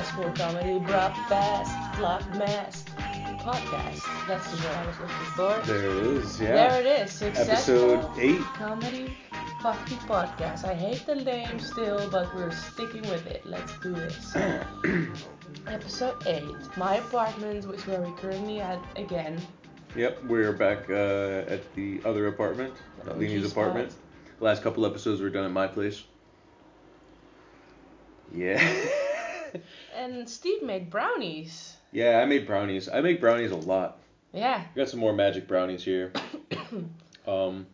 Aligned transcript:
successful 0.00 0.32
comedy 0.32 0.78
brob 0.78 1.14
fast 1.28 1.76
vlogmas 1.98 2.84
podcast. 3.44 4.00
That's 4.26 4.50
the 4.50 4.56
word 4.66 4.76
I 4.76 4.86
was 4.86 4.98
looking 4.98 5.26
for. 5.36 5.66
There 5.66 5.90
it 5.90 6.06
is, 6.06 6.40
yeah. 6.40 6.54
There 6.54 6.80
it 6.80 6.86
is. 7.02 7.12
Successful 7.12 7.94
Episode 8.00 8.18
8. 8.18 8.40
comedy 8.54 9.14
fucking 9.62 9.98
podcast. 9.98 10.64
I 10.64 10.72
hate 10.72 11.04
the 11.04 11.16
name 11.16 11.60
still, 11.60 12.08
but 12.10 12.34
we're 12.34 12.50
sticking 12.50 13.02
with 13.10 13.26
it. 13.26 13.44
Let's 13.44 13.78
do 13.80 13.92
this. 13.92 14.34
Episode 15.66 16.26
8. 16.26 16.44
My 16.78 16.96
apartment, 16.96 17.66
which 17.68 17.86
where 17.86 18.00
we 18.00 18.10
currently 18.16 18.60
at 18.60 18.80
again. 18.96 19.38
Yep, 19.96 20.24
we're 20.24 20.52
back 20.52 20.88
uh, 20.88 21.44
at 21.46 21.74
the 21.74 22.00
other 22.06 22.28
apartment, 22.28 22.72
The 23.04 23.10
at 23.10 23.42
spot. 23.50 23.64
apartment. 23.68 23.92
Last 24.40 24.62
couple 24.62 24.86
episodes 24.86 25.20
were 25.20 25.28
done 25.28 25.44
at 25.44 25.52
my 25.52 25.66
place. 25.66 26.04
Yeah. 28.34 28.62
And 29.96 30.28
Steve 30.28 30.62
made 30.62 30.90
brownies. 30.90 31.76
yeah, 31.92 32.20
I 32.20 32.24
made 32.26 32.46
brownies. 32.46 32.88
I 32.88 33.00
make 33.00 33.20
brownies 33.20 33.50
a 33.50 33.56
lot. 33.56 33.98
Yeah. 34.32 34.62
Got 34.76 34.88
some 34.88 35.00
more 35.00 35.12
magic 35.12 35.46
brownies 35.48 35.84
here. 35.84 36.12
Um, 37.26 37.66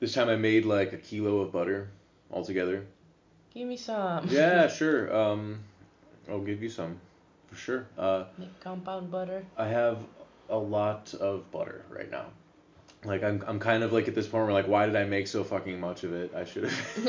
this 0.00 0.12
time 0.12 0.28
I 0.28 0.36
made 0.36 0.66
like 0.66 0.92
a 0.92 0.98
kilo 0.98 1.40
of 1.40 1.50
butter 1.52 1.88
altogether. 2.30 2.84
Give 3.54 3.66
me 3.66 3.76
some. 3.78 4.28
Yeah, 4.28 4.68
sure. 4.80 5.14
Um, 5.16 5.60
I'll 6.28 6.40
give 6.40 6.62
you 6.62 6.68
some 6.68 7.00
for 7.48 7.56
sure. 7.56 7.86
Uh, 7.98 8.24
Make 8.36 8.60
compound 8.60 9.10
butter. 9.10 9.44
I 9.56 9.66
have 9.66 9.98
a 10.50 10.58
lot 10.58 11.14
of 11.14 11.50
butter 11.50 11.84
right 11.88 12.10
now. 12.10 12.26
Like 13.04 13.22
I'm, 13.24 13.42
I'm 13.46 13.58
kind 13.58 13.82
of 13.82 13.92
like 13.92 14.08
at 14.08 14.14
this 14.14 14.26
point 14.26 14.44
where 14.44 14.52
like, 14.52 14.68
why 14.68 14.84
did 14.86 14.94
I 14.96 15.04
make 15.04 15.26
so 15.26 15.42
fucking 15.42 15.80
much 15.80 16.04
of 16.04 16.12
it? 16.12 16.34
I 16.34 16.44
should 16.44 16.64
have. 16.64 17.04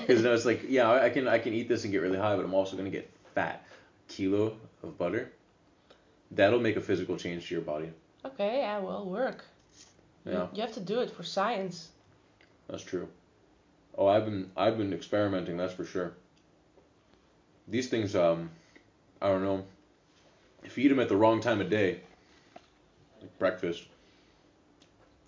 Because 0.00 0.24
I 0.26 0.30
was 0.30 0.44
like, 0.44 0.64
yeah, 0.68 0.90
I 0.92 1.08
can, 1.08 1.26
I 1.26 1.38
can 1.38 1.54
eat 1.54 1.68
this 1.68 1.84
and 1.84 1.92
get 1.92 2.02
really 2.02 2.18
high, 2.18 2.36
but 2.36 2.44
I'm 2.44 2.54
also 2.54 2.76
gonna 2.76 2.90
get 2.90 3.10
fat. 3.34 3.64
Kilo 4.08 4.56
of 4.82 4.98
butter. 4.98 5.32
That'll 6.30 6.60
make 6.60 6.76
a 6.76 6.80
physical 6.80 7.16
change 7.16 7.48
to 7.48 7.54
your 7.54 7.62
body. 7.62 7.90
Okay, 8.24 8.58
yeah, 8.58 8.78
well, 8.78 9.04
work. 9.06 9.44
You- 10.24 10.32
Yeah, 10.32 10.46
You 10.54 10.62
have 10.62 10.72
to 10.74 10.80
do 10.80 11.00
it 11.00 11.10
for 11.10 11.22
science. 11.22 11.90
that's 12.68 12.82
true. 12.82 13.08
Oh, 13.96 14.06
I've 14.08 14.24
been, 14.24 14.50
I've 14.56 14.76
been 14.78 14.92
experimenting. 14.92 15.56
That's 15.56 15.72
for 15.74 15.84
sure. 15.84 16.14
These 17.68 17.88
things, 17.88 18.16
um, 18.16 18.50
I 19.22 19.28
don't 19.28 19.42
know. 19.44 19.64
If 20.64 20.76
you 20.76 20.84
eat 20.84 20.88
them 20.88 20.98
at 21.00 21.08
the 21.08 21.16
wrong 21.16 21.40
time 21.40 21.60
of 21.60 21.70
day, 21.70 22.00
like 23.20 23.38
breakfast, 23.38 23.84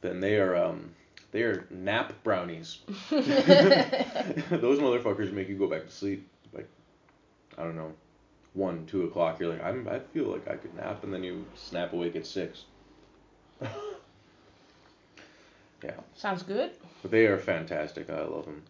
then 0.00 0.20
they 0.20 0.36
are, 0.38 0.56
um, 0.56 0.90
they 1.32 1.42
are 1.42 1.66
nap 1.70 2.12
brownies. 2.24 2.78
Those 3.10 3.20
motherfuckers 4.80 5.32
make 5.32 5.48
you 5.48 5.56
go 5.56 5.66
back 5.68 5.84
to 5.86 5.92
sleep. 5.92 6.26
I 7.58 7.62
don't 7.62 7.76
know, 7.76 7.92
one, 8.54 8.86
two 8.86 9.04
o'clock. 9.04 9.38
You're 9.40 9.50
like, 9.52 9.62
I'm, 9.64 9.88
I 9.88 9.98
feel 9.98 10.24
like 10.26 10.48
I 10.48 10.56
could 10.56 10.74
nap, 10.74 11.04
and 11.04 11.12
then 11.12 11.24
you 11.24 11.44
snap 11.54 11.92
awake 11.92 12.16
at 12.16 12.26
six. 12.26 12.64
yeah, 15.82 15.92
Sounds 16.14 16.42
good. 16.42 16.72
but 17.02 17.10
they 17.10 17.26
are 17.26 17.38
fantastic. 17.38 18.10
I 18.10 18.20
love 18.22 18.44
them. 18.46 18.62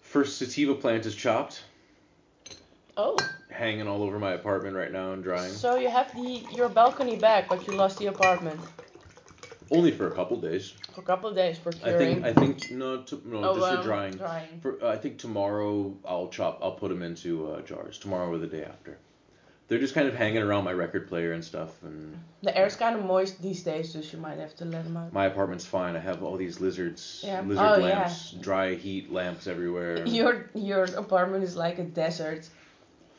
First 0.00 0.38
sativa 0.38 0.74
plant 0.74 1.06
is 1.06 1.14
chopped, 1.14 1.62
Oh, 2.96 3.16
hanging 3.48 3.86
all 3.86 4.02
over 4.02 4.18
my 4.18 4.32
apartment 4.32 4.74
right 4.76 4.90
now 4.92 5.12
and 5.12 5.22
drying. 5.22 5.52
so 5.52 5.76
you 5.76 5.88
have 5.88 6.12
the 6.14 6.42
your 6.54 6.68
balcony 6.68 7.16
back, 7.16 7.48
but 7.48 7.66
you 7.66 7.72
lost 7.74 7.98
the 7.98 8.06
apartment 8.06 8.60
Only 9.70 9.92
for 9.92 10.08
a 10.08 10.10
couple 10.10 10.40
days. 10.40 10.74
for 10.94 11.00
a 11.00 11.04
couple 11.04 11.30
of 11.30 11.36
days 11.36 11.56
for 11.58 11.70
curing. 11.72 12.24
I 12.24 12.32
think. 12.32 12.56
I 12.56 12.64
think 12.66 12.70
no, 12.72 13.02
to, 13.02 13.22
no, 13.24 13.44
oh, 13.44 13.54
just 13.54 13.66
um, 13.66 13.76
for 13.76 13.82
drying. 13.84 14.12
Drying. 14.14 14.60
For, 14.60 14.82
uh, 14.84 14.92
I 14.92 14.96
think 14.96 15.18
tomorrow 15.18 15.96
I'll 16.04 16.28
chop. 16.28 16.58
I'll 16.62 16.72
put 16.72 16.88
them 16.88 17.02
into 17.02 17.52
uh, 17.52 17.60
jars. 17.62 17.98
Tomorrow 17.98 18.30
or 18.32 18.38
the 18.38 18.48
day 18.48 18.64
after. 18.64 18.98
They're 19.68 19.78
just 19.78 19.94
kind 19.94 20.08
of 20.08 20.16
hanging 20.16 20.42
around 20.42 20.64
my 20.64 20.72
record 20.72 21.06
player 21.06 21.30
and 21.30 21.44
stuff. 21.44 21.80
And 21.84 22.18
The 22.42 22.56
air's 22.58 22.74
kind 22.74 22.96
of 22.96 23.04
moist 23.04 23.40
these 23.40 23.62
days, 23.62 23.92
so 23.92 24.00
you 24.00 24.18
might 24.18 24.38
have 24.38 24.56
to 24.56 24.64
let 24.64 24.82
them 24.82 24.96
out. 24.96 25.12
my 25.12 25.26
apartment's 25.26 25.64
fine. 25.64 25.94
I 25.94 26.00
have 26.00 26.24
all 26.24 26.36
these 26.36 26.58
lizards, 26.58 27.22
Yeah. 27.24 27.40
lizard 27.42 27.64
Oh, 27.64 27.76
yeah. 27.76 28.00
lamps, 28.00 28.32
dry 28.32 28.74
heat 28.74 29.12
lamps 29.12 29.46
everywhere. 29.46 30.04
Your 30.08 30.50
your 30.54 30.86
apartment 30.96 31.44
is 31.44 31.54
like 31.54 31.78
a 31.78 31.84
desert 31.84 32.48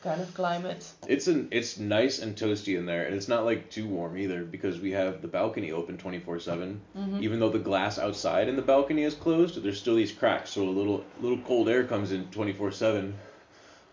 kind 0.02 0.22
of 0.22 0.34
climate. 0.34 0.92
It's 1.08 1.28
an 1.28 1.48
it's 1.52 1.78
nice 1.78 2.20
and 2.20 2.36
toasty 2.36 2.78
in 2.78 2.86
there, 2.86 3.06
and 3.06 3.16
it's 3.16 3.28
not 3.28 3.46
like 3.46 3.70
too 3.70 3.88
warm 3.88 4.18
either 4.18 4.44
because 4.44 4.80
we 4.80 4.92
have 4.92 5.22
the 5.22 5.28
balcony 5.28 5.72
open 5.72 5.98
24/7. 5.98 6.82
Mhm. 6.98 7.22
Even 7.22 7.40
though 7.40 7.50
the 7.50 7.60
glass 7.60 8.00
outside 8.00 8.48
in 8.50 8.56
the 8.56 8.62
balcony 8.62 9.04
is 9.04 9.14
closed, 9.14 9.62
there's 9.62 9.80
still 9.80 9.96
these 9.96 10.12
cracks, 10.12 10.50
so 10.52 10.64
a 10.64 10.70
little 10.70 11.04
little 11.20 11.38
cold 11.40 11.70
air 11.70 11.84
comes 11.84 12.12
in 12.12 12.26
24/7. 12.32 13.14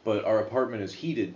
But 0.04 0.24
our 0.24 0.40
apartment 0.40 0.82
is 0.82 0.92
heated, 0.92 1.34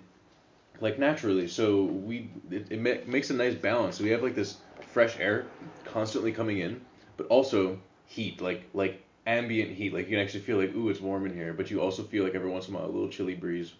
like 0.81 0.99
naturally, 0.99 1.47
so 1.49 1.85
we 1.85 2.31
it, 2.51 2.67
it 2.71 2.81
ma- 2.81 3.11
makes 3.13 3.31
a 3.31 3.35
nice 3.35 3.55
balance. 3.55 3.97
So 3.97 4.05
we 4.05 4.11
have 4.11 4.23
like 4.23 4.35
this 4.35 4.57
fresh 4.89 5.19
air 5.19 5.47
constantly 5.85 6.33
coming 6.33 6.59
in, 6.59 6.81
but 7.17 7.27
also 7.27 7.79
heat, 8.07 8.41
like 8.41 8.63
like 8.73 9.03
ambient 9.27 9.71
heat. 9.71 9.93
Like 9.93 10.07
you 10.07 10.17
can 10.17 10.21
actually 10.21 10.41
feel 10.41 10.57
like 10.59 10.75
ooh, 10.75 10.89
it's 10.89 11.01
warm 11.01 11.27
in 11.27 11.35
here, 11.35 11.53
but 11.53 11.71
you 11.71 11.81
also 11.81 12.03
feel 12.03 12.25
like 12.25 12.35
every 12.35 12.51
once 12.51 12.69
in 12.69 12.75
a 12.75 12.79
while 12.79 12.87
a 12.87 12.91
little 12.91 13.09
chilly 13.09 13.35
breeze, 13.35 13.73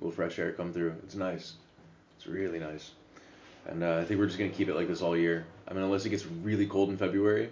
little 0.00 0.12
fresh 0.12 0.38
air 0.38 0.52
come 0.52 0.72
through. 0.72 0.94
It's 1.04 1.14
nice. 1.14 1.54
It's 2.16 2.26
really 2.26 2.58
nice. 2.58 2.90
And 3.66 3.82
uh, 3.82 3.98
I 3.98 4.04
think 4.04 4.18
we're 4.18 4.26
just 4.26 4.38
gonna 4.38 4.50
keep 4.50 4.68
it 4.68 4.74
like 4.74 4.88
this 4.88 5.02
all 5.02 5.16
year. 5.16 5.44
I 5.68 5.74
mean, 5.74 5.82
unless 5.82 6.04
it 6.04 6.10
gets 6.10 6.26
really 6.26 6.66
cold 6.66 6.88
in 6.88 6.96
February, 6.96 7.50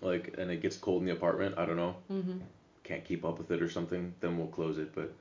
like, 0.00 0.34
and 0.38 0.50
it 0.50 0.60
gets 0.62 0.76
cold 0.76 1.00
in 1.00 1.06
the 1.06 1.12
apartment. 1.12 1.56
I 1.58 1.64
don't 1.66 1.76
know. 1.76 1.96
Mhm. 2.10 2.40
Can't 2.84 3.04
keep 3.04 3.24
up 3.24 3.38
with 3.38 3.50
it 3.50 3.62
or 3.62 3.70
something. 3.70 4.12
Then 4.20 4.36
we'll 4.36 4.48
close 4.48 4.78
it. 4.78 4.94
But 4.94 5.12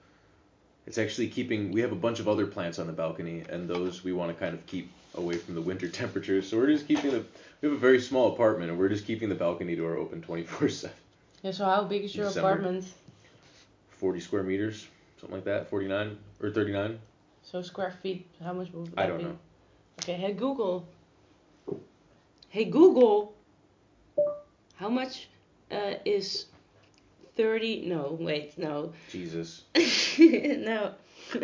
it's 0.88 0.98
actually 0.98 1.28
keeping. 1.30 1.72
We 1.72 1.82
have 1.82 1.92
a 1.92 1.96
bunch 1.96 2.20
of 2.20 2.28
other 2.28 2.46
plants 2.46 2.80
on 2.80 2.88
the 2.88 2.94
balcony, 2.94 3.44
and 3.50 3.68
those 3.70 4.04
we 4.04 4.12
want 4.14 4.32
to 4.34 4.40
kind 4.40 4.54
of 4.54 4.66
keep 4.66 4.92
away 5.16 5.36
from 5.38 5.56
the 5.56 5.62
winter 5.62 5.88
temperatures. 6.02 6.50
So 6.50 6.58
we're 6.58 6.68
just 6.68 6.88
keeping 6.88 7.12
the. 7.12 7.24
We 7.62 7.70
have 7.70 7.78
a 7.78 7.80
very 7.80 8.02
small 8.02 8.34
apartment, 8.34 8.72
and 8.72 8.80
we're 8.80 8.90
just 8.90 9.06
keeping 9.06 9.30
the 9.30 9.36
balcony 9.36 9.76
door 9.76 9.96
open 9.96 10.22
24/7. 10.22 10.90
Yeah. 11.44 11.52
So 11.52 11.66
how 11.66 11.84
big 11.86 12.04
is 12.04 12.16
your 12.16 12.28
December. 12.28 12.50
apartment? 12.50 12.86
40 13.92 14.20
square 14.20 14.42
meters, 14.44 14.88
something 15.22 15.38
like 15.38 15.46
that. 15.46 15.70
49 15.70 16.18
or 16.42 16.50
39. 16.50 17.00
So 17.44 17.62
square 17.62 17.94
feet. 18.02 18.28
How 18.44 18.54
much 18.54 18.72
would 18.74 18.88
that 18.88 19.00
I 19.00 19.08
don't 19.08 19.18
be? 19.18 19.24
know. 19.24 19.38
Okay. 20.02 20.14
Hey 20.14 20.34
Google. 20.34 20.88
Hey 22.50 22.66
Google. 22.66 23.34
How 24.76 24.90
much 24.90 25.30
uh, 25.72 25.94
is 26.06 26.46
thirty? 27.36 27.86
No, 27.86 28.18
wait, 28.20 28.58
no. 28.58 28.94
Jesus. 29.10 29.64
no. 29.76 30.94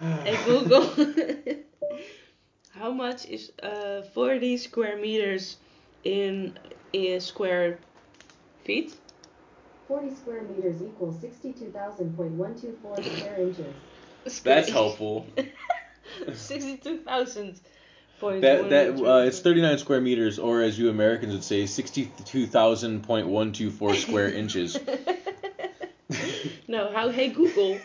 hey 0.00 0.38
Google. 0.44 0.90
How 2.70 2.90
much 2.92 3.26
is 3.26 3.52
uh 3.62 4.02
40 4.14 4.56
square 4.56 4.96
meters 4.96 5.58
in 6.04 6.58
in 6.92 7.20
square 7.20 7.78
feet? 8.64 8.94
40 9.90 10.14
square 10.14 10.42
meters 10.42 10.80
equals 10.80 11.16
62,000.124 11.16 13.18
square 13.18 13.40
inches. 13.40 13.74
That's 14.44 14.70
helpful. 14.70 15.26
Sixty-two 16.32 16.98
thousand. 16.98 17.60
That 18.20 18.70
that 18.70 19.04
uh, 19.04 19.24
it's 19.26 19.40
39 19.40 19.78
square 19.78 20.00
meters, 20.00 20.38
or 20.38 20.62
as 20.62 20.78
you 20.78 20.90
Americans 20.90 21.32
would 21.32 21.42
say, 21.42 21.64
62,000.124 21.64 23.96
square 23.96 24.32
inches. 24.42 24.78
no, 26.68 26.92
how? 26.92 27.08
Hey 27.08 27.30
Google. 27.30 27.80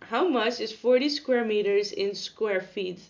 How 0.00 0.28
much 0.28 0.60
is 0.60 0.70
40 0.72 1.08
square 1.08 1.44
meters 1.44 1.90
in 1.90 2.14
square 2.14 2.60
feet? 2.60 3.00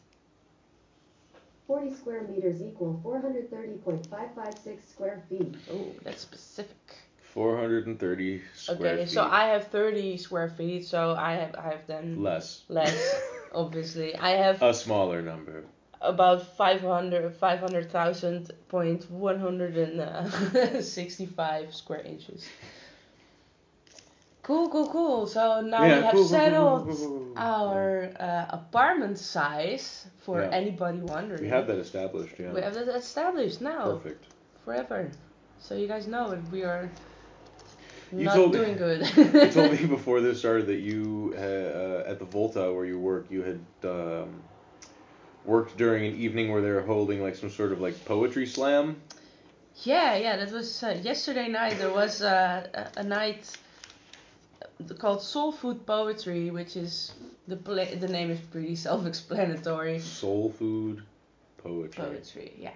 40 1.67 1.95
square 1.95 2.23
meters 2.29 2.63
equal 2.63 2.99
430.556 3.05 4.91
square 4.91 5.23
feet. 5.29 5.55
Oh, 5.71 5.93
that's 6.03 6.23
specific. 6.23 7.02
430 7.33 8.43
square 8.55 8.93
Okay, 8.95 9.05
feet. 9.07 9.15
so 9.15 9.23
I 9.25 9.47
have 9.49 9.67
30 9.69 10.17
square 10.19 10.49
feet, 10.49 10.85
so 10.87 11.15
I 11.15 11.33
have 11.35 11.55
I 11.57 11.63
have 11.71 11.87
then 11.87 12.23
less 12.23 12.63
less, 12.69 13.21
obviously. 13.53 14.15
I 14.17 14.31
have 14.31 14.63
a 14.63 14.73
smaller 14.75 15.21
number. 15.23 15.65
about 16.01 16.43
500 16.57 17.35
500,000 17.37 18.51
point 18.69 19.11
165 19.11 21.75
square 21.75 22.01
inches. 22.03 22.47
Cool, 24.43 24.69
cool, 24.71 24.89
cool. 24.89 25.27
So 25.27 25.61
now 25.61 25.87
Yeah, 25.87 25.99
we 25.99 26.03
have 26.05 26.15
cool, 26.15 26.27
settled 26.29 26.85
cool, 26.87 26.97
cool, 26.97 27.09
cool, 27.09 27.19
cool. 27.35 27.37
our 27.37 28.11
uh, 28.19 28.47
apartment 28.51 29.19
size 29.19 30.07
for 30.25 30.41
Yeah. 30.43 30.51
anybody 30.51 30.99
wondering. 31.01 31.43
We 31.43 31.49
have 31.49 31.67
that 31.69 31.79
established, 31.79 32.39
yeah. 32.39 32.53
We 32.53 32.61
have 32.61 32.75
that 32.75 32.89
established 32.89 33.61
now 33.61 33.93
Perfect. 33.93 34.27
forever. 34.65 35.11
So 35.59 35.75
you 35.77 35.87
guys 35.87 36.07
know 36.09 36.31
that 36.31 36.43
we 36.51 36.65
are 36.65 36.91
You 38.13 38.25
not 38.27 38.35
told- 38.35 38.53
doing 38.53 38.77
good. 38.77 39.01
you 39.17 39.51
told 39.51 39.73
me 39.73 39.87
before 39.99 40.21
this 40.21 40.39
started 40.39 40.67
that 40.67 40.81
you 40.81 41.35
uh, 41.37 41.41
uh, 41.41 42.05
at 42.07 42.19
the 42.19 42.25
Volta 42.27 42.73
where 42.73 42.85
you 42.85 42.99
work, 42.99 43.27
you 43.31 43.43
had 43.43 43.61
um, 43.85 44.43
worked 45.45 45.77
during 45.77 46.07
an 46.07 46.21
evening 46.21 46.53
where 46.53 46.61
they 46.61 46.71
were 46.71 46.83
holding 46.83 47.23
like 47.23 47.37
some 47.37 47.51
sort 47.51 47.73
of 47.73 47.81
like 47.81 48.05
poetry 48.05 48.47
slam. 48.47 48.97
Yeah, 49.85 50.17
yeah, 50.17 50.37
that 50.37 50.53
was 50.53 50.83
uh, 50.83 50.99
yesterday 51.03 51.49
night. 51.49 51.79
There 51.79 51.93
was 51.93 52.21
uh, 52.23 52.67
a, 52.97 53.01
a 53.01 53.03
night 53.03 53.51
called 54.99 55.23
Soul 55.23 55.51
Food 55.53 55.87
Poetry, 55.87 56.51
which 56.51 56.77
is 56.77 57.13
the 57.49 57.57
pla- 57.57 57.95
the 57.99 58.09
name 58.09 58.31
is 58.31 58.41
pretty 58.41 58.77
self-explanatory. 58.77 60.01
Soul 60.01 60.51
food 60.59 61.03
poetry. 61.59 62.05
Poetry, 62.05 62.53
yeah. 62.59 62.71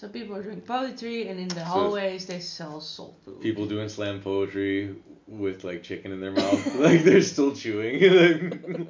So 0.00 0.08
people 0.08 0.34
are 0.34 0.42
doing 0.42 0.62
poetry, 0.62 1.28
and 1.28 1.38
in 1.38 1.48
the 1.48 1.56
So- 1.56 1.64
hallways 1.64 2.24
they 2.24 2.40
sell 2.40 2.80
soul 2.80 3.14
food. 3.22 3.42
People 3.42 3.66
doing 3.66 3.86
slam 3.90 4.22
poetry 4.22 4.94
with 5.28 5.62
like 5.62 5.82
chicken 5.82 6.10
in 6.10 6.20
their 6.20 6.30
mouth, 6.32 6.74
like 6.86 7.04
they're 7.04 7.20
still 7.20 7.54
chewing. 7.54 8.88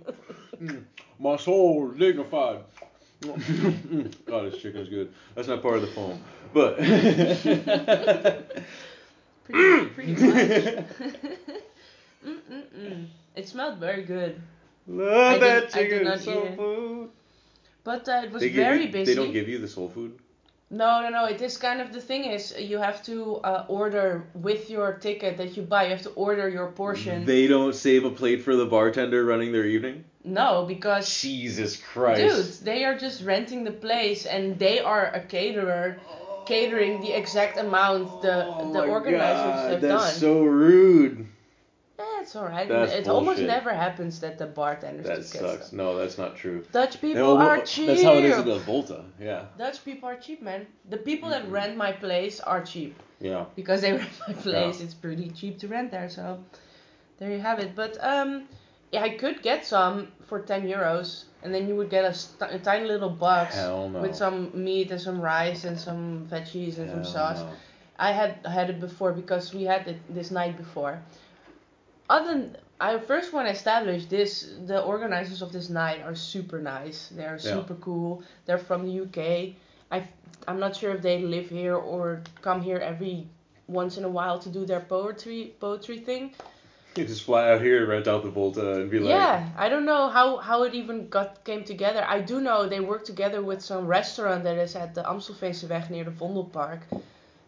My 1.19 1.37
soul 1.37 1.89
dignified. 1.89 2.61
God, 3.23 4.53
this 4.53 4.62
chicken's 4.62 4.89
good. 4.89 5.12
That's 5.35 5.49
not 5.49 5.62
part 5.62 5.79
of 5.79 5.83
the 5.83 5.89
poem, 5.89 6.23
but. 6.55 6.77
pretty, 9.45 9.87
pretty 9.87 10.12
much. 10.12 10.85
Mm-mm-mm. 12.25 13.07
It 13.35 13.49
smelled 13.49 13.79
very 13.79 14.05
good, 14.05 14.41
I 14.89 14.93
Love 14.93 15.41
did- 15.41 15.43
that 15.43 15.75
I 15.75 15.83
did 15.83 15.91
chicken 15.91 16.05
not 16.05 16.21
soul 16.21 16.45
eat 16.45 16.51
it. 16.53 16.57
food. 16.57 17.11
but 17.83 18.09
uh, 18.09 18.23
it 18.27 18.31
was 18.31 18.43
They 18.43 18.51
give 18.51 18.65
very 18.65 18.85
you, 18.87 18.93
busy. 18.93 19.12
They 19.12 19.21
don't 19.21 19.33
give 19.33 19.49
you 19.49 19.59
the 19.59 19.67
soul 19.67 19.89
food. 19.89 20.17
No, 20.71 21.03
no, 21.03 21.09
no. 21.09 21.25
It 21.25 21.43
is 21.43 21.57
kind 21.57 21.81
of 21.81 21.93
the 21.93 22.01
thing 22.01 22.25
is 22.27 22.55
you 22.59 22.79
have 22.79 23.03
to 23.05 23.37
uh, 23.39 23.65
order 23.69 24.29
with 24.35 24.71
your 24.71 24.93
ticket 24.95 25.37
that 25.39 25.57
you 25.57 25.63
buy. 25.65 25.85
You 25.85 25.91
have 25.91 26.03
to 26.03 26.11
order 26.11 26.49
your 26.49 26.69
portion. 26.71 27.25
They 27.25 27.49
don't 27.49 27.75
save 27.75 28.05
a 28.05 28.11
plate 28.11 28.43
for 28.45 28.55
the 28.55 28.67
bartender 28.67 29.25
running 29.25 29.51
their 29.53 29.67
evening. 29.67 30.05
no, 30.23 30.65
because 30.69 31.21
Jesus 31.21 31.77
Christ. 31.77 32.21
dude, 32.21 32.67
they 32.67 32.85
are 32.85 32.97
just 32.97 33.25
renting 33.25 33.65
the 33.65 33.73
place 33.73 34.27
and 34.27 34.59
they 34.59 34.79
are 34.79 35.07
a 35.07 35.21
caterer, 35.21 35.99
catering 36.47 37.01
the 37.01 37.13
exact 37.19 37.57
amount 37.59 38.23
the 38.23 38.47
Oh 38.47 38.73
the 38.73 38.83
organizers 38.85 39.55
God, 39.55 39.71
have 39.73 39.81
that's 39.81 40.05
done. 40.13 40.21
so 40.21 40.43
rude. 40.45 41.27
Eh, 42.31 42.32
it's 42.32 42.37
alright. 42.37 42.69
That's 42.69 42.93
It 42.93 43.09
almost 43.09 43.41
never 43.41 43.73
happens 43.73 44.21
that 44.21 44.38
the 44.38 44.47
bartenders 44.47 45.06
That 45.06 45.25
sucks. 45.25 45.67
stuff. 45.67 45.73
No, 45.73 45.97
that's 45.99 46.19
not 46.19 46.37
true. 46.37 46.65
Dutch 46.73 47.00
people 47.00 47.37
No, 47.37 47.38
are 47.38 47.61
cheap. 47.62 47.87
That's 47.88 48.03
how 48.03 48.15
it 48.15 48.25
is 48.25 48.38
in 48.38 48.47
the 48.47 48.59
Volta. 48.59 49.05
Yeah. 49.21 49.47
Dutch 49.59 49.85
people 49.85 50.09
are 50.09 50.17
cheap, 50.17 50.43
man. 50.43 50.67
The 50.88 50.97
people 50.99 51.29
that 51.31 51.44
Mhm. 51.47 51.53
rent 51.53 51.77
my 51.77 51.93
place 51.93 52.41
are 52.41 52.62
cheap. 52.62 52.94
Yeah. 53.23 53.44
because 53.55 53.81
they 53.82 53.93
rent 54.03 54.11
my 54.27 54.35
place. 54.35 54.81
It's 54.81 54.94
pretty 54.94 55.29
cheap 55.31 55.59
to 55.61 55.69
rent 55.69 55.91
there, 55.91 56.09
so 56.09 56.38
there 57.19 57.31
you 57.31 57.41
have 57.41 57.59
it. 57.59 57.75
But 57.75 57.99
um, 58.03 58.49
yeah, 58.93 59.03
I 59.03 59.11
could 59.11 59.43
get 59.43 59.67
some 59.67 60.09
for 60.29 60.41
ten 60.41 60.62
euros, 60.67 61.25
and 61.43 61.53
then 61.55 61.69
you 61.69 61.75
would 61.76 61.91
get 61.91 62.05
a, 62.05 62.15
st- 62.15 62.50
a 62.53 62.59
tiny 62.59 62.87
little 62.87 63.11
box 63.11 63.56
no. 63.56 63.88
with 64.05 64.15
some 64.17 64.50
meat 64.55 64.91
and 64.91 65.00
some 65.00 65.21
rice 65.21 65.65
and 65.65 65.79
some 65.79 66.26
veggies 66.33 66.79
and 66.79 66.88
some 66.91 67.05
sauce. 67.05 67.41
no. 67.41 67.50
I 67.99 68.12
had 68.12 68.33
had 68.47 68.71
it 68.71 68.81
before 68.81 69.12
because 69.12 69.53
we 69.53 69.65
had 69.65 69.87
it 69.87 69.99
this 70.15 70.31
night 70.31 70.56
before. 70.56 71.03
Other 72.11 72.27
than 72.33 72.57
I 72.81 72.99
first 72.99 73.33
want 73.33 73.47
to 73.47 73.53
establish 73.53 74.07
this, 74.07 74.51
the 74.67 74.83
organizers 74.83 75.43
of 75.43 75.53
this 75.53 75.69
night 75.69 76.03
are 76.03 76.17
super 76.17 76.59
nice. 76.59 77.09
They 77.17 77.25
are 77.25 77.39
Yeah. 77.39 77.53
super 77.57 77.77
cool. 77.77 78.23
They're 78.47 78.65
from 78.71 78.85
the 78.85 78.93
UK. 79.05 79.55
I 79.93 79.99
I'm 80.49 80.59
not 80.59 80.75
sure 80.75 80.93
if 80.97 81.03
they 81.03 81.19
live 81.37 81.49
here 81.51 81.77
or 81.77 82.23
come 82.41 82.62
here 82.62 82.79
every 82.79 83.29
once 83.69 83.99
in 83.99 84.05
a 84.05 84.09
while 84.09 84.39
to 84.41 84.49
do 84.49 84.65
their 84.65 84.81
poetry 84.81 85.55
poetry 85.61 85.99
thing. 85.99 86.35
You 86.97 87.05
just 87.05 87.23
fly 87.23 87.51
out 87.53 87.61
here, 87.61 87.87
rent 87.87 88.09
out 88.09 88.25
the 88.25 88.31
Volta, 88.31 88.81
and 88.81 88.91
be 88.91 88.99
like, 88.99 89.11
yeah, 89.11 89.49
I 89.57 89.69
don't 89.69 89.85
know 89.85 90.09
how 90.09 90.39
how 90.39 90.65
it 90.65 90.75
even 90.75 91.09
got 91.09 91.45
came 91.45 91.62
together. 91.62 92.03
I 92.17 92.21
do 92.33 92.41
know 92.41 92.69
they 92.69 92.81
work 92.81 93.05
together 93.05 93.41
with 93.51 93.61
some 93.62 93.87
restaurant 93.87 94.43
that 94.45 94.59
is 94.59 94.75
at 94.75 94.95
the 94.95 95.03
Amstelveenseweg 95.03 95.91
near 95.91 96.05
the 96.05 96.17
Vondelpark, 96.21 96.81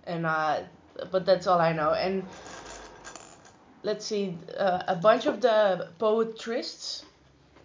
and 0.07 0.25
uh, 0.27 0.61
but 1.11 1.27
that's 1.27 1.47
all 1.49 1.61
I 1.61 1.73
know. 1.73 1.93
And 1.95 2.23
let's 3.83 4.05
see, 4.05 4.37
uh, 4.59 4.83
a 4.89 4.97
bunch 4.97 5.27
of 5.27 5.41
the 5.41 5.89
poetrists, 5.99 7.05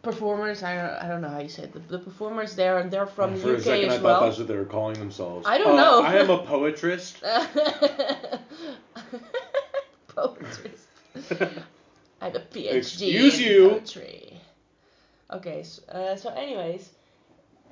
performers. 0.01 0.63
I 0.63 0.75
don't 0.75 1.03
I 1.03 1.07
don't 1.07 1.21
know 1.21 1.29
how 1.29 1.39
you 1.39 1.49
say 1.49 1.63
it. 1.63 1.73
The, 1.73 1.79
the 1.79 1.99
performers 1.99 2.55
they're 2.55 2.83
they're 2.89 3.07
from 3.07 3.35
For 3.35 3.47
the 3.49 3.53
a 3.53 3.57
UK 3.57 3.63
second, 3.63 3.89
I 3.89 3.93
as 3.95 4.01
thought 4.01 4.03
well. 4.03 4.21
that's 4.21 4.37
what 4.37 4.47
they 4.47 4.55
were 4.55 4.65
calling 4.65 4.97
themselves. 4.99 5.45
I 5.47 5.57
don't 5.57 5.77
Uh, 5.77 5.81
know. 5.83 6.01
I 6.03 6.15
am 6.15 6.29
a 6.29 6.39
poetrist. 6.39 7.21
Poetrist. 10.07 10.87
I 12.21 12.25
have 12.25 12.35
a 12.35 12.39
PhD 12.39 12.73
Excuse 12.73 13.39
in 13.39 13.45
you. 13.45 13.69
poetry. 13.69 14.33
Okay, 15.31 15.63
so, 15.63 15.81
uh, 15.91 16.15
so 16.15 16.29
anyways, 16.29 16.89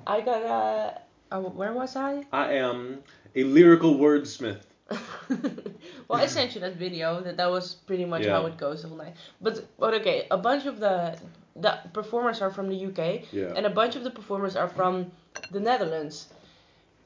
I 0.06 0.20
got 0.20 0.42
uh, 0.44 0.90
uh, 1.32 1.40
where 1.40 1.72
was 1.72 1.96
I? 1.96 2.24
I 2.32 2.52
am 2.54 3.02
a 3.34 3.44
lyrical 3.44 3.94
wordsmith. 3.96 4.60
well, 6.08 6.20
I 6.20 6.26
sent 6.26 6.54
you 6.54 6.60
that 6.60 6.76
video. 6.76 7.20
That 7.20 7.36
that 7.36 7.50
was 7.50 7.74
pretty 7.86 8.04
much 8.04 8.22
Yeah. 8.24 8.32
how 8.40 8.46
it 8.46 8.56
goes 8.56 8.84
all 8.84 8.96
night. 8.96 9.16
But 9.40 9.64
but 9.78 9.94
okay, 9.94 10.26
a 10.30 10.36
bunch 10.36 10.66
of 10.66 10.78
the 10.78 11.18
the 11.56 11.78
performers 11.92 12.40
are 12.42 12.50
from 12.50 12.68
the 12.68 12.76
UK, 12.86 13.22
Yeah. 13.32 13.52
and 13.56 13.66
a 13.66 13.70
bunch 13.70 13.96
of 13.96 14.04
the 14.04 14.10
performers 14.10 14.56
are 14.56 14.68
from 14.68 15.10
the 15.50 15.60
Netherlands. 15.60 16.28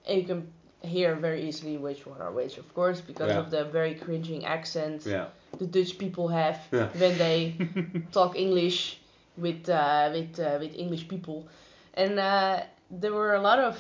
And 0.06 0.18
you 0.20 0.26
can 0.26 0.52
hear 0.82 1.14
very 1.14 1.42
easily 1.48 1.76
which 1.78 2.06
one 2.06 2.20
are 2.20 2.32
which, 2.32 2.58
of 2.58 2.74
course, 2.74 3.00
because 3.00 3.30
Yeah. 3.30 3.40
of 3.40 3.50
the 3.50 3.64
very 3.64 3.94
cringing 3.94 4.44
accent 4.44 5.06
Yeah. 5.06 5.26
the 5.58 5.66
Dutch 5.66 5.96
people 5.98 6.28
have 6.28 6.58
when 6.70 7.16
they 7.18 7.54
talk 8.12 8.36
English 8.36 8.98
with 9.38 9.68
uh, 9.68 10.10
with 10.12 10.38
uh, 10.38 10.58
with 10.60 10.74
English 10.74 11.08
people, 11.08 11.46
and 11.94 12.18
uh, 12.18 12.60
there 12.90 13.12
were 13.12 13.34
a 13.34 13.40
lot 13.40 13.58
of, 13.58 13.76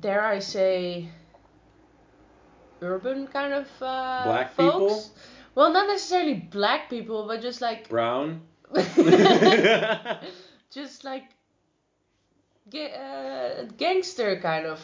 dare 0.00 0.24
I 0.24 0.38
say, 0.40 1.08
urban 2.82 3.26
kind 3.26 3.52
of 3.52 3.66
uh, 3.82 4.24
Black 4.24 4.52
folks. 4.54 4.74
people? 4.74 5.10
Well, 5.54 5.72
not 5.72 5.86
necessarily 5.88 6.34
black 6.34 6.88
people, 6.88 7.26
but 7.26 7.40
just 7.42 7.60
like 7.60 7.88
Brown. 7.96 8.42
just 10.70 11.04
like 11.04 11.24
uh, 12.74 13.64
gangster 13.76 14.38
kind 14.40 14.66
of, 14.66 14.80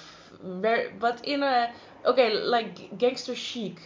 but 0.98 1.24
in 1.24 1.42
a 1.42 1.72
okay 2.04 2.34
like 2.34 2.98
gangster 2.98 3.34
chic. 3.34 3.78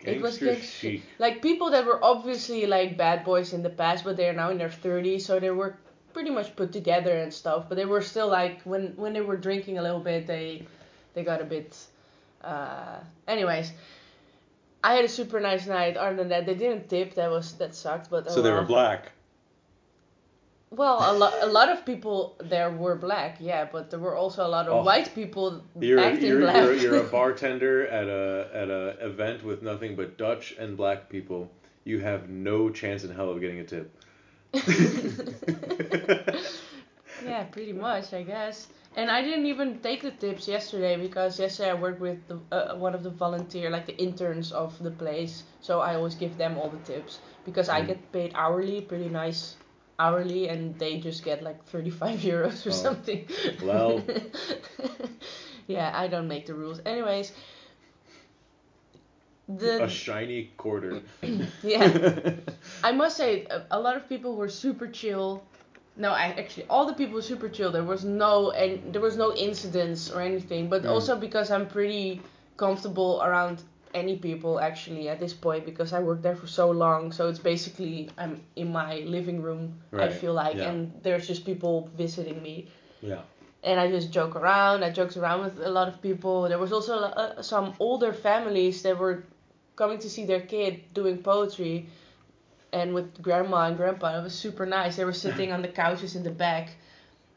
It 0.00 0.20
was 0.20 0.36
Gangster 0.36 0.44
gangster 0.60 0.66
chic. 0.90 1.02
like 1.18 1.40
people 1.40 1.70
that 1.70 1.86
were 1.86 2.04
obviously 2.04 2.66
like 2.66 2.98
bad 2.98 3.24
boys 3.24 3.54
in 3.54 3.62
the 3.62 3.70
past, 3.70 4.04
but 4.04 4.16
they 4.18 4.28
are 4.28 4.34
now 4.34 4.50
in 4.50 4.58
their 4.58 4.68
30s, 4.68 5.22
so 5.22 5.40
they 5.40 5.50
were 5.50 5.78
pretty 6.12 6.30
much 6.30 6.54
put 6.54 6.72
together 6.72 7.16
and 7.16 7.32
stuff. 7.32 7.66
But 7.68 7.76
they 7.76 7.86
were 7.86 8.02
still 8.02 8.28
like 8.28 8.60
when 8.64 8.92
when 8.96 9.14
they 9.14 9.22
were 9.22 9.38
drinking 9.38 9.78
a 9.78 9.82
little 9.82 10.00
bit, 10.00 10.26
they 10.26 10.66
they 11.14 11.24
got 11.24 11.40
a 11.40 11.44
bit. 11.44 11.76
Uh, 12.44 12.98
anyways, 13.26 13.72
I 14.82 14.94
had 14.94 15.04
a 15.04 15.08
super 15.08 15.40
nice 15.40 15.66
night. 15.66 15.96
Other 15.96 16.16
than 16.16 16.28
that, 16.28 16.44
they 16.46 16.54
didn't 16.54 16.88
tip. 16.88 17.14
That 17.14 17.30
was 17.30 17.52
that 17.54 17.74
sucked. 17.74 18.10
But 18.10 18.26
oh 18.28 18.30
So 18.30 18.42
they 18.42 18.52
were 18.52 18.62
black. 18.64 19.12
Well, 20.70 20.98
a 20.98 21.14
lot 21.16 21.34
a 21.40 21.46
lot 21.46 21.68
of 21.68 21.86
people 21.86 22.36
there 22.40 22.70
were 22.70 22.96
black, 22.96 23.36
yeah, 23.40 23.64
but 23.70 23.90
there 23.90 24.00
were 24.00 24.16
also 24.16 24.44
a 24.44 24.48
lot 24.56 24.66
of 24.66 24.72
Oh. 24.74 24.82
white 24.82 25.14
people 25.14 25.62
You're 25.78 26.00
acting 26.00 26.26
you're, 26.28 26.40
black. 26.40 26.56
you're, 26.56 26.74
you're 26.74 26.96
a 27.00 27.04
bartender 27.18 27.86
at 27.86 28.08
a 28.08 28.50
at 28.52 28.68
a 28.70 28.96
event 29.06 29.44
with 29.44 29.62
nothing 29.62 29.94
but 29.94 30.18
Dutch 30.18 30.54
and 30.58 30.76
black 30.76 31.08
people. 31.08 31.48
You 31.84 32.00
have 32.00 32.28
no 32.28 32.70
chance 32.70 33.04
in 33.04 33.10
hell 33.14 33.30
of 33.30 33.40
getting 33.40 33.60
a 33.60 33.64
tip. 33.64 33.88
Yeah, 37.24 37.44
pretty 37.44 37.72
much, 37.72 38.12
I 38.12 38.22
guess. 38.22 38.66
And 38.96 39.10
I 39.10 39.22
didn't 39.22 39.46
even 39.46 39.80
take 39.80 40.02
the 40.02 40.12
tips 40.12 40.46
yesterday 40.46 40.96
because 40.96 41.38
yesterday 41.38 41.70
I 41.70 41.74
worked 41.74 42.00
with 42.00 42.18
the, 42.28 42.38
uh, 42.52 42.76
one 42.76 42.94
of 42.94 43.02
the 43.02 43.10
volunteer, 43.10 43.68
like 43.70 43.86
the 43.86 43.96
interns 43.96 44.52
of 44.52 44.78
the 44.82 44.90
place. 44.90 45.42
So 45.60 45.80
I 45.80 45.96
always 45.96 46.14
give 46.14 46.36
them 46.38 46.56
all 46.58 46.68
the 46.68 46.78
tips 46.92 47.18
because 47.44 47.68
I 47.68 47.82
Mm. 47.82 47.86
get 47.88 48.12
paid 48.12 48.32
hourly, 48.36 48.80
pretty 48.82 49.08
nice 49.08 49.56
hourly, 49.98 50.48
and 50.48 50.78
they 50.78 50.98
just 50.98 51.24
get 51.24 51.42
like 51.42 51.64
35 51.66 52.20
euros 52.30 52.66
or 52.66 52.70
Oh. 52.70 52.82
something. 52.86 53.26
Well. 53.62 54.02
yeah, 55.66 55.90
I 55.94 56.06
don't 56.08 56.28
make 56.28 56.46
the 56.46 56.54
rules. 56.54 56.80
Anyways, 56.86 57.32
the 59.48 59.82
a 59.82 59.88
shiny 59.88 60.50
quarter. 60.56 61.02
Yeah. 61.62 61.90
I 62.84 62.92
must 62.92 63.16
say, 63.16 63.46
a, 63.50 63.62
a 63.70 63.80
lot 63.80 63.96
of 63.96 64.08
people 64.08 64.36
were 64.36 64.48
super 64.48 64.86
chill. 64.86 65.42
No, 65.96 66.10
I 66.10 66.34
actually 66.38 66.66
all 66.68 66.86
the 66.86 66.94
people 66.94 67.14
were 67.14 67.22
super 67.22 67.48
chill. 67.48 67.70
There 67.70 67.84
was 67.84 68.04
no 68.04 68.50
and 68.50 68.92
there 68.92 69.00
was 69.02 69.16
no 69.16 69.32
incidents 69.34 70.10
or 70.10 70.20
anything. 70.20 70.68
But 70.68 70.82
Mm. 70.82 70.90
also 70.90 71.16
because 71.16 71.50
I'm 71.50 71.66
pretty 71.66 72.20
comfortable 72.56 73.20
around 73.22 73.62
any 73.94 74.16
people 74.16 74.58
actually 74.58 75.08
at 75.08 75.20
this 75.20 75.32
point 75.32 75.64
because 75.64 75.92
I 75.92 76.00
worked 76.00 76.22
there 76.22 76.34
for 76.34 76.48
so 76.48 76.70
long. 76.70 77.12
So 77.12 77.28
it's 77.28 77.38
basically 77.38 78.10
I'm 78.18 78.40
in 78.56 78.72
my 78.72 78.96
living 79.06 79.40
room. 79.40 79.78
I 79.92 80.08
feel 80.08 80.32
like, 80.34 80.56
yeah. 80.56 80.70
and 80.70 80.90
there's 81.04 81.28
just 81.28 81.44
people 81.46 81.88
visiting 81.96 82.42
me. 82.42 82.66
Yeah. 83.02 83.22
and 83.62 83.80
I 83.80 83.88
just 83.90 84.10
joke 84.12 84.36
around. 84.36 84.84
I 84.84 84.90
joked 84.90 85.16
around 85.16 85.40
with 85.44 85.58
a 85.66 85.70
lot 85.70 85.88
of 85.88 86.02
people. 86.02 86.48
There 86.48 86.58
was 86.58 86.72
also 86.72 86.94
uh, 86.98 87.40
some 87.40 87.72
older 87.78 88.12
families 88.12 88.82
that 88.82 88.98
were 88.98 89.24
coming 89.76 89.98
to 90.00 90.08
see 90.10 90.26
their 90.26 90.40
kid 90.42 90.72
doing 90.92 91.16
poetry, 91.18 91.86
and 92.74 92.92
with 92.92 93.22
grandma 93.22 93.68
and 93.68 93.76
grandpa. 93.76 94.18
It 94.18 94.22
was 94.22 94.34
super 94.34 94.66
nice. 94.66 94.96
They 94.96 95.04
were 95.04 95.12
sitting 95.12 95.52
on 95.52 95.62
the 95.62 95.68
couches 95.68 96.16
in 96.16 96.24
the 96.24 96.30
back, 96.30 96.70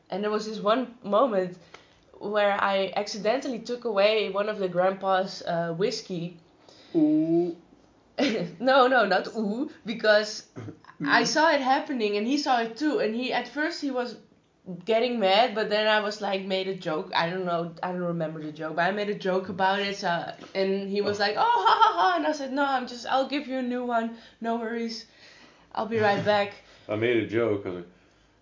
and 0.09 0.23
there 0.23 0.31
was 0.31 0.45
this 0.45 0.59
one 0.59 0.95
moment 1.03 1.57
where 2.19 2.61
I 2.61 2.91
accidentally 2.95 3.59
took 3.59 3.85
away 3.85 4.31
one 4.31 4.49
of 4.49 4.57
the 4.57 4.67
grandpa's 4.67 5.43
uh, 5.43 5.73
whiskey. 5.77 6.37
Ooh. 6.95 7.55
no, 8.59 8.87
no, 8.87 9.05
not 9.05 9.27
ooh, 9.37 9.69
because 9.85 10.47
I 11.05 11.23
saw 11.23 11.51
it 11.51 11.61
happening 11.61 12.17
and 12.17 12.25
he 12.25 12.37
saw 12.37 12.61
it 12.61 12.75
too. 12.77 12.99
And 12.99 13.13
he 13.13 13.31
at 13.31 13.47
first 13.47 13.81
he 13.81 13.91
was 13.91 14.17
getting 14.85 15.19
mad, 15.19 15.55
but 15.55 15.69
then 15.69 15.87
I 15.87 16.01
was 16.01 16.19
like 16.19 16.43
made 16.43 16.67
a 16.67 16.75
joke. 16.75 17.11
I 17.15 17.29
don't 17.29 17.45
know, 17.45 17.73
I 17.83 17.91
don't 17.91 18.01
remember 18.01 18.41
the 18.41 18.51
joke, 18.51 18.75
but 18.75 18.83
I 18.83 18.91
made 18.91 19.09
a 19.09 19.15
joke 19.15 19.49
about 19.49 19.79
it. 19.79 19.95
So 19.97 20.33
and 20.55 20.89
he 20.89 21.01
was 21.01 21.19
like, 21.19 21.35
oh 21.37 21.63
ha 21.67 21.79
ha 21.81 21.93
ha, 21.93 22.13
and 22.17 22.25
I 22.25 22.31
said, 22.31 22.51
no, 22.51 22.65
I'm 22.65 22.87
just, 22.87 23.05
I'll 23.05 23.29
give 23.29 23.47
you 23.47 23.59
a 23.59 23.61
new 23.61 23.85
one. 23.85 24.17
No 24.41 24.57
worries, 24.57 25.05
I'll 25.77 25.85
be 25.85 25.99
right 25.99 26.25
back. 26.25 26.55
I 26.89 26.95
made 26.95 27.17
a 27.17 27.27
joke. 27.27 27.65
Like, 27.65 27.85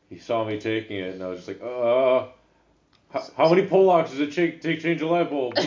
he 0.10 0.18
saw 0.18 0.46
me 0.46 0.58
taking 0.58 0.98
it, 0.98 1.16
and 1.16 1.24
I 1.24 1.28
was 1.28 1.46
just 1.46 1.50
like, 1.50 1.62
uh, 1.62 2.28
how, 3.12 3.24
how 3.36 3.50
many 3.50 3.68
Polacks 3.68 4.12
does 4.12 4.20
it 4.22 4.34
take 4.34 4.62
take 4.62 4.80
change 4.82 5.02
a 5.02 5.08
light 5.08 5.30
bulb? 5.30 5.54
oh, 5.58 5.64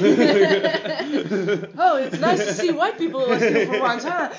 it's 1.96 2.18
nice 2.18 2.44
to 2.46 2.54
see 2.54 2.70
white 2.72 2.96
people 2.96 3.20
listening 3.20 3.66
for 3.66 3.80
once, 3.80 4.04
huh? 4.04 4.32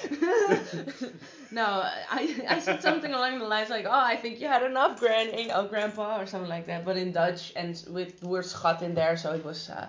no, 1.52 1.66
I, 1.66 2.44
I 2.48 2.60
said 2.60 2.82
something 2.82 3.14
along 3.14 3.38
the 3.40 3.46
lines 3.46 3.70
like, 3.70 3.86
oh, 3.86 3.92
I 3.92 4.16
think 4.16 4.42
you 4.42 4.48
had 4.48 4.64
enough, 4.64 5.00
granny, 5.00 5.52
or 5.54 5.66
grandpa, 5.66 6.20
or 6.20 6.26
something 6.26 6.50
like 6.50 6.66
that, 6.66 6.84
but 6.84 6.98
in 6.98 7.12
Dutch 7.12 7.54
and 7.56 7.84
with 7.90 8.20
the 8.22 8.28
word 8.28 8.46
schat 8.46 8.82
in 8.82 8.96
there, 8.96 9.18
so 9.18 9.34
it 9.34 9.46
was, 9.46 9.70
uh, 9.70 9.88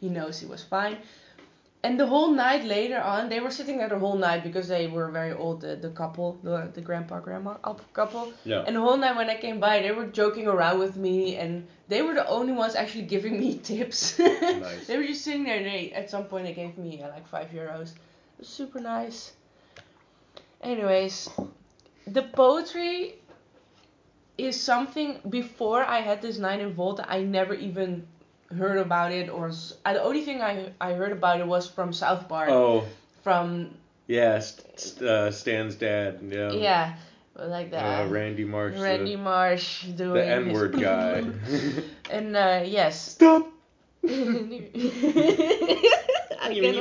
he 0.00 0.08
knows 0.08 0.40
he 0.40 0.46
was 0.46 0.64
fine. 0.64 0.96
And 1.82 1.98
the 1.98 2.06
whole 2.06 2.30
night 2.30 2.64
later 2.64 3.00
on, 3.00 3.30
they 3.30 3.40
were 3.40 3.50
sitting 3.50 3.78
there 3.78 3.88
the 3.88 3.98
whole 3.98 4.16
night 4.16 4.42
because 4.42 4.68
they 4.68 4.86
were 4.86 5.10
very 5.10 5.32
old, 5.32 5.62
the, 5.62 5.76
the 5.76 5.88
couple, 5.88 6.38
the, 6.42 6.68
the 6.74 6.82
grandpa, 6.82 7.20
grandma 7.20 7.54
couple. 7.94 8.34
yeah. 8.44 8.64
And 8.66 8.76
the 8.76 8.80
whole 8.80 8.98
night 8.98 9.16
when 9.16 9.30
I 9.30 9.36
came 9.36 9.60
by, 9.60 9.80
they 9.80 9.90
were 9.90 10.04
joking 10.06 10.46
around 10.46 10.78
with 10.78 10.96
me, 10.96 11.36
and 11.36 11.66
they 11.88 12.02
were 12.02 12.12
the 12.12 12.28
only 12.28 12.52
ones 12.52 12.74
actually 12.74 13.04
giving 13.04 13.40
me 13.40 13.56
tips. 13.62 14.18
Nice. 14.18 14.86
they 14.86 14.98
were 14.98 15.04
just 15.04 15.24
sitting 15.24 15.44
there, 15.44 15.56
and 15.56 15.64
they 15.64 15.90
at 15.92 16.10
some 16.10 16.24
point 16.24 16.44
they 16.44 16.52
gave 16.52 16.76
me 16.76 17.02
uh, 17.02 17.08
like 17.08 17.26
five 17.26 17.48
euros. 17.48 17.92
It 17.92 18.40
was 18.40 18.48
super 18.48 18.80
nice. 18.80 19.32
Anyways, 20.60 21.30
the 22.06 22.22
poetry 22.22 23.14
is 24.36 24.60
something 24.60 25.20
before 25.30 25.82
I 25.82 26.00
had 26.00 26.20
this 26.20 26.36
nine 26.38 26.60
in 26.60 26.74
Volta, 26.74 27.06
I 27.08 27.22
never 27.22 27.54
even 27.54 28.06
heard 28.56 28.78
about 28.78 29.12
it, 29.12 29.28
or 29.28 29.50
uh, 29.84 29.92
the 29.92 30.02
only 30.02 30.22
thing 30.24 30.40
I 30.42 30.72
I 30.80 30.94
heard 30.94 31.12
about 31.12 31.40
it 31.40 31.46
was 31.46 31.68
from 31.68 31.92
South 31.92 32.28
Park, 32.28 32.48
Oh, 32.50 32.84
from 33.22 33.74
yeah, 34.06 34.40
st- 34.40 35.02
uh, 35.02 35.30
Stan's 35.30 35.74
dad. 35.76 36.18
Yeah. 36.22 36.50
yeah, 36.52 36.96
like 37.36 37.70
that. 37.70 38.06
Uh, 38.06 38.08
Randy 38.08 38.44
Marsh. 38.44 38.74
the- 38.74 38.82
Randy 38.82 39.16
Marsh 39.16 39.84
doing 39.84 40.14
the, 40.14 40.26
N-word 40.26 40.80
guy. 40.80 41.24
and 42.10 42.36
uh, 42.36 42.62
yes. 42.64 43.12
Stop. 43.12 43.46
I 44.02 44.08
the 46.54 46.64
N 46.64 46.74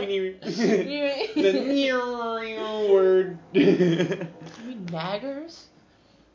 word. 2.91 3.37
You 3.53 4.27
naggers? 4.87 5.68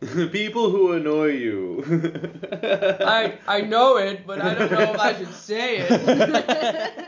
The 0.04 0.28
people 0.32 0.70
who 0.70 0.92
annoy 0.92 1.30
you. 1.32 1.82
I 3.00 3.38
I 3.48 3.62
know 3.62 3.96
it, 3.96 4.26
but 4.26 4.40
I 4.40 4.54
don't 4.54 4.70
know 4.70 4.92
if 4.92 5.00
I 5.00 5.14
should 5.16 5.32
say 5.32 5.78
it. 5.78 5.90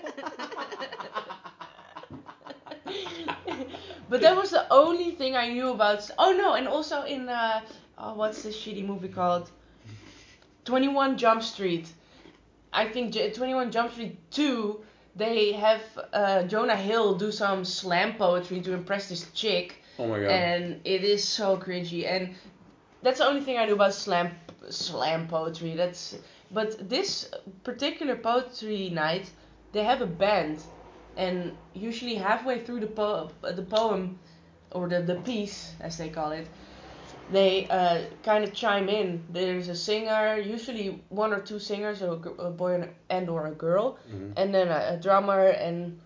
but 4.08 4.20
that 4.20 4.36
was 4.36 4.50
the 4.50 4.66
only 4.72 5.12
thing 5.12 5.36
I 5.36 5.48
knew 5.48 5.70
about. 5.70 6.08
Oh 6.18 6.32
no, 6.32 6.54
and 6.54 6.66
also 6.66 7.02
in 7.02 7.28
uh, 7.28 7.60
oh, 7.98 8.14
what's 8.14 8.42
this 8.42 8.56
shitty 8.56 8.84
movie 8.86 9.08
called? 9.08 9.50
Twenty 10.64 10.88
One 10.88 11.18
Jump 11.18 11.42
Street. 11.42 11.88
I 12.72 12.88
think 12.88 13.12
J- 13.12 13.32
Twenty 13.32 13.54
One 13.54 13.70
Jump 13.70 13.92
Street 13.92 14.16
two. 14.30 14.80
They 15.16 15.52
have 15.52 15.80
uh, 16.12 16.42
Jonah 16.44 16.76
Hill 16.76 17.14
do 17.16 17.32
some 17.32 17.64
slam 17.64 18.14
poetry 18.14 18.60
to 18.60 18.74
impress 18.74 19.08
this 19.08 19.30
chick, 19.32 19.82
oh 19.98 20.08
my 20.08 20.20
god. 20.20 20.30
and 20.30 20.80
it 20.84 21.04
is 21.04 21.26
so 21.26 21.56
cringy. 21.56 22.06
And 22.06 22.34
that's 23.06 23.18
the 23.20 23.26
only 23.26 23.40
thing 23.40 23.56
I 23.58 23.66
know 23.66 23.74
about 23.74 23.94
slam 23.94 24.30
slam 24.70 25.28
poetry. 25.28 25.74
That's 25.76 26.16
but 26.50 26.88
this 26.90 27.30
particular 27.64 28.16
poetry 28.16 28.90
night, 28.90 29.30
they 29.72 29.84
have 29.84 30.02
a 30.02 30.06
band, 30.06 30.62
and 31.16 31.56
usually 31.74 32.16
halfway 32.16 32.58
through 32.64 32.80
the 32.80 32.86
po- 32.88 33.30
the 33.42 33.62
poem, 33.62 34.18
or 34.72 34.88
the 34.88 35.00
the 35.02 35.16
piece 35.16 35.74
as 35.80 35.96
they 35.98 36.08
call 36.08 36.32
it, 36.32 36.48
they 37.30 37.68
uh, 37.68 37.98
kind 38.22 38.44
of 38.44 38.52
chime 38.52 38.88
in. 38.88 39.24
There's 39.30 39.68
a 39.68 39.74
singer, 39.74 40.36
usually 40.38 41.00
one 41.08 41.32
or 41.32 41.40
two 41.40 41.58
singers, 41.58 42.02
a 42.02 42.16
boy 42.50 42.88
and, 43.10 43.28
or 43.28 43.46
a 43.46 43.52
girl, 43.52 43.98
Mhm. 44.10 44.32
and 44.36 44.54
then 44.54 44.68
a, 44.68 44.94
a 44.94 44.96
drummer 44.96 45.46
and 45.48 46.00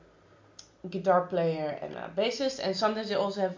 guitar 0.91 1.23
player 1.23 1.79
and 1.83 1.95
a 1.95 2.11
bassist, 2.17 2.61
and 2.63 2.77
sometimes 2.77 3.09
they 3.09 3.15
also 3.15 3.41
have 3.41 3.57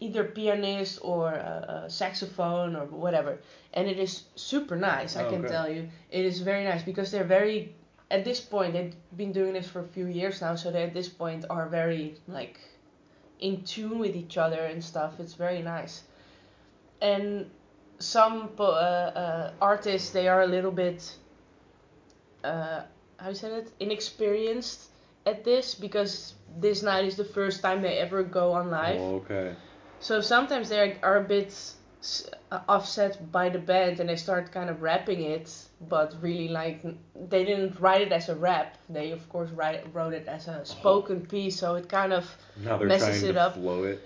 either 0.00 0.24
pianist 0.24 0.98
or 1.02 1.32
a, 1.32 1.84
a 1.86 1.90
saxophone 1.90 2.76
or 2.76 2.86
whatever. 2.86 3.38
And 3.74 3.88
it 3.88 3.98
is 3.98 4.24
super 4.34 4.76
nice, 4.76 5.16
I 5.16 5.24
Oh, 5.24 5.30
can 5.30 5.44
okay. 5.44 5.48
tell 5.48 5.70
you. 5.70 5.88
It 6.10 6.24
is 6.24 6.40
very 6.40 6.64
nice 6.64 6.82
because 6.82 7.10
they're 7.10 7.24
very, 7.24 7.74
at 8.10 8.24
this 8.24 8.40
point, 8.40 8.72
they've 8.72 8.94
been 9.16 9.32
doing 9.32 9.52
this 9.52 9.68
for 9.68 9.80
a 9.80 9.88
few 9.88 10.06
years 10.06 10.40
now, 10.40 10.56
so 10.56 10.70
they 10.70 10.82
at 10.82 10.94
this 10.94 11.08
point 11.08 11.44
are 11.50 11.68
very, 11.68 12.14
like, 12.28 12.58
in 13.40 13.62
tune 13.64 13.98
with 13.98 14.16
each 14.16 14.38
other 14.38 14.60
and 14.60 14.82
stuff. 14.82 15.20
It's 15.20 15.34
very 15.34 15.62
nice. 15.62 16.02
And 17.00 17.50
some 17.98 18.50
uh, 18.58 18.62
uh, 18.62 19.52
artists, 19.60 20.10
they 20.10 20.28
are 20.28 20.42
a 20.42 20.46
little 20.46 20.72
bit, 20.72 21.14
uh, 22.44 22.82
how 23.18 23.28
you 23.28 23.34
say 23.34 23.50
it, 23.50 23.72
inexperienced 23.80 24.90
at 25.26 25.44
this 25.44 25.74
because 25.74 26.34
this 26.58 26.82
night 26.82 27.04
is 27.04 27.16
the 27.16 27.24
first 27.24 27.60
time 27.62 27.82
they 27.82 27.98
ever 27.98 28.22
go 28.22 28.52
on 28.52 28.70
live. 28.70 29.00
Oh, 29.00 29.16
okay. 29.16 29.54
So 30.00 30.20
sometimes 30.20 30.68
they 30.68 30.98
are 31.02 31.16
a 31.16 31.24
bit 31.24 31.52
uh, 32.52 32.60
offset 32.68 33.30
by 33.32 33.48
the 33.48 33.58
band 33.58 34.00
and 34.00 34.08
they 34.08 34.16
start 34.16 34.52
kind 34.52 34.70
of 34.70 34.82
rapping 34.82 35.22
it, 35.22 35.52
but 35.88 36.14
really 36.22 36.48
like 36.48 36.82
they 37.28 37.44
didn't 37.44 37.78
write 37.80 38.02
it 38.02 38.12
as 38.12 38.28
a 38.28 38.34
rap. 38.36 38.76
They 38.88 39.10
of 39.10 39.28
course 39.28 39.50
write, 39.50 39.84
wrote 39.92 40.14
it 40.14 40.28
as 40.28 40.48
a 40.48 40.64
spoken 40.64 41.26
piece, 41.26 41.58
so 41.58 41.74
it 41.74 41.88
kind 41.88 42.12
of 42.12 42.24
Now 42.56 42.78
they're 42.78 42.88
Messes 42.88 43.20
trying 43.20 43.30
it 43.30 43.32
to 43.34 43.40
up. 43.40 43.54
flow 43.54 43.84
it. 43.84 44.00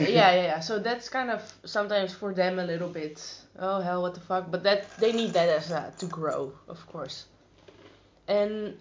yeah, 0.00 0.08
yeah, 0.08 0.34
yeah. 0.50 0.60
So 0.60 0.78
that's 0.78 1.08
kind 1.08 1.30
of 1.30 1.40
sometimes 1.64 2.14
for 2.14 2.32
them 2.32 2.58
a 2.58 2.64
little 2.64 2.88
bit. 2.88 3.22
Oh 3.58 3.80
hell, 3.80 4.02
what 4.02 4.14
the 4.14 4.20
fuck? 4.20 4.50
But 4.50 4.62
that 4.62 4.96
they 4.98 5.12
need 5.12 5.32
that 5.34 5.48
as 5.48 5.70
uh, 5.70 5.90
to 5.98 6.06
grow, 6.06 6.52
of 6.68 6.84
course. 6.86 7.26
And 8.26 8.78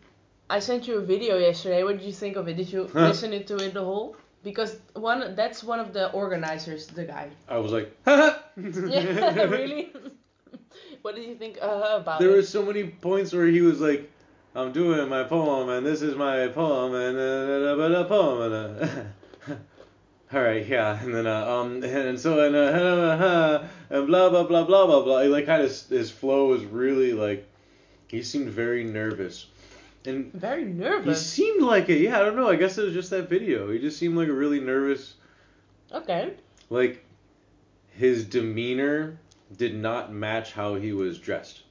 I 0.49 0.59
sent 0.59 0.87
you 0.87 0.97
a 0.97 1.01
video 1.01 1.37
yesterday. 1.37 1.83
What 1.83 1.97
did 1.97 2.05
you 2.05 2.13
think 2.13 2.37
of 2.37 2.47
it? 2.47 2.55
Did 2.55 2.71
you 2.71 2.89
Huh. 2.91 3.07
listen 3.07 3.31
to 3.31 3.57
it 3.57 3.73
the 3.73 3.83
whole? 3.83 4.15
Because 4.43 4.77
one, 4.93 5.35
that's 5.35 5.63
one 5.63 5.79
of 5.79 5.91
the 5.93 6.11
organizers, 6.11 6.87
the 6.87 7.03
guy. 7.03 7.29
I 7.49 7.57
was 7.57 7.71
like, 7.71 7.91
yeah, 8.07 8.37
really. 8.55 9.91
what 11.01 11.15
did 11.15 11.25
you 11.27 11.35
think 11.35 11.57
uh, 11.61 11.97
about 11.99 12.19
There 12.19 12.29
it? 12.29 12.31
There 12.31 12.37
were 12.37 12.43
so 12.43 12.63
many 12.63 12.85
points 12.85 13.33
where 13.33 13.47
he 13.47 13.61
was 13.61 13.81
like, 13.81 14.09
I'm 14.55 14.71
doing 14.71 15.09
my 15.09 15.23
poem, 15.23 15.69
and 15.69 15.85
this 15.85 16.01
is 16.01 16.15
my 16.15 16.47
poem, 16.47 16.95
and 16.95 17.17
uh, 17.17 17.75
but 17.75 17.91
a 17.91 18.05
poem, 18.05 18.51
and 18.51 18.53
uh, 18.81 19.55
all 20.33 20.41
right, 20.41 20.65
yeah, 20.65 20.99
and 21.03 21.13
then 21.13 21.27
uh, 21.27 21.45
um, 21.45 21.83
and 21.83 22.19
so 22.19 22.39
and 22.45 22.55
uh, 22.55 23.63
and 23.89 24.07
blah 24.07 24.29
blah 24.29 24.43
blah 24.43 24.63
blah 24.63 24.85
blah 24.87 25.01
blah. 25.03 25.19
Like 25.19 25.45
kind 25.45 25.61
of 25.61 25.69
his 25.89 26.09
flow 26.09 26.47
was 26.47 26.63
really 26.65 27.13
like, 27.13 27.45
he 28.07 28.23
seemed 28.23 28.49
very 28.49 28.83
nervous, 28.83 29.45
and 30.05 30.31
Very 30.33 30.63
nervous. 30.65 31.33
he 31.35 31.43
seemed 31.43 31.61
like 31.63 31.89
it. 31.89 31.99
Yeah, 32.01 32.19
I 32.19 32.23
don't 32.23 32.35
know. 32.35 32.49
I 32.49 32.55
guess 32.55 32.77
it 32.77 32.83
was 32.85 32.93
just 32.93 33.09
that 33.09 33.29
video. 33.29 33.71
He 33.71 33.79
just 33.79 33.97
seemed 33.97 34.15
like 34.17 34.27
a 34.29 34.33
really 34.33 34.59
nervous. 34.59 35.15
Okay. 35.91 36.33
Like, 36.69 37.03
his 37.91 38.25
demeanor 38.25 39.19
did 39.57 39.75
not 39.75 40.13
match 40.13 40.51
how 40.53 40.75
he 40.75 40.93
was 40.93 41.17
dressed. 41.17 41.61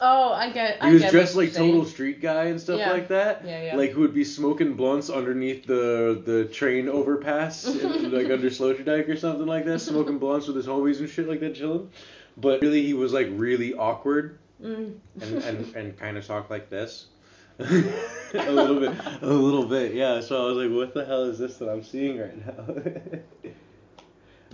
Oh, 0.00 0.32
I 0.32 0.50
get. 0.50 0.80
He 0.84 0.92
was 0.92 1.02
get 1.02 1.10
dressed 1.10 1.34
like 1.34 1.52
total 1.52 1.84
street 1.84 2.20
guy 2.20 2.44
and 2.44 2.60
stuff 2.60 2.78
Yeah. 2.78 2.92
like 2.92 3.08
that. 3.08 3.44
Yeah, 3.44 3.64
yeah. 3.64 3.76
Like 3.76 3.90
who 3.90 4.02
would 4.02 4.14
be 4.14 4.22
smoking 4.22 4.74
blunts 4.74 5.10
underneath 5.10 5.66
the 5.66 6.22
the 6.24 6.44
train 6.44 6.88
overpass, 6.88 7.66
in, 7.66 8.12
like 8.12 8.30
under 8.30 8.48
Sloterdijk 8.48 9.08
or 9.08 9.16
something 9.16 9.46
like 9.46 9.64
that, 9.64 9.80
smoking 9.80 10.18
blunts 10.18 10.46
with 10.46 10.54
his 10.54 10.66
homies 10.68 11.00
and 11.00 11.08
shit 11.10 11.28
like 11.28 11.40
that, 11.40 11.56
chilling. 11.56 11.90
but 12.36 12.60
really 12.62 12.82
he 12.86 12.94
was 12.94 13.12
like 13.12 13.26
really 13.32 13.74
awkward 13.74 14.38
Mm. 14.62 14.98
and 15.20 15.42
and, 15.42 15.74
and 15.76 15.98
kind 15.98 16.16
of 16.16 16.26
talk 16.26 16.50
like 16.50 16.68
this. 16.68 17.06
a 17.60 17.64
little 18.52 18.78
bit, 18.78 18.92
a 19.20 19.26
little 19.26 19.64
bit, 19.64 19.92
yeah. 19.94 20.20
So 20.20 20.44
I 20.44 20.52
was 20.52 20.56
like, 20.64 20.76
"What 20.76 20.94
the 20.94 21.04
hell 21.04 21.24
is 21.24 21.38
this 21.38 21.56
that 21.56 21.68
I'm 21.68 21.82
seeing 21.82 22.18
right 22.18 22.46
now?" 22.46 22.64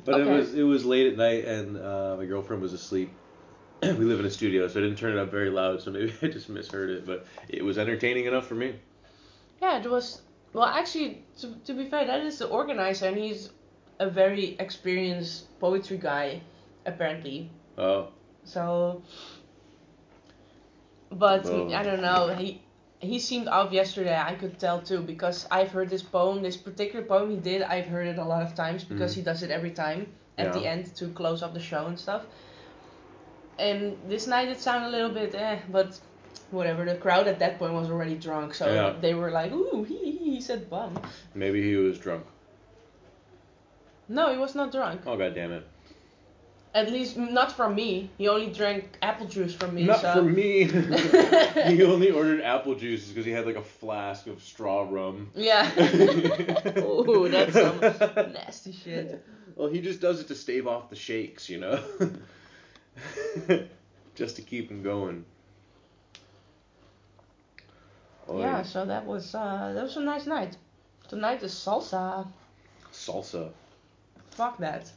but 0.04 0.20
it 0.20 0.26
was 0.26 0.54
it 0.54 0.62
was 0.62 0.86
late 0.86 1.12
at 1.12 1.18
night, 1.18 1.44
and 1.44 1.76
uh, 1.76 2.16
my 2.16 2.24
girlfriend 2.24 2.62
was 2.62 2.72
asleep. 2.72 3.10
we 3.82 3.90
live 3.90 4.20
in 4.20 4.26
a 4.26 4.30
studio, 4.30 4.68
so 4.68 4.80
I 4.80 4.82
didn't 4.84 4.96
turn 4.96 5.12
it 5.12 5.18
up 5.18 5.30
very 5.30 5.50
loud, 5.50 5.82
so 5.82 5.90
maybe 5.90 6.14
I 6.22 6.28
just 6.28 6.48
misheard 6.48 6.88
it. 6.88 7.04
But 7.04 7.26
it 7.48 7.62
was 7.62 7.76
entertaining 7.76 8.24
enough 8.24 8.46
for 8.46 8.54
me. 8.54 8.74
Yeah, 9.60 9.80
it 9.80 9.90
was. 9.90 10.22
Well, 10.54 10.64
actually, 10.64 11.24
to, 11.40 11.54
to 11.66 11.74
be 11.74 11.84
fair, 11.86 12.06
that 12.06 12.20
is 12.20 12.38
the 12.38 12.46
organizer, 12.46 13.06
and 13.08 13.18
he's 13.18 13.50
a 13.98 14.08
very 14.08 14.56
experienced 14.58 15.58
poetry 15.58 15.98
guy, 15.98 16.40
apparently. 16.86 17.50
Oh, 17.76 18.08
So, 18.44 19.02
but 21.14 21.44
Whoa. 21.44 21.72
I 21.72 21.82
don't 21.82 22.02
know. 22.02 22.34
He 22.34 22.60
he 23.00 23.18
seemed 23.18 23.48
off 23.48 23.72
yesterday. 23.72 24.16
I 24.16 24.34
could 24.34 24.58
tell 24.58 24.80
too 24.80 25.00
because 25.00 25.46
I've 25.50 25.70
heard 25.70 25.90
this 25.90 26.02
poem, 26.02 26.42
this 26.42 26.56
particular 26.56 27.04
poem 27.04 27.30
he 27.30 27.36
did. 27.36 27.62
I've 27.62 27.86
heard 27.86 28.06
it 28.06 28.18
a 28.18 28.24
lot 28.24 28.42
of 28.42 28.54
times 28.54 28.84
because 28.84 29.12
Mhm. 29.12 29.16
he 29.16 29.22
does 29.22 29.42
it 29.42 29.50
every 29.50 29.70
time 29.72 30.06
at 30.38 30.52
the 30.52 30.66
end 30.66 30.94
to 30.96 31.08
close 31.08 31.42
up 31.42 31.52
the 31.54 31.60
show 31.60 31.86
and 31.86 31.98
stuff. 31.98 32.22
And 33.58 33.96
this 34.08 34.26
night 34.26 34.48
it 34.48 34.60
sounded 34.60 34.88
a 34.88 34.90
little 34.90 35.10
bit 35.10 35.34
eh, 35.34 35.58
but 35.70 36.00
whatever. 36.50 36.84
The 36.84 36.96
crowd 36.96 37.28
at 37.28 37.38
that 37.38 37.58
point 37.58 37.74
was 37.74 37.90
already 37.90 38.16
drunk, 38.16 38.54
so 38.54 38.66
Yeah. 38.72 38.94
they 39.00 39.14
were 39.14 39.30
like, 39.30 39.52
"Ooh, 39.52 39.84
he 39.84 39.98
he, 40.10 40.18
he 40.34 40.40
said 40.40 40.68
bum." 40.70 40.98
maybe 41.34 41.62
he 41.62 41.76
was 41.76 41.98
drunk. 41.98 42.24
No, 44.08 44.32
he 44.32 44.38
was 44.38 44.54
not 44.54 44.72
drunk. 44.72 45.02
Oh 45.06 45.16
god 45.16 45.34
damn 45.34 45.52
it! 45.52 45.66
At 46.74 46.90
least 46.90 47.16
not 47.16 47.52
from 47.52 47.76
me. 47.76 48.10
He 48.18 48.26
only 48.26 48.50
drank 48.50 48.98
apple 49.00 49.28
juice 49.28 49.54
from 49.54 49.76
me. 49.76 49.84
Not 49.84 50.00
so. 50.00 50.14
for 50.14 50.22
me. 50.22 50.64
he 51.68 51.84
only 51.84 52.10
ordered 52.10 52.40
apple 52.40 52.74
juice 52.74 53.06
because 53.06 53.24
he 53.24 53.30
had 53.30 53.46
like 53.46 53.54
a 53.54 53.62
flask 53.62 54.26
of 54.26 54.42
straw 54.42 54.84
rum. 54.90 55.30
Yeah. 55.36 55.70
Ooh, 56.80 57.28
that's 57.30 57.52
some 57.52 57.78
nasty 58.32 58.72
shit. 58.72 59.24
Well, 59.54 59.68
he 59.68 59.80
just 59.80 60.00
does 60.00 60.20
it 60.20 60.26
to 60.28 60.34
stave 60.34 60.66
off 60.66 60.90
the 60.90 60.96
shakes, 60.96 61.48
you 61.48 61.60
know? 61.60 61.80
just 64.16 64.34
to 64.36 64.42
keep 64.42 64.68
him 64.68 64.82
going. 64.82 65.24
Oy. 68.28 68.40
Yeah, 68.40 68.62
so 68.64 68.84
that 68.84 69.06
was 69.06 69.32
uh 69.32 69.72
that 69.74 69.82
was 69.84 69.96
a 69.96 70.00
nice 70.00 70.26
night. 70.26 70.56
Tonight 71.06 71.44
is 71.44 71.52
salsa. 71.52 72.26
Salsa. 72.92 73.50
Fuck 74.30 74.58
that. 74.58 74.90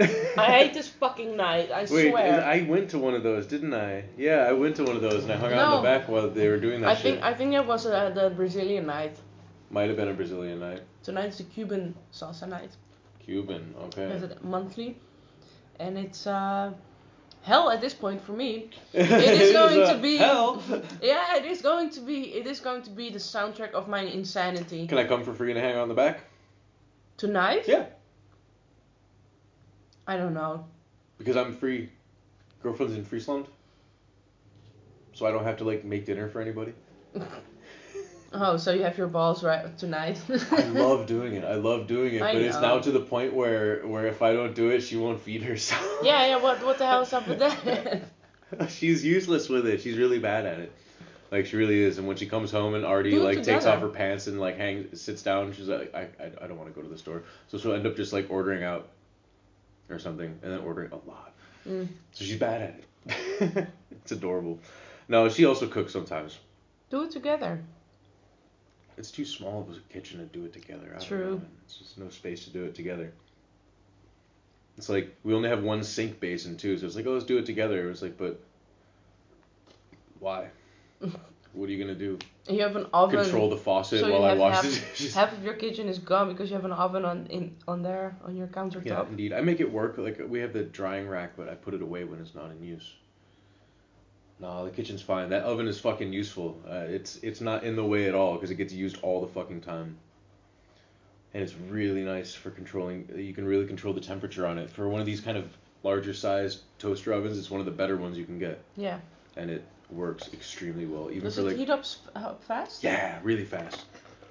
I 0.00 0.46
hate 0.58 0.74
this 0.74 0.88
fucking 0.88 1.36
night. 1.36 1.70
I 1.70 1.82
Wait, 1.82 2.10
swear. 2.10 2.44
I 2.44 2.62
went 2.62 2.90
to 2.90 2.98
one 2.98 3.14
of 3.14 3.22
those, 3.22 3.46
didn't 3.46 3.74
I? 3.74 4.04
Yeah, 4.16 4.38
I 4.48 4.52
went 4.52 4.76
to 4.76 4.84
one 4.84 4.96
of 4.96 5.02
those 5.02 5.22
and 5.22 5.32
I 5.32 5.36
hung 5.36 5.52
out 5.52 5.64
in 5.64 5.70
No. 5.70 5.76
the 5.76 5.82
back 5.82 6.08
while 6.08 6.28
they 6.28 6.48
were 6.48 6.58
doing 6.58 6.80
that 6.80 6.90
I 6.90 6.94
shit. 6.94 7.02
think 7.02 7.22
I 7.22 7.32
think 7.34 7.54
it 7.54 7.64
was 7.64 7.86
uh, 7.86 8.10
the 8.10 8.30
Brazilian 8.30 8.86
night. 8.86 9.16
Might 9.70 9.88
have 9.88 9.96
been 9.96 10.08
a 10.08 10.14
Brazilian 10.14 10.58
night. 10.60 10.82
Tonight's 11.04 11.38
the 11.38 11.44
Cuban 11.44 11.94
salsa 12.12 12.48
night. 12.48 12.70
Cuban, 13.24 13.74
okay. 13.84 14.04
Is 14.04 14.22
it 14.24 14.42
monthly? 14.44 14.96
And 15.78 15.96
it's 15.96 16.26
uh 16.26 16.72
hell 17.42 17.70
at 17.70 17.80
this 17.80 17.94
point 17.94 18.20
for 18.20 18.32
me. 18.32 18.70
it 18.92 19.10
is 19.10 19.52
going 19.52 19.86
to 19.94 19.98
be- 20.02 20.16
hell. 20.16 20.60
Yeah, 21.02 21.36
it 21.36 21.44
is 21.44 21.62
going 21.62 21.90
to 21.90 22.00
be 22.00 22.34
it 22.34 22.46
is 22.48 22.58
going 22.58 22.82
to 22.82 22.90
be 22.90 23.10
the 23.10 23.20
soundtrack 23.20 23.72
of 23.72 23.86
my 23.88 24.00
insanity. 24.00 24.88
Can 24.88 24.98
I 24.98 25.04
come 25.04 25.22
for 25.22 25.32
free 25.32 25.52
and 25.52 25.60
hang 25.60 25.76
out 25.76 25.84
in 25.84 25.88
the 25.88 25.94
back? 25.94 26.24
Tonight? 27.16 27.64
Yeah. 27.68 27.86
I 30.06 30.16
don't 30.16 30.34
know. 30.34 30.66
Because 31.18 31.36
I'm 31.36 31.54
free. 31.54 31.90
Girlfriend's 32.62 32.96
in 32.96 33.04
Friesland. 33.04 33.46
So 35.12 35.26
I 35.26 35.30
don't 35.30 35.44
have 35.44 35.58
to 35.58 35.64
like 35.64 35.84
make 35.84 36.06
dinner 36.06 36.28
for 36.28 36.40
anybody. 36.40 36.72
Oh, 38.36 38.56
so 38.56 38.72
you 38.72 38.82
have 38.82 38.98
your 38.98 39.06
balls 39.06 39.44
right 39.44 39.78
tonight. 39.78 40.20
I 40.50 40.62
love 40.72 41.06
doing 41.06 41.34
it. 41.34 41.44
I 41.44 41.54
love 41.54 41.86
doing 41.86 42.14
it, 42.14 42.22
I 42.22 42.32
but 42.32 42.42
it's 42.42 42.60
now 42.60 42.80
to 42.80 42.90
the 42.90 43.00
point 43.00 43.32
where 43.32 43.86
where 43.86 44.08
if 44.08 44.22
I 44.22 44.32
don't 44.32 44.56
do 44.56 44.70
it, 44.70 44.80
she 44.80 44.96
won't 44.96 45.20
feed 45.20 45.42
herself. 45.42 45.88
Yeah, 46.02 46.26
yeah. 46.26 46.36
What 46.42 46.64
what 46.64 46.78
the 46.78 46.86
hell 46.86 47.02
is 47.02 47.12
up 47.12 47.28
with 47.28 47.38
that? 47.38 48.02
She's 48.70 49.04
useless 49.04 49.48
with 49.48 49.66
it. 49.68 49.80
She's 49.82 49.96
really 49.96 50.18
bad 50.18 50.46
at 50.46 50.58
it. 50.58 50.72
Like 51.30 51.46
she 51.46 51.56
really 51.56 51.80
is. 51.80 51.98
And 51.98 52.08
when 52.08 52.16
she 52.16 52.26
comes 52.26 52.50
home 52.50 52.74
and 52.74 52.84
it 52.84 53.20
like 53.20 53.44
takes 53.44 53.66
off 53.66 53.80
her 53.80 53.88
pants 53.88 54.26
and 54.26 54.40
like 54.40 54.56
hangs 54.56 55.00
sits 55.00 55.22
down, 55.22 55.52
she's 55.52 55.68
like, 55.68 55.94
I 55.94 56.08
I, 56.20 56.32
I 56.42 56.46
don't 56.48 56.58
want 56.58 56.74
to 56.74 56.74
go 56.74 56.82
to 56.82 56.92
the 56.92 56.98
store. 56.98 57.22
So 57.46 57.58
she'll 57.58 57.74
end 57.74 57.86
up 57.86 57.94
just 57.94 58.12
like 58.12 58.26
ordering 58.30 58.64
out 58.64 58.88
or 59.90 59.98
something, 59.98 60.38
and 60.42 60.52
then 60.52 60.60
ordering 60.60 60.92
a 60.92 61.08
lot. 61.08 61.32
Mm. 61.66 61.88
So 62.12 62.24
she's 62.24 62.38
bad 62.38 62.62
at 62.62 62.80
it. 63.48 63.68
it's 63.90 64.12
adorable. 64.12 64.58
No, 65.08 65.28
she 65.28 65.44
also 65.44 65.66
cooks 65.66 65.92
sometimes. 65.92 66.38
Do 66.90 67.02
it 67.02 67.10
together. 67.10 67.62
It's 68.96 69.10
too 69.10 69.24
small 69.24 69.62
of 69.62 69.76
a 69.76 69.80
kitchen 69.92 70.20
to 70.20 70.26
do 70.26 70.44
it 70.44 70.52
together. 70.52 70.92
I 70.94 70.98
don't 70.98 71.08
True. 71.08 71.30
know. 71.32 71.42
It's 71.64 71.76
just 71.76 71.98
no 71.98 72.08
space 72.08 72.44
to 72.44 72.50
do 72.50 72.64
it 72.64 72.74
together. 72.74 73.12
It's 74.76 74.88
like 74.88 75.14
we 75.22 75.34
only 75.34 75.48
have 75.48 75.62
one 75.62 75.84
sink 75.84 76.20
basin 76.20 76.56
too, 76.56 76.78
so 76.78 76.86
it's 76.86 76.96
like, 76.96 77.06
oh, 77.06 77.12
let's 77.12 77.24
do 77.24 77.38
it 77.38 77.46
together. 77.46 77.90
It's 77.90 78.02
like, 78.02 78.16
but 78.16 78.40
why? 80.18 80.48
what 81.52 81.68
are 81.68 81.72
you 81.72 81.78
gonna 81.78 81.94
do? 81.98 82.18
You 82.48 82.60
have 82.60 82.76
an 82.76 82.86
oven. 82.92 83.22
Control 83.22 83.48
the 83.48 83.56
faucet 83.56 84.00
so 84.00 84.12
while 84.12 84.24
I 84.24 84.34
wash 84.34 84.56
half, 84.56 84.62
dishes. 84.64 85.14
half 85.14 85.32
of 85.32 85.42
your 85.42 85.54
kitchen 85.54 85.88
is 85.88 85.98
gone 85.98 86.28
because 86.28 86.50
you 86.50 86.56
have 86.56 86.66
an 86.66 86.72
oven 86.72 87.04
on 87.04 87.26
in 87.28 87.56
on 87.66 87.82
there 87.82 88.16
on 88.22 88.36
your 88.36 88.48
countertop. 88.48 88.84
Yeah, 88.84 89.04
indeed. 89.08 89.32
I 89.32 89.40
make 89.40 89.60
it 89.60 89.72
work. 89.72 89.96
Like 89.96 90.20
we 90.28 90.40
have 90.40 90.52
the 90.52 90.62
drying 90.64 91.08
rack, 91.08 91.32
but 91.36 91.48
I 91.48 91.54
put 91.54 91.72
it 91.72 91.80
away 91.80 92.04
when 92.04 92.20
it's 92.20 92.34
not 92.34 92.50
in 92.50 92.62
use. 92.62 92.92
No, 94.40 94.64
the 94.64 94.70
kitchen's 94.70 95.00
fine. 95.00 95.30
That 95.30 95.44
oven 95.44 95.66
is 95.68 95.80
fucking 95.80 96.12
useful. 96.12 96.60
Uh, 96.68 96.84
it's 96.88 97.16
it's 97.22 97.40
not 97.40 97.64
in 97.64 97.76
the 97.76 97.84
way 97.84 98.08
at 98.08 98.14
all 98.14 98.34
because 98.34 98.50
it 98.50 98.56
gets 98.56 98.74
used 98.74 98.98
all 99.00 99.22
the 99.22 99.28
fucking 99.28 99.62
time. 99.62 99.96
And 101.32 101.42
it's 101.42 101.54
really 101.70 102.04
nice 102.04 102.34
for 102.34 102.50
controlling. 102.50 103.08
You 103.16 103.32
can 103.32 103.46
really 103.46 103.66
control 103.66 103.94
the 103.94 104.00
temperature 104.00 104.46
on 104.46 104.58
it. 104.58 104.70
For 104.70 104.88
one 104.88 105.00
of 105.00 105.06
these 105.06 105.20
kind 105.20 105.38
of 105.38 105.56
larger 105.82 106.12
sized 106.12 106.60
toaster 106.78 107.12
ovens, 107.12 107.38
it's 107.38 107.50
one 107.50 107.60
of 107.60 107.66
the 107.66 107.72
better 107.72 107.96
ones 107.96 108.18
you 108.18 108.24
can 108.24 108.38
get, 108.38 108.62
Yeah. 108.76 109.00
and 109.36 109.50
it 109.50 109.64
works 109.90 110.30
extremely 110.32 110.86
well. 110.86 111.10
Even 111.10 111.24
Does 111.24 111.34
for 111.36 111.42
it 111.42 111.44
like 111.44 111.56
heat 111.56 111.70
up, 111.70 111.84
up 112.14 112.42
fast? 112.44 112.82
yeah, 112.84 113.18
really 113.22 113.44
fast. 113.44 113.84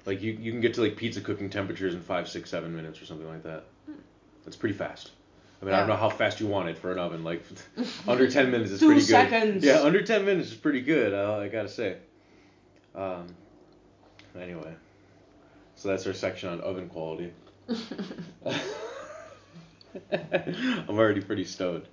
Like 0.06 0.20
you, 0.22 0.32
you 0.32 0.52
can 0.52 0.60
get 0.60 0.74
to 0.74 0.82
like 0.82 0.96
pizza 0.96 1.20
cooking 1.20 1.48
temperatures 1.50 1.94
in 1.94 2.00
five, 2.02 2.28
six, 2.28 2.50
seven 2.50 2.74
minutes 2.76 3.00
or 3.00 3.06
something 3.06 3.28
like 3.28 3.42
that. 3.44 3.64
That's 4.44 4.56
pretty 4.56 4.74
fast. 4.74 5.10
I 5.62 5.64
mean, 5.64 5.74
I 5.74 5.78
don't 5.78 5.86
Hmm. 5.86 5.92
Know 5.92 5.96
how 5.96 6.10
fast 6.10 6.40
you 6.40 6.46
want 6.46 6.68
it 6.68 6.76
for 6.76 6.92
an 6.92 6.98
oven. 6.98 7.24
Like 7.24 7.42
under 8.08 8.30
ten 8.30 8.50
minutes 8.50 8.70
is 8.72 8.80
pretty 8.80 9.00
good. 9.00 9.06
seconds. 9.06 9.64
Yeah, 9.64 9.80
under 9.80 10.02
ten 10.02 10.24
minutes 10.26 10.48
is 10.50 10.54
pretty 10.56 10.82
good. 10.82 11.14
Uh, 11.14 11.38
I 11.38 11.48
gotta 11.48 11.68
say. 11.70 11.96
Um. 12.94 13.26
Anyway, 14.38 14.74
so 15.76 15.88
that's 15.88 16.06
our 16.06 16.12
section 16.12 16.48
on 16.50 16.60
oven 16.60 16.88
quality. 16.88 17.32
I'm 20.12 20.98
already 20.98 21.20
pretty 21.20 21.44
stoned. 21.44 21.86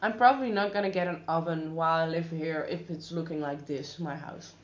I'm 0.00 0.16
probably 0.16 0.50
not 0.50 0.72
gonna 0.72 0.90
get 0.90 1.08
an 1.08 1.22
oven 1.26 1.74
while 1.74 2.04
I 2.04 2.06
live 2.08 2.30
here 2.30 2.66
if 2.70 2.90
it's 2.90 3.10
looking 3.10 3.40
like 3.40 3.66
this, 3.66 3.98
my 3.98 4.14
house. 4.14 4.54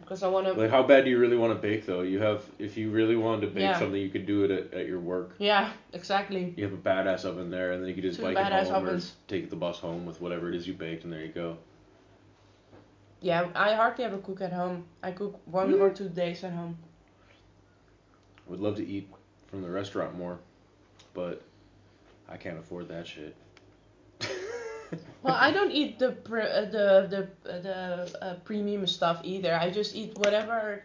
Because 0.00 0.22
I 0.22 0.28
wanna. 0.28 0.52
Like, 0.52 0.70
how 0.70 0.82
bad 0.82 1.04
do 1.04 1.10
you 1.10 1.18
really 1.18 1.36
want 1.36 1.52
to 1.52 1.60
bake 1.60 1.84
though? 1.86 2.02
You 2.02 2.20
have, 2.20 2.44
if 2.58 2.76
you 2.76 2.90
really 2.90 3.16
wanted 3.16 3.42
to 3.42 3.46
bake 3.48 3.62
Yeah. 3.62 3.78
something, 3.78 4.00
you 4.00 4.08
could 4.08 4.26
do 4.26 4.44
it 4.44 4.50
at, 4.50 4.72
at 4.74 4.86
your 4.86 5.00
work. 5.00 5.34
Yeah, 5.38 5.72
exactly. 5.92 6.54
You 6.56 6.64
have 6.64 6.72
a 6.72 6.76
badass 6.76 7.24
oven 7.24 7.50
there, 7.50 7.72
and 7.72 7.82
then 7.82 7.88
you 7.88 7.94
could 7.94 8.04
just 8.04 8.18
Two 8.18 8.24
bike 8.24 8.36
it 8.36 8.52
home 8.52 8.74
ovens. 8.74 9.10
or 9.10 9.28
take 9.28 9.50
the 9.50 9.56
bus 9.56 9.78
home 9.78 10.06
with 10.06 10.20
whatever 10.20 10.48
it 10.48 10.54
is 10.54 10.66
you 10.66 10.74
baked, 10.74 11.04
and 11.04 11.12
there 11.12 11.22
you 11.22 11.32
go. 11.32 11.58
Yeah, 13.20 13.48
I 13.54 13.74
hardly 13.74 14.04
ever 14.04 14.18
cook 14.18 14.40
at 14.40 14.52
home. 14.52 14.84
I 15.02 15.10
cook 15.10 15.40
one 15.46 15.74
or 15.74 15.90
two 15.90 16.08
days 16.08 16.44
at 16.44 16.52
home. 16.52 16.78
Would 18.46 18.60
love 18.60 18.76
to 18.76 18.86
eat 18.86 19.08
from 19.48 19.62
the 19.62 19.70
restaurant 19.70 20.16
more, 20.16 20.38
but 21.14 21.42
I 22.28 22.36
can't 22.36 22.58
afford 22.58 22.88
that 22.88 23.06
shit. 23.06 23.34
Well, 25.22 25.34
I 25.34 25.50
don't 25.50 25.72
eat 25.72 25.98
the 25.98 26.12
pre- 26.12 26.42
uh, 26.42 26.66
the 26.70 26.86
the 27.10 27.22
uh, 27.50 27.60
the 27.60 27.78
uh, 28.22 28.34
premium 28.44 28.86
stuff 28.86 29.20
either. 29.24 29.54
I 29.54 29.70
just 29.70 29.96
eat 29.96 30.16
whatever. 30.18 30.82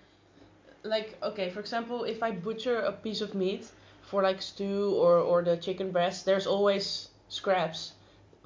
Like 0.83 1.17
okay, 1.21 1.49
for 1.51 1.59
example, 1.59 2.05
if 2.05 2.23
I 2.23 2.31
butcher 2.31 2.79
a 2.79 2.91
piece 2.91 3.21
of 3.21 3.35
meat 3.35 3.67
for 4.01 4.23
like 4.23 4.41
stew 4.41 4.95
or 4.97 5.17
or 5.19 5.43
the 5.43 5.57
chicken 5.57 5.91
breast, 5.91 6.25
there's 6.25 6.47
always 6.47 7.09
scraps. 7.29 7.93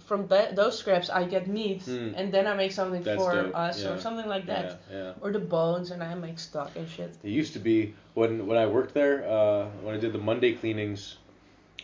From 0.05 0.27
that 0.27 0.55
those 0.55 0.77
scraps, 0.77 1.09
I 1.09 1.23
get 1.23 1.47
meat, 1.47 1.81
Hmm. 1.83 2.11
and 2.15 2.31
then 2.31 2.45
I 2.45 2.53
make 2.53 2.71
something 2.73 3.01
That's 3.01 3.17
for 3.17 3.31
dope, 3.33 3.55
us 3.55 3.81
yeah. 3.81 3.89
or 3.89 3.97
something 3.97 4.27
like 4.27 4.45
that, 4.45 4.81
Yeah, 4.91 4.97
yeah. 4.97 5.13
or 5.23 5.31
the 5.31 5.39
bones, 5.39 5.89
and 5.91 6.03
I 6.03 6.13
make 6.13 6.37
stock 6.37 6.75
and 6.75 6.87
shit. 6.87 7.09
It 7.23 7.31
used 7.31 7.53
to 7.53 7.59
be 7.59 7.95
when 8.13 8.45
when 8.45 8.57
I 8.57 8.67
worked 8.67 8.93
there, 8.93 9.23
uh, 9.25 9.65
when 9.81 9.95
I 9.95 9.97
did 9.97 10.11
the 10.13 10.19
Monday 10.21 10.53
cleanings, 10.53 11.17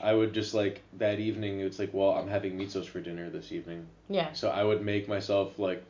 I 0.01 0.13
would 0.13 0.33
just 0.33 0.53
like 0.53 0.81
that 0.97 1.19
evening. 1.19 1.59
It's 1.59 1.79
like, 1.79 1.93
well, 1.93 2.11
I'm 2.11 2.27
having 2.27 2.67
sauce 2.69 2.85
for 2.87 2.99
dinner 3.01 3.29
this 3.29 3.51
evening, 3.51 3.85
Yeah. 4.09 4.31
so 4.33 4.49
I 4.49 4.63
would 4.63 4.83
make 4.83 5.07
myself 5.07 5.59
like 5.59 5.83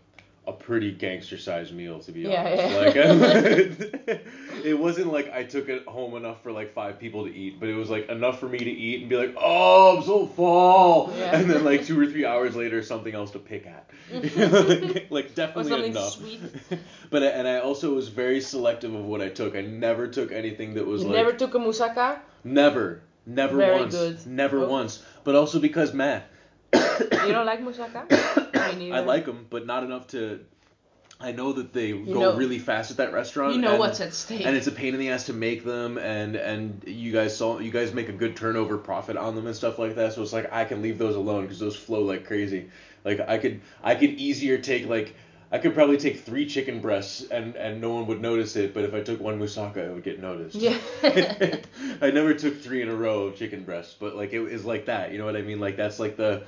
a 0.48 0.52
pretty 0.52 0.92
gangster 0.92 1.38
sized 1.38 1.72
meal 1.72 2.00
to 2.00 2.12
be 2.12 2.22
Yeah, 2.22 2.42
honest. 2.42 2.96
yeah. 2.96 4.10
Like 4.10 4.26
it 4.66 4.78
wasn't 4.80 5.12
like 5.14 5.32
I 5.32 5.44
took 5.44 5.70
it 5.70 5.86
home 5.86 6.16
enough 6.16 6.42
for 6.42 6.52
like 6.52 6.74
five 6.74 7.00
people 7.00 7.26
to 7.26 7.34
eat, 7.34 7.60
but 7.60 7.70
it 7.70 7.76
was 7.76 7.90
like 7.92 8.10
enough 8.10 8.40
for 8.40 8.50
me 8.50 8.58
to 8.58 8.70
eat 8.72 9.02
and 9.02 9.10
be 9.10 9.16
like, 9.18 9.36
oh, 9.38 9.98
I'm 9.98 10.04
so 10.04 10.26
full, 10.26 11.14
Yeah. 11.18 11.38
and 11.38 11.50
then 11.50 11.64
like 11.64 11.86
two 11.86 12.00
or 12.00 12.08
three 12.08 12.26
hours 12.26 12.56
later, 12.56 12.82
something 12.82 13.14
else 13.14 13.32
to 13.32 13.40
pick 13.40 13.68
at. 13.68 13.88
Mm-hmm. 14.12 14.92
like, 14.92 15.08
like 15.12 15.36
definitely 15.36 15.86
enough. 15.86 16.14
sweet. 16.14 16.42
but 17.10 17.24
and 17.24 17.48
I 17.48 17.60
also 17.60 17.94
was 17.94 18.08
very 18.10 18.42
selective 18.42 18.94
of 18.94 19.06
what 19.06 19.22
I 19.22 19.30
took. 19.30 19.56
I 19.56 19.62
never 19.62 20.08
took 20.08 20.32
anything 20.32 20.74
that 20.74 20.86
was 20.86 21.02
You 21.04 21.10
like 21.10 21.18
never 21.18 21.34
took 21.34 21.54
a 21.56 21.60
moussaka? 21.60 22.20
never, 22.44 23.02
never 23.36 23.58
Very 23.58 23.80
once, 23.80 23.96
good. 23.96 24.28
never 24.28 24.60
Oh. 24.60 24.68
once. 24.70 25.04
But 25.24 25.36
also 25.36 25.60
because 25.60 25.94
man, 25.94 26.24
You 26.74 26.80
don't 27.32 27.46
like? 27.46 27.62
Me 27.62 27.72
neither. 28.78 28.96
I 28.96 29.00
like 29.00 29.26
them, 29.26 29.46
but 29.50 29.66
not 29.66 29.84
enough 29.84 30.08
to. 30.08 30.40
I 31.20 31.32
know 31.34 31.54
that 31.54 31.72
they 31.72 31.92
go 31.92 32.20
know- 32.20 32.36
really 32.36 32.58
fast 32.58 32.90
at 32.92 32.98
that 32.98 33.14
restaurant. 33.14 33.54
You 33.56 33.62
know 33.62 33.72
and, 33.72 33.80
what's 33.80 34.02
at 34.02 34.14
stake. 34.14 34.44
And 34.46 34.56
it's 34.56 34.66
a 34.68 34.72
pain 34.72 34.94
in 34.96 35.00
the 35.00 35.10
ass 35.10 35.26
to 35.26 35.34
make 35.34 35.64
them, 35.64 35.98
and 36.00 36.36
and 36.36 36.84
you 36.88 37.12
guys 37.12 37.38
saw 37.38 37.60
you 37.60 37.70
guys 37.72 37.94
make 37.94 38.10
a 38.10 38.14
good 38.14 38.36
turnover 38.36 38.78
profit 38.78 39.18
on 39.18 39.36
them 39.36 39.46
and 39.46 39.56
stuff 39.56 39.78
like 39.78 39.96
that. 39.96 40.14
So 40.14 40.24
it's 40.24 40.34
like 40.34 40.52
I 40.52 40.66
can 40.66 40.82
leave 40.82 40.98
those 40.98 41.16
alone 41.16 41.44
because 41.44 41.60
those 41.60 41.76
flow 41.76 42.02
like 42.04 42.26
crazy. 42.26 42.70
Like 43.06 43.20
I 43.20 43.38
could 43.38 43.62
I 43.84 43.96
could 43.96 44.12
easier 44.12 44.58
take 44.58 44.88
like 44.88 45.14
I 45.52 45.58
could 45.58 45.74
probably 45.74 45.98
take 45.98 46.22
three 46.22 46.46
chicken 46.46 46.80
breasts 46.80 47.24
and 47.30 47.56
and 47.56 47.82
no 47.82 47.94
one 47.94 48.08
would 48.08 48.22
notice 48.22 48.56
it, 48.56 48.74
but 48.74 48.84
if 48.84 48.94
I 48.94 49.02
took 49.02 49.20
one 49.20 49.40
moussaka, 49.40 49.78
it 49.78 49.94
would 49.94 50.04
get 50.04 50.22
noticed. 50.22 50.56
Yeah. 50.56 50.78
I 52.02 52.12
never 52.12 52.34
took 52.34 52.62
three 52.62 52.82
in 52.82 52.90
a 52.90 52.96
row 52.96 53.24
of 53.24 53.36
chicken 53.36 53.64
breasts, 53.64 53.96
but 54.00 54.16
like 54.16 54.32
it 54.34 54.42
is 54.42 54.64
like 54.64 54.86
that. 54.86 55.12
You 55.12 55.18
know 55.18 55.26
what 55.26 55.36
I 55.36 55.42
mean? 55.42 55.60
Like 55.60 55.76
that's 55.76 56.00
like 56.00 56.16
the 56.16 56.44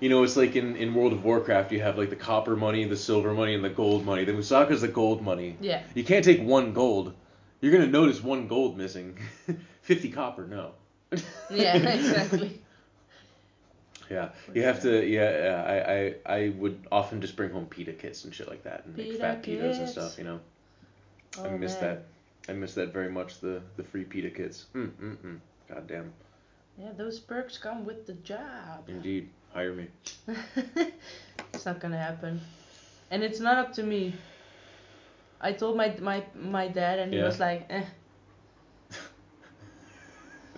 you 0.00 0.08
know, 0.08 0.22
it's 0.22 0.36
like 0.36 0.56
in, 0.56 0.76
in 0.76 0.94
World 0.94 1.12
of 1.12 1.24
Warcraft, 1.24 1.72
you 1.72 1.80
have 1.80 1.96
like 1.96 2.10
the 2.10 2.16
copper 2.16 2.54
money, 2.54 2.84
the 2.84 2.96
silver 2.96 3.32
money, 3.32 3.54
and 3.54 3.64
the 3.64 3.70
gold 3.70 4.04
money. 4.04 4.24
The 4.24 4.32
Moussaka's 4.32 4.82
the 4.82 4.88
gold 4.88 5.22
money. 5.22 5.56
Yeah. 5.60 5.82
You 5.94 6.04
can't 6.04 6.24
take 6.24 6.42
one 6.42 6.72
gold. 6.72 7.14
You're 7.60 7.72
gonna 7.72 7.86
notice 7.86 8.22
one 8.22 8.46
gold 8.46 8.76
missing. 8.76 9.18
Fifty 9.82 10.10
copper, 10.10 10.46
no. 10.46 10.72
Yeah, 11.50 11.76
exactly. 11.76 12.60
Yeah, 14.10 14.28
you 14.54 14.62
have 14.62 14.80
to. 14.82 15.04
Yeah, 15.04 15.30
yeah. 15.44 16.14
I, 16.26 16.32
I 16.32 16.36
I 16.44 16.48
would 16.50 16.86
often 16.92 17.20
just 17.20 17.36
bring 17.36 17.50
home 17.50 17.66
pita 17.66 17.92
kits 17.92 18.24
and 18.24 18.34
shit 18.34 18.48
like 18.48 18.62
that 18.64 18.84
and 18.86 18.96
make 18.96 19.06
Pita 19.10 19.18
fat 19.18 19.42
pitas 19.42 19.78
and 19.78 19.88
stuff. 19.88 20.18
You 20.18 20.24
know, 20.24 20.40
I 21.42 21.48
Oh, 21.48 21.58
miss 21.58 21.80
man. 21.80 21.96
that. 22.46 22.52
I 22.52 22.52
miss 22.52 22.74
that 22.74 22.92
very 22.92 23.10
much. 23.10 23.40
The 23.40 23.62
the 23.76 23.82
free 23.82 24.04
pita 24.04 24.30
kits. 24.30 24.66
Mm 24.74 24.90
mm 24.90 25.16
mm. 25.16 25.38
God 25.68 25.86
damn. 25.88 26.12
Yeah, 26.78 26.92
those 26.96 27.18
perks 27.18 27.58
come 27.58 27.84
with 27.84 28.06
the 28.06 28.12
job. 28.14 28.84
Indeed. 28.88 29.30
Hire 29.52 29.72
me. 29.72 29.88
it's 31.54 31.64
not 31.64 31.80
gonna 31.80 31.98
happen. 31.98 32.40
And 33.10 33.22
it's 33.22 33.40
not 33.40 33.56
up 33.58 33.72
to 33.74 33.82
me. 33.82 34.14
I 35.40 35.52
told 35.52 35.76
my 35.76 35.96
my 36.00 36.22
my 36.34 36.68
dad 36.68 36.98
and 36.98 37.12
he 37.12 37.18
Yeah. 37.18 37.26
was 37.26 37.40
like, 37.40 37.66
eh. 37.70 37.84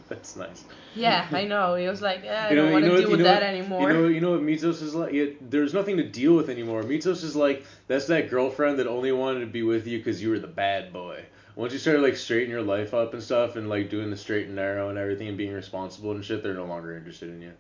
That's 0.18 0.36
nice. 0.36 0.64
Yeah, 0.94 1.26
I 1.30 1.44
know. 1.44 1.74
He 1.74 1.86
was 1.86 2.00
like, 2.00 2.24
eh, 2.24 2.28
I 2.34 2.50
You 2.50 2.56
know- 2.56 2.62
don't 2.64 2.72
want 2.72 2.84
to 2.86 2.90
deal 2.90 3.00
what- 3.02 3.10
with 3.10 3.20
that 3.20 3.34
what- 3.42 3.42
anymore. 3.42 3.90
You 3.92 3.96
know, 3.96 4.08
you 4.08 4.20
know 4.20 4.30
what 4.32 4.40
Mitos 4.42 4.82
is 4.82 4.94
like. 4.94 5.38
There's 5.50 5.74
nothing 5.74 5.98
to 5.98 6.04
deal 6.08 6.34
with 6.34 6.48
anymore. 6.48 6.82
Mitos 6.82 7.22
is 7.24 7.36
like 7.36 7.64
that's 7.86 8.06
that 8.06 8.30
girlfriend 8.30 8.78
that 8.78 8.86
only 8.86 9.12
wanted 9.12 9.40
to 9.40 9.46
be 9.46 9.62
with 9.62 9.86
you 9.86 9.98
because 9.98 10.22
you 10.22 10.30
were 10.30 10.38
the 10.38 10.46
bad 10.46 10.92
boy. 10.92 11.24
Once 11.56 11.72
you 11.72 11.78
started 11.78 12.02
like 12.02 12.16
straightening 12.16 12.50
your 12.52 12.62
life 12.62 12.94
up 12.94 13.12
and 13.14 13.22
stuff, 13.22 13.56
and 13.56 13.68
like 13.68 13.90
doing 13.90 14.10
the 14.10 14.16
straight 14.16 14.46
and 14.46 14.54
narrow 14.56 14.88
and 14.90 14.98
everything, 14.98 15.28
and 15.28 15.36
being 15.36 15.52
responsible 15.52 16.12
and 16.12 16.24
shit, 16.24 16.42
they're 16.42 16.54
no 16.54 16.64
longer 16.66 16.96
interested 16.96 17.28
in 17.30 17.42
you. 17.42 17.52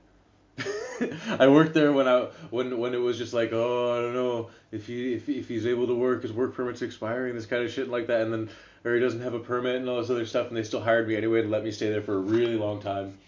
I 1.38 1.46
worked 1.48 1.74
there 1.74 1.92
when 1.92 2.08
I 2.08 2.28
when 2.50 2.78
when 2.78 2.92
it 2.94 2.98
was 2.98 3.16
just 3.18 3.32
like 3.32 3.50
oh 3.52 3.96
I 3.96 4.00
don't 4.02 4.14
know 4.14 4.50
if 4.72 4.86
he 4.88 5.14
if, 5.14 5.28
if 5.28 5.46
he's 5.48 5.66
able 5.66 5.86
to 5.86 5.94
work 5.94 6.22
his 6.22 6.32
work 6.32 6.54
permit's 6.54 6.82
expiring 6.82 7.34
this 7.36 7.46
kind 7.46 7.62
of 7.64 7.70
shit 7.70 7.88
like 7.88 8.08
that 8.08 8.22
and 8.22 8.32
then 8.32 8.50
or 8.84 8.94
he 8.94 9.00
doesn't 9.00 9.20
have 9.20 9.34
a 9.34 9.38
permit 9.38 9.76
and 9.76 9.88
all 9.88 10.00
this 10.00 10.10
other 10.10 10.26
stuff 10.26 10.48
and 10.48 10.56
they 10.56 10.62
still 10.62 10.80
hired 10.80 11.08
me 11.08 11.16
anyway 11.16 11.42
to 11.42 11.48
let 11.48 11.64
me 11.64 11.70
stay 11.70 11.90
there 11.90 12.02
for 12.02 12.14
a 12.14 12.20
really 12.20 12.56
long 12.56 12.80
time. 12.80 13.18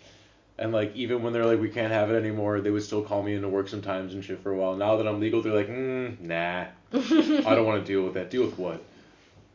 And 0.59 0.73
like 0.73 0.95
even 0.95 1.23
when 1.23 1.33
they're 1.33 1.47
like 1.47 1.61
we 1.61 1.71
can't 1.71 1.93
have 1.93 2.11
it 2.11 2.17
anymore 2.17 2.61
they 2.61 2.71
would 2.71 2.83
still 2.83 3.03
call 3.03 3.23
me 3.23 3.35
into 3.35 3.49
work 3.49 3.69
sometimes 3.69 4.15
and 4.15 4.25
shit 4.25 4.43
for 4.43 4.53
a 4.53 4.57
while. 4.57 4.77
Now 4.77 4.97
that 4.97 5.07
I'm 5.07 5.21
legal 5.21 5.43
they're 5.43 5.55
like 5.55 5.69
mm, 5.69 6.21
nah. 6.21 6.67
I 6.93 7.55
don't 7.55 7.67
want 7.67 7.85
to 7.85 7.93
deal 7.93 8.03
with 8.03 8.15
that. 8.15 8.31
Deal 8.31 8.45
with 8.45 8.59
what? 8.59 8.85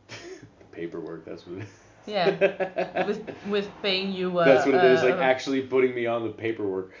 Paperwork 0.72 1.24
that's 1.24 1.46
what 1.46 1.58
it 1.58 1.62
is. 1.62 1.68
Yeah, 2.06 3.04
with 3.06 3.28
with 3.48 3.68
paying 3.82 4.12
you. 4.12 4.38
Uh, 4.38 4.44
that's 4.44 4.66
what 4.66 4.76
it 4.76 4.84
is 4.84 5.02
like 5.02 5.14
uh, 5.14 5.20
actually 5.20 5.62
putting 5.62 5.94
me 5.94 6.06
on 6.06 6.22
the 6.22 6.30
paperwork 6.30 6.92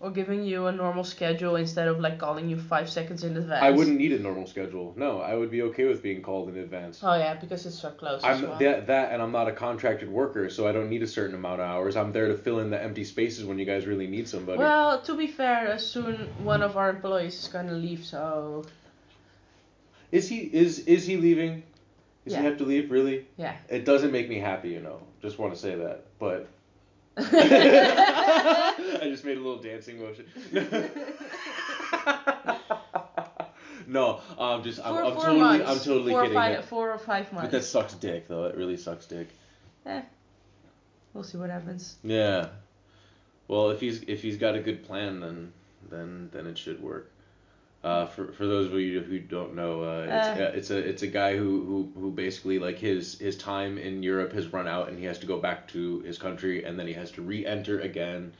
or 0.00 0.10
giving 0.10 0.42
you 0.44 0.66
a 0.66 0.72
normal 0.72 1.04
schedule 1.04 1.56
instead 1.56 1.88
of 1.88 2.00
like 2.00 2.18
calling 2.18 2.48
you 2.48 2.56
five 2.58 2.90
seconds 2.90 3.24
in 3.24 3.36
advance. 3.36 3.62
I 3.62 3.70
wouldn't 3.70 3.96
need 3.96 4.12
a 4.12 4.18
normal 4.18 4.46
schedule. 4.46 4.92
No, 4.96 5.20
I 5.20 5.34
would 5.34 5.50
be 5.50 5.62
okay 5.62 5.84
with 5.86 6.02
being 6.02 6.22
called 6.22 6.48
in 6.48 6.58
advance. 6.58 7.00
Oh 7.02 7.14
yeah, 7.14 7.34
because 7.34 7.64
it's 7.66 7.78
so 7.78 7.90
close 7.90 8.22
I'm 8.24 8.42
well. 8.42 8.58
that 8.58 8.86
that 8.88 9.12
and 9.12 9.22
I'm 9.22 9.32
not 9.32 9.48
a 9.48 9.52
contracted 9.52 10.10
worker, 10.10 10.50
so 10.50 10.66
I 10.68 10.72
don't 10.72 10.90
need 10.90 11.02
a 11.02 11.06
certain 11.06 11.34
amount 11.34 11.60
of 11.60 11.68
hours. 11.68 11.96
I'm 11.96 12.12
there 12.12 12.28
to 12.28 12.36
fill 12.36 12.58
in 12.60 12.70
the 12.70 12.82
empty 12.82 13.04
spaces 13.04 13.44
when 13.44 13.58
you 13.58 13.64
guys 13.64 13.86
really 13.86 14.06
need 14.06 14.28
somebody. 14.28 14.58
Well, 14.58 15.00
to 15.02 15.16
be 15.16 15.26
fair, 15.26 15.78
soon 15.78 16.28
one 16.42 16.62
of 16.62 16.76
our 16.76 16.90
employees 16.90 17.38
is 17.38 17.48
gonna 17.48 17.72
leave, 17.72 18.04
so 18.04 18.64
is 20.10 20.28
he 20.28 20.38
is 20.38 20.80
is 20.80 21.06
he 21.06 21.16
leaving? 21.16 21.62
Does 22.24 22.34
Yeah. 22.34 22.40
he 22.40 22.44
have 22.46 22.58
to 22.58 22.64
leave 22.64 22.90
really? 22.90 23.26
yeah. 23.36 23.56
It 23.68 23.84
doesn't 23.84 24.12
make 24.12 24.28
me 24.28 24.38
happy, 24.38 24.70
you 24.70 24.80
know. 24.80 25.00
Just 25.20 25.38
want 25.38 25.54
to 25.54 25.58
say 25.58 25.74
that, 25.76 26.04
but 26.18 26.48
I 27.16 29.00
just 29.04 29.24
made 29.24 29.36
a 29.36 29.40
little 29.40 29.62
dancing 29.62 30.00
motion. 30.00 30.24
no, 33.86 34.20
I'm 34.38 34.62
just 34.62 34.80
I'm, 34.80 34.94
Four- 34.94 35.04
I'm 35.04 35.12
four 35.14 35.22
totally 35.22 35.40
months. 35.40 35.70
I'm 35.70 35.78
totally 35.80 36.12
four 36.12 36.20
or 36.20 36.22
kidding. 36.24 36.38
Five, 36.38 36.56
that- 36.56 36.64
four 36.64 36.90
or 36.90 36.98
five 36.98 37.32
months. 37.32 37.50
but 37.50 37.58
that 37.58 37.64
sucks 37.64 37.94
dick 37.94 38.28
though. 38.28 38.44
It 38.46 38.56
really 38.56 38.76
sucks 38.76 39.06
dick. 39.06 39.28
Eh. 39.86 40.02
We'll 41.14 41.24
see 41.24 41.38
what 41.38 41.50
happens. 41.50 41.96
Yeah. 42.02 42.48
Well, 43.48 43.70
if 43.70 43.80
he's 43.80 44.02
if 44.06 44.22
he's 44.22 44.36
got 44.38 44.54
a 44.54 44.60
good 44.60 44.84
plan, 44.84 45.20
then 45.20 45.52
then 45.90 46.30
then 46.32 46.46
it 46.46 46.56
should 46.56 46.82
work. 46.82 47.10
Uh, 47.84 48.06
for 48.06 48.32
for 48.32 48.46
those 48.46 48.66
of 48.66 48.74
you 48.78 49.00
who 49.00 49.18
don't 49.18 49.54
know, 49.56 49.82
uh, 49.82 50.04
it's, 50.08 50.38
Uh. 50.40 50.42
uh, 50.44 50.52
it's 50.54 50.70
a 50.70 50.78
it's 50.78 51.02
a 51.02 51.06
guy 51.08 51.36
who, 51.36 51.64
who 51.94 52.00
who 52.00 52.10
basically 52.12 52.60
like 52.60 52.78
his 52.78 53.18
his 53.18 53.36
time 53.36 53.76
in 53.76 54.02
Europe 54.04 54.32
has 54.32 54.52
run 54.52 54.68
out 54.68 54.88
and 54.88 54.98
he 54.98 55.04
has 55.04 55.18
to 55.18 55.26
go 55.26 55.38
back 55.38 55.66
to 55.68 55.98
his 56.00 56.16
country 56.16 56.64
and 56.64 56.78
then 56.78 56.86
he 56.86 56.92
has 56.92 57.10
to 57.12 57.22
re-enter 57.22 57.80
again. 57.80 58.32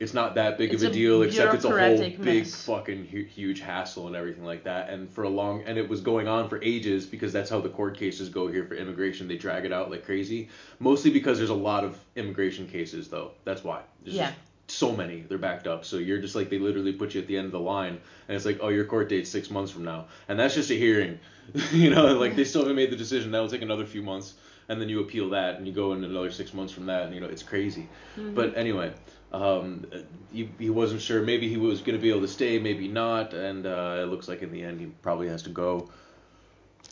It's 0.00 0.14
not 0.14 0.36
that 0.36 0.58
big 0.58 0.74
of 0.74 0.82
a 0.82 0.86
a 0.86 0.90
deal, 0.90 1.22
except 1.22 1.54
it's 1.54 1.64
a 1.64 1.68
whole 1.68 1.76
bureaucratic 1.78 2.22
big 2.22 2.44
mess. 2.44 2.64
fucking 2.66 3.04
hu- 3.06 3.24
huge 3.24 3.60
hassle 3.60 4.06
and 4.06 4.14
everything 4.14 4.44
like 4.44 4.62
that. 4.64 4.90
And 4.90 5.10
for 5.10 5.24
a 5.24 5.28
long 5.28 5.62
and 5.64 5.76
it 5.78 5.88
was 5.88 6.00
going 6.00 6.26
on 6.28 6.48
for 6.48 6.60
ages 6.62 7.04
because 7.06 7.32
that's 7.32 7.50
how 7.50 7.60
the 7.60 7.68
court 7.68 7.96
cases 7.96 8.28
go 8.28 8.46
here 8.48 8.64
for 8.64 8.74
immigration. 8.74 9.26
They 9.28 9.36
drag 9.36 9.64
it 9.64 9.72
out 9.72 9.90
like 9.90 10.04
crazy. 10.04 10.48
Mostly 10.78 11.10
because 11.10 11.38
there's 11.38 11.50
a 11.50 11.54
lot 11.54 11.82
of 11.84 11.98
immigration 12.16 12.68
cases 12.68 13.08
though. 13.08 13.32
That's 13.44 13.62
why. 13.64 13.82
There's 14.04 14.16
Yeah. 14.16 14.32
So 14.70 14.94
many. 14.94 15.22
They're 15.22 15.38
backed 15.38 15.66
up. 15.66 15.84
So 15.84 15.96
you're 15.96 16.20
just 16.20 16.34
like 16.34 16.50
they 16.50 16.58
literally 16.58 16.92
put 16.92 17.14
you 17.14 17.20
at 17.20 17.26
the 17.26 17.36
end 17.36 17.46
of 17.46 17.52
the 17.52 17.60
line 17.60 17.98
and 18.28 18.36
it's 18.36 18.44
like, 18.44 18.58
"Oh, 18.60 18.68
your 18.68 18.84
court 18.84 19.08
date's 19.08 19.30
6 19.30 19.50
months 19.50 19.72
from 19.72 19.84
now." 19.84 20.06
And 20.28 20.38
that's 20.38 20.54
just 20.54 20.70
a 20.70 20.74
hearing. 20.74 21.18
you 21.72 21.90
know, 21.90 22.14
like 22.18 22.36
they 22.36 22.44
still 22.44 22.62
haven't 22.62 22.76
made 22.76 22.90
the 22.90 22.96
decision. 22.96 23.30
That'll 23.30 23.48
take 23.48 23.62
another 23.62 23.86
few 23.86 24.02
months 24.02 24.34
and 24.68 24.80
then 24.80 24.88
you 24.88 25.00
appeal 25.00 25.30
that 25.30 25.56
and 25.56 25.66
you 25.66 25.72
go 25.72 25.92
in 25.94 26.04
another 26.04 26.30
6 26.30 26.54
months 26.54 26.72
from 26.72 26.86
that 26.86 27.04
and 27.04 27.14
you 27.14 27.20
know, 27.20 27.26
it's 27.26 27.42
crazy. 27.42 27.88
Mm-hmm. 28.16 28.34
But 28.34 28.56
anyway, 28.56 28.92
um, 29.32 29.86
he, 30.32 30.50
he 30.58 30.70
wasn't 30.70 31.00
sure. 31.00 31.22
Maybe 31.22 31.48
he 31.48 31.56
was 31.56 31.80
going 31.80 31.96
to 31.96 32.02
be 32.02 32.10
able 32.10 32.22
to 32.22 32.28
stay, 32.28 32.58
maybe 32.58 32.88
not. 32.88 33.34
And 33.34 33.66
uh, 33.66 33.98
it 34.00 34.08
looks 34.08 34.28
like 34.28 34.42
in 34.42 34.52
the 34.52 34.62
end 34.62 34.80
he 34.80 34.86
probably 34.86 35.28
has 35.28 35.42
to 35.44 35.50
go. 35.50 35.90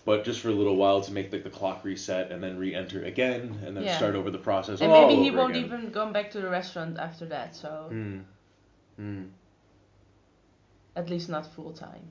But 0.06 0.24
just 0.24 0.40
for 0.40 0.48
a 0.48 0.52
little 0.52 0.76
while 0.76 1.00
to 1.02 1.12
make 1.12 1.32
like 1.32 1.42
the 1.44 1.50
clock 1.50 1.84
reset 1.84 2.30
and 2.32 2.40
then 2.42 2.58
re-enter 2.58 3.04
again 3.04 3.58
and 3.66 3.76
then 3.76 3.84
Yeah. 3.84 3.96
start 3.98 4.14
over 4.14 4.30
the 4.30 4.38
process 4.38 4.80
and 4.80 4.90
maybe 4.92 5.16
he 5.16 5.30
won't 5.32 5.50
again. 5.56 5.64
even 5.66 5.90
go 5.90 6.10
back 6.12 6.30
to 6.30 6.40
the 6.40 6.48
restaurant 6.48 6.96
after 6.98 7.26
that. 7.26 7.54
So 7.56 7.86
Hmm. 7.90 8.18
Hmm. 8.96 9.24
at 10.94 11.10
least 11.10 11.28
not 11.28 11.44
full 11.54 11.72
time. 11.72 12.06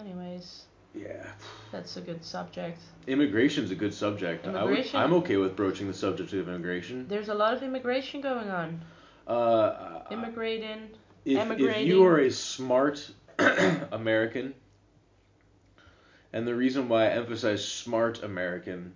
Anyways, 0.00 0.64
Yeah. 0.94 1.26
that's 1.72 1.96
a 1.96 2.00
good 2.00 2.24
subject. 2.24 2.78
Immigration's 3.06 3.70
a 3.70 3.74
good 3.74 3.92
subject. 3.94 4.46
I 4.46 4.50
Immigration? 4.50 4.98
I'm 5.00 5.12
okay 5.14 5.36
with 5.36 5.54
broaching 5.56 5.86
the 5.86 5.94
subject 5.94 6.32
of 6.32 6.48
immigration. 6.48 7.06
There's 7.08 7.28
a 7.28 7.34
lot 7.34 7.52
of 7.54 7.62
immigration 7.62 8.20
going 8.20 8.50
on. 8.50 8.80
Uh, 9.26 10.00
Immigrating. 10.10 10.90
if, 11.24 11.50
if 11.60 11.86
you 11.86 12.04
are 12.04 12.18
a 12.20 12.30
smart 12.30 13.10
American, 13.92 14.54
and 16.32 16.46
the 16.46 16.54
reason 16.54 16.88
why 16.88 17.06
I 17.06 17.10
emphasize 17.10 17.64
smart 17.64 18.22
American 18.22 18.94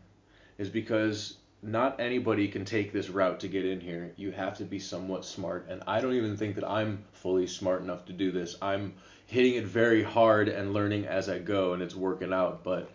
is 0.59 0.69
because 0.69 1.37
not 1.63 1.99
anybody 1.99 2.49
can 2.49 2.65
take 2.65 2.93
this 2.93 3.09
route 3.09 3.41
to 3.41 3.49
get 3.49 3.65
in 3.65 3.81
here. 3.81 4.13
You 4.17 4.31
have 4.33 4.59
to 4.59 4.65
be 4.65 4.79
somewhat 4.79 5.25
smart, 5.25 5.67
and 5.69 5.83
I 5.87 6.01
don't 6.01 6.15
even 6.15 6.37
think 6.37 6.57
that 6.57 6.69
I'm 6.69 7.05
fully 7.13 7.47
smart 7.47 7.83
enough 7.83 8.05
to 8.07 8.13
do 8.13 8.31
this. 8.31 8.57
I'm 8.61 8.95
hitting 9.27 9.55
it 9.55 9.65
very 9.65 10.03
hard 10.03 10.49
and 10.49 10.75
learning 10.75 11.07
as 11.07 11.29
I 11.29 11.39
go, 11.39 11.73
and 11.73 11.83
it's 11.83 11.95
working 11.95 12.33
out, 12.33 12.65
but. 12.65 12.91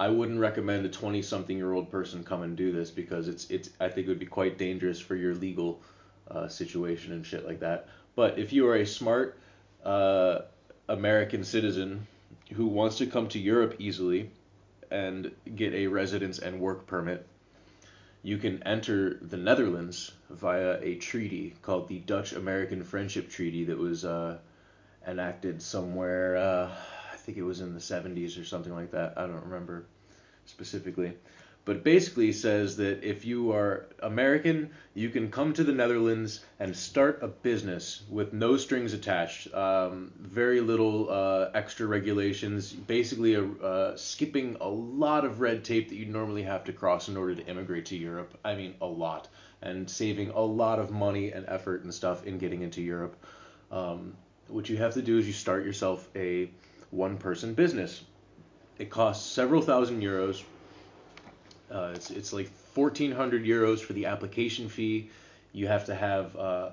I 0.00 0.08
wouldn't 0.08 0.40
recommend 0.40 0.84
a 0.84 0.88
20 0.88 1.22
something 1.22 1.56
year 1.56 1.72
old 1.72 1.88
person 1.88 2.24
come 2.24 2.42
and 2.42 2.56
do 2.56 2.72
this 2.72 2.90
because 2.90 3.28
it's 3.28 3.48
it's 3.50 3.70
I 3.78 3.88
think 3.88 4.08
it 4.08 4.10
would 4.10 4.18
be 4.18 4.26
quite 4.26 4.58
dangerous 4.58 4.98
for 4.98 5.14
your 5.14 5.32
legal 5.32 5.80
uh, 6.28 6.48
situation 6.48 7.12
and 7.12 7.24
shit 7.24 7.46
like 7.46 7.60
that. 7.60 7.88
But 8.16 8.36
if 8.36 8.52
you 8.52 8.66
are 8.68 8.76
a 8.76 8.86
smart 8.86 9.38
uh, 9.84 10.40
American 10.88 11.44
citizen 11.44 12.06
who 12.52 12.66
wants 12.66 12.98
to 12.98 13.06
come 13.06 13.28
to 13.28 13.38
Europe 13.38 13.76
easily 13.78 14.30
and 14.90 15.32
get 15.56 15.72
a 15.72 15.86
residence 15.86 16.38
and 16.38 16.60
work 16.60 16.86
permit, 16.86 17.26
you 18.22 18.38
can 18.38 18.62
enter 18.62 19.18
the 19.20 19.36
Netherlands 19.36 20.12
via 20.30 20.78
a 20.80 20.96
treaty 20.96 21.54
called 21.62 21.88
the 21.88 21.98
Dutch 21.98 22.32
American 22.32 22.84
Friendship 22.84 23.30
Treaty 23.30 23.64
that 23.64 23.78
was 23.78 24.04
uh, 24.04 24.38
enacted 25.06 25.60
somewhere, 25.60 26.36
uh, 26.36 26.70
I 27.12 27.16
think 27.16 27.38
it 27.38 27.42
was 27.42 27.60
in 27.60 27.74
the 27.74 27.80
70s 27.80 28.40
or 28.40 28.44
something 28.44 28.74
like 28.74 28.92
that. 28.92 29.14
I 29.16 29.26
don't 29.26 29.44
remember 29.44 29.86
specifically. 30.46 31.14
But 31.64 31.84
basically 31.84 32.32
says 32.32 32.76
that 32.78 33.04
if 33.04 33.24
you 33.24 33.52
are 33.52 33.86
American, 34.00 34.70
you 34.94 35.10
can 35.10 35.30
come 35.30 35.52
to 35.52 35.62
the 35.62 35.72
Netherlands 35.72 36.40
and 36.58 36.76
start 36.76 37.20
a 37.22 37.28
business 37.28 38.02
with 38.10 38.32
no 38.32 38.56
strings 38.56 38.92
attached, 38.92 39.54
um, 39.54 40.10
very 40.18 40.60
little 40.60 41.08
uh, 41.08 41.50
extra 41.54 41.86
regulations, 41.86 42.72
basically 42.72 43.34
a, 43.34 43.44
uh, 43.44 43.96
skipping 43.96 44.56
a 44.60 44.68
lot 44.68 45.24
of 45.24 45.40
red 45.40 45.62
tape 45.62 45.88
that 45.90 45.94
you 45.94 46.06
normally 46.06 46.42
have 46.42 46.64
to 46.64 46.72
cross 46.72 47.08
in 47.08 47.16
order 47.16 47.36
to 47.36 47.46
immigrate 47.46 47.86
to 47.86 47.96
Europe. 47.96 48.36
I 48.44 48.56
mean, 48.56 48.74
a 48.80 48.86
lot. 48.86 49.28
And 49.62 49.88
saving 49.88 50.30
a 50.30 50.40
lot 50.40 50.80
of 50.80 50.90
money 50.90 51.30
and 51.30 51.44
effort 51.48 51.84
and 51.84 51.94
stuff 51.94 52.26
in 52.26 52.38
getting 52.38 52.62
into 52.62 52.82
Europe. 52.82 53.14
Um, 53.70 54.16
what 54.48 54.68
you 54.68 54.76
have 54.78 54.94
to 54.94 55.02
do 55.02 55.16
is 55.16 55.28
you 55.28 55.32
start 55.32 55.64
yourself 55.64 56.08
a 56.16 56.50
one 56.90 57.18
person 57.18 57.54
business. 57.54 58.02
It 58.78 58.90
costs 58.90 59.30
several 59.30 59.62
thousand 59.62 60.02
euros 60.02 60.42
uh, 61.72 61.92
it's 61.94 62.10
it's 62.10 62.32
like 62.32 62.50
1,400 62.74 63.44
euros 63.44 63.80
for 63.80 63.92
the 63.92 64.06
application 64.06 64.68
fee. 64.68 65.10
You 65.52 65.66
have 65.66 65.86
to 65.86 65.94
have 65.94 66.36
uh, 66.36 66.70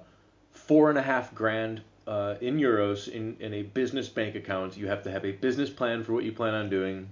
four 0.51 0.89
and 0.89 0.97
a 0.97 1.01
half 1.01 1.33
grand 1.33 1.81
uh, 2.07 2.35
in 2.41 2.57
euros 2.57 3.07
in, 3.07 3.37
in 3.39 3.53
a 3.53 3.61
business 3.63 4.09
bank 4.09 4.35
account. 4.35 4.77
You 4.77 4.87
have 4.87 5.03
to 5.03 5.11
have 5.11 5.25
a 5.25 5.31
business 5.31 5.69
plan 5.69 6.03
for 6.03 6.13
what 6.13 6.23
you 6.23 6.31
plan 6.31 6.53
on 6.53 6.69
doing. 6.69 7.09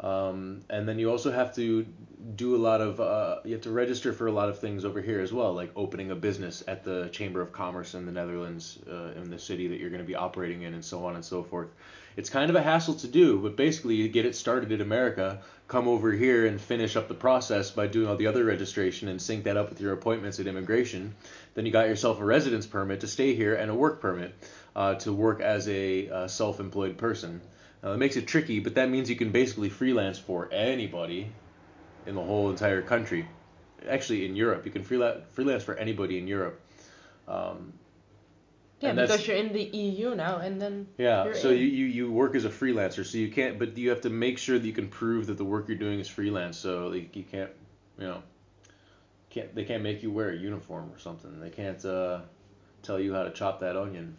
Um, 0.00 0.62
and 0.70 0.88
then 0.88 0.98
you 0.98 1.10
also 1.10 1.30
have 1.30 1.54
to 1.56 1.84
do 2.36 2.56
a 2.56 2.58
lot 2.58 2.80
of 2.80 3.00
uh, 3.00 3.40
you 3.44 3.52
have 3.52 3.62
to 3.62 3.70
register 3.70 4.12
for 4.12 4.28
a 4.28 4.32
lot 4.32 4.48
of 4.48 4.58
things 4.58 4.84
over 4.84 5.00
here 5.00 5.20
as 5.20 5.32
well, 5.32 5.52
like 5.52 5.70
opening 5.76 6.10
a 6.10 6.14
business 6.14 6.62
at 6.66 6.84
the 6.84 7.08
Chamber 7.10 7.42
of 7.42 7.52
Commerce 7.52 7.94
in 7.94 8.06
the 8.06 8.12
Netherlands, 8.12 8.78
uh, 8.90 9.12
in 9.16 9.28
the 9.28 9.38
city 9.38 9.68
that 9.68 9.78
you're 9.78 9.90
going 9.90 10.02
to 10.02 10.06
be 10.06 10.14
operating 10.14 10.62
in, 10.62 10.72
and 10.72 10.84
so 10.84 11.04
on 11.04 11.16
and 11.16 11.24
so 11.24 11.42
forth. 11.42 11.68
It's 12.16 12.30
kind 12.30 12.50
of 12.50 12.56
a 12.56 12.62
hassle 12.62 12.94
to 12.94 13.08
do, 13.08 13.38
but 13.38 13.56
basically 13.56 13.94
you 13.94 14.08
get 14.08 14.26
it 14.26 14.34
started 14.34 14.72
in 14.72 14.80
America, 14.80 15.40
come 15.68 15.86
over 15.86 16.12
here 16.12 16.46
and 16.46 16.60
finish 16.60 16.96
up 16.96 17.06
the 17.06 17.14
process 17.14 17.70
by 17.70 17.86
doing 17.86 18.08
all 18.08 18.16
the 18.16 18.26
other 18.26 18.44
registration 18.44 19.08
and 19.08 19.22
sync 19.22 19.44
that 19.44 19.56
up 19.56 19.70
with 19.70 19.80
your 19.80 19.92
appointments 19.92 20.40
at 20.40 20.46
immigration. 20.46 21.14
Then 21.54 21.66
you 21.66 21.72
got 21.72 21.88
yourself 21.88 22.20
a 22.20 22.24
residence 22.24 22.66
permit 22.66 23.00
to 23.00 23.06
stay 23.06 23.34
here 23.34 23.54
and 23.54 23.70
a 23.70 23.74
work 23.74 24.00
permit 24.00 24.34
uh, 24.74 24.94
to 24.96 25.12
work 25.12 25.40
as 25.40 25.68
a 25.68 26.08
uh, 26.08 26.28
self-employed 26.28 26.98
person. 26.98 27.40
Now, 27.82 27.92
it 27.92 27.98
makes 27.98 28.16
it 28.16 28.26
tricky, 28.26 28.60
but 28.60 28.74
that 28.74 28.90
means 28.90 29.08
you 29.08 29.16
can 29.16 29.30
basically 29.30 29.70
freelance 29.70 30.18
for 30.18 30.48
anybody 30.52 31.30
in 32.06 32.14
the 32.14 32.22
whole 32.22 32.50
entire 32.50 32.82
country. 32.82 33.26
Actually, 33.88 34.26
in 34.26 34.36
Europe, 34.36 34.66
you 34.66 34.72
can 34.72 34.82
freelance 34.82 35.22
freelance 35.32 35.64
for 35.64 35.74
anybody 35.74 36.18
in 36.18 36.26
Europe. 36.26 36.60
Um, 37.26 37.72
Yeah, 38.80 38.90
and 38.90 38.98
because 38.98 39.26
you're 39.26 39.36
in 39.36 39.52
the 39.52 39.62
EU 39.62 40.14
now, 40.14 40.38
and 40.38 40.60
then 40.60 40.86
yeah, 40.96 41.34
so 41.34 41.50
in. 41.50 41.58
you, 41.58 41.66
you, 41.66 41.86
you 41.86 42.12
work 42.12 42.34
as 42.34 42.46
a 42.46 42.48
freelancer, 42.48 43.04
so 43.04 43.18
you 43.18 43.30
can't, 43.30 43.58
but 43.58 43.76
you 43.76 43.90
have 43.90 44.00
to 44.02 44.10
make 44.10 44.38
sure 44.38 44.58
that 44.58 44.66
you 44.66 44.72
can 44.72 44.88
prove 44.88 45.26
that 45.26 45.36
the 45.36 45.44
work 45.44 45.68
you're 45.68 45.76
doing 45.76 46.00
is 46.00 46.08
freelance. 46.08 46.56
So 46.56 46.88
like 46.88 47.14
you 47.14 47.24
can't, 47.24 47.50
you 47.98 48.06
know, 48.06 48.22
can't 49.28 49.54
they 49.54 49.64
can't 49.64 49.82
make 49.82 50.02
you 50.02 50.10
wear 50.10 50.30
a 50.30 50.36
uniform 50.36 50.90
or 50.94 50.98
something. 50.98 51.40
They 51.40 51.50
can't 51.50 51.84
uh, 51.84 52.20
tell 52.82 52.98
you 52.98 53.12
how 53.12 53.24
to 53.24 53.30
chop 53.30 53.60
that 53.60 53.76
onion. 53.76 54.16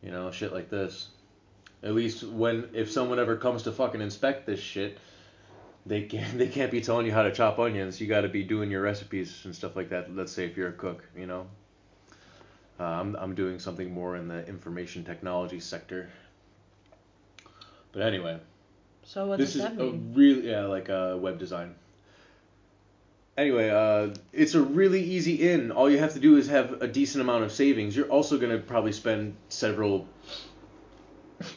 You 0.00 0.12
know, 0.12 0.30
shit 0.30 0.52
like 0.52 0.70
this. 0.70 1.08
At 1.82 1.94
least 1.94 2.22
when 2.22 2.68
if 2.72 2.90
someone 2.92 3.18
ever 3.18 3.36
comes 3.36 3.64
to 3.64 3.72
fucking 3.72 4.00
inspect 4.00 4.46
this 4.46 4.60
shit, 4.60 4.98
they 5.86 6.02
can't 6.02 6.38
they 6.38 6.48
can't 6.48 6.70
be 6.70 6.80
telling 6.80 7.04
you 7.04 7.12
how 7.12 7.24
to 7.24 7.32
chop 7.32 7.58
onions. 7.58 8.00
You 8.00 8.06
got 8.06 8.20
to 8.20 8.28
be 8.28 8.44
doing 8.44 8.70
your 8.70 8.82
recipes 8.82 9.40
and 9.44 9.52
stuff 9.56 9.74
like 9.74 9.90
that. 9.90 10.14
Let's 10.14 10.30
say 10.30 10.46
if 10.46 10.56
you're 10.56 10.68
a 10.68 10.72
cook, 10.72 11.02
you 11.16 11.26
know. 11.26 11.48
Uh, 12.80 12.84
I'm 12.84 13.14
I'm 13.16 13.34
doing 13.34 13.58
something 13.58 13.92
more 13.92 14.16
in 14.16 14.26
the 14.26 14.46
information 14.48 15.04
technology 15.04 15.60
sector. 15.60 16.08
But 17.92 18.02
anyway, 18.02 18.40
so 19.02 19.26
what 19.26 19.38
this 19.38 19.52
does 19.52 19.56
is 19.56 19.76
that 19.76 19.82
a 19.82 19.90
really 19.90 20.48
yeah 20.48 20.64
like 20.64 20.88
uh, 20.88 21.16
web 21.18 21.38
design. 21.38 21.74
Anyway, 23.36 23.68
uh, 23.68 24.14
it's 24.32 24.54
a 24.54 24.62
really 24.62 25.02
easy 25.02 25.50
in. 25.50 25.72
All 25.72 25.90
you 25.90 25.98
have 25.98 26.14
to 26.14 26.20
do 26.20 26.36
is 26.36 26.48
have 26.48 26.80
a 26.80 26.88
decent 26.88 27.20
amount 27.20 27.44
of 27.44 27.52
savings. 27.52 27.94
You're 27.94 28.08
also 28.08 28.38
gonna 28.38 28.58
probably 28.58 28.92
spend 28.92 29.36
several 29.50 30.08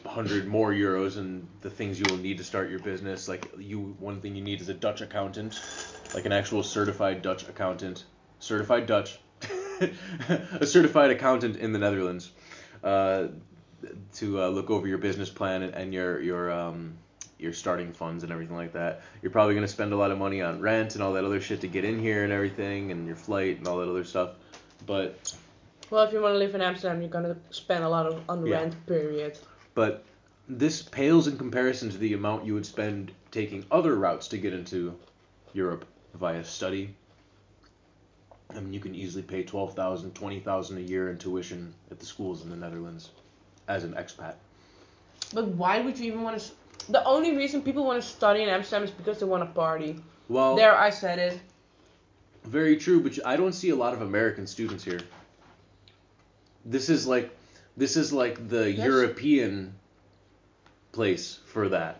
hundred 0.05 0.47
more 0.47 0.71
euros 0.71 1.17
in 1.17 1.47
the 1.61 1.69
things 1.69 1.99
you 1.99 2.05
will 2.09 2.17
need 2.17 2.37
to 2.37 2.43
start 2.43 2.69
your 2.69 2.79
business. 2.79 3.29
Like 3.29 3.49
you, 3.57 3.95
one 3.99 4.19
thing 4.19 4.35
you 4.35 4.43
need 4.43 4.59
is 4.59 4.67
a 4.67 4.73
Dutch 4.73 4.99
accountant, 4.99 5.59
like 6.13 6.25
an 6.25 6.33
actual 6.33 6.63
certified 6.63 7.21
Dutch 7.21 7.47
accountant, 7.47 8.03
certified 8.39 8.87
Dutch, 8.87 9.19
a 10.59 10.65
certified 10.65 11.11
accountant 11.11 11.57
in 11.57 11.73
the 11.73 11.79
Netherlands, 11.79 12.31
uh, 12.83 13.27
to 14.15 14.41
uh, 14.41 14.47
look 14.49 14.69
over 14.69 14.87
your 14.87 14.97
business 14.97 15.29
plan 15.29 15.63
and, 15.63 15.73
and 15.73 15.93
your 15.93 16.21
your 16.21 16.51
um, 16.51 16.93
your 17.39 17.53
starting 17.53 17.91
funds 17.91 18.23
and 18.23 18.31
everything 18.31 18.55
like 18.55 18.73
that. 18.73 19.01
You're 19.21 19.31
probably 19.31 19.55
gonna 19.55 19.67
spend 19.67 19.93
a 19.93 19.97
lot 19.97 20.11
of 20.11 20.17
money 20.17 20.41
on 20.41 20.61
rent 20.61 20.95
and 20.95 21.03
all 21.03 21.13
that 21.13 21.25
other 21.25 21.41
shit 21.41 21.61
to 21.61 21.67
get 21.67 21.83
in 21.83 21.99
here 21.99 22.23
and 22.23 22.31
everything, 22.31 22.91
and 22.91 23.05
your 23.07 23.15
flight 23.15 23.57
and 23.57 23.67
all 23.67 23.77
that 23.79 23.89
other 23.89 24.03
stuff. 24.05 24.31
But 24.85 25.33
Well, 25.89 26.03
if 26.03 26.13
you 26.13 26.21
want 26.21 26.33
to 26.33 26.37
live 26.39 26.55
in 26.55 26.61
Amsterdam, 26.61 27.01
you're 27.01 27.09
gonna 27.09 27.35
spend 27.51 27.83
a 27.83 27.89
lot 27.89 28.05
of 28.05 28.21
on 28.29 28.45
Yeah. 28.45 28.59
rent. 28.61 28.85
Period. 28.85 29.37
but 29.75 30.03
this 30.47 30.81
pales 30.81 31.27
in 31.27 31.37
comparison 31.37 31.89
to 31.89 31.97
the 31.97 32.13
amount 32.13 32.45
you 32.45 32.53
would 32.53 32.65
spend 32.65 33.11
taking 33.31 33.65
other 33.71 33.95
routes 33.95 34.27
to 34.27 34.37
get 34.37 34.53
into 34.53 34.93
Europe 35.53 35.85
via 36.15 36.43
study. 36.43 36.93
I 38.55 38.59
mean, 38.59 38.73
you 38.73 38.79
can 38.79 38.93
easily 38.95 39.23
pay 39.23 39.43
12,000, 39.43 40.13
20,000 40.13 40.77
a 40.77 40.81
year 40.81 41.09
in 41.09 41.17
tuition 41.17 41.73
at 41.91 41.99
the 41.99 42.05
schools 42.05 42.43
in 42.43 42.49
the 42.49 42.55
Netherlands 42.55 43.09
as 43.67 43.83
an 43.83 43.93
expat. 43.93 44.35
But 45.33 45.47
why 45.49 45.79
would 45.81 45.97
you 45.97 46.05
even 46.05 46.21
want 46.21 46.39
to? 46.39 46.51
The 46.91 47.03
only 47.05 47.35
reason 47.35 47.61
people 47.61 47.85
want 47.85 48.01
to 48.01 48.07
study 48.07 48.43
in 48.43 48.49
Amsterdam 48.49 48.83
is 48.83 48.91
because 48.91 49.19
they 49.19 49.25
want 49.25 49.41
to 49.43 49.53
party. 49.53 49.95
Well, 50.29 50.55
There, 50.55 50.75
I 50.77 50.89
said 50.89 51.17
it. 51.19 51.39
very 52.43 52.77
true, 52.77 52.99
but 53.01 53.17
I 53.25 53.37
don't 53.37 53.53
see 53.53 53.69
a 53.69 53.75
lot 53.75 53.93
of 53.93 54.01
American 54.01 54.45
students 54.47 54.83
here. 54.83 54.99
This 56.65 56.89
is 56.89 57.07
like 57.07 57.35
this 57.75 57.97
is 57.97 58.13
like 58.13 58.49
the 58.49 58.71
Yes. 58.71 58.85
European 58.85 59.73
place 60.91 61.39
for 61.45 61.69
that. 61.69 61.99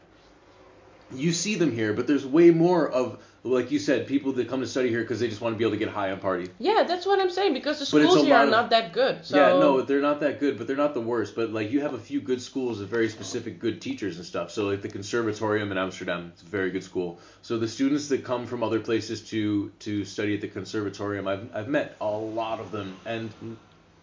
You 1.14 1.32
see 1.32 1.56
them 1.56 1.72
here, 1.72 1.94
but 1.94 2.06
there's 2.08 2.26
way 2.26 2.52
more 2.52 2.88
of 2.90 3.24
like 3.46 3.72
you 3.72 3.80
said, 3.80 4.08
people 4.08 4.32
that 4.34 4.48
come 4.48 4.62
to 4.62 4.68
study 4.68 4.88
here 4.90 5.02
because 5.02 5.20
they 5.20 5.28
just 5.28 5.42
want 5.42 5.54
to 5.54 5.58
be 5.58 5.66
able 5.66 5.74
to 5.74 5.78
get 5.78 5.90
high 5.90 6.10
and 6.10 6.22
party. 6.22 6.50
Yeah, 6.60 6.84
that's 6.88 7.06
what 7.06 7.20
I'm 7.20 7.30
saying. 7.30 7.54
Because 7.54 7.78
the 7.78 7.86
schools 7.86 8.24
here 8.24 8.36
are 8.36 8.46
of- 8.46 8.50
not 8.50 8.70
that 8.70 8.94
good. 8.94 9.26
So 9.26 9.36
Yeah, 9.36 9.60
no, 9.60 9.82
they're 9.82 10.02
not 10.02 10.22
that 10.22 10.40
good, 10.40 10.58
but 10.58 10.66
they're 10.66 10.78
not 10.78 10.94
the 10.94 11.02
worst. 11.02 11.36
But 11.36 11.52
like 11.52 11.70
you 11.70 11.82
have 11.82 11.94
a 11.94 12.00
few 12.00 12.22
good 12.22 12.42
schools 12.42 12.80
with 12.80 12.90
very 12.90 13.10
specific 13.10 13.60
good 13.60 13.82
teachers 13.82 14.16
and 14.16 14.26
stuff. 14.26 14.52
So 14.52 14.68
like 14.68 14.82
the 14.82 14.88
Conservatorium 14.88 15.72
in 15.72 15.78
Amsterdam, 15.78 16.32
it's 16.34 16.42
a 16.42 16.46
very 16.46 16.72
good 16.72 16.84
school. 16.84 17.20
So 17.42 17.58
the 17.58 17.68
students 17.68 18.08
that 18.10 18.24
come 18.24 18.48
from 18.48 18.64
other 18.64 18.80
places 18.80 19.22
to 19.30 19.72
to 19.80 20.06
study 20.06 20.36
at 20.36 20.42
the 20.42 20.48
Conservatorium, 20.48 21.28
I've 21.28 21.54
I've 21.54 21.68
met 21.68 21.98
a 22.00 22.10
lot 22.10 22.62
of 22.62 22.72
them, 22.72 22.96
and 23.06 23.30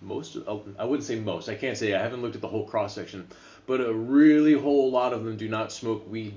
most 0.02 0.36
oh, 0.46 0.64
I 0.78 0.84
wouldn't 0.84 1.06
say 1.06 1.18
most. 1.18 1.48
I 1.48 1.54
can't 1.54 1.78
say 1.78 1.94
I 1.94 2.02
haven't 2.02 2.20
looked 2.20 2.34
at 2.34 2.42
the 2.42 2.48
whole 2.48 2.66
cross 2.66 2.94
section, 2.94 3.26
but 3.66 3.80
a 3.80 3.92
really 3.92 4.52
whole 4.52 4.90
lot 4.90 5.14
of 5.14 5.24
them 5.24 5.38
do 5.38 5.48
not 5.48 5.72
smoke 5.72 6.10
weed. 6.10 6.34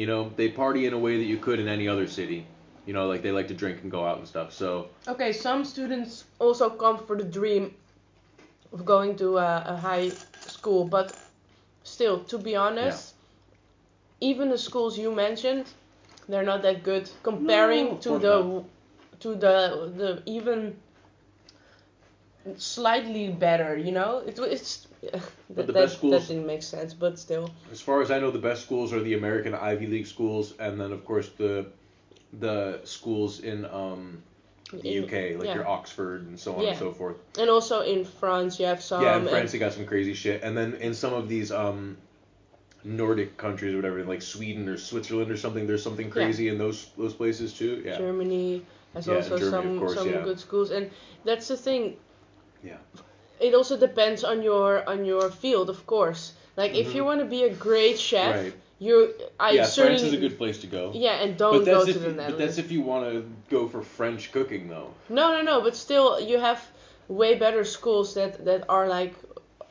You 0.00 0.06
know, 0.06 0.32
they 0.34 0.48
party 0.48 0.86
in 0.86 0.94
a 0.94 0.98
way 0.98 1.18
that 1.18 1.24
you 1.24 1.36
could 1.36 1.60
in 1.60 1.68
any 1.68 1.86
other 1.86 2.06
city. 2.06 2.46
You 2.86 2.94
know, 2.94 3.06
like 3.06 3.20
they 3.20 3.32
like 3.32 3.48
to 3.48 3.54
drink 3.54 3.82
and 3.82 3.90
go 3.90 4.06
out 4.06 4.16
and 4.16 4.26
stuff. 4.26 4.50
So 4.50 4.88
Okay, 5.06 5.30
some 5.30 5.62
students 5.62 6.24
also 6.38 6.70
come 6.70 6.96
for 7.06 7.16
the 7.18 7.28
dream 7.38 7.74
of 8.72 8.86
going 8.86 9.16
to 9.16 9.36
a, 9.36 9.62
a 9.66 9.76
high 9.76 10.08
school, 10.46 10.86
but 10.86 11.14
still, 11.82 12.24
to 12.32 12.38
be 12.38 12.56
honest, 12.56 13.12
even 14.22 14.48
the 14.48 14.56
schools 14.56 14.96
you 14.96 15.14
mentioned, 15.14 15.66
they're 16.30 16.48
not 16.52 16.62
that 16.62 16.82
good 16.82 17.10
comparing 17.22 17.88
No, 17.88 17.96
to 17.98 18.18
the 18.18 18.64
to 19.20 19.28
the 19.34 19.56
the 20.00 20.22
even 20.24 20.76
slightly 22.56 23.28
better. 23.28 23.76
You 23.76 23.92
know, 23.92 24.22
it 24.26 24.38
it's 24.38 24.86
that, 25.02 25.22
the 25.48 25.62
that, 25.64 25.72
best 25.72 25.96
schools- 25.98 26.26
that 26.26 26.34
didn't 26.34 26.46
make 26.46 26.62
sense, 26.62 26.94
but 26.94 27.18
still. 27.18 27.50
As 27.72 27.80
far 27.80 28.02
as 28.02 28.10
I 28.10 28.18
know, 28.18 28.30
the 28.30 28.38
best 28.38 28.62
schools 28.62 28.92
are 28.92 29.00
the 29.00 29.14
American 29.14 29.54
Ivy 29.54 29.86
League 29.86 30.06
schools, 30.06 30.54
and 30.58 30.80
then 30.80 30.92
of 30.92 31.04
course 31.04 31.28
the 31.30 31.66
the 32.38 32.80
schools 32.84 33.40
in 33.40 33.64
um, 33.66 34.22
the 34.72 34.96
In- 34.98 35.04
UK, 35.04 35.36
like 35.38 35.48
yeah. 35.48 35.54
your 35.56 35.66
Oxford 35.66 36.22
and 36.28 36.38
so 36.38 36.54
on 36.54 36.62
Yeah. 36.62 36.70
and 36.70 36.78
so 36.78 36.92
forth. 36.92 37.16
And 37.38 37.50
also 37.50 37.80
in 37.80 38.04
France, 38.04 38.60
you 38.60 38.66
have 38.66 38.80
some. 38.82 39.02
yeah, 39.02 39.16
in 39.16 39.22
and- 39.22 39.30
France 39.30 39.52
they 39.52 39.58
got 39.58 39.72
some 39.72 39.86
crazy 39.86 40.14
shit, 40.14 40.42
and 40.44 40.56
then 40.56 40.74
in 40.74 40.94
some 40.94 41.12
of 41.12 41.28
these 41.28 41.50
um, 41.50 41.96
Nordic 42.84 43.36
countries 43.36 43.74
or 43.74 43.76
whatever, 43.76 44.04
like 44.04 44.22
Sweden 44.22 44.68
or 44.68 44.78
Switzerland 44.78 45.30
or 45.30 45.36
something, 45.36 45.66
there's 45.66 45.82
something 45.82 46.06
Yeah. 46.06 46.12
crazy 46.12 46.48
in 46.48 46.58
those 46.58 46.88
those 46.96 47.14
places 47.14 47.52
too. 47.52 47.82
Yeah. 47.84 47.98
Germany 47.98 48.64
has 48.94 49.06
Yeah, 49.06 49.16
also 49.16 49.38
Germany, 49.38 49.50
some 49.50 49.78
course, 49.80 49.94
some 49.94 50.08
yeah. 50.10 50.22
good 50.22 50.38
schools, 50.40 50.70
and 50.70 50.90
that's 51.24 51.48
the 51.48 51.56
thing. 51.56 51.96
Yeah. 52.64 52.76
It 53.40 53.54
also 53.54 53.76
depends 53.76 54.24
on 54.24 54.42
your 54.42 54.88
on 54.88 55.04
your 55.04 55.30
field, 55.30 55.68
of 55.70 55.86
course. 55.86 56.32
Like 56.56 56.74
if 56.74 56.94
you 56.94 57.02
Mhm. 57.02 57.06
want 57.06 57.20
to 57.20 57.26
be 57.26 57.42
a 57.44 57.54
great 57.54 57.98
chef, 57.98 58.34
Right. 58.36 58.52
you 58.78 58.94
I 59.38 59.50
yeah, 59.52 59.64
certainly 59.64 59.98
France 59.98 60.12
is 60.12 60.18
a 60.18 60.20
good 60.28 60.36
place 60.38 60.58
to 60.60 60.66
go. 60.66 60.90
yeah, 60.94 61.22
and 61.22 61.36
don't 61.36 61.64
that's 61.64 61.78
go 61.78 61.84
to 61.84 61.90
if 61.90 62.00
the 62.02 62.10
you, 62.10 62.16
but 62.30 62.38
that's 62.38 62.58
if 62.58 62.70
you 62.72 62.82
want 62.82 63.02
to 63.12 63.24
go 63.50 63.68
for 63.68 63.82
French 63.82 64.32
cooking 64.32 64.68
though. 64.68 64.90
No, 65.08 65.24
no, 65.36 65.40
no. 65.42 65.60
But 65.62 65.74
still, 65.76 66.20
you 66.20 66.38
have 66.38 66.60
way 67.08 67.34
better 67.34 67.64
schools 67.64 68.14
that 68.14 68.44
that 68.44 68.62
are 68.68 68.86
like, 68.98 69.14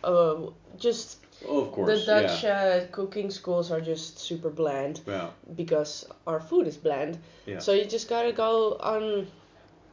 uh, 0.04 0.36
just 0.78 1.18
Oh, 1.48 1.62
of 1.62 1.72
course. 1.72 1.88
the 1.90 2.06
Dutch 2.06 2.44
yeah. 2.44 2.64
uh, 2.64 2.88
cooking 2.92 3.30
schools 3.32 3.72
are 3.72 3.82
just 3.82 4.20
super 4.20 4.50
bland 4.50 5.00
Yeah. 5.08 5.30
because 5.56 6.06
our 6.28 6.40
food 6.50 6.68
is 6.68 6.78
bland. 6.78 7.18
Yeah. 7.46 7.60
So 7.60 7.72
you 7.72 7.86
just 7.86 8.10
gotta 8.10 8.32
go 8.34 8.78
on 8.82 9.28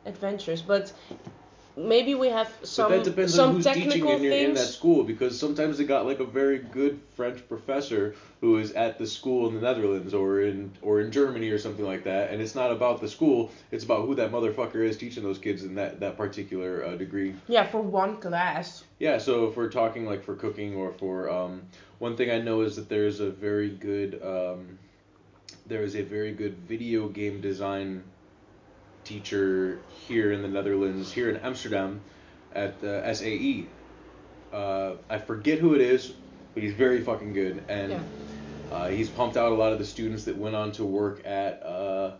adventures. 0.05 0.62
But 0.62 0.93
maybe 1.77 2.15
we 2.15 2.29
have 2.29 2.51
some 2.62 2.91
but 2.91 2.99
that 2.99 3.05
depends 3.05 3.35
some 3.35 3.51
on 3.51 3.55
who's 3.57 3.65
teaching 3.67 3.83
technical 3.85 4.12
in, 4.12 4.23
your, 4.23 4.33
in 4.33 4.55
that 4.55 4.67
school 4.67 5.05
because 5.05 5.39
sometimes 5.39 5.79
they 5.79 5.85
got 5.85 6.07
like 6.07 6.21
a 6.21 6.25
very 6.25 6.59
good 6.59 6.99
French 7.15 7.47
professor 7.49 8.15
who 8.41 8.57
is 8.59 8.73
at 8.73 8.99
the 8.99 9.07
school 9.07 9.49
in 9.49 9.55
the 9.55 9.61
Netherlands 9.61 10.15
or 10.15 10.41
in 10.41 10.73
or 10.83 11.01
in 11.01 11.12
Germany 11.12 11.51
or 11.51 11.59
something 11.59 11.85
like 11.85 12.05
that, 12.05 12.31
and 12.31 12.41
it's 12.41 12.55
not 12.55 12.71
about 12.71 13.01
the 13.01 13.09
school, 13.09 13.51
it's 13.71 13.85
about 13.85 14.07
who 14.07 14.15
that 14.15 14.31
motherfucker 14.31 14.77
is 14.77 14.97
teaching 14.97 15.23
those 15.23 15.39
kids 15.39 15.65
in 15.65 15.75
that 15.75 16.01
that 16.01 16.17
particular 16.17 16.85
uh, 16.85 16.97
degree. 16.97 17.35
Yeah, 17.49 17.67
for 17.67 17.81
one 17.81 18.17
class. 18.19 18.85
Yeah, 18.99 19.19
so 19.19 19.47
if 19.47 19.57
we're 19.57 19.71
talking 19.71 20.07
like 20.07 20.25
for 20.25 20.35
cooking 20.35 20.77
or 20.77 20.93
for 20.93 21.31
um, 21.31 21.62
one 21.99 22.17
thing 22.17 22.31
I 22.31 22.41
know 22.41 22.62
is 22.62 22.77
that 22.77 22.89
there's 22.89 23.21
a 23.21 23.31
very 23.31 23.71
good 23.71 24.21
um, 24.23 24.79
there 25.67 25.83
is 25.83 25.97
a 25.97 26.03
very 26.03 26.33
good 26.33 26.57
video 26.59 27.09
game 27.09 27.41
design 27.41 28.05
teacher 29.07 29.79
here 30.07 30.33
in 30.33 30.42
the 30.42 30.49
Netherlands, 30.49 31.12
here 31.12 31.31
in 31.31 31.37
Amsterdam, 31.38 32.01
at 32.55 32.81
the 32.81 33.03
SAE. 33.14 33.66
Uh, 34.53 34.95
I 35.09 35.19
forget 35.19 35.59
who 35.59 35.75
it 35.75 35.81
is, 35.81 36.12
but 36.55 36.62
he's 36.62 36.75
very 36.75 37.01
fucking 37.03 37.33
good, 37.33 37.62
and 37.69 37.92
Yeah. 37.92 38.03
uh, 38.73 38.88
he's 38.88 39.09
pumped 39.09 39.37
out 39.37 39.53
a 39.53 39.55
lot 39.55 39.73
of 39.73 39.79
the 39.79 39.85
students 39.85 40.25
that 40.25 40.37
went 40.37 40.55
on 40.57 40.73
to 40.73 40.85
work 40.85 41.25
at 41.27 41.62
uh, 41.62 42.12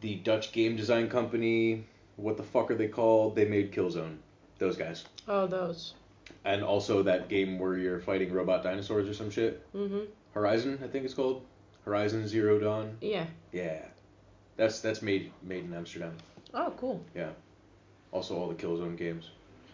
the 0.00 0.16
Dutch 0.16 0.52
game 0.52 0.76
design 0.76 1.08
company. 1.08 1.86
What 2.16 2.36
the 2.36 2.42
fuck 2.42 2.70
are 2.70 2.74
they 2.74 2.88
called? 2.88 3.34
They 3.34 3.46
made 3.46 3.72
Killzone. 3.72 4.16
Those 4.58 4.76
guys. 4.76 5.04
Oh, 5.26 5.46
those. 5.46 5.94
And 6.44 6.62
also 6.62 7.02
that 7.04 7.28
game 7.28 7.58
where 7.58 7.76
you're 7.78 8.00
fighting 8.00 8.32
robot 8.32 8.62
dinosaurs 8.62 9.08
or 9.08 9.14
some 9.14 9.30
shit. 9.30 9.62
Mm-hmm. 9.74 10.00
Horizon, 10.34 10.78
I 10.84 10.88
think 10.88 11.04
it's 11.04 11.14
called. 11.14 11.44
Horizon 11.84 12.28
Zero 12.28 12.58
Dawn. 12.58 12.96
Yeah. 13.00 13.26
Yeah. 13.52 13.82
That's 14.60 14.80
that's 14.80 15.00
made 15.00 15.32
made 15.42 15.64
in 15.64 15.72
Amsterdam. 15.72 16.12
Oh, 16.52 16.70
cool. 16.76 17.00
Yeah. 17.14 17.30
Also 18.12 18.36
all 18.36 18.48
the 18.48 18.54
Killzone 18.54 18.94
games. 18.94 19.30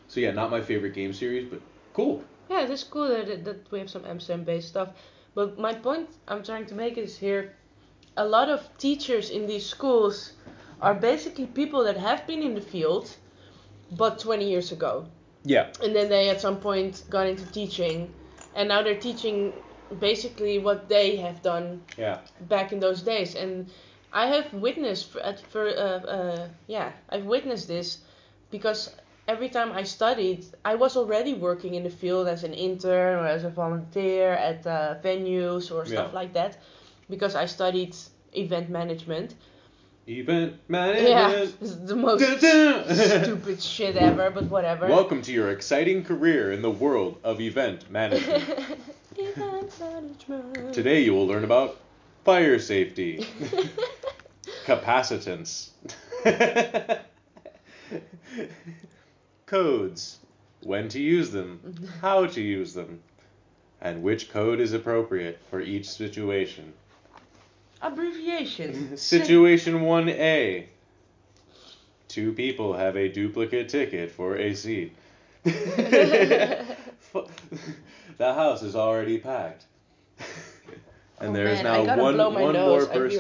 So 0.06 0.20
yeah, 0.20 0.30
not 0.30 0.48
my 0.48 0.60
favorite 0.60 0.94
game 0.94 1.12
series, 1.12 1.48
but 1.50 1.60
cool. 1.92 2.22
Yeah, 2.48 2.62
it 2.62 2.70
is 2.70 2.84
cool 2.84 3.08
that, 3.08 3.44
that, 3.44 3.68
we 3.72 3.80
have 3.80 3.90
some 3.90 4.04
Amsterdam-based 4.04 4.68
stuff. 4.68 4.90
But 5.34 5.58
my 5.58 5.74
point 5.74 6.08
I'm 6.28 6.44
trying 6.44 6.66
to 6.66 6.74
make 6.76 6.96
is 6.98 7.18
here, 7.18 7.56
a 8.16 8.24
lot 8.24 8.48
of 8.48 8.60
teachers 8.78 9.30
in 9.30 9.48
these 9.48 9.66
schools 9.66 10.34
are 10.80 10.94
basically 10.94 11.46
people 11.46 11.82
that 11.82 11.96
have 11.96 12.24
been 12.28 12.42
in 12.42 12.54
the 12.54 12.60
field, 12.60 13.10
but 13.96 14.20
20 14.20 14.48
years 14.48 14.70
ago. 14.70 15.06
Yeah. 15.42 15.66
And 15.82 15.96
then 15.96 16.08
they 16.08 16.28
at 16.28 16.40
some 16.40 16.60
point 16.60 17.02
got 17.10 17.26
into 17.26 17.44
teaching, 17.46 18.14
and 18.54 18.68
now 18.68 18.82
they're 18.82 19.00
teaching 19.00 19.52
basically 19.98 20.60
what 20.60 20.88
they 20.88 21.16
have 21.16 21.42
done 21.42 21.82
Yeah. 21.98 22.20
back 22.48 22.72
in 22.72 22.78
those 22.78 23.02
days. 23.02 23.34
And 23.34 23.68
I 24.16 24.26
have 24.28 24.54
witnessed 24.54 25.12
for, 25.12 25.20
at, 25.20 25.40
for 25.52 25.68
uh, 25.68 26.00
uh, 26.16 26.48
yeah, 26.68 26.92
I've 27.10 27.26
witnessed 27.26 27.68
this 27.68 27.98
because 28.50 28.96
every 29.28 29.50
time 29.50 29.72
I 29.72 29.82
studied, 29.82 30.46
I 30.64 30.74
was 30.74 30.96
already 30.96 31.34
working 31.34 31.74
in 31.74 31.82
the 31.82 31.90
field 31.90 32.26
as 32.26 32.42
an 32.42 32.54
intern 32.54 33.18
or 33.18 33.26
as 33.26 33.44
a 33.44 33.50
volunteer 33.50 34.32
at 34.32 34.66
uh, 34.66 34.94
venues 35.04 35.70
or 35.70 35.84
stuff 35.84 36.10
Yeah. 36.12 36.20
like 36.20 36.32
that, 36.32 36.56
because 37.10 37.34
I 37.34 37.44
studied 37.44 37.94
event 38.32 38.70
management. 38.70 39.34
Event 40.08 40.60
management. 40.66 41.54
it's 41.60 41.76
the 41.76 41.96
most 41.96 42.24
stupid 43.22 43.62
shit 43.62 43.96
ever, 43.96 44.30
but 44.30 44.44
whatever. 44.44 44.86
Welcome 44.86 45.20
to 45.22 45.32
your 45.32 45.50
exciting 45.50 46.04
career 46.04 46.52
in 46.52 46.62
the 46.62 46.70
world 46.70 47.20
of 47.22 47.38
event 47.42 47.90
management. 47.90 48.44
event 49.18 49.70
management. 49.78 50.72
Today 50.72 51.00
you 51.02 51.12
will 51.12 51.26
learn 51.26 51.44
about 51.44 51.76
fire 52.24 52.58
safety, 52.58 53.24
capacitance, 54.66 55.68
codes, 59.46 60.18
when 60.62 60.88
to 60.88 61.00
use 61.00 61.30
them, 61.30 61.88
how 62.00 62.26
to 62.26 62.40
use 62.40 62.74
them, 62.74 63.00
and 63.80 64.02
which 64.02 64.30
code 64.30 64.60
is 64.60 64.72
appropriate 64.72 65.38
for 65.50 65.60
each 65.60 65.88
situation. 65.88 66.72
Abbreviation. 67.82 68.96
Situation 68.96 69.80
1A. 69.80 70.66
Two 72.08 72.32
people 72.32 72.72
have 72.72 72.96
a 72.96 73.08
duplicate 73.08 73.68
ticket 73.68 74.10
for 74.10 74.36
a 74.36 74.54
seat. 74.54 74.96
The 78.18 78.32
house 78.32 78.62
is 78.62 78.74
already 78.74 79.18
packed. 79.18 79.64
Oh, 80.18 80.24
and 81.20 81.30
Oh, 81.30 81.32
there 81.34 81.48
is 81.48 81.62
man, 81.62 81.66
I 81.66 81.82
now 81.82 82.02
one, 82.02 82.16
one 82.16 82.52
nose. 82.54 82.54
more 82.54 82.80
I'll 82.80 82.86
be 82.86 82.98
person. 82.98 83.18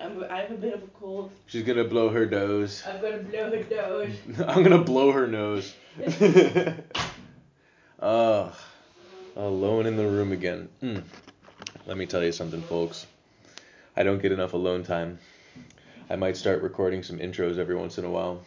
I'm, 0.00 0.24
I 0.30 0.40
have 0.40 0.50
a 0.50 0.54
bit 0.54 0.74
of 0.74 0.82
a 0.82 0.86
cold. 0.88 1.30
She's 1.46 1.62
gonna 1.62 1.84
blow 1.84 2.08
her 2.08 2.26
nose. 2.26 2.82
I'm 2.86 3.00
gonna 3.00 3.18
blow 3.18 3.52
her 3.52 3.66
nose. 3.66 4.14
I'm 4.46 4.62
gonna 4.62 4.82
blow 4.82 5.12
her 5.12 5.26
nose. 5.26 5.74
oh, 8.00 8.56
alone 9.36 9.86
in 9.86 9.96
the 9.96 10.06
room 10.06 10.32
again. 10.32 10.68
Mm. 10.82 11.02
Let 11.86 11.96
me 11.96 12.06
tell 12.06 12.24
you 12.24 12.32
something, 12.32 12.62
folks. 12.62 13.06
I 13.96 14.02
don't 14.02 14.22
get 14.22 14.32
enough 14.32 14.54
alone 14.54 14.84
time. 14.84 15.18
I 16.08 16.16
might 16.16 16.36
start 16.36 16.62
recording 16.62 17.02
some 17.02 17.18
intros 17.18 17.58
every 17.58 17.76
once 17.76 17.98
in 17.98 18.04
a 18.04 18.10
while. 18.10 18.42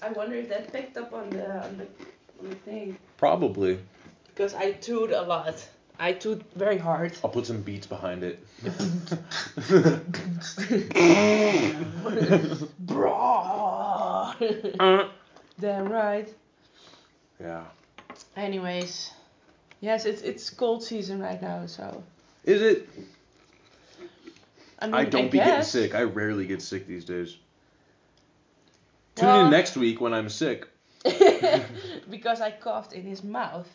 I 0.00 0.10
wonder 0.10 0.36
if 0.36 0.48
that 0.48 0.72
picked 0.72 0.96
up 0.96 1.12
on 1.12 1.30
the 1.30 1.64
on 1.64 1.76
the, 1.78 1.86
on 2.40 2.50
the 2.50 2.56
thing. 2.56 2.98
Probably. 3.16 3.78
Because 4.28 4.54
I 4.54 4.72
toot 4.72 5.10
a 5.10 5.22
lot. 5.22 5.66
I 5.98 6.12
toot 6.12 6.42
very 6.56 6.78
hard. 6.78 7.16
I'll 7.22 7.30
put 7.30 7.46
some 7.46 7.62
beats 7.62 7.86
behind 7.86 8.24
it. 8.24 8.44
Bro. 12.80 14.32
Damn 15.60 15.88
right. 15.88 16.28
yeah. 17.40 17.64
Anyways, 18.36 19.12
yes, 19.80 20.04
it's 20.04 20.22
it's 20.22 20.50
cold 20.50 20.82
season 20.82 21.20
right 21.20 21.40
now, 21.40 21.66
so 21.66 22.02
Is 22.44 22.60
it? 22.60 22.88
I 24.80 24.86
mean 24.86 24.94
I 24.94 25.04
don't 25.04 25.30
be 25.30 25.38
getting 25.38 25.62
sick. 25.64 25.94
I 25.94 26.02
rarely 26.02 26.46
get 26.46 26.60
sick 26.60 26.88
these 26.88 27.04
days. 27.04 27.36
Tune 29.14 29.28
Well- 29.28 29.44
in 29.44 29.50
next 29.52 29.76
week 29.76 30.00
when 30.00 30.12
I'm 30.12 30.28
sick. 30.28 30.66
because 32.10 32.40
I 32.40 32.50
coughed 32.50 32.94
in 32.94 33.02
his 33.04 33.22
mouth. 33.22 33.68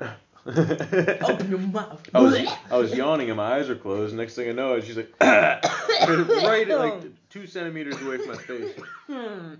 I 0.44 1.18
Open 1.22 1.50
your 1.50 1.58
mouth. 1.60 2.02
was 2.12 2.34
I 2.70 2.76
was 2.76 2.92
yawning 2.94 3.28
and 3.30 3.36
my 3.36 3.54
eyes 3.56 3.70
are 3.70 3.76
closed. 3.76 4.14
Next 4.14 4.34
thing 4.34 4.48
I 4.48 4.52
know, 4.52 4.80
she's 4.80 4.96
like 4.96 5.14
right 5.20 6.68
at 6.68 6.78
like 6.78 7.28
two 7.30 7.46
centimeters 7.46 8.00
away 8.02 8.18
from 8.18 8.28
my 8.28 8.36
face. 8.36 8.74
Hmm. 9.06 9.54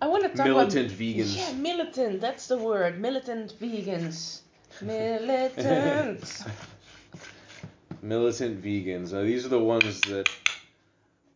I 0.00 0.06
want 0.06 0.22
to 0.22 0.30
talk 0.30 0.46
militant 0.46 0.86
about 0.86 0.98
vegans. 0.98 1.36
Yeah, 1.36 1.52
militant. 1.52 2.20
That's 2.20 2.46
the 2.46 2.56
word. 2.56 3.00
Militant 3.00 3.58
vegans. 3.60 4.40
Militant. 4.82 6.44
militant 8.02 8.62
vegans. 8.62 9.12
Uh, 9.12 9.22
these 9.22 9.44
are 9.44 9.48
the 9.50 9.58
ones 9.58 10.04
that, 10.04 10.26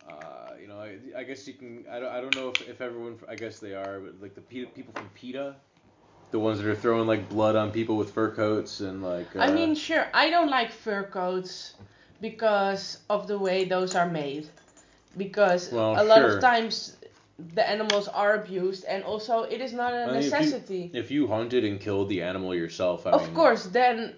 uh, 0.09 0.53
you 0.61 0.69
know, 0.69 0.79
I, 0.79 0.99
I 1.17 1.25
guess 1.25 1.47
you 1.47 1.55
can. 1.55 1.85
I 1.91 2.01
don't, 2.01 2.12
I 2.12 2.21
don't 2.21 2.35
know 2.35 2.49
if, 2.49 2.69
if 2.69 2.81
everyone. 2.81 3.19
I 3.29 3.37
guess 3.37 3.59
they 3.59 3.75
are, 3.75 4.01
but 4.01 4.21
like 4.21 4.35
the 4.35 4.41
PETA, 4.41 4.71
people 4.71 4.93
from 4.95 5.09
PETA, 5.11 5.57
the 6.31 6.39
ones 6.39 6.59
that 6.59 6.69
are 6.69 6.75
throwing 6.75 7.07
like 7.07 7.29
blood 7.29 7.57
on 7.57 7.71
people 7.73 7.97
with 7.97 8.11
fur 8.12 8.35
coats 8.35 8.81
and 8.81 9.03
like. 9.03 9.35
Uh, 9.37 9.41
I 9.41 9.53
mean, 9.53 9.75
sure. 9.75 10.07
I 10.15 10.31
don't 10.31 10.51
like 10.51 10.71
fur 10.73 11.05
coats 11.05 11.75
because 12.21 12.99
of 13.09 13.27
the 13.27 13.39
way 13.39 13.65
those 13.65 13.95
are 13.95 14.09
made. 14.09 14.49
Because 15.17 15.71
Well, 15.73 15.95
a 15.97 16.03
lot 16.05 16.23
of 16.25 16.41
times 16.41 16.97
the 17.55 17.69
animals 17.69 18.09
are 18.09 18.35
abused, 18.35 18.85
and 18.85 19.05
also 19.05 19.43
it 19.43 19.61
is 19.61 19.73
not 19.73 19.93
a 19.95 20.05
I 20.05 20.07
mean, 20.07 20.17
if 20.17 20.25
you- 20.25 20.41
necessity. 20.41 20.91
if 20.93 21.11
you 21.11 21.27
hunted 21.29 21.65
and 21.65 21.81
killed 21.81 22.09
the 22.09 22.23
animal 22.23 22.55
yourself, 22.55 23.07
I 23.07 23.11
of 23.12 23.23
mean, 23.23 23.35
course, 23.35 23.65
then 23.67 24.15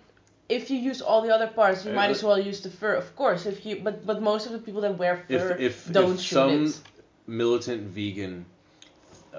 if 0.49 0.70
you 0.70 0.78
use 0.78 1.01
all 1.03 1.22
the 1.22 1.34
other 1.34 1.47
parts, 1.49 1.84
you 1.84 1.92
Uh, 1.92 1.94
might 1.94 2.11
as 2.11 2.22
well 2.22 2.38
use 2.38 2.61
the 2.61 2.70
fur. 2.70 2.94
Of 2.94 3.14
course, 3.16 3.47
if 3.47 3.64
you 3.66 3.80
but 3.82 4.07
but 4.07 4.22
most 4.22 4.47
of 4.47 4.53
the 4.53 4.59
people 4.59 4.80
that 4.82 4.97
wear 4.99 5.24
If 5.28 5.40
fur 5.42 5.57
if 5.59 5.92
don't 5.92 6.14
if 6.14 6.20
shoot 6.20 6.34
some 6.34 6.64
it. 6.66 6.80
militant 7.26 7.82
vegan, 7.82 8.44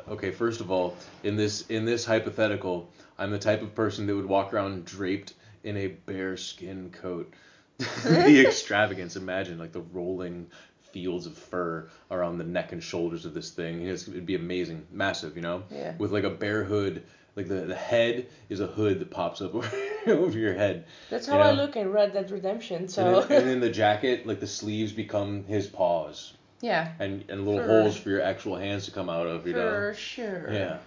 okay, 0.09 0.31
first 0.31 0.61
of 0.61 0.71
all, 0.71 0.95
in 1.23 1.35
this 1.35 1.61
in 1.69 1.85
this 1.85 2.05
hypothetical, 2.05 2.89
I'm 3.17 3.31
the 3.31 3.39
type 3.39 3.61
of 3.61 3.73
person 3.75 4.05
that 4.07 4.15
would 4.15 4.25
walk 4.25 4.53
around 4.53 4.85
draped 4.85 5.33
in 5.63 5.77
a 5.77 5.87
bear 5.87 6.37
skin 6.37 6.91
coat. 6.91 7.33
the 7.77 8.41
extravagance, 8.45 9.15
imagine 9.15 9.57
like 9.59 9.71
the 9.71 9.81
rolling 9.93 10.47
fields 10.91 11.25
of 11.27 11.37
fur 11.37 11.87
around 12.09 12.37
the 12.37 12.43
neck 12.43 12.71
and 12.71 12.81
shoulders 12.83 13.25
of 13.25 13.33
this 13.33 13.51
thing. 13.51 13.85
It's, 13.85 14.07
it'd 14.07 14.25
be 14.25 14.35
amazing, 14.35 14.87
massive, 14.91 15.35
you 15.35 15.41
know, 15.43 15.63
Yeah. 15.71 15.93
with 15.97 16.11
like 16.11 16.23
a 16.23 16.29
bear 16.29 16.63
hood. 16.63 17.03
Like 17.37 17.47
the, 17.47 17.61
the 17.61 17.75
head 17.75 18.27
is 18.49 18.59
a 18.59 18.67
hood 18.67 18.99
that 18.99 19.11
pops 19.11 19.41
up 19.41 19.53
over, 19.53 19.69
over 20.07 20.37
your 20.37 20.55
head. 20.55 20.85
That's 21.11 21.27
you 21.27 21.33
how 21.33 21.39
I 21.39 21.51
look 21.51 21.75
in 21.75 21.91
Red 21.91 22.11
Dead 22.11 22.31
Redemption. 22.31 22.87
So 22.87 23.21
And 23.21 23.29
then, 23.29 23.37
and 23.39 23.49
then 23.49 23.59
the 23.61 23.69
jacket, 23.69 24.25
like 24.25 24.39
the 24.39 24.47
sleeves 24.47 24.91
become 24.91 25.45
his 25.45 25.67
paws 25.67 26.33
yeah, 26.61 26.93
and 26.99 27.23
and 27.29 27.45
little 27.45 27.59
For- 27.59 27.67
holes 27.67 27.97
for 27.97 28.09
your 28.09 28.21
actual 28.21 28.55
hands 28.55 28.85
to 28.85 28.91
come 28.91 29.09
out 29.09 29.27
of, 29.27 29.45
you 29.45 29.53
know. 29.53 29.59
for 29.59 29.93
sure. 29.93 30.51
Yeah, 30.51 30.79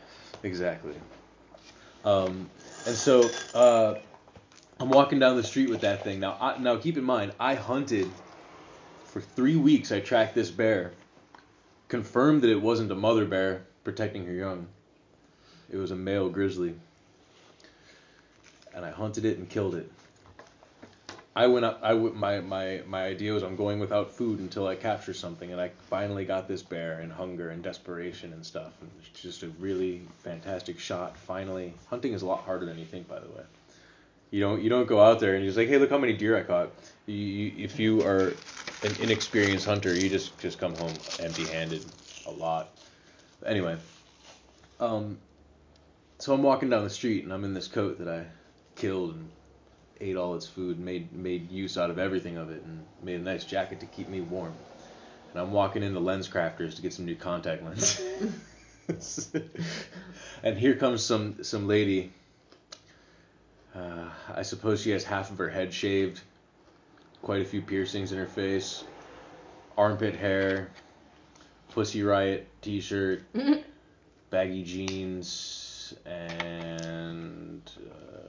exactly. 0.42 0.94
Um, 2.04 2.48
and 2.86 2.96
so 2.96 3.30
uh, 3.54 3.98
I'm 4.80 4.88
walking 4.88 5.18
down 5.18 5.36
the 5.36 5.44
street 5.44 5.68
with 5.68 5.82
that 5.82 6.02
thing. 6.02 6.18
Now, 6.18 6.36
I, 6.40 6.58
now 6.58 6.76
keep 6.78 6.96
in 6.96 7.04
mind, 7.04 7.32
I 7.38 7.54
hunted 7.54 8.10
for 9.04 9.20
three 9.20 9.56
weeks. 9.56 9.92
I 9.92 10.00
tracked 10.00 10.34
this 10.34 10.50
bear, 10.50 10.92
confirmed 11.88 12.42
that 12.42 12.50
it 12.50 12.60
wasn't 12.60 12.90
a 12.90 12.96
mother 12.96 13.26
bear 13.26 13.66
protecting 13.84 14.26
her 14.26 14.32
young. 14.32 14.66
It 15.70 15.76
was 15.76 15.90
a 15.90 15.96
male 15.96 16.28
grizzly, 16.28 16.74
and 18.74 18.84
I 18.84 18.90
hunted 18.90 19.24
it 19.24 19.38
and 19.38 19.48
killed 19.48 19.74
it. 19.74 19.90
I 21.34 21.46
went 21.46 21.64
up. 21.64 21.78
I 21.82 21.90
w- 21.90 22.12
my 22.12 22.40
my 22.40 22.82
my 22.86 23.04
idea 23.04 23.32
was 23.32 23.44
I'm 23.44 23.54
going 23.56 23.78
without 23.78 24.10
food 24.10 24.40
until 24.40 24.66
I 24.66 24.74
capture 24.74 25.14
something, 25.14 25.52
and 25.52 25.60
I 25.60 25.70
finally 25.88 26.24
got 26.24 26.48
this 26.48 26.62
bear 26.62 27.00
in 27.00 27.10
hunger 27.10 27.50
and 27.50 27.62
desperation 27.62 28.32
and 28.32 28.44
stuff. 28.44 28.72
And 28.80 28.90
it's 28.98 29.22
just 29.22 29.42
a 29.44 29.48
really 29.60 30.02
fantastic 30.24 30.80
shot. 30.80 31.16
Finally, 31.16 31.74
hunting 31.88 32.14
is 32.14 32.22
a 32.22 32.26
lot 32.26 32.40
harder 32.40 32.66
than 32.66 32.78
you 32.78 32.84
think, 32.84 33.08
by 33.08 33.20
the 33.20 33.28
way. 33.28 33.42
You 34.32 34.40
don't 34.40 34.60
you 34.60 34.68
don't 34.70 34.86
go 34.86 35.00
out 35.00 35.20
there 35.20 35.34
and 35.34 35.42
you're 35.44 35.48
just 35.48 35.58
like, 35.58 35.68
hey, 35.68 35.78
look 35.78 35.90
how 35.90 35.98
many 35.98 36.12
deer 36.14 36.36
I 36.36 36.42
caught. 36.42 36.70
You, 37.06 37.14
you, 37.14 37.64
if 37.64 37.78
you 37.78 38.02
are 38.02 38.32
an 38.82 38.96
inexperienced 39.00 39.66
hunter, 39.66 39.94
you 39.94 40.08
just 40.08 40.36
just 40.40 40.58
come 40.58 40.74
home 40.76 40.92
empty-handed 41.20 41.84
a 42.26 42.30
lot. 42.30 42.70
Anyway, 43.46 43.76
um, 44.80 45.18
so 46.20 46.34
I'm 46.34 46.42
walking 46.42 46.68
down 46.68 46.84
the 46.84 46.90
street 46.90 47.24
and 47.24 47.32
I'm 47.32 47.44
in 47.44 47.54
this 47.54 47.66
coat 47.66 47.98
that 47.98 48.08
I 48.08 48.26
killed 48.76 49.14
and 49.14 49.30
ate 50.00 50.16
all 50.16 50.34
its 50.34 50.46
food, 50.46 50.78
made 50.78 51.12
made 51.12 51.50
use 51.50 51.78
out 51.78 51.90
of 51.90 51.98
everything 51.98 52.36
of 52.36 52.50
it, 52.50 52.62
and 52.62 52.84
made 53.02 53.20
a 53.20 53.22
nice 53.22 53.44
jacket 53.44 53.80
to 53.80 53.86
keep 53.86 54.08
me 54.08 54.20
warm. 54.20 54.52
And 55.32 55.40
I'm 55.40 55.52
walking 55.52 55.82
into 55.82 55.98
Lens 55.98 56.28
Crafters 56.28 56.76
to 56.76 56.82
get 56.82 56.92
some 56.92 57.06
new 57.06 57.14
contact 57.14 57.62
lenses. 57.64 59.32
and 60.42 60.58
here 60.58 60.74
comes 60.76 61.02
some 61.02 61.42
some 61.42 61.66
lady. 61.66 62.12
Uh, 63.74 64.10
I 64.34 64.42
suppose 64.42 64.82
she 64.82 64.90
has 64.90 65.04
half 65.04 65.30
of 65.30 65.38
her 65.38 65.48
head 65.48 65.72
shaved, 65.72 66.20
quite 67.22 67.40
a 67.40 67.44
few 67.44 67.62
piercings 67.62 68.12
in 68.12 68.18
her 68.18 68.26
face, 68.26 68.84
armpit 69.78 70.16
hair, 70.16 70.70
Pussy 71.70 72.02
Riot 72.02 72.48
T-shirt, 72.62 73.22
baggy 74.30 74.64
jeans, 74.64 75.59
and 76.06 77.62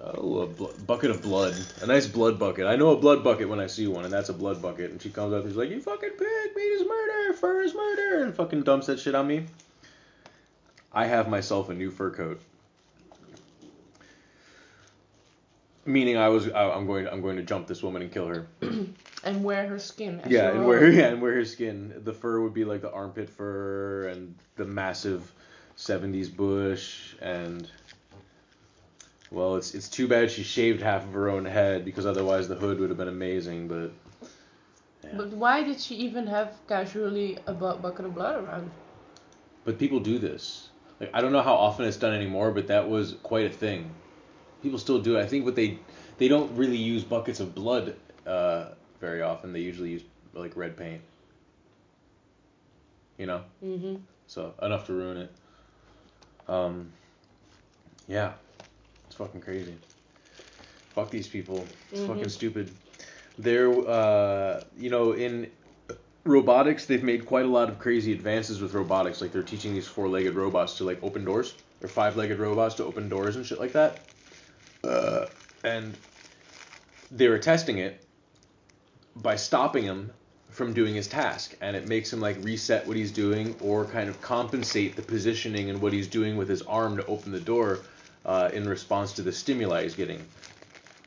uh, 0.01 0.11
oh, 0.17 0.39
a 0.39 0.47
bl- 0.47 0.83
bucket 0.85 1.11
of 1.11 1.21
blood. 1.21 1.55
A 1.81 1.85
nice 1.85 2.07
blood 2.07 2.39
bucket. 2.39 2.65
I 2.65 2.75
know 2.75 2.89
a 2.89 2.97
blood 2.97 3.23
bucket 3.23 3.49
when 3.49 3.59
I 3.59 3.67
see 3.67 3.87
one, 3.87 4.03
and 4.03 4.13
that's 4.13 4.29
a 4.29 4.33
blood 4.33 4.61
bucket. 4.61 4.91
And 4.91 5.01
she 5.01 5.09
comes 5.09 5.33
up 5.33 5.43
and 5.43 5.51
she's 5.51 5.57
like, 5.57 5.69
"You 5.69 5.79
fucking 5.79 6.09
pig! 6.11 6.55
Meat 6.55 6.61
is 6.61 6.87
murder! 6.87 7.33
Fur 7.33 7.61
is 7.61 7.73
murder!" 7.73 8.23
And 8.23 8.35
fucking 8.35 8.63
dumps 8.63 8.87
that 8.87 8.99
shit 8.99 9.15
on 9.15 9.27
me. 9.27 9.45
I 10.93 11.05
have 11.05 11.29
myself 11.29 11.69
a 11.69 11.73
new 11.73 11.91
fur 11.91 12.11
coat. 12.11 12.41
Meaning 15.85 16.17
I 16.17 16.29
was 16.29 16.49
I, 16.49 16.69
I'm 16.69 16.85
going 16.85 17.07
I'm 17.07 17.21
going 17.21 17.37
to 17.37 17.43
jump 17.43 17.67
this 17.67 17.81
woman 17.81 18.01
and 18.01 18.11
kill 18.11 18.27
her. 18.27 18.47
and 19.23 19.43
wear 19.43 19.67
her 19.67 19.79
skin. 19.79 20.19
as 20.19 20.31
Yeah, 20.31 20.49
and 20.51 20.65
wear 20.65 20.89
yeah, 20.91 21.07
and 21.07 21.21
wear 21.21 21.33
her 21.33 21.45
skin. 21.45 21.93
The 22.03 22.13
fur 22.13 22.41
would 22.41 22.53
be 22.53 22.65
like 22.65 22.81
the 22.81 22.91
armpit 22.91 23.29
fur 23.29 24.07
and 24.07 24.35
the 24.57 24.65
massive 24.65 25.31
70s 25.81 26.29
bush 26.29 27.15
and 27.21 27.67
well, 29.31 29.55
it's 29.55 29.73
it's 29.73 29.89
too 29.89 30.07
bad 30.07 30.29
she 30.31 30.43
shaved 30.43 30.81
half 30.81 31.03
of 31.03 31.13
her 31.13 31.29
own 31.29 31.45
head 31.45 31.85
because 31.85 32.05
otherwise 32.05 32.47
the 32.47 32.55
hood 32.55 32.79
would 32.79 32.89
have 32.89 32.97
been 32.97 33.07
amazing, 33.07 33.67
but 33.67 33.91
yeah. 35.03 35.09
But 35.17 35.29
why 35.29 35.63
did 35.63 35.79
she 35.79 35.95
even 35.95 36.27
have 36.27 36.59
casually 36.67 37.37
a 37.47 37.53
bucket 37.53 38.05
of 38.05 38.15
blood 38.15 38.43
around? 38.43 38.71
But 39.63 39.77
people 39.79 39.99
do 39.99 40.17
this. 40.19 40.69
Like 40.99 41.09
I 41.13 41.21
don't 41.21 41.31
know 41.31 41.41
how 41.41 41.55
often 41.55 41.85
it's 41.85 41.97
done 41.97 42.13
anymore, 42.13 42.51
but 42.51 42.67
that 42.67 42.89
was 42.89 43.15
quite 43.23 43.45
a 43.45 43.49
thing. 43.49 43.91
People 44.61 44.79
still 44.79 44.99
do 44.99 45.17
it. 45.17 45.21
I 45.21 45.25
think 45.25 45.45
what 45.45 45.55
they 45.55 45.79
they 46.17 46.27
don't 46.27 46.55
really 46.55 46.77
use 46.77 47.03
buckets 47.03 47.39
of 47.39 47.55
blood 47.55 47.95
uh, 48.25 48.69
very 48.99 49.21
often. 49.21 49.53
They 49.53 49.61
usually 49.61 49.89
use 49.91 50.03
like 50.33 50.55
red 50.55 50.77
paint. 50.77 51.01
You 53.17 53.27
know, 53.27 53.43
Mm-hmm. 53.63 53.95
so 54.27 54.53
enough 54.61 54.85
to 54.87 54.93
ruin 54.93 55.17
it. 55.17 55.31
Um, 56.51 56.91
yeah, 58.07 58.33
it's 59.07 59.15
fucking 59.15 59.41
crazy. 59.41 59.75
Fuck 60.93 61.09
these 61.09 61.27
people. 61.27 61.65
It's 61.91 62.01
Mhm. 62.01 62.07
fucking 62.07 62.29
stupid. 62.29 62.75
They're 63.37 63.69
uh, 63.87 64.63
you 64.77 64.89
know 64.89 65.13
in 65.13 65.49
robotics 66.25 66.85
they've 66.85 67.03
made 67.03 67.25
quite 67.25 67.45
a 67.45 67.47
lot 67.47 67.69
of 67.69 67.79
crazy 67.79 68.11
advances 68.11 68.61
with 68.61 68.73
robotics 68.73 69.21
like 69.21 69.31
they're 69.31 69.41
teaching 69.41 69.73
these 69.73 69.87
four-legged 69.87 70.35
robots 70.35 70.77
to 70.77 70.83
like 70.83 71.01
open 71.01 71.25
doors 71.25 71.55
or 71.81 71.87
five-legged 71.87 72.37
robots 72.37 72.75
to 72.75 72.85
open 72.85 73.09
doors 73.09 73.35
and 73.37 73.43
shit 73.43 73.59
like 73.59 73.73
that 73.73 74.01
uh, 74.83 75.25
and 75.63 75.97
they 77.09 77.27
were 77.27 77.39
testing 77.39 77.79
it 77.79 78.05
by 79.15 79.35
stopping 79.35 79.83
him 79.83 80.11
from 80.61 80.73
doing 80.73 80.93
his 80.93 81.07
task 81.07 81.55
and 81.59 81.75
it 81.75 81.87
makes 81.87 82.13
him 82.13 82.21
like 82.21 82.37
reset 82.43 82.85
what 82.85 82.95
he's 82.95 83.11
doing 83.11 83.55
or 83.61 83.83
kind 83.85 84.07
of 84.07 84.21
compensate 84.21 84.95
the 84.95 85.01
positioning 85.01 85.71
and 85.71 85.81
what 85.81 85.91
he's 85.91 86.07
doing 86.07 86.37
with 86.37 86.47
his 86.47 86.61
arm 86.61 86.95
to 86.97 87.05
open 87.07 87.31
the 87.31 87.39
door 87.39 87.79
uh, 88.27 88.51
in 88.53 88.69
response 88.69 89.13
to 89.13 89.23
the 89.23 89.31
stimuli 89.31 89.81
he's 89.81 89.95
getting 89.95 90.23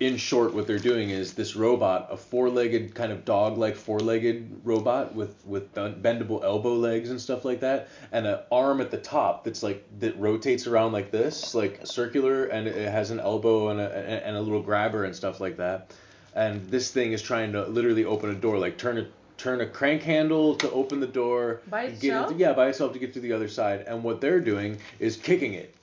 in 0.00 0.16
short, 0.16 0.54
what 0.54 0.66
they're 0.66 0.78
doing 0.80 1.10
is 1.10 1.34
this 1.34 1.54
robot, 1.54 2.08
a 2.10 2.16
four-legged 2.16 2.94
kind 2.96 3.12
of 3.12 3.24
dog-like 3.24 3.76
four-legged 3.76 4.62
robot 4.64 5.14
with 5.14 5.34
with 5.46 5.72
bendable 5.72 6.42
elbow 6.42 6.74
legs 6.74 7.10
and 7.10 7.20
stuff 7.20 7.44
like 7.44 7.60
that, 7.60 7.88
and 8.10 8.26
an 8.26 8.40
arm 8.50 8.80
at 8.80 8.90
the 8.90 8.98
top 8.98 9.44
that's 9.44 9.62
like 9.62 9.84
that 10.00 10.18
rotates 10.18 10.66
around 10.66 10.92
like 10.92 11.12
this, 11.12 11.54
like 11.54 11.86
circular, 11.86 12.46
and 12.46 12.66
it 12.66 12.90
has 12.90 13.12
an 13.12 13.20
elbow 13.20 13.68
and 13.68 13.80
a 13.80 14.26
and 14.26 14.36
a 14.36 14.40
little 14.40 14.62
grabber 14.62 15.04
and 15.04 15.14
stuff 15.14 15.40
like 15.40 15.58
that. 15.58 15.92
And 16.34 16.68
this 16.68 16.90
thing 16.90 17.12
is 17.12 17.22
trying 17.22 17.52
to 17.52 17.64
literally 17.66 18.04
open 18.04 18.30
a 18.30 18.34
door, 18.34 18.58
like 18.58 18.76
turn 18.76 18.98
a 18.98 19.06
turn 19.36 19.60
a 19.60 19.66
crank 19.66 20.02
handle 20.02 20.54
to 20.56 20.70
open 20.70 21.00
the 21.00 21.06
door. 21.06 21.60
By 21.68 21.84
itself? 21.84 22.30
into- 22.30 22.40
yeah, 22.40 22.52
by 22.52 22.68
itself 22.68 22.92
to 22.92 22.98
get 22.98 23.12
to 23.14 23.20
the 23.20 23.32
other 23.32 23.48
side. 23.48 23.84
And 23.86 24.02
what 24.02 24.20
they're 24.20 24.40
doing 24.40 24.78
is 24.98 25.16
kicking 25.16 25.54
it, 25.54 25.74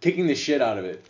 kicking 0.00 0.26
the 0.26 0.34
shit 0.34 0.60
out 0.60 0.78
of 0.78 0.84
it, 0.84 1.04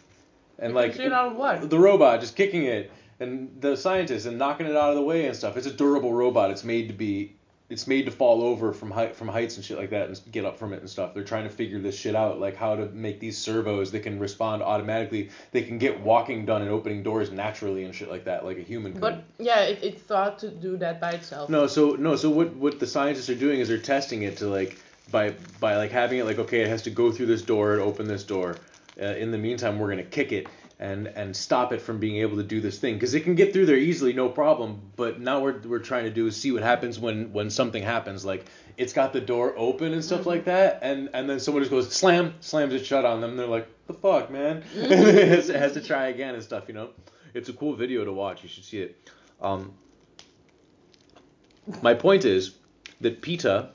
and 0.59 0.74
like 0.74 0.94
Shit 0.94 1.12
out 1.12 1.32
of 1.32 1.36
what? 1.36 1.68
the 1.68 1.78
robot 1.78 2.20
just 2.20 2.36
kicking 2.36 2.64
it, 2.64 2.90
and 3.20 3.55
the 3.61 3.76
scientists 3.76 4.26
and 4.26 4.38
knocking 4.38 4.66
it 4.66 4.76
out 4.76 4.90
of 4.90 4.97
the 4.97 5.03
way 5.03 5.26
and 5.26 5.36
stuff. 5.36 5.57
It's 5.57 5.66
a 5.66 5.72
durable 5.72 6.12
robot. 6.12 6.51
It's 6.51 6.64
made 6.64 6.88
to 6.88 6.94
be. 6.94 7.32
It's 7.68 7.88
made 7.88 8.04
to 8.04 8.12
fall 8.12 8.42
over 8.42 8.72
from 8.72 8.92
height 8.92 9.16
from 9.16 9.26
heights 9.26 9.56
and 9.56 9.64
shit 9.64 9.76
like 9.76 9.90
that 9.90 10.08
and 10.08 10.20
get 10.30 10.44
up 10.44 10.56
from 10.58 10.72
it 10.72 10.80
and 10.80 10.88
stuff. 10.88 11.14
They're 11.14 11.24
trying 11.24 11.44
to 11.44 11.50
figure 11.50 11.80
this 11.80 11.98
shit 11.98 12.14
out, 12.14 12.38
like 12.38 12.56
how 12.56 12.76
to 12.76 12.86
make 12.90 13.18
these 13.18 13.36
servos 13.36 13.90
that 13.90 14.00
can 14.00 14.20
respond 14.20 14.62
automatically. 14.62 15.30
They 15.50 15.62
can 15.62 15.78
get 15.78 16.00
walking 16.00 16.46
done 16.46 16.62
and 16.62 16.70
opening 16.70 17.02
doors 17.02 17.32
naturally 17.32 17.84
and 17.84 17.94
shit 17.94 18.08
like 18.08 18.24
that, 18.24 18.44
like 18.44 18.58
a 18.58 18.62
human 18.62 18.92
could. 18.92 19.00
But 19.00 19.24
yeah, 19.38 19.62
it, 19.62 19.82
it 19.82 20.00
thought 20.00 20.38
to 20.40 20.50
do 20.50 20.76
that 20.76 21.00
by 21.00 21.12
itself. 21.12 21.50
No, 21.50 21.66
so 21.66 21.96
no, 21.96 22.14
so 22.14 22.30
what 22.30 22.54
what 22.54 22.78
the 22.78 22.86
scientists 22.86 23.28
are 23.30 23.34
doing 23.34 23.58
is 23.58 23.68
they're 23.68 23.78
testing 23.78 24.22
it 24.22 24.36
to 24.38 24.48
like 24.48 24.78
by 25.10 25.34
by 25.58 25.76
like 25.76 25.90
having 25.90 26.20
it 26.20 26.24
like 26.24 26.38
okay, 26.38 26.60
it 26.60 26.68
has 26.68 26.82
to 26.82 26.90
go 26.90 27.10
through 27.10 27.26
this 27.26 27.42
door 27.42 27.72
and 27.72 27.82
open 27.82 28.06
this 28.06 28.22
door. 28.22 28.56
Uh, 29.00 29.06
in 29.06 29.30
the 29.30 29.38
meantime, 29.38 29.78
we're 29.78 29.90
gonna 29.90 30.02
kick 30.02 30.32
it 30.32 30.46
and 30.78 31.06
and 31.08 31.34
stop 31.34 31.72
it 31.72 31.80
from 31.80 31.98
being 31.98 32.16
able 32.16 32.36
to 32.36 32.42
do 32.42 32.60
this 32.60 32.78
thing 32.78 32.94
because 32.94 33.14
it 33.14 33.20
can 33.20 33.34
get 33.34 33.52
through 33.52 33.66
there 33.66 33.76
easily, 33.76 34.12
no 34.12 34.28
problem. 34.28 34.80
But 34.96 35.20
now 35.20 35.40
we're 35.40 35.58
we're 35.60 35.78
trying 35.78 36.04
to 36.04 36.10
do 36.10 36.26
is 36.26 36.36
see 36.36 36.52
what 36.52 36.62
happens 36.62 36.98
when 36.98 37.32
when 37.32 37.50
something 37.50 37.82
happens 37.82 38.24
like 38.24 38.44
it's 38.76 38.92
got 38.92 39.12
the 39.12 39.20
door 39.20 39.54
open 39.56 39.92
and 39.94 40.04
stuff 40.04 40.26
like 40.26 40.44
that, 40.44 40.80
and 40.82 41.08
and 41.14 41.28
then 41.28 41.40
someone 41.40 41.62
just 41.62 41.70
goes 41.70 41.90
slam 41.92 42.34
slams 42.40 42.74
it 42.74 42.84
shut 42.84 43.04
on 43.04 43.20
them. 43.20 43.36
They're 43.36 43.46
like, 43.46 43.68
the 43.86 43.94
fuck, 43.94 44.30
man, 44.30 44.62
it 44.74 45.28
has, 45.28 45.48
has 45.48 45.72
to 45.72 45.80
try 45.80 46.08
again 46.08 46.34
and 46.34 46.42
stuff, 46.42 46.64
you 46.68 46.74
know. 46.74 46.90
It's 47.32 47.48
a 47.48 47.52
cool 47.52 47.74
video 47.74 48.04
to 48.04 48.12
watch. 48.12 48.42
You 48.42 48.48
should 48.48 48.64
see 48.64 48.80
it. 48.80 49.10
Um, 49.40 49.72
my 51.82 51.94
point 51.94 52.24
is 52.24 52.54
that 53.00 53.20
PETA 53.22 53.70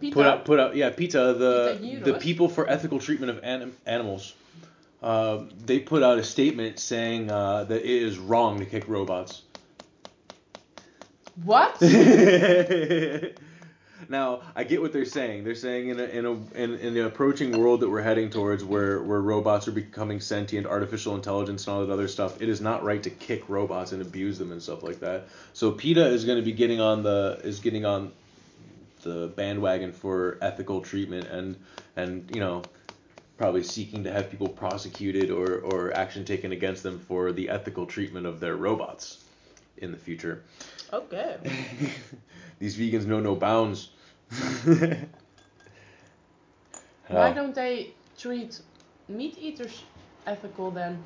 Pita? 0.00 0.14
put 0.14 0.26
out 0.26 0.44
put 0.44 0.60
out 0.60 0.76
yeah 0.76 0.90
PETA 0.90 1.34
the 1.34 1.78
PETA 1.80 2.12
the 2.12 2.18
people 2.18 2.48
for 2.48 2.68
ethical 2.68 2.98
treatment 2.98 3.30
of 3.30 3.42
anim- 3.42 3.76
animals. 3.86 4.34
Uh, 5.06 5.44
they 5.64 5.78
put 5.78 6.02
out 6.02 6.18
a 6.18 6.24
statement 6.24 6.80
saying 6.80 7.30
uh, 7.30 7.62
that 7.62 7.82
it 7.84 8.02
is 8.02 8.18
wrong 8.18 8.58
to 8.58 8.66
kick 8.66 8.88
robots. 8.88 9.42
What? 11.44 11.80
now 14.08 14.40
I 14.56 14.64
get 14.64 14.82
what 14.82 14.92
they're 14.92 15.04
saying. 15.04 15.44
They're 15.44 15.54
saying 15.54 15.90
in 15.90 16.00
a, 16.00 16.04
in 16.06 16.26
a 16.26 16.32
in, 16.56 16.74
in 16.74 16.94
the 16.94 17.06
approaching 17.06 17.56
world 17.56 17.82
that 17.82 17.88
we're 17.88 18.02
heading 18.02 18.30
towards, 18.30 18.64
where 18.64 19.00
where 19.00 19.20
robots 19.20 19.68
are 19.68 19.72
becoming 19.72 20.18
sentient, 20.18 20.66
artificial 20.66 21.14
intelligence, 21.14 21.68
and 21.68 21.76
all 21.76 21.86
that 21.86 21.92
other 21.92 22.08
stuff, 22.08 22.42
it 22.42 22.48
is 22.48 22.60
not 22.60 22.82
right 22.82 23.04
to 23.04 23.10
kick 23.10 23.48
robots 23.48 23.92
and 23.92 24.02
abuse 24.02 24.38
them 24.38 24.50
and 24.50 24.60
stuff 24.60 24.82
like 24.82 24.98
that. 24.98 25.28
So 25.52 25.70
PETA 25.70 26.04
is 26.04 26.24
going 26.24 26.38
to 26.38 26.44
be 26.44 26.50
getting 26.50 26.80
on 26.80 27.04
the 27.04 27.40
is 27.44 27.60
getting 27.60 27.84
on 27.84 28.10
the 29.02 29.28
bandwagon 29.36 29.92
for 29.92 30.36
ethical 30.42 30.80
treatment 30.80 31.28
and 31.28 31.54
and 31.94 32.28
you 32.34 32.40
know 32.40 32.64
probably 33.36 33.62
seeking 33.62 34.04
to 34.04 34.12
have 34.12 34.30
people 34.30 34.48
prosecuted 34.48 35.30
or 35.30 35.60
or 35.60 35.92
action 35.94 36.24
taken 36.24 36.52
against 36.52 36.82
them 36.82 36.98
for 36.98 37.32
the 37.32 37.48
ethical 37.48 37.86
treatment 37.86 38.26
of 38.26 38.40
their 38.40 38.56
robots 38.56 39.18
in 39.76 39.90
the 39.92 39.98
future. 39.98 40.42
okay. 40.92 41.38
These 42.58 42.76
vegans 42.76 43.06
know 43.06 43.20
no 43.20 43.34
bounds. 43.36 43.90
Why 47.08 47.30
Uh, 47.30 47.32
don't 47.32 47.54
they 47.54 47.94
treat 48.16 48.60
meat 49.08 49.36
eaters 49.38 49.84
ethical 50.26 50.70
then? 50.70 51.04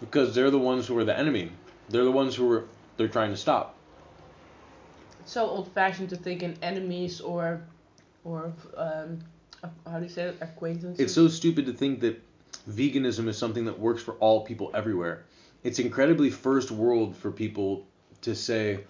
because 0.00 0.34
they're 0.34 0.50
the 0.50 0.58
ones 0.58 0.86
who 0.86 0.98
are 0.98 1.04
the 1.04 1.16
enemy. 1.18 1.50
They're 1.88 2.04
the 2.04 2.12
ones 2.12 2.34
who 2.34 2.50
are 2.50 2.64
they're 2.96 3.08
trying 3.08 3.30
to 3.30 3.36
stop. 3.36 3.76
It's 5.20 5.32
so 5.32 5.46
old-fashioned 5.46 6.10
to 6.10 6.16
think 6.16 6.42
in 6.42 6.56
enemies 6.62 7.20
or, 7.20 7.62
or 8.24 8.52
um, 8.76 9.20
how 9.90 9.98
do 9.98 10.04
you 10.04 10.10
say 10.10 10.24
it? 10.24 10.36
Acquaintances. 10.40 11.00
It's 11.00 11.14
so 11.14 11.28
stupid 11.28 11.66
to 11.66 11.72
think 11.72 12.00
that 12.00 12.22
veganism 12.70 13.28
is 13.28 13.36
something 13.38 13.64
that 13.66 13.78
works 13.78 14.02
for 14.02 14.14
all 14.14 14.42
people 14.44 14.70
everywhere. 14.74 15.24
It's 15.62 15.78
incredibly 15.78 16.30
first 16.30 16.70
world 16.70 17.16
for 17.16 17.30
people 17.30 17.86
to 18.22 18.34
say 18.34 18.80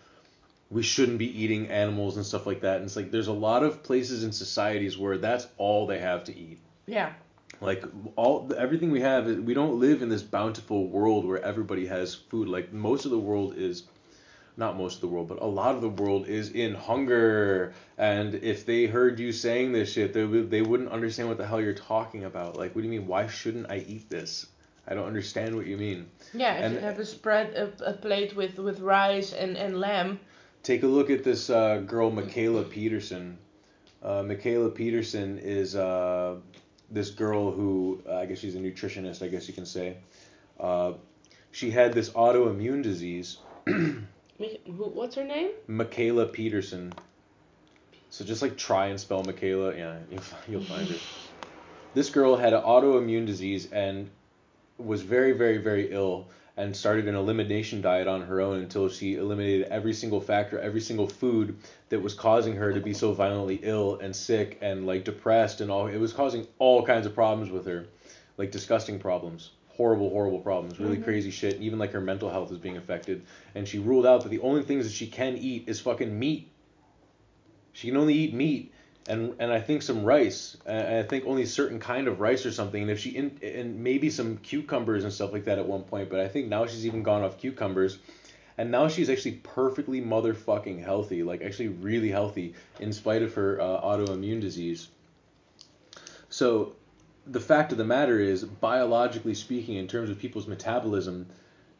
we 0.70 0.82
shouldn't 0.82 1.18
be 1.18 1.40
eating 1.42 1.68
animals 1.68 2.16
and 2.16 2.26
stuff 2.26 2.46
like 2.46 2.60
that. 2.62 2.76
And 2.76 2.84
it's 2.86 2.96
like 2.96 3.10
there's 3.10 3.28
a 3.28 3.32
lot 3.32 3.62
of 3.62 3.82
places 3.82 4.24
in 4.24 4.32
societies 4.32 4.98
where 4.98 5.18
that's 5.18 5.46
all 5.56 5.86
they 5.86 5.98
have 6.00 6.24
to 6.24 6.36
eat. 6.36 6.58
Yeah. 6.86 7.12
Like 7.60 7.84
all 8.16 8.50
everything 8.56 8.90
we 8.90 9.00
have, 9.00 9.28
is- 9.28 9.40
we 9.40 9.54
don't 9.54 9.78
live 9.78 10.02
in 10.02 10.08
this 10.08 10.22
bountiful 10.22 10.88
world 10.88 11.24
where 11.24 11.42
everybody 11.42 11.86
has 11.86 12.14
food. 12.14 12.48
Like 12.48 12.72
most 12.72 13.04
of 13.04 13.10
the 13.12 13.18
world 13.18 13.54
is, 13.56 13.84
not 14.56 14.76
most 14.76 14.96
of 14.96 15.00
the 15.00 15.08
world, 15.08 15.28
but 15.28 15.42
a 15.42 15.46
lot 15.46 15.74
of 15.74 15.80
the 15.80 15.88
world 15.88 16.26
is 16.28 16.50
in 16.50 16.74
hunger. 16.74 17.72
And 17.98 18.34
if 18.36 18.64
they 18.66 18.86
heard 18.86 19.18
you 19.18 19.32
saying 19.32 19.72
this 19.72 19.92
shit, 19.92 20.12
they 20.12 20.24
they 20.24 20.62
wouldn't 20.62 20.90
understand 20.90 21.28
what 21.28 21.38
the 21.38 21.46
hell 21.46 21.60
you're 21.60 21.74
talking 21.74 22.24
about. 22.24 22.56
Like, 22.56 22.74
what 22.74 22.82
do 22.82 22.88
you 22.88 22.98
mean? 22.98 23.06
Why 23.08 23.26
shouldn't 23.26 23.70
I 23.70 23.78
eat 23.78 24.08
this? 24.10 24.46
I 24.86 24.94
don't 24.94 25.06
understand 25.06 25.56
what 25.56 25.66
you 25.66 25.76
mean. 25.78 26.06
Yeah, 26.34 26.54
if 26.58 26.64
And- 26.64 26.74
you 26.74 26.80
have 26.80 26.98
a 26.98 27.06
spread, 27.06 27.54
a, 27.54 27.90
a 27.90 27.92
plate 27.94 28.36
with, 28.36 28.58
with 28.58 28.80
rice 28.80 29.32
and, 29.32 29.56
and 29.56 29.80
lamb. 29.80 30.20
Take 30.62 30.82
a 30.82 30.86
look 30.86 31.08
at 31.10 31.24
this 31.24 31.48
uh, 31.50 31.78
girl, 31.86 32.10
Mikhaila 32.10 32.68
Peterson. 32.68 33.38
Uh, 34.02 34.22
Mikhaila 34.22 34.74
Peterson 34.74 35.38
is 35.38 35.74
uh, 35.74 36.36
this 36.90 37.10
girl 37.10 37.50
who 37.50 38.02
uh, 38.06 38.16
I 38.16 38.26
guess 38.26 38.38
she's 38.38 38.54
a 38.54 38.58
nutritionist. 38.58 39.22
I 39.22 39.28
guess 39.28 39.48
you 39.48 39.54
can 39.54 39.66
say. 39.66 39.96
Uh, 40.60 40.92
she 41.50 41.70
had 41.70 41.92
this 41.94 42.10
autoimmune 42.10 42.82
disease. 42.82 43.38
What's 44.38 45.14
her 45.14 45.24
name? 45.24 45.50
Mikhaila 45.68 46.32
Peterson. 46.32 46.92
So 48.10 48.24
just 48.24 48.42
like 48.42 48.56
try 48.56 48.86
and 48.86 48.98
spell 48.98 49.22
Mikhaila, 49.22 49.76
yeah, 49.76 49.96
you'll, 50.10 50.22
you'll 50.48 50.64
find 50.64 50.88
her. 50.88 50.96
This 51.94 52.10
girl 52.10 52.34
had 52.34 52.52
an 52.52 52.62
autoimmune 52.62 53.24
disease 53.24 53.70
and 53.70 54.10
was 54.78 55.02
very, 55.02 55.30
very, 55.30 55.58
very 55.58 55.92
ill 55.92 56.26
and 56.56 56.76
started 56.76 57.06
an 57.06 57.14
elimination 57.14 57.80
diet 57.80 58.08
on 58.08 58.22
her 58.22 58.40
own 58.40 58.58
until 58.58 58.88
she 58.88 59.14
eliminated 59.14 59.68
every 59.68 59.92
single 59.92 60.20
factor, 60.20 60.58
every 60.58 60.80
single 60.80 61.06
food 61.06 61.56
that 61.90 62.00
was 62.00 62.14
causing 62.14 62.56
her 62.56 62.72
to 62.72 62.80
be 62.80 62.92
so 62.92 63.12
violently 63.12 63.60
ill 63.62 63.98
and 64.00 64.14
sick 64.14 64.58
and 64.60 64.86
like 64.86 65.04
depressed 65.04 65.60
and 65.60 65.70
all. 65.70 65.86
It 65.86 65.98
was 65.98 66.12
causing 66.12 66.48
all 66.58 66.84
kinds 66.84 67.06
of 67.06 67.14
problems 67.14 67.52
with 67.52 67.66
her, 67.66 67.86
like 68.38 68.50
disgusting 68.50 68.98
problems. 68.98 69.52
Horrible, 69.76 70.10
horrible 70.10 70.40
problems, 70.40 70.78
really 70.78 70.98
Mhm. 70.98 71.04
crazy 71.04 71.30
shit. 71.30 71.60
Even 71.60 71.78
like 71.78 71.92
her 71.92 72.00
mental 72.00 72.30
health 72.30 72.52
is 72.52 72.58
being 72.58 72.76
affected 72.76 73.22
and 73.54 73.66
she 73.66 73.78
ruled 73.78 74.06
out 74.06 74.22
that 74.22 74.28
the 74.28 74.40
only 74.40 74.62
things 74.62 74.84
that 74.84 74.92
she 74.92 75.06
can 75.06 75.36
eat 75.36 75.64
is 75.68 75.80
fucking 75.80 76.16
meat. 76.16 76.48
She 77.72 77.88
can 77.88 77.96
only 77.96 78.14
eat 78.14 78.34
meat 78.34 78.72
and 79.08 79.34
and 79.38 79.52
I 79.52 79.60
think 79.60 79.82
some 79.82 80.04
rice. 80.04 80.56
And 80.66 80.96
I 80.96 81.02
think 81.02 81.26
only 81.26 81.42
a 81.42 81.46
certain 81.46 81.78
kind 81.78 82.08
of 82.08 82.20
rice 82.20 82.46
or 82.46 82.52
something. 82.52 82.82
And 82.82 82.90
if 82.90 82.98
she 82.98 83.10
in, 83.10 83.38
and 83.42 83.82
maybe 83.82 84.10
some 84.10 84.38
cucumbers 84.38 85.04
and 85.04 85.12
stuff 85.12 85.32
like 85.32 85.44
that 85.44 85.58
at 85.58 85.66
one 85.66 85.82
point. 85.82 86.08
But 86.08 86.20
I 86.20 86.28
think 86.28 86.48
now 86.48 86.66
she's 86.66 86.86
even 86.86 87.02
gone 87.02 87.22
off 87.22 87.38
cucumbers. 87.38 87.98
And 88.56 88.70
now 88.70 88.86
she's 88.86 89.10
actually 89.10 89.40
perfectly 89.42 90.00
motherfucking 90.00 90.82
healthy, 90.82 91.24
like 91.24 91.42
actually 91.42 91.68
really 91.68 92.10
healthy, 92.10 92.54
in 92.78 92.92
spite 92.92 93.22
of 93.22 93.34
her 93.34 93.60
uh, 93.60 93.80
autoimmune 93.80 94.40
disease. 94.40 94.88
So, 96.28 96.76
the 97.26 97.40
fact 97.40 97.72
of 97.72 97.78
the 97.78 97.84
matter 97.84 98.18
is, 98.20 98.44
biologically 98.44 99.34
speaking, 99.34 99.76
in 99.76 99.86
terms 99.86 100.10
of 100.10 100.18
people's 100.18 100.46
metabolism, 100.46 101.26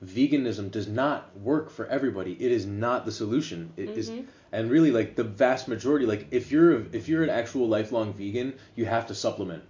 veganism 0.05 0.71
does 0.71 0.87
not 0.89 1.37
work 1.39 1.71
for 1.71 1.87
everybody. 1.87 2.33
It 2.41 2.53
is 2.53 2.67
not 2.67 3.05
the 3.05 3.13
solution. 3.13 3.73
It 3.77 3.91
is, 3.91 4.11
Mhm. 4.11 4.25
and 4.53 4.71
really 4.71 4.91
like 4.91 5.17
the 5.17 5.25
vast 5.25 5.69
majority. 5.69 6.07
Like 6.07 6.27
if 6.31 6.51
you're 6.51 6.77
a, 6.77 6.85
if 6.93 7.09
you're 7.09 7.23
an 7.23 7.31
actual 7.31 7.69
lifelong 7.69 8.13
vegan, 8.13 8.55
you 8.77 8.85
have 8.87 9.07
to 9.09 9.15
supplement. 9.15 9.63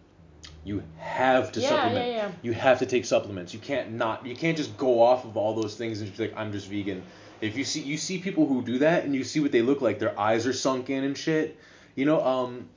You 0.65 0.83
have 0.97 1.53
to 1.53 1.61
Yeah, 1.61 1.69
supplement. 1.69 2.07
yeah, 2.09 2.17
yeah. 2.17 2.33
You 2.43 2.53
have 2.53 2.79
to 2.79 2.87
take 2.87 3.05
supplements. 3.05 3.53
You 3.53 3.61
can't 3.61 3.93
not. 3.93 4.27
You 4.27 4.35
can't 4.35 4.57
just 4.57 4.77
go 4.77 5.01
off 5.03 5.25
of 5.25 5.37
all 5.37 5.55
those 5.55 5.77
things 5.77 6.01
and 6.01 6.09
just 6.09 6.19
be 6.19 6.29
like 6.29 6.37
I'm 6.37 6.53
just 6.53 6.69
vegan. 6.69 7.03
If 7.41 7.57
you 7.57 7.65
see 7.65 7.81
you 7.81 7.97
see 7.99 8.19
people 8.19 8.47
who 8.47 8.63
do 8.63 8.79
that 8.79 9.05
and 9.05 9.15
you 9.15 9.25
see 9.25 9.41
what 9.41 9.53
they 9.53 9.63
look 9.63 9.83
like, 9.83 9.99
their 9.99 10.19
eyes 10.19 10.47
are 10.47 10.53
sunk 10.53 10.89
in 10.91 11.05
and 11.05 11.17
shit. 11.17 11.57
You 11.95 12.07
know, 12.07 12.25
um, 12.25 12.69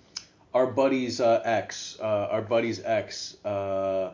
our 0.53 0.67
buddy's 0.67 1.21
uh, 1.21 1.41
ex, 1.43 1.97
uh, 1.99 2.27
our 2.31 2.41
buddy's 2.41 2.81
ex. 2.83 3.35
Uh, 3.43 4.13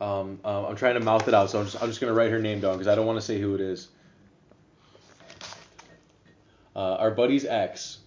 um, 0.00 0.40
um, 0.44 0.64
I'm 0.64 0.76
trying 0.76 0.94
to 0.94 1.00
mouth 1.00 1.28
it 1.28 1.34
out, 1.34 1.50
so 1.50 1.60
I'm 1.60 1.66
just, 1.66 1.80
I'm 1.82 1.88
just 1.88 2.00
gonna 2.00 2.14
write 2.14 2.30
her 2.30 2.40
name 2.40 2.60
down 2.60 2.74
because 2.74 2.88
I 2.88 2.94
don't 2.94 3.06
want 3.06 3.18
to 3.18 3.24
say 3.24 3.40
who 3.40 3.54
it 3.54 3.60
is. 3.60 3.88
Uh, 6.74 6.94
our 6.94 7.10
buddy's 7.10 7.44
ex. 7.44 7.98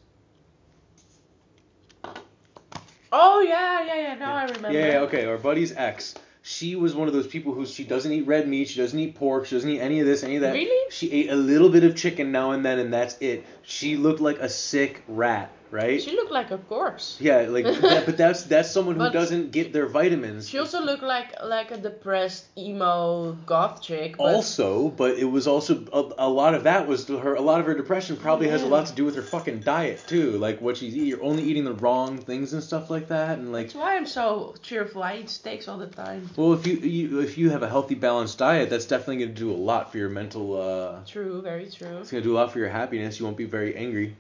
Oh 3.11 3.41
yeah, 3.41 3.85
yeah, 3.85 3.95
yeah. 3.95 4.15
Now 4.15 4.33
I 4.33 4.43
remember. 4.45 4.71
Yeah, 4.71 4.87
yeah, 4.87 4.99
okay. 5.01 5.25
Our 5.25 5.37
buddy's 5.37 5.71
ex. 5.71 6.15
She 6.41 6.75
was 6.75 6.93
one 6.93 7.07
of 7.07 7.13
those 7.15 7.25
people 7.25 7.53
who 7.53 7.65
she 7.65 7.83
doesn't 7.83 8.11
eat 8.11 8.27
red 8.27 8.47
meat, 8.47 8.69
she 8.69 8.79
doesn't 8.79 8.99
eat 8.99 9.15
pork, 9.15 9.47
she 9.47 9.55
doesn't 9.55 9.67
eat 9.67 9.79
any 9.79 9.99
of 9.99 10.05
this, 10.05 10.21
any 10.21 10.35
of 10.35 10.41
that. 10.41 10.53
Really? 10.53 10.91
She 10.91 11.11
ate 11.11 11.31
a 11.31 11.35
little 11.35 11.69
bit 11.69 11.83
of 11.83 11.95
chicken 11.95 12.31
now 12.31 12.51
and 12.51 12.63
then, 12.63 12.77
and 12.77 12.93
that's 12.93 13.17
it. 13.19 13.47
She 13.63 13.97
looked 13.97 14.21
like 14.21 14.37
a 14.37 14.47
sick 14.47 15.01
rat, 15.07 15.51
right? 15.75 16.01
She 16.01 16.11
looked 16.15 16.31
like 16.31 16.51
a 16.51 16.57
corpse. 16.57 17.17
yeah, 17.19 17.41
like 17.41 17.65
that, 17.81 18.05
but 18.05 18.17
that's 18.17 18.43
that's 18.43 18.71
someone 18.71 18.95
who 18.99 19.11
doesn't 19.11 19.51
get 19.51 19.73
their 19.73 19.87
vitamins. 19.87 20.47
She 20.49 20.57
also 20.57 20.81
looked 20.81 21.03
like 21.03 21.33
like 21.43 21.71
a 21.71 21.77
depressed 21.77 22.45
emo 22.57 23.33
goth 23.45 23.81
chick. 23.81 24.17
But 24.17 24.33
also, 24.33 24.89
but 24.89 25.17
it 25.17 25.25
was 25.25 25.45
also 25.47 25.85
a, 25.91 26.27
a 26.27 26.29
lot 26.29 26.55
of 26.55 26.63
that 26.63 26.87
was 26.87 27.07
her. 27.07 27.35
A 27.35 27.41
lot 27.41 27.59
of 27.59 27.65
her 27.65 27.75
depression 27.75 28.15
probably 28.17 28.47
has 28.47 28.63
a 28.63 28.67
lot 28.67 28.87
to 28.87 28.93
do 28.93 29.05
with 29.05 29.15
her 29.15 29.21
fucking 29.21 29.59
diet 29.59 30.01
too, 30.07 30.37
like 30.37 30.61
what 30.61 30.77
she's 30.77 30.95
eating. 30.95 31.09
You're 31.09 31.23
only 31.23 31.43
eating 31.43 31.65
the 31.65 31.73
wrong 31.73 32.17
things 32.17 32.53
and 32.53 32.63
stuff 32.63 32.89
like 32.89 33.09
that, 33.09 33.37
and 33.37 33.51
like. 33.51 33.65
That's 33.67 33.75
why 33.75 33.97
I'm 33.97 34.05
so 34.07 34.55
cheerful. 34.61 35.03
I 35.03 35.17
eat 35.17 35.29
steaks 35.29 35.67
all 35.67 35.77
the 35.77 35.87
time. 35.87 36.29
Well, 36.37 36.53
if 36.53 36.65
you, 36.65 36.77
you 36.77 37.19
if 37.19 37.37
you 37.37 37.49
have 37.49 37.63
a 37.63 37.69
healthy, 37.69 37.95
balanced 37.95 38.37
diet, 38.37 38.69
that's 38.69 38.85
definitely 38.85 39.17
going 39.17 39.35
to 39.35 39.39
do 39.39 39.51
a 39.51 39.53
lot 39.71 39.91
for 39.91 39.97
your 39.97 40.09
mental. 40.09 40.45
Uh, 40.61 40.99
True, 41.05 41.41
very 41.41 41.69
true. 41.69 41.97
it's 41.97 42.11
going 42.11 42.23
to 42.23 42.29
do 42.29 42.33
a 42.33 42.37
lot 42.37 42.51
for 42.51 42.59
your 42.59 42.69
happiness. 42.69 43.19
You 43.19 43.25
won't 43.25 43.37
be 43.37 43.45
very 43.45 43.75
angry, 43.75 44.15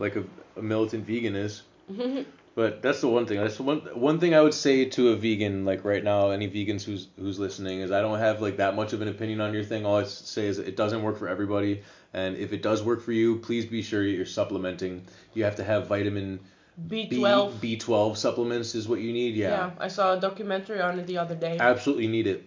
like 0.00 0.16
a, 0.16 0.24
a 0.56 0.62
militant 0.62 1.06
vegan 1.06 1.36
is. 1.36 1.62
But 2.56 2.82
that's 2.82 3.00
the 3.00 3.06
one 3.08 3.26
thing. 3.26 3.38
That's 3.38 3.56
the 3.56 3.62
one 3.62 3.78
one 3.94 4.18
thing 4.18 4.34
I 4.34 4.40
would 4.40 4.52
say 4.52 4.84
to 4.96 5.10
a 5.10 5.16
vegan 5.16 5.64
like 5.64 5.84
right 5.84 6.02
now. 6.02 6.30
Any 6.30 6.48
vegans 6.50 6.82
who's 6.82 7.06
who's 7.16 7.38
listening 7.38 7.78
is 7.80 7.92
I 7.92 8.00
don't 8.02 8.18
have 8.18 8.42
like 8.42 8.56
that 8.56 8.74
much 8.74 8.92
of 8.92 9.00
an 9.02 9.08
opinion 9.08 9.40
on 9.40 9.54
your 9.54 9.62
thing. 9.62 9.86
All 9.86 9.96
I 9.98 10.02
say 10.04 10.46
is 10.48 10.58
it 10.58 10.76
doesn't 10.76 11.00
work 11.04 11.16
for 11.16 11.28
everybody, 11.28 11.82
and 12.12 12.36
if 12.36 12.52
it 12.52 12.60
does 12.60 12.82
work 12.82 13.02
for 13.02 13.12
you, 13.12 13.36
please 13.36 13.64
be 13.66 13.82
sure 13.82 14.02
you're 14.02 14.26
supplementing. 14.26 15.06
You 15.32 15.44
have 15.44 15.54
to 15.56 15.64
have 15.64 15.86
vitamin 15.86 16.40
B12. 16.88 17.60
B 17.60 17.76
B12 17.76 18.16
supplements 18.16 18.74
is 18.74 18.88
what 18.88 19.00
you 19.00 19.12
need. 19.12 19.36
yeah. 19.36 19.50
Yeah, 19.50 19.70
I 19.78 19.86
saw 19.88 20.14
a 20.14 20.20
documentary 20.20 20.80
on 20.80 20.98
it 20.98 21.06
the 21.06 21.18
other 21.18 21.36
day. 21.36 21.56
absolutely 21.60 22.08
need 22.08 22.26
it. 22.26 22.44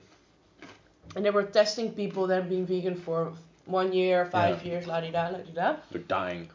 and 1.15 1.23
they 1.25 1.29
were 1.31 1.43
testing 1.43 1.93
people 1.93 2.27
that 2.27 2.35
have 2.41 2.49
been 2.49 2.65
vegan 2.65 2.95
for 2.95 3.31
one 3.65 3.93
year, 3.93 4.25
five 4.25 4.61
Yeah. 4.65 4.69
years, 4.73 4.85
la 4.85 4.99
di 4.99 5.11
da, 5.11 5.29
la 5.29 5.37
di 5.39 5.51
da. 5.53 5.77
They're 5.91 6.01
dying. 6.01 6.49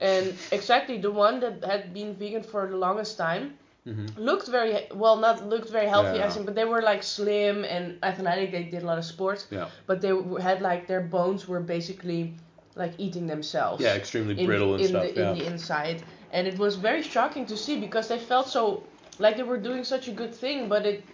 And 0.00 0.34
exactly 0.52 0.98
the 0.98 1.10
one 1.10 1.40
that 1.40 1.64
had 1.64 1.92
been 1.94 2.14
vegan 2.14 2.42
for 2.42 2.66
the 2.68 2.76
longest 2.76 3.16
time 3.18 3.54
hmm 3.84 4.06
looked 4.16 4.48
very 4.48 4.86
well, 4.94 5.16
not 5.16 5.46
looked 5.48 5.70
very 5.70 5.88
healthy, 5.88 6.18
Yeah. 6.18 6.26
I 6.26 6.30
think, 6.30 6.44
but 6.46 6.54
they 6.54 6.64
were 6.64 6.82
like 6.82 7.02
slim 7.04 7.64
and 7.64 7.98
athletic. 8.02 8.50
They 8.50 8.64
did 8.64 8.82
a 8.82 8.86
lot 8.86 8.98
of 8.98 9.04
sports, 9.04 9.46
Yeah. 9.50 9.68
but 9.86 10.00
they 10.00 10.12
had 10.42 10.60
like 10.60 10.86
their 10.86 11.00
bones 11.16 11.46
were 11.48 11.60
basically 11.60 12.34
like 12.74 12.92
eating 12.98 13.26
themselves. 13.26 13.82
Yeah, 13.82 13.94
extremely 13.94 14.34
in, 14.38 14.46
brittle 14.46 14.74
and 14.74 14.82
in 14.82 14.88
stuff. 14.88 15.02
the, 15.04 15.20
yeah. 15.20 15.32
in 15.32 15.38
the 15.38 15.44
inside, 15.46 16.02
and 16.32 16.46
it 16.48 16.58
was 16.58 16.74
very 16.76 17.02
shocking 17.02 17.46
to 17.46 17.56
see 17.56 17.78
because 17.80 18.08
they 18.08 18.18
felt 18.18 18.48
so 18.48 18.82
like 19.18 19.36
they 19.36 19.44
were 19.44 19.58
doing 19.68 19.84
such 19.84 20.08
a 20.08 20.12
good 20.12 20.34
thing, 20.34 20.68
but 20.68 20.84
it 20.84 21.04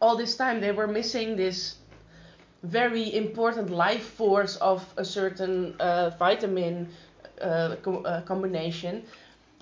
all 0.00 0.16
this 0.16 0.36
time 0.36 0.60
they 0.60 0.72
were 0.72 0.86
missing 0.86 1.36
this 1.36 1.76
very 2.62 3.14
important 3.16 3.70
life 3.70 4.04
force 4.04 4.56
of 4.56 4.84
a 4.96 5.04
certain 5.04 5.74
uh, 5.80 6.10
vitamin 6.18 6.88
uh, 7.40 7.76
co- 7.82 8.02
uh, 8.02 8.20
combination, 8.22 9.04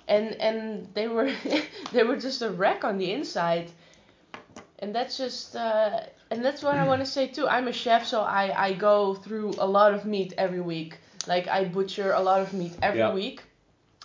and 0.07 0.35
and 0.35 0.87
they 0.93 1.07
were 1.07 1.31
they 1.91 2.03
were 2.03 2.17
just 2.17 2.41
a 2.41 2.49
wreck 2.49 2.83
on 2.83 2.97
the 2.97 3.11
inside, 3.11 3.71
and 4.79 4.93
that's 4.93 5.17
just. 5.17 5.55
Uh, 5.55 6.01
and 6.31 6.45
that's 6.45 6.61
what 6.61 6.77
I 6.77 6.85
want 6.85 7.01
to 7.01 7.07
say 7.07 7.25
too. 7.27 7.47
I'm 7.47 7.67
a 7.67 7.73
chef, 7.73 8.05
so 8.05 8.21
I, 8.21 8.53
I 8.67 8.73
go 8.73 9.15
through 9.15 9.55
a 9.57 9.65
lot 9.65 9.95
of 9.95 10.05
meat 10.05 10.33
every 10.37 10.61
week. 10.61 10.99
Like 11.27 11.47
I 11.47 11.65
butcher 11.65 12.11
a 12.13 12.21
lot 12.21 12.41
of 12.41 12.53
meat 12.53 12.73
every 12.83 12.99
Yeah. 12.99 13.13
week. 13.13 13.41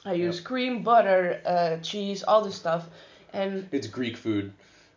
I 0.06 0.14
use 0.14 0.40
cream, 0.40 0.82
butter, 0.82 1.40
uh, 1.44 1.76
cheese, 1.82 2.22
all 2.22 2.42
this 2.44 2.54
stuff, 2.54 2.86
and 3.32 3.68
It's 3.72 3.86
Greek 3.86 4.16
food. 4.16 4.52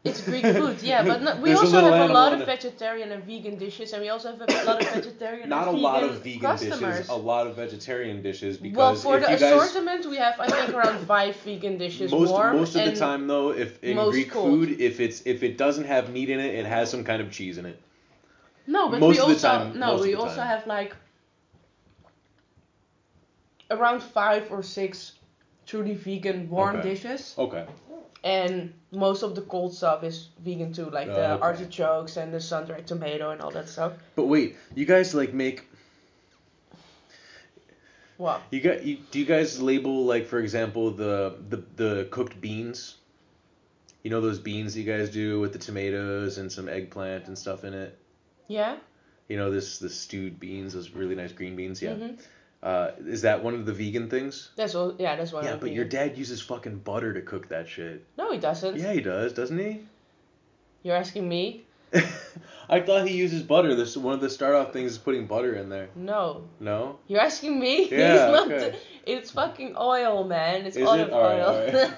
It's 0.10 0.22
Greek 0.22 0.46
food. 0.46 0.82
Yeah, 0.82 1.04
but 1.04 1.22
no, 1.22 1.36
we 1.36 1.50
There's 1.50 1.60
a 1.60 1.64
also 1.64 1.76
little 1.78 1.94
have 1.94 2.10
a 2.10 2.14
lot 2.14 2.34
of 2.34 2.46
vegetarian 2.46 3.12
and 3.12 3.24
vegan 3.24 3.58
dishes, 3.58 3.94
and 3.94 4.02
we 4.02 4.10
also 4.10 4.28
have 4.32 4.42
a 4.42 4.64
lot 4.66 4.82
of 4.82 4.88
vegetarian 4.90 5.50
Not 5.50 5.68
a 5.68 5.72
and 5.72 5.80
lot 5.82 6.02
vegan 6.02 6.16
of 6.16 6.24
vegan 6.24 6.42
customers. 6.42 6.98
dishes, 6.98 7.10
a 7.10 7.16
lot 7.16 7.48
of 7.48 7.56
vegetarian 7.56 8.22
dishes 8.22 8.58
because 8.58 8.78
well, 8.78 8.96
for 8.96 9.16
if 9.18 9.22
the 9.26 9.32
you 9.34 9.38
guys 9.38 9.54
assortment, 9.54 10.06
we 10.06 10.18
have 10.18 10.40
I 10.40 10.48
think 10.48 10.74
around 10.74 10.98
five 11.06 11.36
vegan 11.38 11.78
dishes. 11.78 12.12
most 12.12 12.30
warm 12.32 12.56
most 12.58 12.76
of 12.76 12.84
the 12.84 12.90
and 12.90 12.98
time 12.98 13.28
though, 13.28 13.50
if 13.52 13.82
in 13.84 13.96
most 13.96 14.12
Greek 14.14 14.32
cold. 14.32 14.50
food, 14.68 14.82
if 14.82 15.00
it's 15.00 15.22
if 15.26 15.44
it 15.44 15.58
doesn't 15.58 15.86
have 15.86 16.10
meat 16.10 16.30
in 16.30 16.40
it, 16.40 16.54
it 16.56 16.66
has 16.66 16.90
some 16.90 17.04
kind 17.04 17.22
of 17.22 17.30
cheese 17.32 17.58
in 17.58 17.66
it. 17.66 17.78
No, 18.68 18.90
but 18.90 19.00
Most 19.00 19.16
we 19.16 19.20
of 19.22 19.28
the 19.28 19.34
also 19.34 19.48
time- 19.48 19.80
no, 19.80 19.88
most 19.94 20.00
of 20.00 20.06
we 20.08 20.12
the 20.14 20.20
also 20.20 20.36
time. 20.38 20.48
have 20.48 20.68
like 20.68 20.96
around 23.72 24.02
five 24.02 24.52
or 24.52 24.62
six 24.64 25.14
truly 25.66 25.94
vegan 25.96 26.50
warm 26.50 26.78
Okay. 26.78 26.90
dishes, 26.90 27.36
Okay. 27.38 27.66
And 28.28 28.74
most 28.92 29.24
of 29.24 29.36
the 29.36 29.42
cold 29.42 29.74
stuff 29.74 30.04
is 30.04 30.28
vegan 30.44 30.74
too, 30.74 30.90
like 30.90 31.08
Oh, 31.08 31.14
the 31.14 31.32
okay. 31.34 31.42
artichokes 31.42 32.18
and 32.18 32.34
the 32.34 32.42
sun-dried 32.42 32.86
tomato 32.86 33.30
and 33.32 33.42
all 33.42 33.52
that 33.52 33.70
stuff. 33.70 33.94
But 34.16 34.26
wait, 34.26 34.58
you 34.76 34.86
guys 34.86 35.14
like 35.16 35.34
make 35.34 35.66
What? 38.18 38.42
you 38.52 38.60
got 38.60 38.84
you 38.84 38.98
do 39.12 39.20
you 39.20 39.26
guys 39.26 39.62
label 39.62 40.04
like 40.06 40.26
for 40.28 40.40
example 40.40 40.92
the 40.92 41.36
the 41.50 41.64
the 41.76 42.08
cooked 42.12 42.42
beans? 42.42 42.96
You 44.04 44.10
know 44.12 44.22
those 44.22 44.40
beans 44.40 44.76
you 44.78 44.84
guys 44.84 45.10
do 45.10 45.40
with 45.40 45.54
the 45.54 45.60
tomatoes 45.60 46.38
and 46.38 46.52
some 46.52 46.68
eggplant 46.68 47.28
and 47.28 47.38
stuff 47.38 47.64
in 47.64 47.74
it. 47.74 47.98
Yeah. 48.48 48.78
You 49.30 49.38
know 49.38 49.52
this 49.52 49.80
the 49.80 49.90
stewed 49.90 50.40
beans, 50.40 50.74
those 50.74 50.90
really 50.92 51.16
nice 51.16 51.32
green 51.32 51.56
beans. 51.56 51.82
Yeah. 51.82 51.92
Mhm. 51.94 52.20
Uh, 52.64 52.92
is 53.06 53.22
that 53.22 53.44
one 53.44 53.54
of 53.54 53.66
the 53.66 53.74
vegan 53.74 54.10
things? 54.10 54.50
That's 54.56 54.74
all. 54.76 54.96
Yeah, 54.98 55.16
that's 55.16 55.32
what. 55.32 55.44
yeah, 55.44 55.56
but 55.56 55.72
your 55.72 55.86
dad 55.86 56.18
uses 56.18 56.42
fucking 56.42 56.80
butter 56.80 57.14
to 57.14 57.22
cook 57.22 57.50
that 57.50 57.68
shit. 57.70 58.04
No, 58.18 58.32
he 58.32 58.40
doesn't. 58.40 58.78
Yeah, 58.78 58.94
he 58.94 59.02
does, 59.02 59.34
doesn't 59.34 59.58
he? 59.58 59.82
You're 60.84 60.96
asking 60.96 61.28
me? 61.30 61.66
I 62.70 62.82
thought 62.82 63.08
he 63.08 63.16
uses 63.16 63.44
butter. 63.44 63.76
This 63.76 63.96
one 63.96 64.14
of 64.14 64.22
the 64.22 64.30
start 64.30 64.56
off 64.56 64.74
things 64.74 64.94
is 64.94 64.98
putting 64.98 65.28
butter 65.28 65.56
in 65.56 65.70
there. 65.70 65.90
No. 65.96 66.44
No? 66.60 67.00
You're 67.08 67.22
asking 67.22 67.60
me? 67.60 67.90
Yeah, 67.92 68.44
okay. 68.46 68.78
It's 69.06 69.32
fucking 69.32 69.76
oil, 69.78 70.26
man. 70.26 70.66
It's 70.66 70.76
Is 70.76 70.88
olive 70.88 71.08
it? 71.08 71.14
Oil. 71.14 71.92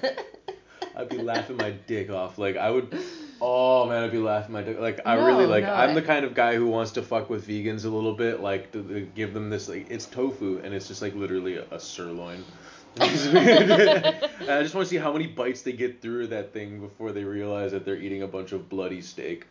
I'd 0.96 1.08
be 1.08 1.18
laughing 1.18 1.56
my 1.56 1.70
dick 1.70 2.10
off. 2.10 2.38
Like 2.38 2.56
I 2.56 2.70
would 2.70 2.96
Oh 3.42 3.86
man, 3.88 4.02
I'd 4.04 4.12
be 4.12 4.18
laughing 4.18 4.52
my 4.52 4.62
dick. 4.62 4.78
Like 4.78 5.00
I 5.06 5.16
No, 5.16 5.26
really 5.26 5.46
like. 5.46 5.64
no, 5.64 5.72
I'm 5.72 5.90
I- 5.90 5.94
the 5.94 6.02
kind 6.02 6.24
of 6.24 6.34
guy 6.34 6.54
who 6.56 6.66
wants 6.66 6.92
to 6.92 7.02
fuck 7.02 7.30
with 7.30 7.46
vegans 7.48 7.84
a 7.84 7.88
little 7.88 8.14
bit, 8.14 8.40
like 8.40 8.72
to, 8.72 8.82
to 8.82 9.00
give 9.14 9.32
them 9.34 9.48
this 9.50 9.68
like 9.68 9.90
it's 9.90 10.06
tofu 10.06 10.60
and 10.62 10.74
it's 10.74 10.88
just 10.88 11.00
like 11.02 11.14
literally 11.14 11.56
a, 11.56 11.64
a 11.70 11.80
sirloin. 11.80 12.44
I 13.00 13.06
just 13.08 14.74
want 14.74 14.84
to 14.84 14.90
see 14.90 14.96
how 14.96 15.12
many 15.12 15.26
bites 15.28 15.62
they 15.62 15.72
get 15.72 16.02
through 16.02 16.26
that 16.28 16.52
thing 16.52 16.80
before 16.80 17.12
they 17.12 17.22
realize 17.24 17.70
that 17.72 17.84
they're 17.84 17.96
eating 17.96 18.22
a 18.22 18.26
bunch 18.26 18.50
of 18.52 18.68
bloody 18.68 19.00
steak. 19.00 19.46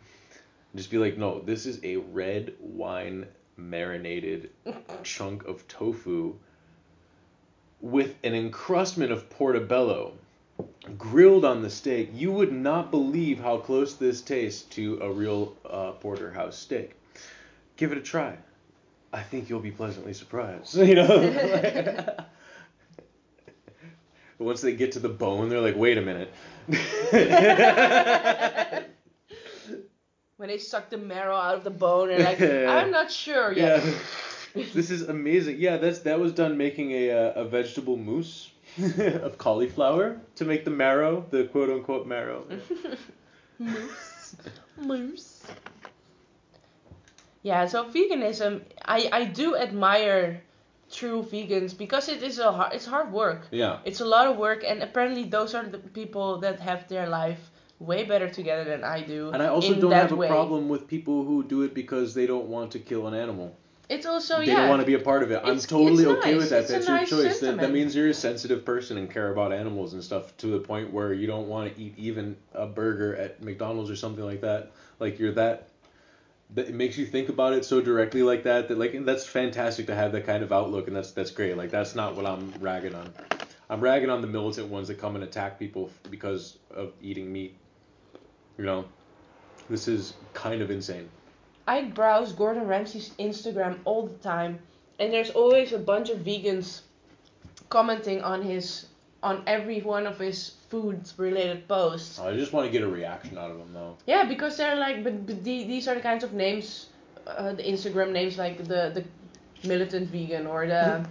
Just 0.76 0.90
be 0.90 0.98
like, 0.98 1.16
no, 1.16 1.40
this 1.40 1.64
is 1.66 1.80
a 1.82 1.96
red 1.96 2.52
wine 2.60 3.26
marinated 3.56 4.50
chunk 5.02 5.46
of 5.46 5.66
tofu 5.68 6.34
with 7.80 8.14
an 8.24 8.34
encrustment 8.34 9.10
of 9.10 9.28
portobello 9.30 10.12
grilled 10.98 11.44
on 11.44 11.62
the 11.62 11.70
steak. 11.70 12.10
You 12.14 12.32
would 12.32 12.52
not 12.52 12.90
believe 12.90 13.40
how 13.40 13.58
close 13.58 13.94
this 13.94 14.20
tastes 14.20 14.62
to 14.74 14.98
a 15.02 15.10
real 15.10 15.56
uh, 15.68 15.92
porterhouse 15.92 16.58
steak. 16.58 16.92
Give 17.76 17.92
it 17.92 17.98
a 17.98 18.02
try. 18.02 18.36
I 19.12 19.22
think 19.22 19.50
you'll 19.50 19.60
be 19.60 19.70
pleasantly 19.70 20.12
surprised. 20.12 20.76
You 20.76 20.94
know. 20.94 22.14
Once 24.38 24.62
they 24.62 24.72
get 24.72 24.92
to 24.92 25.00
the 25.00 25.08
bone, 25.08 25.50
they're 25.50 25.60
like, 25.60 25.76
wait 25.76 25.98
a 25.98 26.00
minute. 26.00 26.32
when 30.38 30.48
they 30.48 30.56
suck 30.56 30.88
the 30.88 30.96
marrow 30.96 31.36
out 31.36 31.56
of 31.56 31.64
the 31.64 31.70
bone 31.70 32.10
and 32.10 32.24
like, 32.24 32.40
I'm 32.40 32.90
not 32.90 33.10
sure 33.10 33.52
yet. 33.52 33.84
yeah. 33.84 34.64
This 34.72 34.90
is 34.90 35.02
amazing. 35.02 35.56
Yeah, 35.58 35.76
that's 35.76 35.98
that 36.00 36.18
was 36.18 36.32
done 36.32 36.56
making 36.56 36.92
a 36.92 37.10
uh, 37.10 37.42
a 37.42 37.44
vegetable 37.44 37.98
mousse 37.98 38.49
of 39.22 39.38
cauliflower 39.38 40.20
to 40.36 40.44
make 40.44 40.64
the 40.64 40.70
marrow, 40.70 41.24
the 41.30 41.44
quote 41.44 41.70
unquote 41.70 42.06
marrow. 42.06 42.44
Moose. 43.58 44.36
Moose. 44.76 45.42
Yeah, 47.42 47.66
so 47.66 47.84
veganism, 47.84 48.62
I, 48.84 49.08
I 49.12 49.24
do 49.24 49.56
admire 49.56 50.42
true 50.90 51.22
vegans 51.22 51.76
because 51.76 52.08
it 52.08 52.22
is 52.22 52.38
a 52.38 52.52
hard, 52.52 52.74
it's 52.74 52.86
hard 52.86 53.12
work. 53.12 53.48
Yeah. 53.50 53.78
It's 53.84 54.00
a 54.00 54.04
lot 54.04 54.26
of 54.26 54.36
work, 54.36 54.62
and 54.66 54.82
apparently 54.82 55.24
those 55.24 55.54
are 55.54 55.64
the 55.64 55.78
people 55.78 56.38
that 56.40 56.60
have 56.60 56.88
their 56.88 57.08
life 57.08 57.50
way 57.78 58.04
better 58.04 58.28
together 58.28 58.64
than 58.64 58.84
I 58.84 59.02
do. 59.02 59.30
And 59.30 59.42
I 59.42 59.46
also 59.46 59.74
don't 59.74 59.92
have 59.92 60.12
a 60.12 60.16
way. 60.16 60.28
problem 60.28 60.68
with 60.68 60.86
people 60.86 61.24
who 61.24 61.42
do 61.42 61.62
it 61.62 61.74
because 61.74 62.12
they 62.14 62.26
don't 62.26 62.46
want 62.46 62.72
to 62.72 62.78
kill 62.78 63.06
an 63.06 63.14
animal. 63.14 63.56
It's 63.90 64.06
also 64.06 64.38
they 64.38 64.46
yeah. 64.46 64.54
don't 64.60 64.68
want 64.68 64.80
to 64.82 64.86
be 64.86 64.94
a 64.94 65.00
part 65.00 65.24
of 65.24 65.32
it. 65.32 65.40
I'm 65.42 65.48
It's- 65.50 65.66
totally 65.66 66.04
it's 66.04 66.12
okay 66.18 66.32
nice. 66.32 66.40
with 66.42 66.50
that. 66.50 66.60
It's 66.60 66.70
a 66.70 66.72
That's 66.74 66.88
nice 66.88 67.10
your 67.10 67.22
choice. 67.24 67.40
That, 67.40 67.56
that 67.58 67.72
means 67.72 67.96
you're 67.96 68.08
a 68.08 68.14
sensitive 68.14 68.64
person 68.64 68.96
and 68.96 69.10
care 69.10 69.32
about 69.32 69.52
animals 69.52 69.94
and 69.94 70.02
stuff 70.04 70.36
to 70.38 70.46
the 70.46 70.60
point 70.60 70.92
where 70.92 71.12
you 71.12 71.26
don't 71.26 71.48
want 71.48 71.74
to 71.74 71.82
eat 71.82 71.94
even 71.98 72.36
a 72.54 72.66
burger 72.66 73.16
at 73.16 73.42
McDonald's 73.42 73.90
or 73.90 73.96
something 73.96 74.24
like 74.24 74.42
that. 74.42 74.70
Like 75.00 75.18
you're 75.18 75.32
that. 75.32 75.66
That 76.54 76.68
it 76.68 76.74
makes 76.74 76.96
you 76.98 77.06
think 77.06 77.28
about 77.28 77.52
it 77.52 77.64
so 77.64 77.80
directly 77.80 78.22
like 78.22 78.44
that. 78.44 78.68
That 78.68 78.78
like 78.78 78.94
and 78.94 79.06
that's 79.06 79.26
fantastic 79.26 79.86
to 79.88 79.94
have 79.94 80.12
that 80.12 80.24
kind 80.24 80.44
of 80.44 80.52
outlook 80.52 80.86
and 80.86 80.94
that's 80.96 81.10
that's 81.10 81.32
great. 81.32 81.56
Like 81.56 81.70
that's 81.70 81.96
not 81.96 82.14
what 82.14 82.26
I'm 82.26 82.52
ragging 82.60 82.94
on. 82.94 83.12
I'm 83.68 83.80
ragging 83.80 84.10
on 84.10 84.20
the 84.20 84.26
militant 84.28 84.68
ones 84.68 84.86
that 84.88 84.98
come 84.98 85.14
and 85.16 85.22
attack 85.24 85.58
people 85.58 85.90
f- 85.92 86.10
because 86.10 86.58
of 86.72 86.92
eating 87.02 87.32
meat. 87.32 87.56
You 88.58 88.64
know, 88.64 88.84
this 89.68 89.86
is 89.88 90.14
kind 90.32 90.60
of 90.62 90.70
insane. 90.70 91.08
I 91.70 91.82
browse 91.84 92.32
Gordon 92.32 92.66
Ramsay's 92.66 93.10
Instagram 93.20 93.78
all 93.84 94.08
the 94.08 94.18
time, 94.18 94.58
and 94.98 95.12
there's 95.12 95.30
always 95.30 95.72
a 95.72 95.78
bunch 95.78 96.10
of 96.10 96.18
vegans 96.18 96.80
commenting 97.68 98.22
on 98.22 98.42
his 98.42 98.86
on 99.22 99.44
every 99.46 99.80
one 99.80 100.04
of 100.04 100.18
his 100.18 100.54
food 100.68 100.98
related 101.16 101.68
posts. 101.68 102.18
I 102.18 102.34
just 102.34 102.52
want 102.52 102.66
to 102.66 102.72
get 102.72 102.82
a 102.82 102.88
reaction 102.88 103.38
out 103.38 103.52
of 103.52 103.58
him 103.58 103.72
though. 103.72 103.96
Yeah, 104.06 104.24
because 104.24 104.56
they're 104.56 104.74
like, 104.74 105.04
but, 105.04 105.26
but 105.26 105.44
the, 105.44 105.62
these 105.62 105.86
are 105.86 105.94
the 105.94 106.00
kinds 106.00 106.24
of 106.24 106.32
names, 106.32 106.88
uh, 107.24 107.52
the 107.52 107.62
Instagram 107.62 108.10
names 108.10 108.36
like 108.36 108.58
the 108.58 108.90
the 108.96 109.04
militant 109.62 110.10
vegan 110.10 110.48
or 110.48 110.66
the 110.66 111.06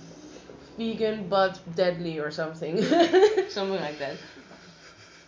vegan 0.78 1.28
but 1.28 1.60
deadly 1.76 2.18
or 2.18 2.30
something, 2.30 2.82
something 3.50 3.82
like 3.88 3.98
that. 3.98 4.16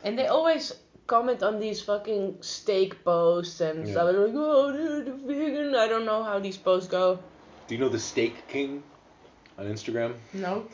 And 0.03 0.19
they 0.19 0.29
always 0.29 0.73
comment 1.07 1.43
on 1.43 1.61
these 1.61 1.81
fucking 1.83 2.39
steak 2.41 3.05
posts 3.05 3.61
and 3.61 3.87
Yeah. 3.87 3.93
stuff. 3.93 4.13
They're 4.13 4.27
like, 4.27 4.35
oh, 4.37 4.73
dude, 4.73 5.15
vegan. 5.27 5.75
I 5.75 5.87
don't 5.89 6.05
know 6.07 6.23
how 6.23 6.39
these 6.39 6.57
posts 6.57 6.89
go. 6.89 7.19
Do 7.67 7.75
you 7.75 7.81
know 7.81 7.89
the 7.89 7.99
Steak 7.99 8.47
King 8.49 8.83
on 9.59 9.67
Instagram? 9.67 10.15
No, 10.33 10.67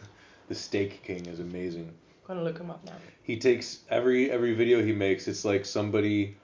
The 0.49 0.55
Steak 0.57 1.03
King 1.05 1.26
is 1.26 1.39
amazing. 1.41 1.93
gonna 2.26 2.43
look 2.43 2.59
him 2.59 2.70
up 2.70 2.85
now. 2.85 2.93
He 3.22 3.39
takes 3.39 3.81
every 3.89 4.31
every 4.31 4.55
video 4.55 4.83
he 4.83 4.93
makes. 4.93 5.26
It's 5.28 5.45
like 5.45 5.64
somebody 5.64 6.37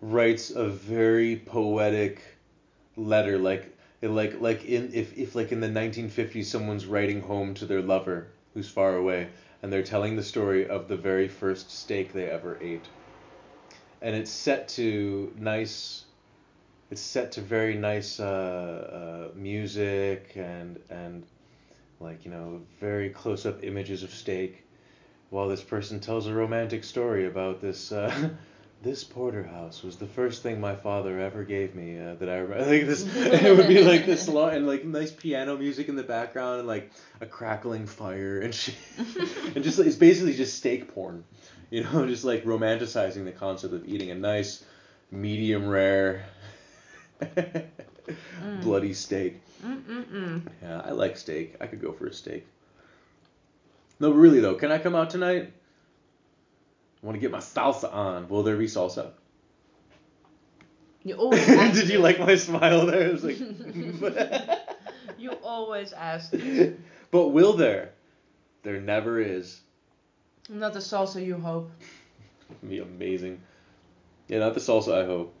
writes 0.00 0.50
a 0.50 0.68
very 0.68 1.36
poetic 1.36 2.20
letter, 2.96 3.38
like 3.38 3.76
like 4.02 4.40
like 4.40 4.64
in 4.64 4.90
if 4.94 5.16
if 5.18 5.34
like 5.34 5.50
in 5.52 5.60
the 5.60 5.68
1950s 5.68 6.44
someone's 6.44 6.86
writing 6.86 7.20
home 7.20 7.54
to 7.54 7.66
their 7.66 7.82
lover 7.82 8.28
who's 8.54 8.68
far 8.68 8.96
away, 8.96 9.28
and 9.62 9.72
they're 9.72 9.82
telling 9.82 10.16
the 10.16 10.22
story 10.22 10.68
of 10.68 10.88
the 10.88 10.96
very 10.96 11.28
first 11.28 11.70
steak 11.70 12.12
they 12.12 12.26
ever 12.26 12.58
ate, 12.60 12.86
and 14.02 14.14
it's 14.14 14.30
set 14.30 14.68
to 14.68 15.32
nice. 15.36 16.04
It's 16.90 17.02
set 17.02 17.32
to 17.32 17.42
very 17.42 17.76
nice 17.76 18.18
uh, 18.18 19.28
uh, 19.30 19.36
music 19.36 20.32
and 20.36 20.78
and 20.90 21.26
like 22.00 22.24
you 22.24 22.30
know 22.30 22.62
very 22.80 23.10
close 23.10 23.44
up 23.46 23.62
images 23.64 24.02
of 24.02 24.10
steak 24.10 24.64
while 25.30 25.48
this 25.48 25.62
person 25.62 26.00
tells 26.00 26.26
a 26.26 26.32
romantic 26.34 26.84
story 26.84 27.26
about 27.26 27.60
this 27.60 27.92
uh, 27.92 28.30
this 28.82 29.02
porterhouse 29.02 29.82
was 29.82 29.96
the 29.96 30.06
first 30.06 30.42
thing 30.42 30.60
my 30.60 30.76
father 30.76 31.18
ever 31.18 31.42
gave 31.42 31.74
me 31.74 31.98
uh, 31.98 32.14
that 32.14 32.28
I 32.28 32.36
remember 32.36 32.64
like 32.70 32.86
this 32.86 33.04
it 33.16 33.56
would 33.56 33.68
be 33.68 33.82
like 33.82 34.06
this 34.06 34.28
long 34.28 34.54
and 34.54 34.66
like 34.66 34.84
nice 34.84 35.10
piano 35.10 35.56
music 35.56 35.88
in 35.88 35.96
the 35.96 36.02
background 36.02 36.60
and 36.60 36.68
like 36.68 36.92
a 37.20 37.26
crackling 37.26 37.86
fire 37.86 38.40
and 38.40 38.54
shit 38.54 38.76
and 39.54 39.64
just 39.64 39.78
it's 39.78 39.96
basically 39.96 40.34
just 40.34 40.56
steak 40.56 40.94
porn 40.94 41.24
you 41.70 41.82
know 41.82 42.06
just 42.08 42.24
like 42.24 42.44
romanticizing 42.44 43.24
the 43.24 43.32
concept 43.32 43.74
of 43.74 43.86
eating 43.88 44.10
a 44.10 44.14
nice 44.14 44.64
medium 45.10 45.68
rare 45.68 46.24
bloody 48.62 48.94
steak 48.94 49.40
Mm-mm-mm. 49.64 50.42
yeah, 50.62 50.82
I 50.84 50.90
like 50.92 51.16
steak. 51.16 51.56
I 51.60 51.66
could 51.66 51.80
go 51.80 51.92
for 51.92 52.06
a 52.06 52.12
steak. 52.12 52.46
No, 54.00 54.12
really 54.12 54.40
though, 54.40 54.54
can 54.54 54.70
I 54.70 54.78
come 54.78 54.94
out 54.94 55.10
tonight? 55.10 55.52
I 57.02 57.06
want 57.06 57.16
to 57.16 57.20
get 57.20 57.30
my 57.30 57.38
salsa 57.38 57.92
on. 57.92 58.28
Will 58.28 58.42
there 58.42 58.56
be 58.56 58.66
salsa? 58.66 59.10
You 61.04 61.14
always 61.14 61.48
ask 61.48 61.74
Did 61.74 61.88
you 61.88 62.00
like 62.00 62.18
my 62.18 62.34
smile 62.34 62.86
there? 62.86 63.02
It 63.02 63.12
was 63.12 63.24
like, 63.24 63.38
You 65.18 65.32
always 65.42 65.92
ask. 65.92 66.32
but 67.10 67.28
will 67.28 67.54
there? 67.54 67.92
There 68.62 68.80
never 68.80 69.20
is. 69.20 69.60
Not 70.48 70.72
the 70.72 70.80
salsa 70.80 71.24
you 71.24 71.36
hope. 71.36 71.70
It'd 72.50 72.68
be 72.68 72.78
amazing. 72.78 73.40
Yeah, 74.28 74.40
not 74.40 74.54
the 74.54 74.60
salsa 74.60 75.02
I 75.02 75.04
hope. 75.04 75.34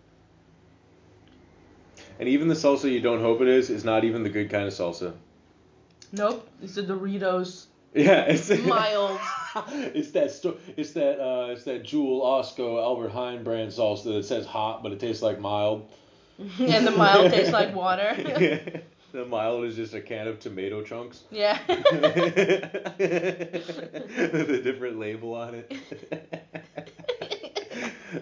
And 2.18 2.28
even 2.28 2.48
the 2.48 2.54
salsa 2.54 2.90
you 2.90 3.00
don't 3.00 3.20
hope 3.20 3.40
it 3.40 3.48
is 3.48 3.70
is 3.70 3.84
not 3.84 4.04
even 4.04 4.22
the 4.22 4.30
good 4.30 4.50
kind 4.50 4.66
of 4.66 4.72
salsa. 4.72 5.14
Nope, 6.10 6.48
it's 6.62 6.74
the 6.74 6.82
Doritos 6.82 7.66
Yeah, 7.94 8.24
it's 8.24 8.48
mild. 8.66 9.18
it's 9.94 10.10
that 10.12 10.30
sto- 10.30 10.58
it's 10.76 10.92
that 10.92 11.20
uh, 11.20 11.50
it's 11.52 11.64
that 11.64 11.82
Jewel 11.84 12.20
Osco 12.20 12.80
Albert 12.82 13.10
Heijn 13.12 13.42
brand 13.44 13.72
salsa 13.72 14.04
that 14.14 14.24
says 14.24 14.46
hot 14.46 14.82
but 14.82 14.92
it 14.92 15.00
tastes 15.00 15.22
like 15.22 15.40
mild. 15.40 15.88
and 16.38 16.86
the 16.86 16.90
mild 16.92 17.30
tastes 17.32 17.52
like 17.52 17.74
water. 17.84 18.14
the 19.12 19.24
mild 19.24 19.64
is 19.64 19.74
just 19.74 19.94
a 19.94 20.00
can 20.00 20.28
of 20.28 20.38
tomato 20.38 20.82
chunks 20.82 21.22
yeah. 21.30 21.58
with 21.66 21.86
a 24.50 24.60
different 24.62 24.98
label 25.00 25.34
on 25.34 25.54
it. 25.54 25.72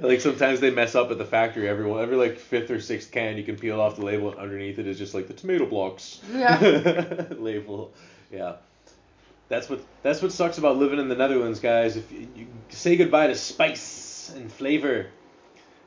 like 0.01 0.21
sometimes 0.21 0.61
they 0.61 0.71
mess 0.71 0.95
up 0.95 1.11
at 1.11 1.19
the 1.19 1.25
factory. 1.25 1.69
Everyone, 1.69 2.01
every 2.03 2.17
like 2.17 2.39
fifth 2.39 2.71
or 2.71 2.81
sixth 2.81 3.11
can, 3.11 3.37
you 3.37 3.45
can 3.45 3.57
peel 3.57 3.81
off 3.81 3.97
the 3.97 4.05
label, 4.05 4.31
and 4.31 4.39
underneath 4.39 4.79
it 4.79 4.87
is 4.87 4.97
just 4.99 5.13
like 5.15 5.27
the 5.29 5.35
tomato 5.35 5.67
blocks 5.67 6.21
Yeah. 6.33 7.27
label. 7.39 7.93
Yeah, 8.33 8.55
that's 9.49 9.69
what 9.69 9.81
that's 10.03 10.23
what 10.23 10.33
sucks 10.33 10.59
about 10.59 10.77
living 10.77 10.99
in 10.99 11.09
the 11.09 11.15
Netherlands, 11.15 11.61
guys. 11.61 11.97
If 11.97 12.11
you, 12.13 12.29
you 12.35 12.47
say 12.71 12.97
goodbye 12.97 13.29
to 13.29 13.35
spice 13.35 14.33
and 14.35 14.51
flavor, 14.51 15.07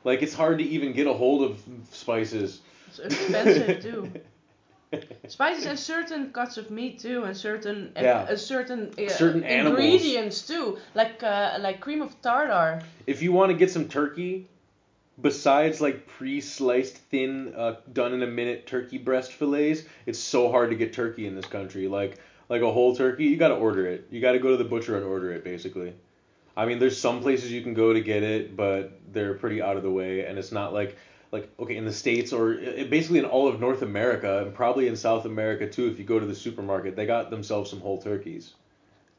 like 0.04 0.22
it's 0.22 0.34
hard 0.34 0.58
to 0.58 0.64
even 0.64 0.92
get 0.92 1.06
a 1.06 1.12
hold 1.12 1.42
of 1.42 1.60
spices. 1.92 2.60
It's 2.88 2.98
expensive 2.98 3.82
too. 3.82 4.10
Spices 5.28 5.66
and 5.66 5.78
certain 5.78 6.32
cuts 6.32 6.56
of 6.56 6.70
meat 6.72 6.98
too, 6.98 7.22
and 7.22 7.36
certain 7.36 7.92
and 7.94 8.04
Yeah. 8.04 8.34
certain 8.34 8.92
uh, 8.98 9.08
Certain 9.08 9.44
ingredients 9.44 10.42
too, 10.42 10.78
like 10.94 11.22
uh, 11.22 11.58
like 11.60 11.78
cream 11.78 12.02
of 12.02 12.20
tartar. 12.20 12.82
If 13.06 13.22
you 13.22 13.30
want 13.30 13.52
to 13.52 13.56
get 13.56 13.70
some 13.70 13.86
turkey, 13.86 14.48
besides 15.20 15.80
like 15.80 16.06
pre-sliced 16.06 16.96
thin, 16.96 17.54
uh, 17.54 17.76
done 17.92 18.12
in 18.12 18.24
a 18.24 18.26
minute 18.26 18.66
turkey 18.66 18.98
breast 18.98 19.32
fillets, 19.32 19.84
it's 20.06 20.18
so 20.18 20.50
hard 20.50 20.70
to 20.70 20.76
get 20.76 20.92
turkey 20.92 21.26
in 21.26 21.36
this 21.36 21.46
country. 21.46 21.86
Like 21.86 22.18
like 22.50 22.62
a 22.62 22.70
whole 22.70 22.94
turkey, 22.94 23.24
you 23.24 23.36
gotta 23.36 23.54
order 23.54 23.86
it. 23.86 24.08
You 24.10 24.20
gotta 24.20 24.40
go 24.40 24.50
to 24.50 24.56
the 24.56 24.64
butcher 24.64 24.96
and 24.96 25.06
order 25.06 25.32
it, 25.32 25.44
basically. 25.44 25.94
I 26.56 26.66
mean, 26.66 26.80
there's 26.80 26.98
some 26.98 27.20
places 27.20 27.50
you 27.50 27.62
can 27.62 27.74
go 27.74 27.92
to 27.92 28.00
get 28.00 28.24
it, 28.24 28.56
but 28.56 29.00
they're 29.12 29.34
pretty 29.34 29.62
out 29.62 29.76
of 29.76 29.84
the 29.84 29.90
way, 29.90 30.26
and 30.26 30.38
it's 30.38 30.52
not 30.52 30.74
like 30.74 30.98
like 31.32 31.48
okay 31.60 31.76
in 31.76 31.84
the 31.84 31.92
states 31.92 32.32
or 32.32 32.54
basically 32.54 33.20
in 33.20 33.24
all 33.24 33.46
of 33.46 33.60
North 33.60 33.82
America 33.82 34.42
and 34.42 34.52
probably 34.52 34.88
in 34.88 34.96
South 34.96 35.26
America 35.26 35.68
too. 35.68 35.86
If 35.86 36.00
you 36.00 36.04
go 36.04 36.18
to 36.18 36.26
the 36.26 36.34
supermarket, 36.34 36.96
they 36.96 37.06
got 37.06 37.30
themselves 37.30 37.70
some 37.70 37.80
whole 37.80 38.02
turkeys. 38.02 38.52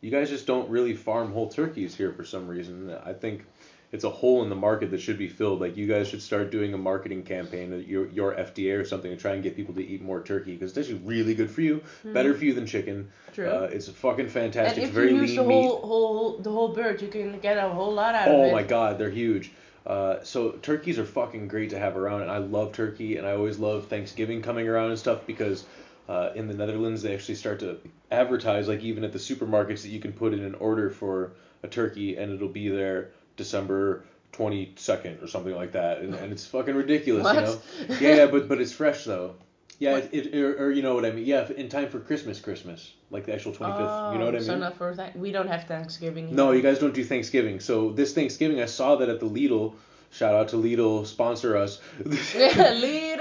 You 0.02 0.12
guys 0.12 0.30
just 0.30 0.46
don't 0.46 0.70
really 0.70 0.94
farm 0.94 1.32
whole 1.32 1.48
turkeys 1.48 1.96
here 1.96 2.12
for 2.12 2.26
some 2.26 2.50
reason. 2.50 2.94
I 3.06 3.14
think 3.14 3.46
it's 3.92 4.06
a 4.06 4.10
hole 4.10 4.42
in 4.42 4.50
the 4.50 4.56
market 4.56 4.90
that 4.92 5.02
should 5.02 5.18
be 5.18 5.28
filled. 5.28 5.60
Like 5.60 5.76
you 5.76 5.86
guys 5.86 6.08
should 6.08 6.22
start 6.22 6.50
doing 6.50 6.74
a 6.74 6.78
marketing 6.78 7.24
campaign, 7.24 7.74
at 7.74 7.88
your 7.88 8.08
your 8.08 8.34
FDA 8.34 8.80
or 8.80 8.86
something, 8.86 9.12
to 9.12 9.18
try 9.18 9.34
and 9.34 9.44
get 9.44 9.56
people 9.56 9.74
to 9.76 9.86
eat 9.86 10.02
more 10.02 10.22
turkey 10.22 10.54
because 10.54 10.72
it's 10.72 10.88
actually 10.88 11.04
really 11.04 11.36
good 11.36 11.52
for 11.52 11.62
you, 11.62 11.84
better 12.06 12.34
for 12.34 12.46
you 12.46 12.54
than 12.54 12.66
chicken. 12.66 13.12
True. 13.34 13.50
Uh, 13.50 13.70
it's 13.72 13.90
fucking 13.90 14.30
fantastic. 14.30 14.78
and 14.78 14.84
if 14.84 14.90
it's 14.90 14.96
very 14.96 15.12
you 15.12 15.22
use 15.22 15.30
lean 15.32 15.38
the 15.38 15.44
meat. 15.44 15.64
whole 15.64 15.82
whole 15.82 16.38
the 16.38 16.52
whole 16.52 16.70
bird, 16.70 17.02
you 17.02 17.10
can 17.10 17.40
get 17.40 17.58
a 17.58 17.70
whole 17.70 17.94
lot 17.94 18.16
out 18.16 18.30
of 18.30 18.34
it. 18.34 18.38
Oh 18.38 18.52
my 18.52 18.64
god, 18.64 18.98
they're 18.98 19.10
huge. 19.10 19.52
Uh, 19.86 20.24
so 20.24 20.52
turkeys 20.52 21.00
are 21.00 21.06
fucking 21.06 21.48
great 21.48 21.72
to 21.72 21.80
have 21.80 21.98
around, 21.98 22.22
and 22.22 22.32
I 22.32 22.38
love 22.38 22.72
turkey, 22.72 23.18
and 23.18 23.28
I 23.28 23.32
always 23.32 23.58
love 23.58 23.88
Thanksgiving 23.88 24.42
coming 24.42 24.68
around 24.68 24.92
and 24.92 25.00
stuff 25.00 25.26
because 25.26 25.66
uh, 26.08 26.30
in 26.36 26.48
the 26.48 26.54
Netherlands 26.54 27.02
they 27.02 27.14
actually 27.14 27.36
start 27.36 27.60
to 27.60 27.78
advertise, 28.12 28.68
like 28.68 28.82
even 28.82 29.04
at 29.04 29.12
the 29.12 29.20
supermarkets, 29.20 29.82
that 29.82 29.90
you 29.90 30.00
can 30.00 30.14
put 30.14 30.34
in 30.34 30.44
an 30.44 30.56
order 30.56 30.90
for 30.90 31.32
a 31.64 31.68
turkey 31.68 32.18
and 32.18 32.32
it'll 32.32 32.48
be 32.48 32.70
there 32.70 33.10
December 33.38 34.04
22nd 34.34 35.22
or 35.24 35.28
something 35.28 35.54
like 35.56 35.72
that, 35.74 36.00
and, 36.00 36.14
and 36.16 36.32
it's 36.32 36.46
fucking 36.46 36.76
ridiculous, 36.76 37.28
you 37.34 37.42
know? 37.42 37.60
Yeah, 38.00 38.16
yeah, 38.16 38.26
but 38.28 38.48
but 38.48 38.62
it's 38.62 38.72
fresh 38.74 39.04
though. 39.04 39.36
Yeah, 39.80 39.98
it, 39.98 40.14
it 40.14 40.36
or, 40.36 40.66
or 40.68 40.72
you 40.72 40.84
know 40.84 40.94
what 40.94 41.06
I 41.06 41.12
mean? 41.12 41.26
Yeah, 41.26 41.50
in 41.52 41.68
time 41.68 41.90
for 41.90 42.00
Christmas, 42.00 42.40
Christmas, 42.40 42.94
like 43.10 43.26
the 43.26 43.34
actual 43.34 43.52
25th. 43.52 44.14
you 44.14 44.20
know 44.20 44.26
what 44.26 44.36
I 44.36 44.38
Oh, 44.38 44.42
mean? 44.42 44.44
So 44.44 44.56
not 44.58 44.78
for 44.78 44.94
thank- 44.94 45.16
we 45.16 45.32
don't 45.32 45.48
have 45.48 45.64
Thanksgiving. 45.66 46.28
Here. 46.28 46.38
No, 46.38 46.52
you 46.52 46.62
guys 46.62 46.78
don't 46.80 46.94
do 46.94 47.04
Thanksgiving. 47.04 47.60
So 47.60 47.92
this 47.92 48.14
Thanksgiving, 48.14 48.62
I 48.62 48.66
saw 48.66 48.96
that 48.98 49.10
at 49.10 49.20
the 49.20 49.26
Lidl. 49.26 49.74
Shout 50.12 50.36
out 50.36 50.50
to 50.50 50.58
Lidl, 50.58 51.06
sponsor 51.08 51.58
us. 51.58 51.80
Lidl, 52.04 53.16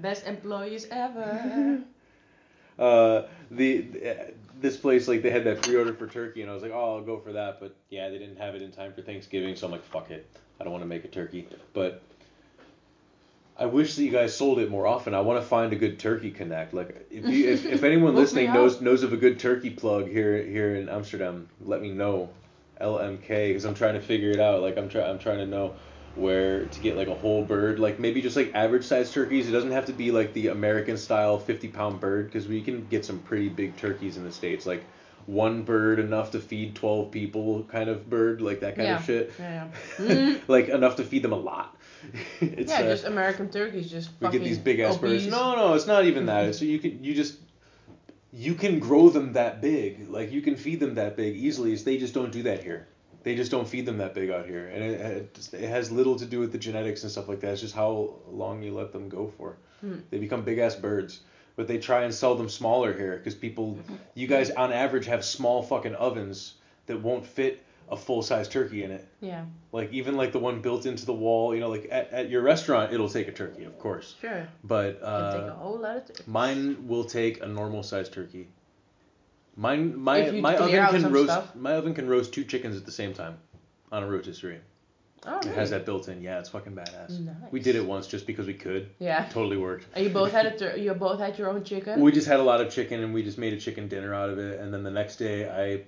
best 0.02 0.26
employees 0.26 0.86
ever. 0.90 1.80
uh, 2.78 3.22
the, 3.50 3.80
the 3.82 4.32
this 4.60 4.76
place 4.76 5.08
like 5.08 5.22
they 5.22 5.30
had 5.30 5.44
that 5.44 5.62
pre-order 5.62 5.94
for 5.94 6.06
turkey, 6.06 6.42
and 6.42 6.50
I 6.50 6.54
was 6.54 6.62
like, 6.62 6.72
oh, 6.72 6.96
I'll 6.96 7.02
go 7.02 7.18
for 7.18 7.32
that. 7.32 7.60
But 7.60 7.74
yeah, 7.90 8.08
they 8.08 8.18
didn't 8.18 8.38
have 8.38 8.54
it 8.54 8.62
in 8.62 8.72
time 8.72 8.92
for 8.92 9.02
Thanksgiving, 9.02 9.56
so 9.56 9.66
I'm 9.66 9.72
like, 9.72 9.84
fuck 9.84 10.10
it, 10.10 10.28
I 10.60 10.64
don't 10.64 10.72
want 10.72 10.82
to 10.82 10.88
make 10.88 11.04
a 11.04 11.08
turkey. 11.08 11.48
But 11.72 12.02
I 13.58 13.66
wish 13.66 13.96
that 13.96 14.04
you 14.04 14.10
guys 14.10 14.36
sold 14.36 14.58
it 14.58 14.70
more 14.70 14.86
often. 14.86 15.14
I 15.14 15.20
want 15.20 15.42
to 15.42 15.46
find 15.46 15.72
a 15.72 15.76
good 15.76 15.98
turkey 15.98 16.30
connect. 16.30 16.74
Like 16.74 17.06
if 17.10 17.26
you, 17.26 17.48
if, 17.48 17.64
if 17.64 17.82
anyone 17.84 18.14
listening 18.14 18.52
knows 18.52 18.80
knows 18.80 19.02
of 19.02 19.12
a 19.12 19.16
good 19.16 19.38
turkey 19.38 19.70
plug 19.70 20.08
here 20.08 20.44
here 20.44 20.76
in 20.76 20.88
Amsterdam, 20.88 21.48
let 21.60 21.80
me 21.80 21.90
know. 21.90 22.30
LMK 22.80 23.48
because 23.48 23.64
I'm 23.64 23.74
trying 23.74 23.94
to 23.94 24.00
figure 24.00 24.30
it 24.30 24.40
out. 24.40 24.62
Like 24.62 24.76
I'm 24.76 24.88
trying 24.88 25.08
I'm 25.08 25.18
trying 25.18 25.38
to 25.38 25.46
know 25.46 25.74
where 26.16 26.64
to 26.64 26.80
get 26.80 26.96
like 26.96 27.08
a 27.08 27.14
whole 27.14 27.44
bird. 27.44 27.78
Like 27.78 27.98
maybe 27.98 28.22
just 28.22 28.36
like 28.36 28.52
average 28.54 28.84
sized 28.84 29.12
turkeys. 29.12 29.48
It 29.48 29.52
doesn't 29.52 29.72
have 29.72 29.86
to 29.86 29.92
be 29.92 30.10
like 30.10 30.32
the 30.32 30.48
American 30.48 30.96
style 30.96 31.38
50 31.38 31.68
pound 31.68 32.00
bird 32.00 32.26
because 32.26 32.48
we 32.48 32.62
can 32.62 32.86
get 32.86 33.04
some 33.04 33.18
pretty 33.20 33.48
big 33.48 33.76
turkeys 33.76 34.16
in 34.16 34.24
the 34.24 34.32
states. 34.32 34.66
Like 34.66 34.84
one 35.26 35.62
bird 35.62 35.98
enough 35.98 36.30
to 36.30 36.40
feed 36.40 36.74
12 36.74 37.10
people 37.10 37.64
kind 37.64 37.90
of 37.90 38.08
bird 38.08 38.40
like 38.40 38.60
that 38.60 38.76
kind 38.76 38.88
yeah. 38.88 38.96
of 38.96 39.04
shit. 39.04 39.32
Yeah. 39.38 39.52
yeah. 39.54 39.66
Mm. 40.06 40.40
like 40.48 40.68
enough 40.68 40.96
to 40.96 41.04
feed 41.04 41.22
them 41.22 41.32
a 41.32 41.38
lot. 41.38 41.76
it's 42.40 42.70
yeah, 42.70 42.80
uh, 42.80 42.82
just 42.82 43.04
American 43.04 43.48
turkeys, 43.48 43.90
just 43.90 44.10
we 44.20 44.28
get 44.28 44.42
these 44.42 44.58
big 44.58 44.78
ass 44.80 44.96
birds. 44.96 45.26
No, 45.26 45.56
no, 45.56 45.74
it's 45.74 45.86
not 45.86 46.04
even 46.04 46.26
that. 46.26 46.54
so 46.54 46.64
you 46.64 46.78
can 46.78 47.02
you 47.02 47.14
just 47.14 47.38
you 48.32 48.54
can 48.54 48.78
grow 48.78 49.08
them 49.08 49.32
that 49.32 49.60
big. 49.60 50.08
Like 50.08 50.30
you 50.30 50.42
can 50.42 50.56
feed 50.56 50.80
them 50.80 50.94
that 50.94 51.16
big 51.16 51.36
easily. 51.36 51.72
Is 51.72 51.84
they 51.84 51.98
just 51.98 52.14
don't 52.14 52.30
do 52.30 52.44
that 52.44 52.62
here. 52.62 52.86
They 53.26 53.34
just 53.34 53.50
don't 53.50 53.66
feed 53.66 53.86
them 53.86 53.98
that 53.98 54.14
big 54.14 54.30
out 54.30 54.46
here, 54.46 54.68
and 54.68 54.84
it, 54.84 55.36
it, 55.52 55.68
has 55.68 55.90
little 55.90 56.14
to 56.14 56.24
do 56.24 56.38
with 56.38 56.52
the 56.52 56.58
genetics 56.58 57.02
and 57.02 57.10
stuff 57.10 57.26
like 57.26 57.40
that. 57.40 57.54
It's 57.54 57.60
just 57.60 57.74
how 57.74 58.14
long 58.30 58.62
you 58.62 58.72
let 58.72 58.92
them 58.92 59.08
go 59.08 59.32
for. 59.36 59.56
Hmm. 59.80 59.96
They 60.10 60.18
become 60.18 60.42
big 60.42 60.58
ass 60.58 60.76
birds, 60.76 61.22
but 61.56 61.66
they 61.66 61.78
try 61.78 62.04
and 62.04 62.14
sell 62.14 62.36
them 62.36 62.48
smaller 62.48 62.92
here 62.96 63.16
because 63.16 63.34
people, 63.34 63.80
you 64.14 64.28
guys 64.28 64.52
on 64.52 64.72
average 64.72 65.06
have 65.06 65.24
small 65.24 65.60
fucking 65.64 65.96
ovens 65.96 66.54
that 66.86 67.02
won't 67.02 67.26
fit 67.26 67.64
a 67.88 67.96
full 67.96 68.22
size 68.22 68.48
turkey 68.48 68.84
in 68.84 68.92
it. 68.92 69.08
Yeah. 69.20 69.44
Like 69.72 69.92
even 69.92 70.16
like 70.16 70.30
the 70.30 70.38
one 70.38 70.60
built 70.60 70.86
into 70.86 71.04
the 71.04 71.12
wall, 71.12 71.52
you 71.52 71.58
know, 71.58 71.68
like 71.68 71.88
at, 71.90 72.12
at 72.12 72.30
your 72.30 72.42
restaurant, 72.42 72.92
it'll 72.92 73.08
take 73.08 73.26
a 73.26 73.32
turkey, 73.32 73.64
of 73.64 73.76
course, 73.80 74.14
Sure. 74.20 74.46
but 74.62 75.00
Can 75.00 75.32
take 75.32 75.40
a 75.40 75.46
uh, 75.46 75.54
whole 75.56 75.78
lot 75.80 75.96
of 75.96 76.06
turkeys. 76.06 76.28
mine 76.28 76.86
will 76.86 77.04
take 77.04 77.42
a 77.42 77.46
normal 77.48 77.82
sized 77.82 78.12
turkey. 78.12 78.46
Mine, 79.56 79.96
my 79.98 80.30
my 80.32 80.56
oven 80.56 81.02
can 81.02 81.12
roast 81.12 81.30
stuff. 81.32 81.54
my 81.56 81.72
oven 81.72 81.94
can 81.94 82.08
roast 82.08 82.32
two 82.34 82.44
chickens 82.44 82.76
at 82.76 82.84
the 82.84 82.92
same 82.92 83.14
time, 83.14 83.38
on 83.90 84.02
a 84.02 84.06
rotisserie. 84.06 84.60
Oh, 85.24 85.38
It 85.38 85.46
has 85.46 85.70
that 85.70 85.86
built 85.86 86.08
in. 86.08 86.22
Yeah, 86.22 86.38
it's 86.38 86.50
fucking 86.50 86.74
badass. 86.74 87.18
Nice. 87.18 87.34
We 87.50 87.58
did 87.58 87.74
it 87.74 87.84
once 87.84 88.06
just 88.06 88.26
because 88.26 88.46
we 88.46 88.54
could. 88.54 88.90
Yeah. 89.00 89.24
Totally 89.30 89.56
worked. 89.56 89.86
And 89.94 90.04
you 90.04 90.10
both 90.10 90.30
had 90.30 90.46
a 90.46 90.50
tur- 90.58 90.76
you 90.76 90.92
both 90.94 91.18
had 91.18 91.36
your 91.38 91.48
own 91.48 91.64
chicken. 91.64 92.00
We 92.00 92.12
just 92.12 92.28
had 92.28 92.38
a 92.38 92.42
lot 92.44 92.60
of 92.60 92.70
chicken 92.70 93.02
and 93.02 93.12
we 93.12 93.22
just 93.24 93.38
made 93.38 93.52
a 93.52 93.56
chicken 93.56 93.88
dinner 93.88 94.14
out 94.14 94.28
of 94.30 94.38
it. 94.38 94.60
And 94.60 94.72
then 94.72 94.84
the 94.84 94.90
next 94.90 95.16
day 95.16 95.48
I 95.48 95.82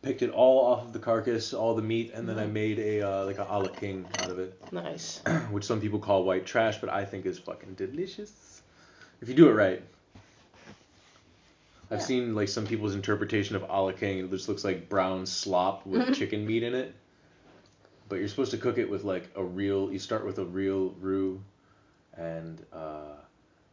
picked 0.00 0.22
it 0.22 0.30
all 0.30 0.64
off 0.66 0.82
of 0.86 0.92
the 0.92 0.98
carcass, 0.98 1.52
all 1.54 1.74
the 1.76 1.82
meat, 1.82 2.10
and 2.14 2.28
then 2.28 2.36
I 2.38 2.46
Mhm. 2.46 2.52
made 2.52 2.78
a 2.80 3.02
uh, 3.08 3.24
like 3.26 3.38
a 3.38 3.46
a 3.48 3.60
la 3.60 3.68
king 3.68 4.06
out 4.18 4.30
of 4.30 4.38
it, 4.40 4.54
nice. 4.72 5.20
which 5.52 5.64
some 5.64 5.80
people 5.80 6.00
call 6.00 6.24
white 6.24 6.44
trash, 6.46 6.80
but 6.80 6.90
I 6.90 7.04
think 7.04 7.26
is 7.26 7.38
fucking 7.38 7.74
delicious. 7.74 8.62
If 9.20 9.28
you 9.28 9.34
do 9.36 9.48
it 9.48 9.52
right. 9.52 9.82
I've 11.92 11.98
Yeah. 11.98 12.06
seen 12.06 12.34
like 12.34 12.48
some 12.48 12.66
people's 12.66 12.94
interpretation 12.94 13.54
of 13.54 13.62
a 13.64 13.66
la 13.66 13.92
king. 13.92 14.18
It 14.20 14.30
just 14.30 14.48
looks 14.48 14.64
like 14.64 14.88
brown 14.88 15.26
slop 15.26 15.84
with 15.84 16.14
chicken 16.14 16.46
meat 16.46 16.62
in 16.62 16.74
it. 16.74 16.94
But 18.08 18.18
you're 18.18 18.28
supposed 18.28 18.50
to 18.52 18.56
cook 18.58 18.78
it 18.78 18.88
with 18.88 19.04
like 19.04 19.30
a 19.36 19.44
real. 19.44 19.92
You 19.92 19.98
start 19.98 20.24
with 20.24 20.38
a 20.38 20.44
real 20.44 20.94
roux, 21.00 21.42
and 22.14 22.64
uh, 22.72 23.16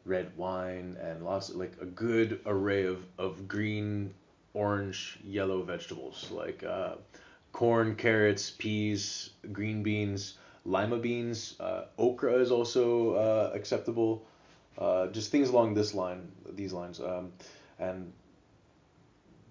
red 0.05 0.35
wine, 0.35 0.97
and 1.01 1.23
lots 1.23 1.49
of 1.49 1.55
like 1.55 1.73
a 1.81 1.85
good 1.85 2.41
array 2.45 2.85
of 2.85 3.05
of 3.17 3.47
green, 3.47 4.13
orange, 4.53 5.17
yellow 5.23 5.61
vegetables 5.63 6.29
like 6.31 6.61
uh, 6.63 6.95
corn, 7.53 7.95
carrots, 7.95 8.51
peas, 8.51 9.29
green 9.53 9.81
beans, 9.81 10.37
lima 10.65 10.97
beans. 10.97 11.55
Uh, 11.59 11.85
okra 11.97 12.33
is 12.33 12.51
also 12.51 13.13
uh, 13.13 13.51
acceptable. 13.53 14.25
Uh, 14.77 15.07
just 15.07 15.31
things 15.31 15.49
along 15.49 15.73
this 15.73 15.93
line, 15.93 16.31
these 16.51 16.71
lines, 16.71 17.01
um, 17.01 17.33
and 17.79 18.11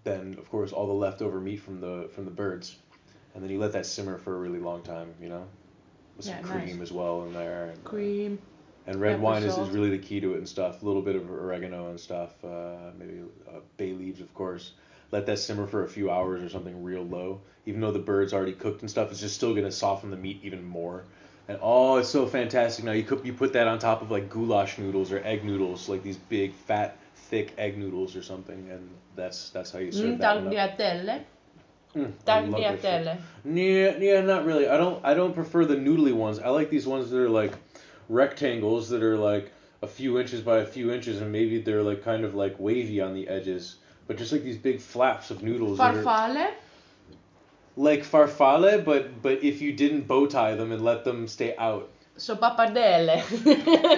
then 0.04 0.36
of 0.38 0.48
course 0.50 0.72
all 0.72 0.86
the 0.86 0.92
leftover 0.92 1.40
meat 1.40 1.60
from 1.60 1.80
the 1.80 2.08
from 2.14 2.24
the 2.24 2.30
birds, 2.30 2.76
and 3.34 3.42
then 3.42 3.50
you 3.50 3.58
let 3.58 3.72
that 3.72 3.86
simmer 3.86 4.18
for 4.18 4.34
a 4.34 4.38
really 4.38 4.58
long 4.60 4.82
time, 4.82 5.14
you 5.20 5.28
know, 5.28 5.46
with 6.16 6.26
some 6.26 6.36
Yeah, 6.36 6.42
nice. 6.42 6.50
cream 6.64 6.82
as 6.82 6.92
well 6.92 7.24
in 7.24 7.32
there. 7.32 7.66
And, 7.66 7.86
uh, 7.86 7.90
Cream. 7.90 8.38
and 8.86 9.00
red 9.00 9.20
wine 9.20 9.42
is, 9.42 9.56
is 9.58 9.70
really 9.70 9.90
the 9.90 9.98
key 9.98 10.20
to 10.20 10.34
it 10.34 10.38
and 10.38 10.48
stuff. 10.48 10.82
A 10.82 10.86
little 10.86 11.02
bit 11.02 11.16
of 11.16 11.30
oregano 11.30 11.90
and 11.90 12.00
stuff. 12.00 12.32
Uh, 12.44 12.90
maybe 12.98 13.20
uh, 13.48 13.60
bay 13.76 13.92
leaves, 13.92 14.20
of 14.20 14.32
course. 14.34 14.72
Let 15.10 15.26
that 15.26 15.38
simmer 15.38 15.66
for 15.66 15.84
a 15.84 15.88
few 15.88 16.10
hours 16.10 16.42
or 16.42 16.48
something 16.48 16.82
real 16.82 17.02
low. 17.02 17.40
Even 17.66 17.80
though 17.80 17.92
the 17.92 17.98
bird's 17.98 18.32
already 18.34 18.52
cooked 18.52 18.82
and 18.82 18.90
stuff, 18.90 19.10
it's 19.10 19.20
just 19.20 19.34
still 19.34 19.54
gonna 19.54 19.72
soften 19.72 20.10
the 20.10 20.16
meat 20.16 20.40
even 20.42 20.64
more. 20.64 21.04
And 21.48 21.58
oh, 21.62 21.96
it's 21.96 22.10
so 22.10 22.26
fantastic. 22.26 22.84
Now 22.84 22.92
you 22.92 23.02
cook, 23.04 23.24
you 23.24 23.32
put 23.32 23.54
that 23.54 23.66
on 23.66 23.78
top 23.78 24.02
of 24.02 24.10
like 24.10 24.28
goulash 24.28 24.78
noodles 24.78 25.12
or 25.12 25.22
egg 25.24 25.44
noodles, 25.44 25.88
like 25.88 26.02
these 26.02 26.18
big 26.18 26.52
fat 26.52 26.96
thick 27.30 27.54
egg 27.58 27.76
noodles 27.78 28.16
or 28.16 28.22
something, 28.22 28.70
and 28.70 28.88
that's 29.16 29.50
that's 29.50 29.70
how 29.70 29.78
you 29.78 29.92
serve 29.92 30.16
Mm, 30.16 30.18
that 30.18 30.36
tagliatelle. 30.36 31.22
Mm, 31.94 32.12
I 32.26 32.40
love 32.40 32.60
that 32.62 32.80
shit. 32.80 33.06
Tagliatelle. 33.06 33.18
Yeah, 33.44 33.96
yeah, 33.98 34.20
not 34.22 34.44
really. 34.44 34.68
I 34.68 34.76
don't 34.76 35.04
I 35.04 35.14
don't 35.14 35.34
prefer 35.34 35.64
the 35.64 35.76
noodly 35.76 36.12
ones. 36.14 36.38
I 36.38 36.48
like 36.48 36.70
these 36.70 36.86
ones 36.86 37.10
that 37.10 37.18
are 37.20 37.28
like 37.28 37.52
rectangles 38.08 38.88
that 38.90 39.02
are 39.02 39.16
like 39.16 39.52
a 39.82 39.86
few 39.86 40.18
inches 40.18 40.40
by 40.40 40.58
a 40.58 40.66
few 40.66 40.90
inches 40.92 41.20
and 41.20 41.30
maybe 41.30 41.60
they're 41.60 41.82
like 41.82 42.02
kind 42.02 42.24
of 42.24 42.34
like 42.34 42.54
wavy 42.58 43.00
on 43.00 43.14
the 43.14 43.28
edges. 43.28 43.76
But 44.06 44.16
just 44.16 44.32
like 44.32 44.42
these 44.42 44.56
big 44.56 44.80
flaps 44.80 45.30
of 45.30 45.42
noodles 45.42 45.78
are 45.80 45.92
Farfalle. 45.92 46.50
like 47.76 48.02
farfalle, 48.04 48.84
but 48.84 49.22
but 49.22 49.44
if 49.44 49.60
you 49.60 49.72
didn't 49.72 50.08
bow 50.08 50.26
tie 50.26 50.54
them 50.54 50.72
and 50.72 50.82
let 50.82 51.04
them 51.04 51.28
stay 51.28 51.54
out. 51.56 51.90
So 52.16 52.34
pappardelle. 52.36 53.22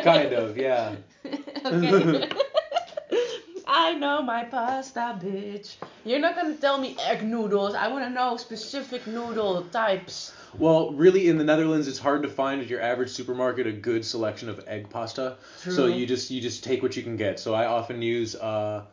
Kind 0.02 0.32
of, 0.34 0.56
yeah. 0.58 0.96
okay. 1.64 2.28
I 3.80 3.94
know 3.94 4.20
my 4.20 4.44
pasta, 4.44 5.18
bitch. 5.18 5.76
You're 6.04 6.18
not 6.18 6.36
gonna 6.36 6.54
tell 6.54 6.76
me 6.76 6.98
egg 7.00 7.22
noodles. 7.22 7.74
I 7.74 7.88
wanna 7.88 8.10
know 8.10 8.36
specific 8.36 9.06
noodle 9.06 9.62
types. 9.72 10.34
Well, 10.58 10.92
really, 10.92 11.28
in 11.28 11.38
the 11.38 11.44
Netherlands, 11.44 11.88
it's 11.88 11.98
hard 11.98 12.22
to 12.24 12.28
find 12.28 12.60
at 12.60 12.68
your 12.68 12.82
average 12.82 13.08
supermarket 13.08 13.66
a 13.66 13.72
good 13.72 14.04
selection 14.04 14.50
of 14.50 14.62
egg 14.66 14.90
pasta. 14.90 15.38
True. 15.62 15.72
So 15.72 15.86
you 15.86 16.04
just 16.04 16.30
you 16.30 16.42
just 16.42 16.62
take 16.62 16.82
what 16.82 16.94
you 16.94 17.02
can 17.02 17.16
get. 17.16 17.40
So 17.40 17.54
I 17.54 17.64
often 17.64 18.02
use 18.02 18.34
uh, 18.34 18.84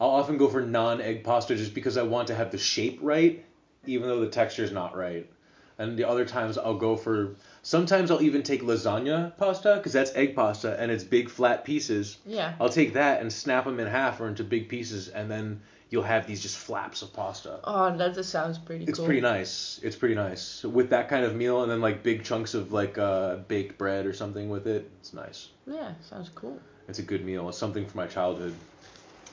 I'll 0.00 0.10
often 0.10 0.36
go 0.36 0.48
for 0.48 0.62
non-egg 0.62 1.22
pasta 1.22 1.54
just 1.54 1.72
because 1.72 1.96
I 1.96 2.02
want 2.02 2.26
to 2.26 2.34
have 2.34 2.50
the 2.50 2.58
shape 2.58 2.98
right, 3.02 3.44
even 3.86 4.08
though 4.08 4.18
the 4.18 4.30
texture 4.30 4.64
is 4.64 4.72
not 4.72 4.96
right. 4.96 5.30
And 5.78 5.96
the 5.96 6.08
other 6.08 6.24
times 6.24 6.58
I'll 6.58 6.78
go 6.78 6.96
for 6.96 7.36
sometimes 7.64 8.10
I'll 8.12 8.22
even 8.22 8.44
take 8.44 8.62
lasagna 8.62 9.36
pasta 9.36 9.74
because 9.76 9.92
that's 9.92 10.12
egg 10.14 10.36
pasta 10.36 10.78
and 10.80 10.92
it's 10.92 11.02
big 11.02 11.28
flat 11.28 11.64
pieces. 11.64 12.18
Yeah. 12.24 12.54
I'll 12.60 12.68
take 12.68 12.92
that 12.92 13.20
and 13.20 13.32
snap 13.32 13.64
them 13.64 13.80
in 13.80 13.88
half 13.88 14.20
or 14.20 14.28
into 14.28 14.44
big 14.44 14.68
pieces, 14.68 15.08
and 15.08 15.28
then 15.28 15.60
you'll 15.90 16.02
have 16.04 16.26
these 16.26 16.42
just 16.42 16.56
flaps 16.58 17.02
of 17.02 17.12
pasta. 17.12 17.60
Oh, 17.64 17.96
that 17.96 18.14
just 18.14 18.30
sounds 18.30 18.58
pretty 18.58 18.84
It's 18.84 18.98
cool. 18.98 19.06
pretty 19.06 19.20
nice. 19.20 19.80
It's 19.82 19.96
pretty 19.96 20.14
nice 20.14 20.62
with 20.62 20.90
that 20.90 21.08
kind 21.08 21.24
of 21.24 21.34
meal, 21.34 21.62
and 21.62 21.70
then 21.72 21.80
like 21.80 22.02
big 22.02 22.22
chunks 22.22 22.54
of 22.54 22.72
like 22.72 22.98
uh, 22.98 23.36
baked 23.48 23.78
bread 23.78 24.06
or 24.06 24.12
something 24.12 24.48
with 24.48 24.66
it. 24.66 24.88
It's 25.00 25.12
nice. 25.14 25.48
Yeah, 25.66 25.92
sounds 26.08 26.30
cool. 26.34 26.60
It's 26.88 26.98
a 26.98 27.02
good 27.02 27.24
meal. 27.24 27.48
It's 27.48 27.58
something 27.58 27.86
from 27.86 27.98
my 27.98 28.06
childhood. 28.06 28.54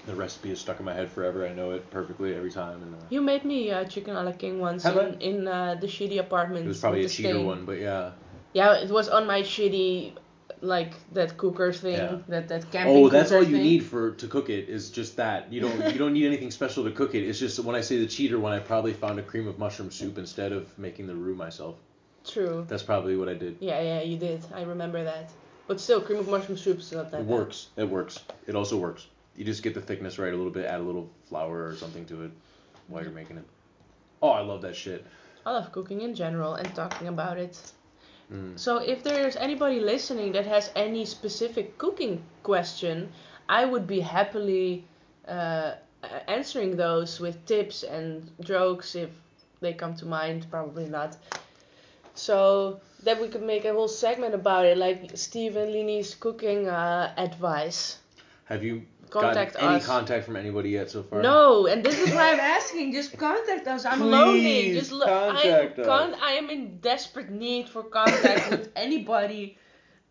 The 0.05 0.15
recipe 0.15 0.51
is 0.51 0.59
stuck 0.59 0.79
in 0.79 0.85
my 0.85 0.93
head 0.93 1.11
forever. 1.11 1.45
I 1.47 1.53
know 1.53 1.71
it 1.71 1.89
perfectly 1.91 2.33
every 2.35 2.51
time. 2.51 2.81
And, 2.81 2.95
uh, 2.95 2.97
You 3.09 3.21
made 3.21 3.45
me 3.45 3.69
uh, 3.71 3.83
chicken 3.85 4.15
a 4.15 4.23
la 4.23 4.31
king 4.31 4.59
once 4.59 4.83
in, 4.85 4.97
I? 4.97 5.09
in 5.19 5.47
uh, 5.47 5.75
the 5.79 5.87
shitty 5.87 6.19
apartment. 6.19 6.65
it 6.65 6.69
was 6.69 6.79
probably 6.79 7.05
a 7.05 7.09
cheater 7.09 7.29
stain. 7.29 7.45
one, 7.45 7.65
but 7.65 7.77
yeah. 7.79 8.11
Yeah, 8.53 8.73
it 8.83 8.89
was 8.89 9.07
on 9.09 9.27
my 9.27 9.41
shitty, 9.43 10.13
like 10.61 10.93
that 11.13 11.37
cooker 11.37 11.71
thing, 11.71 11.93
Yeah. 11.93 12.17
that 12.29 12.47
that 12.49 12.71
camping 12.71 12.95
Oh, 12.97 13.09
that's 13.09 13.31
all 13.31 13.43
you 13.43 13.57
thing. 13.57 13.63
need 13.63 13.83
for 13.85 14.11
to 14.11 14.27
cook 14.27 14.49
it 14.49 14.69
is 14.69 14.89
just 14.89 15.15
that. 15.17 15.53
You 15.53 15.61
don't 15.61 15.93
you 15.93 15.99
don't 15.99 16.13
need 16.13 16.25
anything 16.25 16.51
special 16.51 16.83
to 16.83 16.91
cook 16.91 17.13
it. 17.15 17.23
It's 17.23 17.39
just 17.39 17.59
when 17.59 17.75
I 17.75 17.81
say 17.81 17.97
the 17.99 18.07
cheater 18.07 18.39
one, 18.39 18.53
I 18.53 18.59
probably 18.59 18.93
found 18.93 19.19
a 19.19 19.23
cream 19.23 19.47
of 19.47 19.57
mushroom 19.59 19.91
soup 19.91 20.17
instead 20.17 20.51
of 20.51 20.77
making 20.79 21.07
the 21.07 21.15
roux 21.15 21.35
myself. 21.35 21.75
True. 22.25 22.65
That's 22.67 22.83
probably 22.83 23.15
what 23.17 23.29
I 23.29 23.35
did. 23.35 23.57
Yeah, 23.59 23.79
yeah, 23.81 24.01
you 24.01 24.17
did. 24.17 24.43
I 24.53 24.63
remember 24.63 25.03
that. 25.03 25.29
But 25.67 25.79
still, 25.79 26.01
cream 26.01 26.19
of 26.19 26.27
mushroom 26.27 26.57
soup 26.57 26.79
is 26.79 26.91
not 26.91 27.09
that 27.11 27.21
It 27.21 27.27
bad. 27.27 27.37
works. 27.37 27.67
It 27.77 27.89
works. 27.89 28.19
It 28.47 28.55
also 28.55 28.77
works. 28.77 29.07
You 29.41 29.45
just 29.45 29.63
get 29.63 29.73
the 29.73 29.81
thickness 29.81 30.19
right 30.19 30.31
a 30.31 30.37
little 30.37 30.51
bit, 30.51 30.67
add 30.67 30.81
a 30.81 30.83
little 30.83 31.09
flour 31.27 31.65
or 31.65 31.75
something 31.75 32.05
to 32.05 32.25
it 32.25 32.31
while 32.89 33.01
you're 33.01 33.11
making 33.11 33.37
it. 33.37 33.43
Oh, 34.21 34.29
I 34.29 34.41
love 34.41 34.61
that 34.61 34.75
shit. 34.75 35.03
I 35.47 35.53
love 35.53 35.71
cooking 35.71 36.01
in 36.01 36.13
general 36.13 36.53
and 36.53 36.75
talking 36.75 37.07
about 37.07 37.39
it. 37.39 37.59
Mm. 38.31 38.59
So 38.59 38.77
if 38.77 39.01
there's 39.01 39.35
anybody 39.35 39.79
listening 39.79 40.31
that 40.33 40.45
has 40.45 40.69
any 40.75 41.05
specific 41.05 41.79
cooking 41.79 42.21
question, 42.43 43.11
I 43.49 43.65
would 43.65 43.87
be 43.87 43.99
happily 43.99 44.85
uh, 45.27 45.73
answering 46.27 46.77
those 46.77 47.19
with 47.19 47.43
tips 47.47 47.81
and 47.81 48.29
jokes 48.41 48.93
if 48.93 49.09
they 49.59 49.73
come 49.73 49.95
to 49.95 50.05
mind. 50.05 50.45
Probably 50.51 50.85
not. 50.85 51.17
So 52.13 52.79
that 53.01 53.19
we 53.19 53.27
could 53.27 53.41
make 53.41 53.65
a 53.65 53.73
whole 53.73 53.87
segment 53.87 54.35
about 54.35 54.67
it, 54.67 54.77
like 54.77 55.17
Steve 55.17 55.55
and 55.55 55.71
Lini's 55.71 56.13
cooking 56.13 56.67
uh, 56.67 57.11
advice. 57.17 57.97
Have 58.45 58.63
you 58.63 58.83
Contact 59.11 59.53
gotten 59.53 59.67
any 59.69 59.77
us. 59.77 59.85
contact 59.85 60.25
from 60.25 60.35
anybody 60.35 60.69
yet 60.71 60.89
so 60.89 61.03
far? 61.03 61.21
No, 61.21 61.67
and 61.67 61.83
this 61.83 61.99
is 61.99 62.13
why 62.15 62.31
I'm 62.31 62.39
asking. 62.39 62.93
Just 62.93 63.17
contact 63.17 63.67
us. 63.67 63.85
I'm 63.85 63.99
lonely. 64.01 64.73
Just 64.73 64.91
lo- 64.91 65.05
contact 65.05 65.45
I 65.45 65.49
am 65.49 65.79
us. 65.81 65.85
con- 65.85 66.15
I 66.21 66.31
am 66.33 66.49
in 66.49 66.77
desperate 66.79 67.29
need 67.29 67.69
for 67.69 67.83
contact 67.83 68.49
with 68.49 68.71
anybody. 68.75 69.57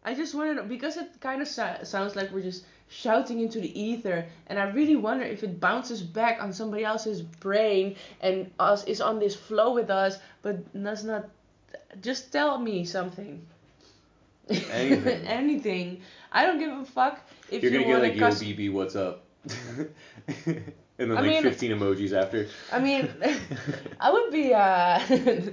I 0.05 0.15
just 0.15 0.35
want 0.35 0.51
to 0.51 0.55
know 0.55 0.65
because 0.65 0.97
it 0.97 1.09
kind 1.21 1.43
of 1.43 1.49
so- 1.49 1.79
sounds 1.83 2.15
like 2.17 2.31
we're 2.31 2.43
just 2.43 2.65
shouting 2.89 3.41
into 3.41 3.61
the 3.61 3.81
ether, 3.81 4.27
and 4.49 4.59
I 4.59 4.65
really 4.71 4.97
wonder 4.97 5.25
if 5.25 5.43
it 5.45 5.61
bounces 5.61 6.03
back 6.03 6.43
on 6.43 6.53
somebody 6.53 6.85
else's 6.85 7.23
brain 7.23 7.97
and 8.21 8.51
us 8.59 8.85
is 8.85 9.01
on 9.01 9.19
this 9.19 9.35
flow 9.37 9.73
with 9.75 9.91
us, 9.91 10.19
but 10.43 10.57
does 10.83 11.05
not. 11.05 11.29
Just 12.03 12.33
tell 12.33 12.59
me 12.59 12.85
something. 12.85 13.45
Anything. 14.49 15.27
Anything. 15.27 16.01
I 16.33 16.45
don't 16.47 16.59
give 16.59 16.71
a 16.73 16.85
fuck 16.85 17.21
if 17.51 17.63
You're 17.63 17.73
you 17.73 17.81
gonna 17.81 18.09
get 18.11 18.21
like, 18.21 18.41
yo, 18.41 18.55
BB, 18.55 18.73
what's 18.73 18.97
up? 18.97 19.25
and 20.47 20.73
then 20.99 21.13
I 21.13 21.21
like 21.21 21.25
mean- 21.31 21.43
15 21.43 21.71
emojis 21.73 22.13
after. 22.13 22.47
I 22.73 22.79
mean, 22.79 23.09
I 24.01 24.11
would 24.13 24.31
be, 24.31 24.53
uh, 24.55 25.01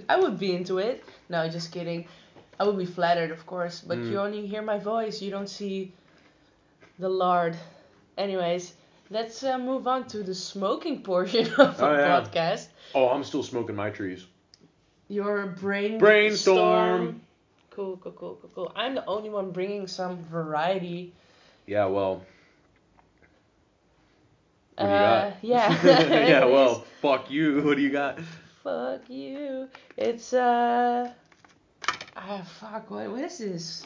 I 0.10 0.18
would 0.20 0.38
be 0.40 0.56
into 0.56 0.78
it. 0.80 1.04
No, 1.30 1.48
just 1.50 1.72
kidding. 1.72 2.08
I 2.60 2.64
would 2.66 2.78
be 2.78 2.86
flattered, 2.86 3.32
of 3.32 3.46
course, 3.46 3.82
but 3.82 3.98
Mm. 4.00 4.12
you 4.12 4.20
only 4.20 4.48
hear 4.48 4.62
my 4.62 4.80
voice. 4.80 5.22
You 5.22 5.30
don't 5.32 5.48
see 5.50 5.94
the 7.00 7.10
lard. 7.10 7.56
Anyways, 8.18 8.74
let's 9.12 9.44
uh, 9.44 9.58
move 9.60 9.88
on 9.88 10.08
to 10.08 10.24
the 10.24 10.34
smoking 10.34 11.04
portion 11.04 11.46
of 11.54 11.80
Oh, 11.80 11.86
our 11.86 12.00
yeah. 12.00 12.22
podcast. 12.22 12.68
Oh, 12.96 13.10
I'm 13.10 13.24
still 13.24 13.44
smoking 13.44 13.76
my 13.76 13.90
trees. 13.92 14.26
Your 15.08 15.46
brain 15.48 16.00
Brainstorm. 16.00 17.22
Cool, 17.70 17.98
cool, 17.98 18.12
cool, 18.14 18.38
cool, 18.42 18.50
cool. 18.56 18.72
I'm 18.76 18.96
the 18.96 19.06
only 19.06 19.30
one 19.30 19.52
bringing 19.52 19.86
some 19.88 20.18
variety. 20.26 21.14
Yeah, 21.68 21.86
well. 21.86 22.26
What 24.78 24.86
do 24.86 24.90
you 24.90 24.96
Uh, 24.96 25.30
got? 25.30 25.44
yeah. 25.44 25.84
yeah, 26.28 26.46
well, 26.56 26.86
fuck 27.02 27.30
you. 27.30 27.62
What 27.66 27.76
do 27.76 27.82
you 27.84 27.92
got? 27.92 28.20
Fuck 28.64 29.10
you. 29.10 29.68
It's 29.98 30.34
uh. 30.34 31.12
Ah, 32.16 32.42
fuck. 32.60 32.90
What, 32.90 33.12
what 33.12 33.22
is 33.22 33.38
this? 33.38 33.86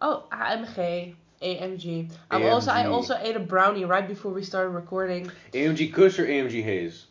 Oh, 0.00 0.24
AMG. 0.32 1.14
AMG. 1.42 2.10
I'm 2.30 2.44
also 2.46 2.70
I 2.70 2.86
also 2.86 3.16
ate 3.20 3.36
a 3.36 3.40
brownie 3.40 3.84
right 3.84 4.06
before 4.08 4.32
we 4.32 4.42
started 4.42 4.70
recording. 4.70 5.30
AMG 5.52 5.92
Kush 5.92 6.18
or 6.18 6.26
AMG 6.26 6.62
Haze? 6.62 7.06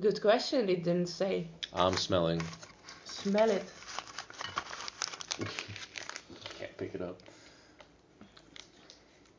Good 0.00 0.20
question. 0.22 0.68
It 0.68 0.84
didn't 0.84 1.08
say. 1.08 1.48
I'm 1.74 1.96
smelling. 1.96 2.40
Smell 3.04 3.50
it. 3.50 3.64
Can't 6.80 6.92
pick 6.92 7.00
it 7.00 7.06
up. 7.06 7.18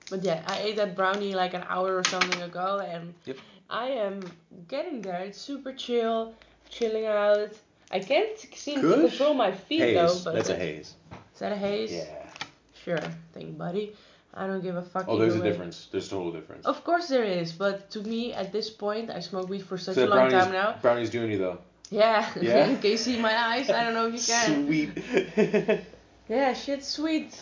But 0.09 0.23
yeah, 0.23 0.43
I 0.45 0.59
ate 0.59 0.75
that 0.75 0.95
brownie 0.95 1.33
like 1.33 1.53
an 1.53 1.63
hour 1.67 1.95
or 1.95 2.03
something 2.03 2.41
ago, 2.41 2.79
and 2.85 3.13
Yep. 3.25 3.37
I 3.69 3.87
am 3.87 4.21
getting 4.67 5.01
there. 5.01 5.21
It's 5.21 5.39
super 5.39 5.73
chill, 5.73 6.33
chilling 6.69 7.05
out. 7.05 7.49
I 7.89 7.99
can't 7.99 8.37
seem 8.55 8.81
to 8.81 8.93
control 9.07 9.33
my 9.33 9.51
feet 9.51 9.93
though. 9.95 10.07
Haze. 10.07 10.23
But 10.23 10.35
That's 10.35 10.49
a 10.49 10.55
haze. 10.55 10.95
Is 11.33 11.39
that 11.39 11.51
a 11.53 11.55
haze? 11.55 11.91
Yeah. 11.93 12.27
Sure 12.83 12.99
thing, 13.33 13.53
buddy. 13.53 13.95
I 14.33 14.47
don't 14.47 14.61
give 14.61 14.75
a 14.75 14.81
fuck. 14.81 15.05
Oh, 15.07 15.17
there's 15.17 15.35
a 15.35 15.39
way. 15.41 15.49
difference. 15.49 15.87
There's 15.91 16.07
a 16.07 16.09
total 16.09 16.31
difference. 16.31 16.65
Of 16.65 16.83
course 16.83 17.07
there 17.07 17.23
is, 17.23 17.51
but 17.51 17.89
to 17.91 18.01
me 18.01 18.33
at 18.33 18.51
this 18.51 18.69
point, 18.69 19.09
I 19.09 19.19
smoke 19.19 19.49
weed 19.49 19.63
for 19.63 19.77
such 19.77 19.95
So 19.95 20.05
a 20.05 20.09
long 20.09 20.29
time 20.29 20.51
now. 20.51 20.75
brownies 20.81 21.09
doing 21.09 21.31
you 21.31 21.37
though. 21.37 21.57
Yeah. 21.89 22.29
Yeah? 22.41 22.75
can 22.75 22.91
you 22.91 22.97
see 22.97 23.19
my 23.19 23.35
eyes? 23.35 23.69
I 23.69 23.83
don't 23.83 23.93
know 23.93 24.07
if 24.07 24.13
you 24.15 24.23
can. 24.33 24.65
Sweet. 24.67 25.81
Yeah, 26.32 26.53
shit, 26.53 26.82
sweet. 26.82 27.38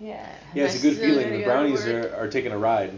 Yeah. 0.00 0.26
yeah, 0.54 0.64
it's 0.64 0.78
a 0.78 0.80
good 0.82 0.96
feeling. 0.96 1.26
Uh, 1.26 1.36
the 1.36 1.44
brownies 1.44 1.86
are, 1.86 2.16
are 2.16 2.28
taking 2.28 2.52
a 2.52 2.58
ride. 2.58 2.92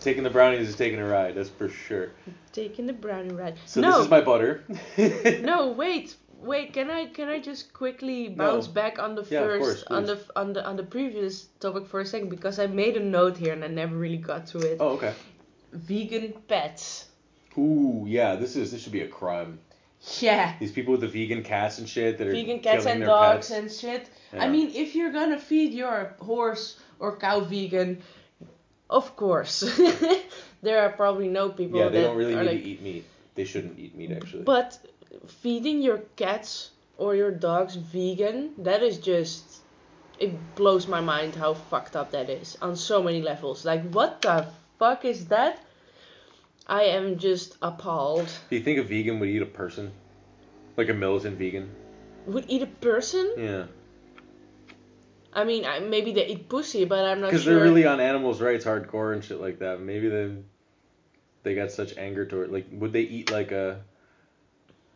Taking 0.00 0.24
the 0.24 0.30
brownies 0.30 0.68
is 0.68 0.74
taking 0.74 0.98
a 0.98 1.06
ride. 1.06 1.36
That's 1.36 1.50
for 1.50 1.68
sure. 1.68 2.10
taking 2.52 2.86
the 2.88 2.92
brownie 2.92 3.32
ride. 3.32 3.54
So 3.66 3.80
no, 3.80 3.92
this 3.92 4.06
is 4.06 4.10
my 4.10 4.20
butter. 4.22 4.64
no, 5.42 5.70
wait, 5.78 6.16
wait. 6.40 6.72
Can 6.72 6.90
I 6.90 7.06
can 7.06 7.28
I 7.28 7.38
just 7.38 7.72
quickly 7.72 8.28
bounce 8.28 8.66
No. 8.66 8.72
back 8.72 8.98
on 8.98 9.14
the 9.14 9.24
Yeah, 9.30 9.40
first 9.42 9.62
course, 9.62 9.84
on 9.84 10.04
the 10.06 10.18
on 10.34 10.52
the 10.52 10.66
on 10.66 10.74
the 10.76 10.82
previous 10.82 11.44
topic 11.60 11.86
for 11.86 12.00
a 12.00 12.06
second 12.06 12.30
because 12.30 12.58
I 12.58 12.66
made 12.66 12.96
a 12.96 13.04
note 13.04 13.36
here 13.36 13.52
and 13.52 13.62
I 13.62 13.68
never 13.68 13.94
really 13.94 14.16
got 14.16 14.48
to 14.48 14.58
it. 14.58 14.78
Oh, 14.80 14.96
okay. 14.96 15.14
Vegan 15.72 16.32
pets. 16.48 17.06
Ooh, 17.56 18.04
yeah. 18.08 18.34
This 18.34 18.56
is 18.56 18.72
this 18.72 18.82
should 18.82 18.92
be 18.92 19.02
a 19.02 19.08
crime. 19.08 19.60
Yeah. 20.18 20.54
These 20.58 20.72
people 20.72 20.92
with 20.92 21.02
the 21.02 21.08
vegan 21.08 21.44
cats 21.44 21.78
and 21.78 21.88
shit 21.88 22.18
that 22.18 22.26
are 22.26 22.32
Vegan 22.32 22.60
cats 22.60 22.84
killing 22.84 22.92
and 22.92 23.02
their 23.02 23.08
dogs 23.08 23.50
pets. 23.50 23.60
and 23.60 23.70
shit. 23.70 24.08
Yeah. 24.32 24.44
I 24.44 24.48
mean, 24.48 24.70
if 24.74 24.94
you're 24.94 25.12
gonna 25.12 25.38
feed 25.38 25.72
your 25.72 26.14
horse 26.20 26.78
or 26.98 27.16
cow 27.16 27.40
vegan, 27.40 28.02
of 28.88 29.16
course. 29.16 29.60
there 30.62 30.80
are 30.82 30.90
probably 30.90 31.28
no 31.28 31.48
people 31.48 31.78
yeah, 31.78 31.88
they 31.88 32.00
that 32.00 32.08
don't 32.08 32.16
really 32.16 32.34
need 32.34 32.46
like, 32.46 32.62
to 32.62 32.68
eat 32.68 32.82
meat. 32.82 33.04
They 33.34 33.44
shouldn't 33.44 33.78
eat 33.78 33.94
meat 33.94 34.10
actually. 34.12 34.42
But 34.42 34.78
feeding 35.26 35.80
your 35.82 35.98
cats 36.16 36.70
or 36.98 37.14
your 37.14 37.30
dogs 37.30 37.76
vegan, 37.76 38.52
that 38.58 38.82
is 38.82 38.98
just 38.98 39.60
it 40.18 40.32
blows 40.54 40.86
my 40.86 41.00
mind 41.00 41.34
how 41.34 41.54
fucked 41.54 41.96
up 41.96 42.10
that 42.10 42.28
is 42.28 42.58
on 42.60 42.76
so 42.76 43.02
many 43.02 43.22
levels. 43.22 43.64
Like 43.64 43.88
what 43.90 44.22
the 44.22 44.46
fuck 44.78 45.04
is 45.04 45.26
that? 45.26 45.62
I 46.66 46.82
am 46.82 47.18
just 47.18 47.56
appalled. 47.62 48.28
Do 48.48 48.56
you 48.56 48.62
think 48.62 48.78
a 48.78 48.82
vegan 48.82 49.18
would 49.18 49.28
eat 49.28 49.42
a 49.42 49.46
person? 49.46 49.92
Like 50.76 50.88
a 50.88 50.94
militant 50.94 51.36
vegan? 51.38 51.70
Would 52.26 52.44
eat 52.48 52.62
a 52.62 52.66
person? 52.66 53.32
Yeah. 53.36 53.64
I 55.32 55.44
mean, 55.44 55.64
I, 55.64 55.78
maybe 55.80 56.12
they 56.12 56.26
eat 56.26 56.48
pussy, 56.48 56.84
but 56.84 57.04
I'm 57.04 57.20
not 57.20 57.28
sure. 57.28 57.38
Because 57.38 57.44
they're 57.44 57.62
really 57.62 57.86
on 57.86 58.00
animals' 58.00 58.40
rights 58.40 58.64
hardcore 58.64 59.12
and 59.12 59.24
shit 59.24 59.40
like 59.40 59.60
that. 59.60 59.80
Maybe 59.80 60.08
they 60.08 60.32
they 61.42 61.54
got 61.54 61.70
such 61.70 61.96
anger 61.96 62.26
toward 62.26 62.50
like 62.50 62.66
would 62.72 62.92
they 62.92 63.02
eat 63.02 63.30
like 63.30 63.52
a 63.52 63.80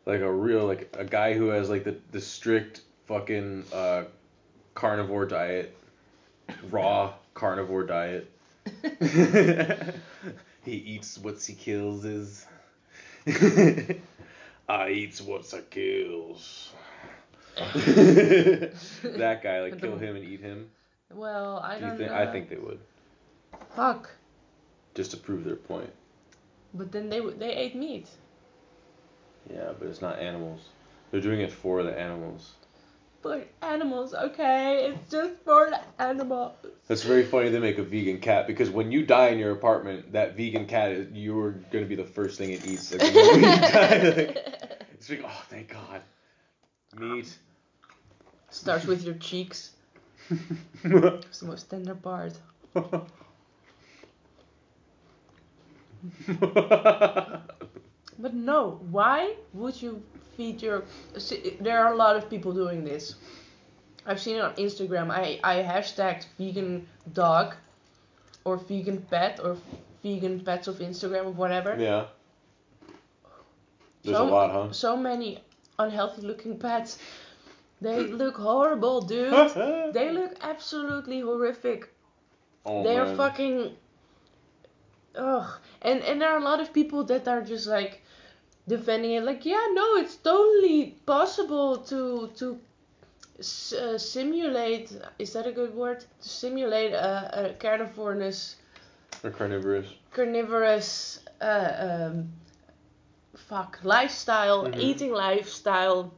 like 0.07 0.21
a 0.21 0.31
real 0.31 0.67
like 0.67 0.95
a 0.99 1.05
guy 1.05 1.35
who 1.35 1.49
has 1.49 1.71
like 1.71 1.85
the, 1.85 1.97
the 2.11 2.21
strict 2.21 2.83
fucking 3.07 3.65
uh, 3.73 4.05
carnivore 4.75 5.27
diet, 5.27 5.77
raw 6.71 7.13
carnivore 7.35 7.85
diet. 7.85 8.31
he 10.65 10.73
eats 10.73 11.19
what 11.19 11.41
he 11.43 11.55
kills 11.55 12.05
is. 12.05 12.47
I 14.69 14.91
eats 14.91 15.21
what 15.21 15.53
I 15.55 15.61
kills. 15.61 16.73
that 19.05 19.41
guy, 19.43 19.61
like 19.63 19.81
kill 19.81 19.97
him 19.97 20.17
and 20.17 20.25
eat 20.25 20.41
him. 20.41 20.71
well, 21.13 21.59
I 21.59 21.79
Do 21.79 21.85
you 21.85 21.91
don't 21.91 21.99
think? 21.99 22.11
know. 22.11 22.17
I 22.17 22.27
think 22.27 22.49
they 22.49 22.57
would, 22.57 22.79
Fuck. 23.77 24.11
just 24.95 25.11
to 25.13 25.17
prove 25.17 25.45
their 25.45 25.57
point. 25.57 25.91
But 26.75 26.91
then 26.93 27.09
they 27.09 27.19
w- 27.19 27.37
they 27.39 27.53
ate 27.55 27.75
meat. 27.77 28.09
Yeah, 29.53 29.73
but 29.79 29.89
it's 29.89 30.01
not 30.03 30.19
animals. 30.19 30.61
They're 31.11 31.21
doing 31.21 31.41
it 31.41 31.53
for 31.53 31.83
the 31.83 31.97
animals. 31.99 32.55
But 33.23 33.49
animals, 33.63 34.13
okay, 34.13 34.87
it's 34.91 35.11
just 35.11 35.33
for 35.45 35.71
the 35.71 35.81
animals. 36.03 36.53
That's 36.89 37.03
very 37.05 37.25
funny 37.25 37.49
they 37.49 37.59
make 37.59 37.79
a 37.79 37.83
vegan 37.83 38.19
cat 38.21 38.47
because 38.47 38.69
when 38.69 38.93
you 38.93 39.07
die 39.07 39.29
in 39.29 39.39
your 39.39 39.53
apartment, 39.53 40.13
that 40.13 40.37
vegan 40.37 40.67
cat 40.67 40.93
is 40.93 41.11
you're 41.13 41.53
gonna 41.71 41.87
be 41.87 41.95
the 41.95 42.05
first 42.05 42.37
thing 42.37 42.51
it 42.51 42.67
eats. 42.67 42.93
Like, 42.93 43.15
moment 43.15 43.35
you 43.37 43.73
die, 43.73 43.99
like, 44.17 44.77
it's 44.93 45.09
like, 45.09 45.23
oh, 45.25 45.43
thank 45.49 45.69
God, 45.73 46.03
meat. 46.99 47.39
Starts 48.55 48.87
with 48.87 49.03
your 49.03 49.15
cheeks. 49.15 49.71
It's 50.85 51.41
the 51.41 51.47
most 51.47 51.69
tender 51.69 51.95
part. 51.97 52.35
But 58.19 58.33
no, 58.35 58.79
why 58.91 59.35
would 59.55 59.81
you 59.83 60.03
feed 60.37 60.63
your? 60.63 60.85
see, 61.19 61.57
There 61.61 61.85
are 61.85 61.93
a 61.93 61.97
lot 61.97 62.15
of 62.17 62.31
people 62.31 62.53
doing 62.53 62.85
this. 62.85 63.17
I've 64.07 64.21
seen 64.21 64.37
it 64.37 64.43
on 64.43 64.55
Instagram. 64.55 65.11
I 65.11 65.41
I 65.43 65.57
hashtagged 65.63 66.27
vegan 66.39 66.87
dog, 67.13 67.55
or 68.45 68.57
vegan 68.57 68.99
pet, 69.11 69.41
or 69.43 69.57
vegan 70.03 70.41
pets 70.41 70.69
of 70.69 70.79
Instagram 70.79 71.25
or 71.27 71.33
whatever. 71.33 71.77
yeah. 71.79 72.07
There's 74.05 74.17
so, 74.17 74.29
a 74.29 74.31
lot, 74.31 74.51
huh? 74.53 74.73
So 74.73 74.97
many 74.97 75.43
unhealthy 75.79 76.23
looking 76.23 76.59
pets. 76.59 76.99
They 77.81 78.07
look 78.23 78.37
horrible, 78.37 79.01
dude. 79.03 79.51
they 79.95 80.11
look 80.11 80.33
absolutely 80.41 81.21
horrific. 81.21 81.89
oh, 82.67 82.83
They're 82.83 83.05
man. 83.07 83.17
fucking. 83.17 83.77
Ugh. 85.17 85.51
And 85.83 86.03
and 86.03 86.21
there 86.21 86.31
are 86.31 86.39
a 86.39 86.45
lot 86.45 86.61
of 86.61 86.73
people 86.73 87.05
that 87.05 87.29
are 87.29 87.43
just 87.43 87.67
like 87.67 88.03
defending 88.67 89.13
it, 89.13 89.23
like, 89.25 89.45
yeah, 89.45 89.67
no, 89.73 89.97
it's 89.97 90.17
totally 90.17 90.97
possible 91.07 91.77
to 91.79 92.29
to 92.39 92.59
s- 93.39 93.73
uh, 93.73 93.99
simulate. 93.99 94.91
Is 95.19 95.33
that 95.35 95.47
a 95.47 95.53
good 95.53 95.75
word? 95.75 96.01
To 96.23 96.29
simulate 96.29 96.93
a, 96.93 97.51
a 97.51 97.55
carnivorous 97.55 98.57
They're 99.23 99.31
carnivorous. 99.31 99.87
carnivorous 100.13 101.21
uh, 101.41 101.73
um, 102.11 102.33
fuck 103.37 103.79
lifestyle, 103.85 104.65
Mhm. 104.67 104.79
eating 104.81 105.13
lifestyle, 105.13 106.13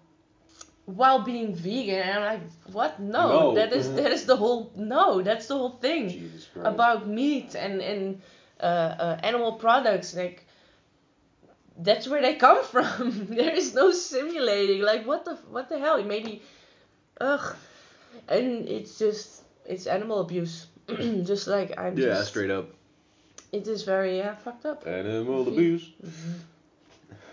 while 0.87 1.23
being 1.23 1.55
vegan. 1.55 2.01
And 2.01 2.25
I'm 2.25 2.33
like, 2.41 2.51
what? 2.73 2.99
No, 3.01 3.29
No. 3.29 3.55
that 3.55 3.73
is 3.73 3.93
that 3.95 4.11
is 4.13 4.25
the 4.27 4.37
whole 4.37 4.73
no. 4.77 5.21
That's 5.23 5.47
the 5.47 5.55
whole 5.59 5.77
thing 5.83 6.31
about 6.63 7.07
meat 7.09 7.55
and 7.55 7.81
and 7.83 8.21
uh, 8.61 8.65
uh, 8.65 9.21
animal 9.23 9.53
products. 9.55 10.15
Like 10.15 10.47
that's 11.79 12.09
where 12.09 12.23
they 12.23 12.35
come 12.37 12.65
from. 12.73 13.27
there 13.31 13.55
is 13.55 13.75
no 13.75 13.91
simulating. 13.93 14.81
Like 14.83 15.07
what 15.07 15.25
the 15.25 15.37
what 15.51 15.69
the 15.69 15.79
hell? 15.79 16.03
Maybe, 16.03 16.43
ugh, 17.21 17.57
and 18.29 18.67
it's 18.69 18.99
just 18.99 19.43
it's 19.67 19.87
animal 19.87 20.21
abuse. 20.21 20.67
just 21.25 21.49
like 21.49 21.75
I'm 21.79 21.99
yeah, 21.99 22.15
just 22.15 22.29
straight 22.29 22.51
up. 22.51 22.71
it 23.53 23.67
is 23.67 23.83
very 23.83 24.19
yeah 24.19 24.37
fucked 24.37 24.65
up. 24.67 24.87
Animal 24.87 25.49
abuse. 25.49 25.91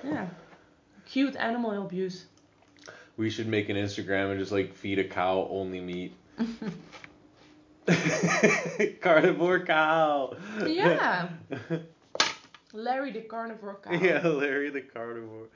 Yeah. 0.03 0.27
Cute 1.05 1.35
animal 1.35 1.83
abuse. 1.85 2.25
We 3.17 3.29
should 3.29 3.47
make 3.47 3.69
an 3.69 3.75
Instagram 3.75 4.31
and 4.31 4.39
just 4.39 4.51
like 4.51 4.73
feed 4.73 4.99
a 4.99 5.03
cow 5.03 5.47
only 5.49 5.79
meat. 5.79 6.13
Carnivore 9.01 9.65
cow. 9.65 10.35
Yeah. 10.65 11.29
Larry 12.73 13.11
the 13.11 13.21
carnivore 13.21 13.79
cow. 13.83 13.91
yeah, 13.91 14.25
Larry 14.27 14.71
the 14.71 14.81
carnivore. 14.81 15.47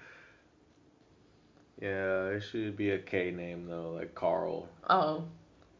Yeah, 1.82 2.28
it 2.28 2.42
should 2.42 2.78
be 2.78 2.92
a 2.92 3.00
K 3.00 3.32
name 3.32 3.66
though, 3.68 3.94
like 3.94 4.14
Carl. 4.14 4.68
Oh. 4.88 5.24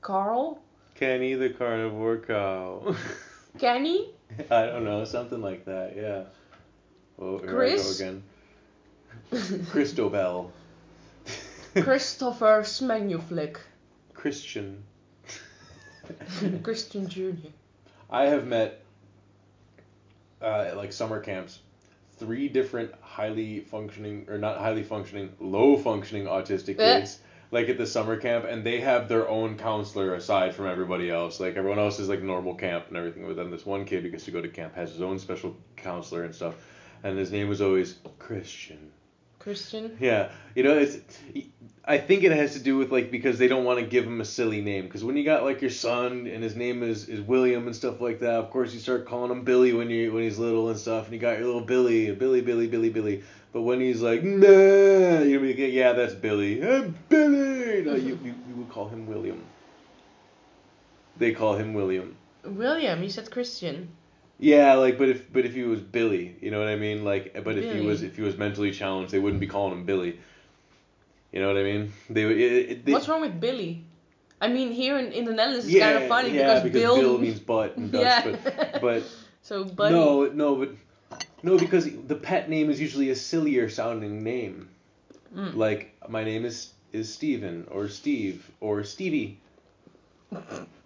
Carl? 0.02 0.60
Kenny 0.96 1.36
the 1.36 1.50
carnivore 1.50 2.18
cow. 2.18 2.96
Kenny? 3.60 4.10
I 4.50 4.66
don't 4.66 4.84
know, 4.84 5.06
something 5.06 5.42
like 5.42 5.66
that. 5.66 5.94
Yeah. 5.96 6.24
Oh, 7.20 7.38
here 7.38 7.48
Chris? 7.48 8.02
I 8.02 8.04
go 8.04 8.10
again. 8.10 8.24
Christobel. 9.66 10.50
Christopher 11.84 12.62
Smenuflik. 12.64 13.58
Christian. 14.14 14.84
Christian 16.64 17.08
Jr. 17.08 17.48
I 18.10 18.26
have 18.26 18.48
met, 18.48 18.82
uh, 20.42 20.66
at 20.70 20.78
like 20.78 20.94
summer 20.94 21.20
camps, 21.20 21.60
three 22.18 22.48
different 22.50 22.94
highly 23.02 23.60
functioning, 23.60 24.26
or 24.30 24.38
not 24.38 24.58
highly 24.58 24.84
functioning, 24.84 25.34
low 25.40 25.78
functioning 25.78 26.26
autistic 26.26 26.80
Eh. 26.80 27.00
kids, 27.00 27.20
like 27.52 27.70
at 27.70 27.78
the 27.78 27.86
summer 27.86 28.18
camp, 28.18 28.46
and 28.46 28.64
they 28.64 28.80
have 28.82 29.08
their 29.10 29.28
own 29.28 29.58
counselor 29.58 30.14
aside 30.16 30.56
from 30.56 30.68
everybody 30.68 31.10
else. 31.10 31.40
Like 31.40 31.56
everyone 31.58 31.80
else 31.80 32.00
is 32.00 32.10
like 32.10 32.22
normal 32.22 32.56
camp 32.56 32.86
and 32.88 32.98
everything, 32.98 33.28
but 33.28 33.36
then 33.36 33.52
this 33.52 33.66
one 33.66 33.86
kid 33.86 34.04
who 34.04 34.10
gets 34.10 34.26
to 34.26 34.32
go 34.32 34.42
to 34.42 34.50
camp 34.50 34.76
has 34.76 34.92
his 34.92 35.02
own 35.02 35.20
special 35.20 35.56
counselor 35.76 36.24
and 36.24 36.34
stuff, 36.34 36.56
and 37.04 37.18
his 37.18 37.32
name 37.32 37.50
was 37.50 37.62
always 37.62 37.98
Christian. 38.20 38.92
Christian. 39.48 39.98
Yeah, 40.02 40.30
you 40.56 40.64
know, 40.64 40.78
it's. 40.78 40.98
I 41.86 42.00
think 42.00 42.26
it 42.26 42.34
has 42.34 42.52
to 42.56 42.60
do 42.60 42.76
with 42.76 42.92
like 42.92 43.12
because 43.12 43.38
they 43.38 43.48
don't 43.48 43.64
want 43.64 43.80
to 43.80 43.86
give 43.86 44.04
him 44.04 44.20
a 44.20 44.26
silly 44.26 44.60
name. 44.60 44.84
Because 44.84 45.06
when 45.06 45.16
you 45.16 45.24
got 45.24 45.46
like 45.46 45.62
your 45.62 45.72
son 45.72 46.28
and 46.28 46.44
his 46.44 46.58
name 46.58 46.84
is, 46.84 47.08
is 47.08 47.22
William 47.22 47.66
and 47.66 47.74
stuff 47.74 48.02
like 48.02 48.20
that, 48.20 48.34
of 48.34 48.50
course 48.50 48.74
you 48.74 48.82
start 48.82 49.06
calling 49.06 49.32
him 49.32 49.46
Billy 49.46 49.72
when 49.72 49.90
you 49.90 50.12
when 50.12 50.24
he's 50.24 50.38
little 50.38 50.68
and 50.68 50.78
stuff, 50.78 51.06
and 51.06 51.14
you 51.14 51.20
got 51.20 51.38
your 51.38 51.48
little 51.48 51.62
Billy, 51.62 52.12
Billy, 52.12 52.42
Billy, 52.42 52.68
Billy, 52.68 52.90
Billy. 52.90 53.24
But 53.54 53.62
when 53.62 53.80
he's 53.80 54.02
like, 54.02 54.22
nah, 54.22 55.22
you 55.22 55.40
know, 55.40 55.46
yeah, 55.48 55.94
that's 55.94 56.14
Billy, 56.14 56.60
hey, 56.60 56.92
Billy. 57.08 57.84
No, 57.84 57.96
you, 57.96 58.20
you 58.22 58.36
you 58.50 58.56
would 58.58 58.70
call 58.70 58.90
him 58.90 59.08
William. 59.08 59.42
They 61.16 61.32
call 61.32 61.56
him 61.56 61.74
William. 61.74 62.18
William, 62.44 63.02
you 63.02 63.10
said 63.10 63.32
Christian. 63.32 63.88
Yeah, 64.40 64.74
like, 64.74 64.98
but 64.98 65.10
if 65.10 65.32
but 65.34 65.46
if 65.46 65.54
he 65.56 65.64
was 65.64 65.82
Billy, 65.82 66.36
you 66.42 66.52
know 66.52 66.60
what 66.60 66.68
I 66.68 66.76
mean? 66.76 67.04
Like, 67.04 67.44
but 67.44 67.58
if 67.58 67.74
he 67.74 67.82
was 67.82 68.04
if 68.04 68.16
he 68.16 68.22
was 68.22 68.38
mentally 68.38 68.72
challenged, 68.72 69.12
they 69.12 69.20
wouldn't 69.20 69.40
be 69.40 69.48
calling 69.48 69.74
him 69.74 69.86
Billy. 69.86 70.20
You 71.32 71.42
know 71.42 71.48
what 71.48 71.58
I 71.58 71.64
mean? 71.64 71.94
They 72.10 72.26
would. 72.26 72.38
It, 72.38 72.70
it, 72.70 72.86
they, 72.86 72.94
What's 72.94 73.08
wrong 73.08 73.22
with 73.22 73.40
Billy? 73.40 73.84
I 74.40 74.48
mean, 74.48 74.72
here 74.72 75.00
in, 75.00 75.12
in 75.12 75.26
the 75.26 75.34
Netherlands, 75.34 75.66
it's 75.66 75.74
yeah, 75.74 75.92
kind 75.92 76.04
of 76.04 76.10
funny 76.10 76.36
yeah, 76.36 76.60
because, 76.60 76.82
Bill. 76.82 77.18
means 77.18 77.40
butt 77.40 77.76
in 77.78 77.90
Dutch, 77.92 78.02
yeah. 78.02 78.24
but 78.24 78.82
but 78.82 79.04
so, 79.42 79.64
buddy. 79.64 79.96
no, 79.96 80.26
no, 80.26 80.56
but 80.56 80.70
no, 81.42 81.58
because 81.58 81.90
the 82.08 82.16
pet 82.16 82.50
name 82.50 82.70
is 82.70 82.80
usually 82.80 83.10
a 83.10 83.16
sillier 83.16 83.70
sounding 83.70 84.24
name. 84.24 84.70
Mm. 85.36 85.56
Like 85.56 85.96
my 86.08 86.24
name 86.24 86.46
is 86.46 86.74
is 86.94 87.12
Steven 87.12 87.68
or 87.72 87.90
Steve 87.90 88.50
or 88.60 88.84
Stevie. 88.84 89.40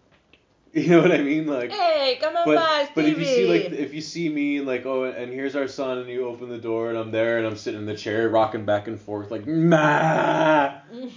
You 0.74 0.88
know 0.88 1.02
what 1.02 1.12
I 1.12 1.18
mean? 1.18 1.48
Like. 1.48 1.70
Hey, 1.70 2.18
come 2.22 2.34
on 2.38 2.46
But 2.46 2.56
by, 2.56 2.90
but 2.96 3.04
if 3.04 3.18
you 3.20 3.26
see 3.26 3.46
like 3.46 3.74
if 3.74 3.94
you 3.94 4.00
see 4.00 4.30
me 4.30 4.58
and 4.58 4.66
like 4.66 4.86
oh 4.86 5.04
and 5.04 5.34
here's 5.34 5.58
our 5.58 5.68
son 5.68 5.98
and 5.98 6.10
you 6.10 6.26
open 6.26 6.48
the 6.48 6.58
door 6.58 6.90
and 6.90 6.98
I'm 6.98 7.12
there 7.12 7.40
and 7.40 7.46
I'm 7.46 7.58
sitting 7.58 7.82
in 7.82 7.86
the 7.86 7.96
chair 7.96 8.30
rocking 8.30 8.64
back 8.64 8.88
and 8.88 8.98
forth 9.00 9.32
like 9.32 9.46
ma 9.46 10.80
it'd 10.94 11.12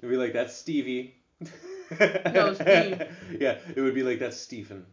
be 0.00 0.16
like 0.16 0.32
that's 0.32 0.54
Stevie. 0.54 1.14
No, 2.00 2.54
Steve. 2.54 3.02
yeah, 3.38 3.58
it 3.76 3.82
would 3.82 3.94
be 3.94 4.02
like 4.02 4.18
that's 4.18 4.38
Stephen 4.38 4.86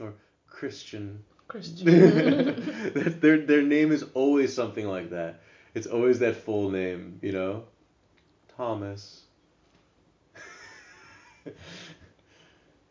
or 0.00 0.14
Christian. 0.46 1.24
Christian. 1.48 2.92
Their 3.20 3.38
their 3.38 3.62
name 3.62 3.90
is 3.90 4.04
always 4.14 4.54
something 4.54 4.86
like 4.86 5.10
that. 5.10 5.40
It's 5.74 5.88
always 5.88 6.20
that 6.20 6.36
full 6.36 6.70
name, 6.70 7.18
you 7.20 7.32
know. 7.32 7.64
Thomas. 8.56 9.22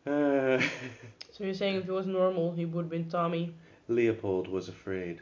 Uh, 0.08 0.60
so 1.32 1.44
you're 1.44 1.54
saying 1.54 1.76
if 1.76 1.84
he 1.84 1.90
was 1.90 2.06
normal, 2.06 2.52
he 2.52 2.64
would 2.64 2.84
have 2.84 2.90
been 2.90 3.10
Tommy. 3.10 3.52
Leopold 3.88 4.48
was 4.48 4.68
afraid. 4.68 5.20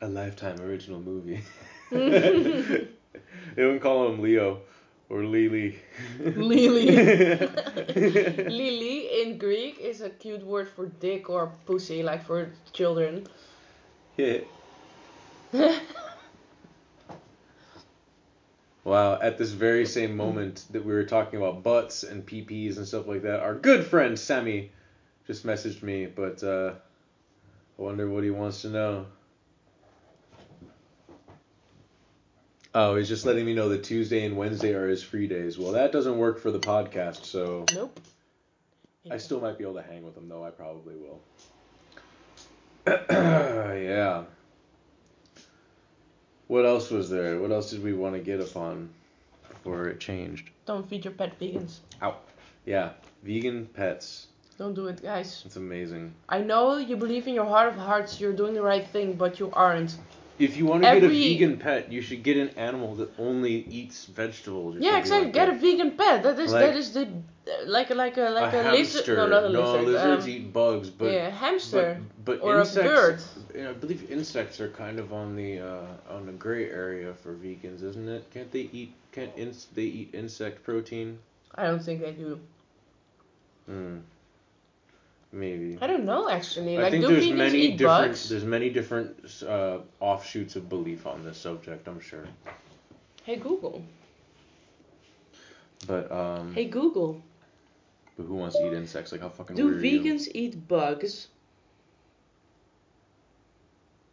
A 0.00 0.08
lifetime 0.08 0.60
original 0.60 1.00
movie. 1.00 1.42
They 3.54 3.64
wouldn't 3.64 3.82
call 3.82 4.08
him 4.08 4.20
Leo 4.20 4.60
or 5.08 5.24
Lily. 5.24 5.78
Lily. 6.18 6.90
Lily 7.94 9.22
in 9.22 9.38
Greek 9.38 9.78
is 9.78 10.02
a 10.02 10.10
cute 10.10 10.44
word 10.44 10.68
for 10.68 10.86
dick 10.86 11.30
or 11.30 11.52
pussy, 11.64 12.02
like 12.02 12.26
for 12.26 12.50
children. 12.72 13.26
Yeah. 14.18 14.40
Wow, 18.86 19.18
at 19.20 19.36
this 19.36 19.50
very 19.50 19.84
same 19.84 20.16
moment 20.16 20.64
that 20.70 20.84
we 20.84 20.92
were 20.92 21.02
talking 21.02 21.40
about 21.40 21.64
butts 21.64 22.04
and 22.04 22.24
PPs 22.24 22.76
and 22.76 22.86
stuff 22.86 23.08
like 23.08 23.22
that, 23.22 23.40
our 23.40 23.56
good 23.56 23.84
friend 23.84 24.16
Sammy 24.16 24.70
just 25.26 25.44
messaged 25.44 25.82
me, 25.82 26.06
but 26.06 26.40
uh, 26.44 26.74
I 27.76 27.82
wonder 27.82 28.08
what 28.08 28.22
he 28.22 28.30
wants 28.30 28.62
to 28.62 28.68
know. 28.68 29.06
Oh, 32.76 32.94
he's 32.94 33.08
just 33.08 33.26
letting 33.26 33.44
me 33.44 33.54
know 33.54 33.70
that 33.70 33.82
Tuesday 33.82 34.24
and 34.24 34.36
Wednesday 34.36 34.72
are 34.72 34.86
his 34.86 35.02
free 35.02 35.26
days. 35.26 35.58
Well, 35.58 35.72
that 35.72 35.90
doesn't 35.90 36.16
work 36.16 36.38
for 36.38 36.52
the 36.52 36.60
podcast, 36.60 37.24
so 37.24 37.64
nope. 37.74 37.98
I 39.10 39.16
still 39.16 39.40
might 39.40 39.58
be 39.58 39.64
able 39.64 39.74
to 39.74 39.82
hang 39.82 40.04
with 40.04 40.16
him, 40.16 40.28
though. 40.28 40.44
I 40.44 40.50
probably 40.50 40.94
will. 40.94 41.20
yeah. 42.86 44.22
What 46.48 46.64
else 46.64 46.90
was 46.90 47.10
there? 47.10 47.40
What 47.40 47.50
else 47.50 47.70
did 47.70 47.82
we 47.82 47.92
want 47.92 48.14
to 48.14 48.20
get 48.20 48.40
upon 48.40 48.90
before 49.48 49.88
it 49.88 49.98
changed? 49.98 50.50
Don't 50.64 50.88
feed 50.88 51.04
your 51.04 51.14
pet 51.14 51.38
vegans. 51.40 51.78
Ow. 52.02 52.16
Yeah, 52.64 52.90
vegan 53.22 53.66
pets. 53.66 54.28
Don't 54.58 54.74
do 54.74 54.86
it, 54.86 55.02
guys. 55.02 55.42
It's 55.44 55.56
amazing. 55.56 56.14
I 56.28 56.40
know 56.40 56.78
you 56.78 56.96
believe 56.96 57.26
in 57.26 57.34
your 57.34 57.44
heart 57.44 57.68
of 57.68 57.76
hearts 57.76 58.20
you're 58.20 58.32
doing 58.32 58.54
the 58.54 58.62
right 58.62 58.86
thing, 58.86 59.14
but 59.14 59.38
you 59.38 59.50
aren't. 59.52 59.96
If 60.38 60.56
you 60.56 60.66
want 60.66 60.82
to 60.82 60.92
get 61.00 61.04
a 61.04 61.08
vegan 61.08 61.56
pet, 61.58 61.90
you 61.90 62.02
should 62.02 62.22
get 62.22 62.36
an 62.36 62.50
animal 62.50 62.94
that 62.96 63.10
only 63.18 63.64
eats 63.70 64.04
vegetables. 64.06 64.76
Yeah, 64.78 64.98
exactly. 64.98 65.26
like 65.26 65.34
Get 65.34 65.48
a 65.48 65.52
vegan 65.54 65.92
pet. 65.92 66.22
That 66.22 66.38
is 66.38 66.52
Like- 66.52 66.66
that 66.66 66.76
is 66.76 66.92
the 66.92 67.08
like 67.66 67.90
a 67.90 67.94
like 67.94 68.16
a 68.16 68.28
like 68.30 68.52
a, 68.52 68.70
a 68.70 68.72
lizard. 68.72 69.06
No, 69.16 69.26
not 69.28 69.44
a 69.44 69.48
lizard. 69.48 69.84
lizards 69.86 70.24
um, 70.24 70.30
eat 70.30 70.52
bugs, 70.52 70.90
but 70.90 71.12
yeah, 71.12 71.30
hamster. 71.30 72.00
but, 72.24 72.40
but 72.40 72.44
or 72.44 72.56
a 72.56 72.60
insects. 72.60 72.88
bird. 72.88 73.20
yeah, 73.54 73.70
I 73.70 73.72
believe 73.72 74.10
insects 74.10 74.60
are 74.60 74.68
kind 74.70 74.98
of 74.98 75.12
on 75.12 75.36
the 75.36 75.60
uh, 75.60 75.86
on 76.10 76.26
the 76.26 76.32
gray 76.32 76.68
area 76.70 77.14
for 77.14 77.34
vegans, 77.34 77.82
isn't 77.82 78.08
it? 78.08 78.28
Can't 78.32 78.50
they 78.50 78.68
eat? 78.72 78.92
Can't 79.12 79.30
ins- 79.36 79.68
they 79.74 79.84
eat 79.84 80.10
insect 80.12 80.62
protein? 80.64 81.18
I 81.54 81.64
don't 81.64 81.82
think 81.82 82.00
they 82.00 82.12
do. 82.12 82.40
Hmm. 83.66 83.98
Maybe. 85.32 85.76
I 85.80 85.86
don't 85.86 86.04
know 86.04 86.28
actually. 86.28 86.78
I 86.78 86.82
Like, 86.82 86.92
think 86.92 87.04
do 87.06 87.12
there's 87.12 87.30
many 87.32 87.58
eat 87.58 87.78
different 87.78 88.08
bugs? 88.12 88.28
there's 88.28 88.44
many 88.44 88.70
different 88.70 89.42
uh, 89.46 89.78
offshoots 90.00 90.56
of 90.56 90.68
belief 90.68 91.06
on 91.06 91.24
this 91.24 91.36
subject. 91.36 91.86
I'm 91.88 92.00
sure, 92.00 92.24
Hey 93.24 93.36
Google. 93.36 93.82
but 95.86 96.10
um, 96.12 96.54
Hey 96.54 96.64
Google. 96.66 97.20
but 98.16 98.24
who 98.24 98.34
wants 98.34 98.56
to 98.56 98.66
eat 98.66 98.72
insects? 98.72 99.12
Like 99.12 99.20
how 99.20 99.28
fucking 99.28 99.56
Do 99.56 99.66
weird 99.66 99.82
are 99.82 99.86
you? 99.86 100.00
vegans 100.00 100.28
eat 100.34 100.66
bugs? 100.68 101.28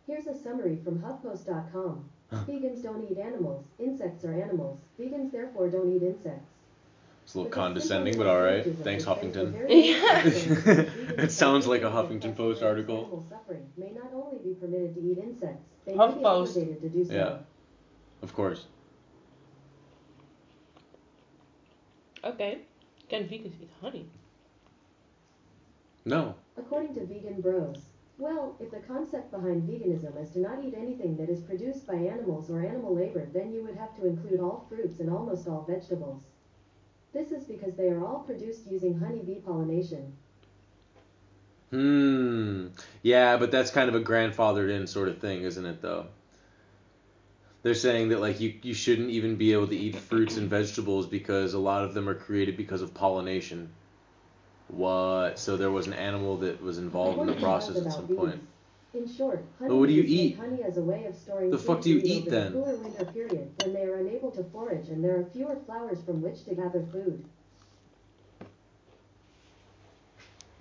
Here's 0.08 0.28
a 0.28 0.36
summary 0.38 0.78
from 0.84 1.00
HuffPost.com. 1.00 2.04
Vegans 2.34 2.82
don't 2.84 3.10
eat 3.10 3.18
animals. 3.20 3.64
Insects 3.80 4.26
are 4.26 4.34
animals. 4.34 4.80
Vegans 5.00 5.32
therefore 5.32 5.70
don't 5.70 5.90
eat 5.96 6.02
insects. 6.04 6.50
It's 7.34 7.36
a 7.38 7.40
little 7.40 7.52
condescending, 7.52 8.16
but 8.16 8.28
all 8.28 8.40
right. 8.44 8.64
Thanks, 8.84 9.06
it 9.06 9.08
Huffington. 9.08 9.66
Yeah. 9.68 10.22
basic 10.24 10.60
thing 10.60 10.78
is 10.78 11.24
It 11.24 11.32
sounds 11.32 11.66
like 11.66 11.82
a 11.82 11.90
Huffington 11.90 12.36
Post 12.36 12.62
article. 12.62 13.06
Animal 13.06 13.26
suffering 13.28 13.66
may 13.76 13.90
not 13.90 14.14
only 14.14 14.38
be 14.44 14.54
permitted 14.54 14.94
to 14.94 15.02
eat 15.02 15.18
insects, 15.18 15.66
they 15.84 15.96
may 15.96 15.98
be 15.98 16.14
HuffPost. 16.14 16.50
obligated 16.50 16.82
to 16.84 16.90
do 16.90 17.04
so. 17.04 17.12
Yeah. 17.12 17.38
Of 18.22 18.36
course. 18.36 18.68
Okay. 22.24 22.60
Can 23.10 23.24
vegans 23.24 23.60
eat 23.60 23.72
honey? 23.82 24.06
No. 26.06 26.36
According 26.56 26.94
to 26.94 27.06
Vegan 27.08 27.42
Bros, 27.42 27.80
well, 28.20 28.56
if 28.60 28.70
the 28.70 28.78
concept 28.78 29.32
behind 29.32 29.68
veganism 29.68 30.22
is 30.22 30.30
to 30.34 30.40
not 30.40 30.64
eat 30.64 30.76
anything 30.78 31.18
that 31.18 31.30
is 31.30 31.42
produced 31.42 31.88
by 31.88 31.96
animals 31.96 32.52
or 32.52 32.64
animal 32.64 32.94
labor, 32.94 33.28
then 33.34 33.52
you 33.52 33.64
would 33.64 33.76
have 33.76 33.96
to 33.96 34.06
include 34.06 34.40
all 34.40 34.68
fruits 34.70 35.00
and 35.00 35.10
almost 35.10 35.48
all 35.48 35.66
vegetables. 35.68 36.22
This 37.14 37.32
is 37.32 37.44
because 37.44 37.76
they 37.76 37.90
are 37.90 38.04
all 38.04 38.20
produced 38.20 38.62
using 38.70 39.00
honeybee 39.00 39.40
pollination. 39.40 40.14
Hmm. 41.70 42.68
Yeah, 43.02 43.38
but 43.38 43.52
that's 43.52 43.72
kind 43.72 43.90
of 43.90 43.96
a 43.96 44.02
grandfathered 44.02 44.70
in 44.70 44.88
sort 44.88 45.10
of 45.10 45.20
thing, 45.20 45.44
isn't 45.44 45.66
it? 45.66 45.82
Though. 45.82 46.08
They're 47.62 47.76
saying 47.76 48.10
that 48.10 48.20
like 48.20 48.40
you 48.40 48.54
you 48.62 48.74
shouldn't 48.74 49.10
even 49.10 49.38
be 49.38 49.54
able 49.54 49.68
to 49.68 49.76
eat 49.76 49.96
fruits 49.96 50.38
and 50.38 50.50
vegetables 50.50 51.08
because 51.08 51.54
a 51.54 51.60
lot 51.60 51.84
of 51.84 51.94
them 51.94 52.10
are 52.10 52.16
created 52.16 52.58
because 52.58 52.82
of 52.82 52.94
pollination. 52.94 53.70
What? 54.68 55.40
So 55.40 55.56
there 55.56 55.72
was 55.72 55.88
an 55.88 55.94
animal 55.94 56.38
that 56.38 56.62
was 56.62 56.78
involved 56.78 57.20
in 57.20 57.28
the 57.28 57.34
What 57.34 57.40
do 57.40 57.42
you 57.42 57.46
process 57.46 57.78
at 57.86 57.94
some 57.94 58.06
about 58.06 58.18
point. 58.18 58.48
Bees? 58.94 59.10
In 59.10 59.16
short, 59.16 59.46
Well, 59.60 59.80
what 59.80 59.90
do 59.90 59.94
you 59.94 60.04
eat? 60.06 60.38
honey 60.38 60.64
as 60.64 60.78
a 60.78 60.82
way 60.82 61.06
of 61.06 61.16
storing 61.16 61.50
The 61.52 61.58
fuck 61.58 61.82
do 61.82 61.90
you 61.90 62.02
eat 62.04 62.28
over 62.28 62.30
then? 62.30 62.54
the 62.54 62.60
cooler 62.60 62.76
winter 62.76 63.06
period 63.06 63.52
when 63.64 63.74
they 63.74 63.84
are 63.84 63.96
unable 63.96 64.32
to 64.32 64.44
forage 64.46 64.90
and 64.90 65.04
there 65.04 65.20
are 65.20 65.26
fewer 65.26 65.58
flowers 65.66 66.02
from 66.04 66.22
which 66.22 66.46
to 66.46 66.56
gather 66.56 66.84
food. 66.92 67.24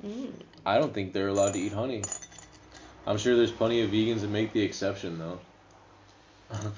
Mm. 0.05 0.33
I 0.67 0.79
don't 0.79 0.93
think 0.93 1.13
they're 1.13 1.29
allowed 1.29 1.53
to 1.53 1.61
eat 1.61 1.73
honey. 1.73 2.03
I'm 3.07 3.19
sure 3.19 3.37
there's 3.37 3.53
plenty 3.53 3.83
of 3.83 3.91
vegans 3.91 4.21
that 4.21 4.31
make 4.31 4.53
the 4.53 4.63
exception 4.63 5.19
though. 5.19 5.41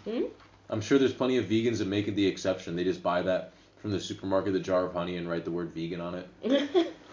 Hmm? 0.04 0.24
I'm 0.70 0.80
sure 0.80 0.98
there's 0.98 1.12
plenty 1.12 1.36
of 1.36 1.44
vegans 1.46 1.78
that 1.78 1.88
make 1.88 2.08
it 2.08 2.16
the 2.16 2.26
exception. 2.26 2.74
They 2.74 2.84
just 2.84 3.02
buy 3.02 3.22
that 3.22 3.52
from 3.80 3.90
the 3.90 4.00
supermarket, 4.00 4.54
the 4.54 4.60
jar 4.60 4.86
of 4.86 4.94
honey, 4.94 5.16
and 5.18 5.28
write 5.28 5.44
the 5.44 5.50
word 5.50 5.72
vegan 5.74 6.00
on 6.00 6.14
it. 6.14 6.96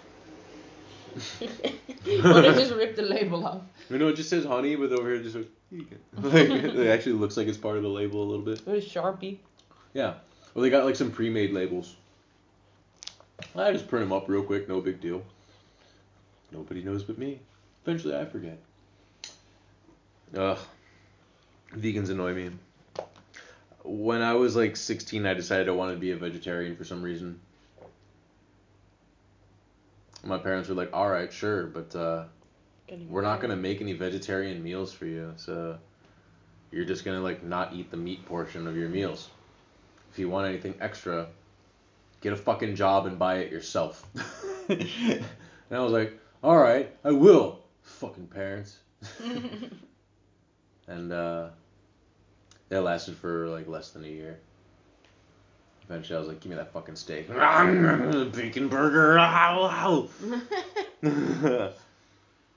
or 1.41 2.41
they 2.41 2.53
just 2.53 2.73
rip 2.73 2.95
the 2.95 3.01
label 3.01 3.45
off. 3.45 3.61
You 3.89 3.97
know, 3.97 4.09
it 4.09 4.15
just 4.15 4.29
says 4.29 4.45
honey, 4.45 4.75
but 4.75 4.91
over 4.91 5.09
here 5.09 5.19
it 5.19 5.23
just 5.23 5.35
like 5.35 5.49
vegan. 5.71 5.99
like, 6.21 6.75
it 6.75 6.87
actually 6.87 7.13
looks 7.13 7.37
like 7.37 7.47
it's 7.47 7.57
part 7.57 7.77
of 7.77 7.83
the 7.83 7.89
label 7.89 8.23
a 8.23 8.27
little 8.27 8.45
bit. 8.45 8.65
With 8.65 8.83
a 8.83 8.87
sharpie. 8.87 9.37
Yeah. 9.93 10.15
Well, 10.53 10.63
they 10.63 10.69
got 10.69 10.85
like 10.85 10.95
some 10.95 11.11
pre-made 11.11 11.51
labels. 11.51 11.95
I 13.55 13.71
just 13.71 13.87
print 13.87 14.05
them 14.05 14.13
up 14.13 14.29
real 14.29 14.43
quick, 14.43 14.69
no 14.69 14.81
big 14.81 15.01
deal. 15.01 15.23
Nobody 16.51 16.83
knows 16.83 17.03
but 17.03 17.17
me. 17.17 17.39
Eventually, 17.85 18.15
I 18.15 18.25
forget. 18.25 18.57
Ugh. 20.37 20.59
Vegans 21.75 22.09
annoy 22.09 22.33
me. 22.33 22.51
When 23.83 24.21
I 24.21 24.33
was 24.33 24.55
like 24.55 24.75
16, 24.75 25.25
I 25.25 25.33
decided 25.33 25.67
I 25.67 25.71
wanted 25.71 25.93
to 25.93 25.99
be 25.99 26.11
a 26.11 26.17
vegetarian 26.17 26.75
for 26.75 26.83
some 26.83 27.01
reason. 27.01 27.39
My 30.23 30.37
parents 30.37 30.69
were 30.69 30.75
like, 30.75 30.93
"All 30.93 31.09
right, 31.09 31.31
sure, 31.31 31.65
but 31.65 31.95
uh, 31.95 32.25
we're 33.09 33.21
not 33.21 33.41
gonna 33.41 33.55
make 33.55 33.81
any 33.81 33.93
vegetarian 33.93 34.61
meals 34.61 34.93
for 34.93 35.05
you, 35.05 35.33
so 35.37 35.77
you're 36.71 36.85
just 36.85 37.03
gonna 37.05 37.21
like 37.21 37.43
not 37.43 37.73
eat 37.73 37.89
the 37.91 37.97
meat 37.97 38.25
portion 38.25 38.67
of 38.67 38.75
your 38.75 38.89
meals. 38.89 39.29
If 40.11 40.19
you 40.19 40.29
want 40.29 40.47
anything 40.47 40.75
extra, 40.79 41.27
get 42.21 42.33
a 42.33 42.37
fucking 42.37 42.75
job 42.75 43.05
and 43.07 43.17
buy 43.17 43.37
it 43.37 43.51
yourself." 43.51 44.07
and 44.69 45.25
I 45.71 45.79
was 45.79 45.91
like, 45.91 46.17
"All 46.43 46.57
right, 46.57 46.93
I 47.03 47.11
will." 47.11 47.59
Fucking 47.81 48.27
parents. 48.27 48.77
and 50.87 51.11
uh, 51.11 51.49
that 52.69 52.83
lasted 52.83 53.15
for 53.15 53.47
like 53.49 53.67
less 53.67 53.91
than 53.91 54.05
a 54.05 54.07
year. 54.07 54.39
Eventually, 55.91 56.15
I 56.15 56.19
was 56.19 56.29
like, 56.29 56.39
"Give 56.39 56.49
me 56.49 56.55
that 56.55 56.71
fucking 56.71 56.95
steak, 56.95 57.27
bacon 57.27 58.69
burger." 58.69 59.19
Ow, 59.19 60.09
ow. 61.03 61.69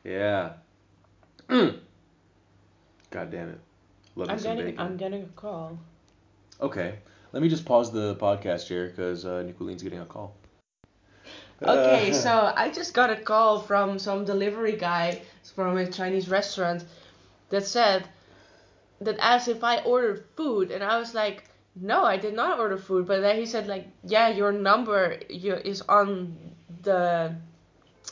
yeah. 0.05 0.53
Mm. 1.49 1.81
God 3.11 3.31
damn 3.33 3.49
it. 3.49 3.59
Love 4.15 4.31
I'm 4.31 4.39
getting 4.39 4.67
bacon. 4.67 4.81
I'm 4.81 4.97
getting 4.97 5.23
a 5.25 5.41
call. 5.41 5.77
Okay. 6.61 6.95
Let 7.33 7.43
me 7.43 7.49
just 7.49 7.65
pause 7.65 7.91
the 7.91 8.15
podcast 8.15 8.69
here 8.69 8.87
because 8.87 9.27
uh, 9.27 9.43
Nicolene's 9.43 9.83
getting 9.83 9.99
a 9.99 10.07
call. 10.07 10.37
Okay, 11.61 12.11
Uh, 12.11 12.13
so 12.27 12.53
I 12.55 12.71
just 12.71 12.95
got 12.95 13.11
a 13.11 13.17
call 13.17 13.59
from 13.59 13.99
some 13.99 14.25
delivery 14.25 14.77
guy 14.77 15.23
from 15.57 15.77
a 15.77 15.91
Chinese 15.91 16.29
restaurant 16.29 16.85
that 17.51 17.67
said 17.67 18.07
that 19.01 19.19
asked 19.19 19.49
if 19.49 19.65
I 19.65 19.79
ordered 19.81 20.25
food, 20.37 20.71
and 20.71 20.85
I 20.85 20.99
was 20.99 21.15
like, 21.15 21.43
no, 21.77 22.05
I 22.05 22.17
did 22.17 22.35
not 22.35 22.59
order 22.59 22.77
food. 22.77 23.07
But 23.07 23.21
then 23.21 23.37
he 23.37 23.47
said 23.47 23.67
like, 23.67 23.89
yeah, 24.05 24.29
your 24.29 24.53
number 24.53 25.19
you, 25.29 25.55
is 25.55 25.83
on 25.83 26.37
the 26.83 27.35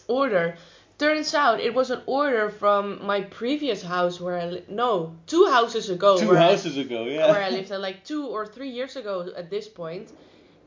order. 0.08 0.56
Turns 0.98 1.34
out 1.34 1.60
it 1.60 1.74
was 1.74 1.90
an 1.90 2.02
order 2.06 2.48
from 2.48 3.04
my 3.04 3.22
previous 3.22 3.82
house 3.82 4.20
where 4.20 4.38
I 4.38 4.46
li- 4.46 4.64
no 4.68 5.16
two 5.26 5.46
houses 5.46 5.90
ago. 5.90 6.18
two 6.18 6.28
where 6.28 6.38
I- 6.38 6.50
houses 6.50 6.76
ago, 6.76 7.04
yeah. 7.04 7.30
where 7.30 7.42
I 7.42 7.50
lived 7.50 7.70
at 7.72 7.80
like 7.80 8.04
two 8.04 8.26
or 8.26 8.46
three 8.46 8.68
years 8.70 8.96
ago 8.96 9.32
at 9.36 9.50
this 9.50 9.68
point. 9.68 10.12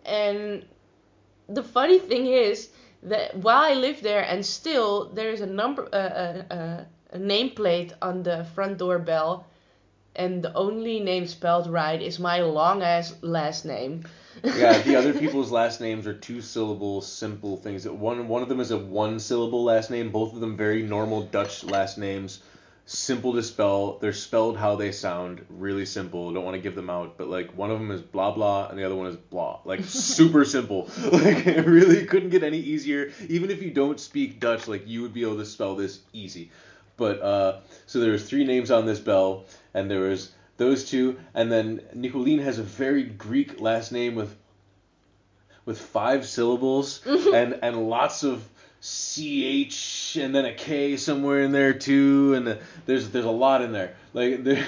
And 0.05 0.65
the 1.47 1.63
funny 1.63 1.99
thing 1.99 2.27
is 2.27 2.69
that 3.03 3.37
while 3.37 3.61
I 3.61 3.73
live 3.75 4.01
there 4.01 4.23
and 4.23 4.45
still 4.45 5.09
there 5.13 5.29
is 5.29 5.41
a 5.41 5.45
number 5.45 5.87
uh, 5.93 5.95
uh, 5.95 6.53
uh, 6.53 6.83
a 7.11 7.17
nameplate 7.19 7.93
on 8.01 8.23
the 8.23 8.45
front 8.55 8.77
door 8.77 8.99
bell 8.99 9.45
and 10.15 10.43
the 10.43 10.53
only 10.53 10.99
name 10.99 11.27
spelled 11.27 11.67
right 11.67 12.01
is 12.01 12.19
my 12.19 12.41
long 12.41 12.81
ass 12.81 13.15
last 13.21 13.65
name. 13.65 14.03
yeah, 14.43 14.79
the 14.79 14.95
other 14.95 15.13
people's 15.19 15.51
last 15.51 15.81
names 15.81 16.07
are 16.07 16.13
two 16.13 16.41
syllable 16.41 17.01
simple 17.01 17.57
things. 17.57 17.83
That 17.83 17.93
One 17.93 18.27
one 18.27 18.41
of 18.41 18.49
them 18.49 18.59
is 18.59 18.71
a 18.71 18.77
one 18.77 19.19
syllable 19.19 19.63
last 19.63 19.89
name. 19.91 20.11
Both 20.11 20.33
of 20.33 20.39
them 20.39 20.57
very 20.57 20.83
normal 20.83 21.23
Dutch 21.23 21.63
last 21.63 21.97
names, 21.97 22.41
simple 22.85 23.33
to 23.33 23.43
spell. 23.43 23.97
They're 23.99 24.13
spelled 24.13 24.57
how 24.57 24.75
they 24.75 24.91
sound, 24.91 25.45
really 25.49 25.85
simple. 25.85 26.33
Don't 26.33 26.43
want 26.43 26.55
to 26.55 26.61
give 26.61 26.75
them 26.75 26.89
out, 26.89 27.17
but 27.17 27.27
like 27.27 27.55
one 27.57 27.71
of 27.71 27.79
them 27.79 27.91
is 27.91 28.01
blah 28.01 28.31
blah 28.31 28.67
and 28.67 28.77
the 28.77 28.83
other 28.83 28.95
one 28.95 29.07
is 29.07 29.15
blah. 29.15 29.59
Like 29.65 29.83
super 29.85 30.45
simple. 30.45 30.89
Like 31.11 31.47
it 31.47 31.65
really 31.65 32.05
couldn't 32.05 32.29
get 32.29 32.43
any 32.43 32.59
easier. 32.59 33.11
Even 33.29 33.49
if 33.49 33.61
you 33.61 33.71
don't 33.71 33.99
speak 33.99 34.39
Dutch, 34.39 34.67
like 34.67 34.87
you 34.87 35.01
would 35.01 35.13
be 35.13 35.21
able 35.21 35.37
to 35.37 35.45
spell 35.45 35.75
this 35.75 35.99
easy. 36.13 36.51
But 36.97 37.21
uh, 37.21 37.59
so 37.87 37.99
there's 37.99 38.23
three 38.27 38.45
names 38.45 38.71
on 38.71 38.85
this 38.85 38.99
bell, 38.99 39.45
and 39.75 39.91
there 39.91 40.01
was 40.01 40.31
those 40.57 40.85
two, 40.85 41.19
and 41.35 41.51
then 41.51 41.81
Nicoline 41.93 42.41
has 42.41 42.57
a 42.57 42.63
very 42.63 43.03
Greek 43.03 43.61
last 43.61 43.91
name 43.91 44.15
with 44.15 44.35
with 45.65 45.79
five 45.79 46.25
syllables 46.25 47.01
mm-hmm. 47.05 47.35
and 47.35 47.59
and 47.61 47.89
lots 47.89 48.23
of 48.23 48.43
ch 48.81 50.15
and 50.17 50.33
then 50.33 50.45
a 50.45 50.53
k 50.53 50.97
somewhere 50.97 51.41
in 51.41 51.51
there 51.51 51.73
too, 51.73 52.33
and 52.33 52.57
there's 52.85 53.09
there's 53.09 53.25
a 53.25 53.31
lot 53.31 53.61
in 53.61 53.71
there. 53.71 53.95
Like 54.13 54.43
there, 54.45 54.65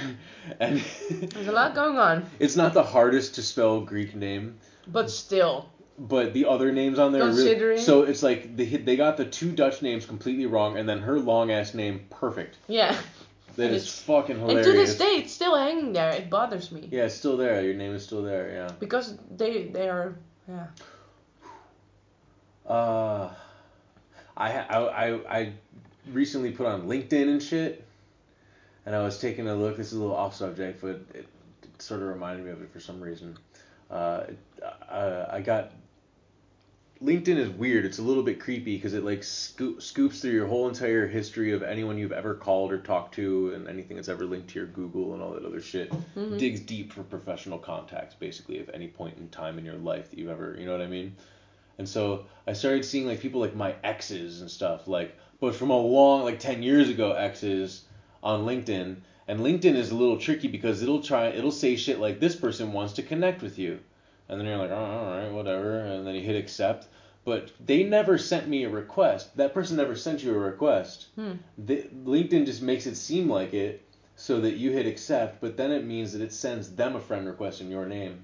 and 0.59 0.83
There's 1.09 1.47
a 1.47 1.51
lot 1.51 1.73
going 1.73 1.97
on, 1.97 2.29
it's 2.39 2.55
not 2.55 2.73
the 2.73 2.83
hardest 2.83 3.35
to 3.35 3.41
spell 3.41 3.81
Greek 3.81 4.15
name 4.15 4.59
but 4.87 5.11
still. 5.11 5.69
but 5.99 6.33
the 6.33 6.45
other 6.45 6.71
names 6.71 6.99
on 6.99 7.11
there 7.11 7.23
are 7.23 7.31
really 7.31 7.77
so 7.77 8.03
it's 8.03 8.23
like 8.23 8.55
they 8.55 8.65
they 8.65 8.95
got 8.95 9.17
the 9.17 9.25
two 9.25 9.51
Dutch 9.51 9.81
names 9.81 10.05
completely 10.05 10.45
wrong 10.45 10.77
and 10.77 10.87
then 10.87 10.99
her 10.99 11.19
long 11.19 11.51
ass 11.51 11.73
name 11.73 12.05
perfect. 12.09 12.57
Yeah. 12.67 12.97
That 13.57 13.71
is 13.71 13.83
it's- 13.83 14.01
fucking 14.03 14.39
hilarious. 14.39 14.67
And 14.67 14.75
to 14.75 14.79
this 14.79 14.97
day, 14.97 15.15
it's 15.17 15.33
still 15.33 15.55
hanging 15.55 15.91
there. 15.91 16.11
It 16.11 16.29
bothers 16.29 16.71
me. 16.71 16.87
Yeah, 16.91 17.05
it's 17.05 17.15
still 17.15 17.37
there. 17.37 17.61
Your 17.61 17.73
name 17.73 17.93
is 17.93 18.03
still 18.03 18.21
there. 18.21 18.51
Yeah. 18.51 18.71
Because 18.79 19.17
they 19.35 19.67
they 19.67 19.89
are 19.89 20.15
yeah. 20.47 20.67
Uh, 22.65 23.33
I 24.35 24.51
I 24.59 25.05
I 25.07 25.37
I 25.39 25.53
recently 26.11 26.51
put 26.51 26.67
on 26.67 26.83
LinkedIn 26.87 27.29
and 27.29 27.41
shit, 27.41 27.83
and 28.85 28.95
I 28.95 28.99
was 29.03 29.19
taking 29.19 29.47
a 29.47 29.55
look. 29.55 29.77
This 29.77 29.87
is 29.87 29.93
a 29.93 29.99
little 29.99 30.15
off 30.15 30.35
subject, 30.35 30.81
but 30.81 31.01
it, 31.15 31.27
it 31.63 31.81
sort 31.81 32.01
of 32.01 32.09
reminded 32.09 32.45
me 32.45 32.51
of 32.51 32.61
it 32.61 32.71
for 32.71 32.79
some 32.79 33.01
reason. 33.01 33.37
Uh, 33.89 34.25
it, 34.27 34.37
uh, 34.89 35.25
I 35.31 35.41
got 35.41 35.71
LinkedIn 37.01 37.37
is 37.37 37.49
weird. 37.49 37.85
It's 37.85 37.99
a 37.99 38.03
little 38.03 38.23
bit 38.23 38.39
creepy 38.39 38.75
because 38.75 38.93
it 38.93 39.03
like 39.03 39.23
scoop, 39.23 39.81
scoops 39.81 40.21
through 40.21 40.31
your 40.31 40.47
whole 40.47 40.67
entire 40.67 41.07
history 41.07 41.51
of 41.51 41.61
anyone 41.61 41.97
you've 41.97 42.11
ever 42.11 42.33
called 42.33 42.71
or 42.71 42.79
talked 42.79 43.13
to 43.15 43.53
and 43.53 43.67
anything 43.67 43.95
that's 43.95 44.09
ever 44.09 44.25
linked 44.25 44.49
to 44.49 44.59
your 44.59 44.67
Google 44.67 45.13
and 45.13 45.21
all 45.21 45.31
that 45.31 45.45
other 45.45 45.61
shit. 45.61 45.91
Mhm. 46.15 46.37
Digs 46.37 46.59
deep 46.59 46.91
for 46.91 47.03
professional 47.03 47.59
contacts, 47.59 48.15
basically, 48.15 48.59
of 48.59 48.69
any 48.73 48.87
point 48.87 49.17
in 49.17 49.29
time 49.29 49.59
in 49.59 49.65
your 49.65 49.75
life 49.75 50.09
that 50.09 50.17
you've 50.17 50.29
ever, 50.29 50.55
you 50.59 50.65
know 50.65 50.71
what 50.71 50.81
I 50.81 50.87
mean? 50.87 51.13
And 51.77 51.87
so 51.87 52.25
I 52.47 52.53
started 52.53 52.83
seeing 52.83 53.05
like 53.05 53.19
people 53.19 53.41
like 53.41 53.55
my 53.55 53.75
exes 53.83 54.41
and 54.41 54.49
stuff, 54.49 54.87
like, 54.87 55.15
but 55.39 55.53
from 55.53 55.69
a 55.69 55.77
long, 55.77 56.23
like 56.23 56.39
10 56.39 56.63
years 56.63 56.89
ago, 56.89 57.11
exes 57.11 57.83
on 58.23 58.45
LinkedIn. 58.45 58.95
And 59.27 59.41
LinkedIn 59.41 59.75
is 59.75 59.91
a 59.91 59.95
little 59.95 60.17
tricky 60.17 60.47
because 60.47 60.81
it'll 60.81 61.03
try, 61.03 61.27
it'll 61.27 61.51
say 61.51 61.75
shit 61.75 61.99
like, 61.99 62.19
this 62.19 62.35
person 62.35 62.73
wants 62.73 62.93
to 62.93 63.03
connect 63.03 63.43
with 63.43 63.59
you. 63.59 63.79
And 64.29 64.39
then 64.39 64.47
you're 64.47 64.57
like, 64.57 64.71
oh, 64.71 64.75
all 64.75 65.17
right, 65.17 65.31
whatever. 65.31 65.79
And 65.79 66.05
then 66.05 66.15
you 66.15 66.21
hit 66.21 66.35
accept. 66.35 66.87
But 67.23 67.51
they 67.65 67.83
never 67.83 68.17
sent 68.17 68.47
me 68.47 68.63
a 68.63 68.69
request. 68.69 69.35
That 69.37 69.53
person 69.53 69.77
never 69.77 69.95
sent 69.95 70.23
you 70.23 70.33
a 70.33 70.39
request. 70.39 71.07
Hmm. 71.15 71.33
The, 71.57 71.83
LinkedIn 72.05 72.45
just 72.45 72.61
makes 72.61 72.85
it 72.85 72.95
seem 72.95 73.29
like 73.29 73.53
it 73.53 73.83
so 74.15 74.41
that 74.41 74.55
you 74.55 74.71
hit 74.71 74.87
accept, 74.87 75.41
but 75.41 75.57
then 75.57 75.71
it 75.71 75.85
means 75.85 76.13
that 76.13 76.21
it 76.21 76.33
sends 76.33 76.71
them 76.71 76.95
a 76.95 76.99
friend 76.99 77.27
request 77.27 77.61
in 77.61 77.69
your 77.69 77.85
name. 77.85 78.23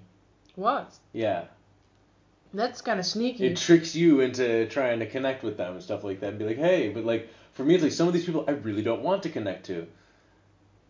What? 0.56 0.94
Yeah. 1.14 1.46
That's 2.54 2.82
kind 2.82 3.00
of 3.00 3.06
sneaky. 3.06 3.48
It 3.48 3.58
tricks 3.58 3.96
you 3.96 4.22
into 4.22 4.68
trying 4.68 5.00
to 5.00 5.06
connect 5.06 5.44
with 5.44 5.58
them 5.58 5.74
and 5.74 5.84
stuff 5.84 6.04
like 6.04 6.20
that 6.20 6.30
and 6.30 6.40
be 6.40 6.46
like, 6.46 6.58
hey, 6.58 6.90
but 6.90 7.04
like 7.04 7.30
for 7.54 7.64
me, 7.64 7.76
it's 7.76 7.84
like 7.84 7.92
some 7.92 8.08
of 8.08 8.14
these 8.14 8.26
people 8.26 8.46
I 8.48 8.52
really 8.52 8.84
don't 8.84 9.02
want 9.02 9.24
to 9.24 9.30
connect 9.30 9.66
to. 9.68 9.88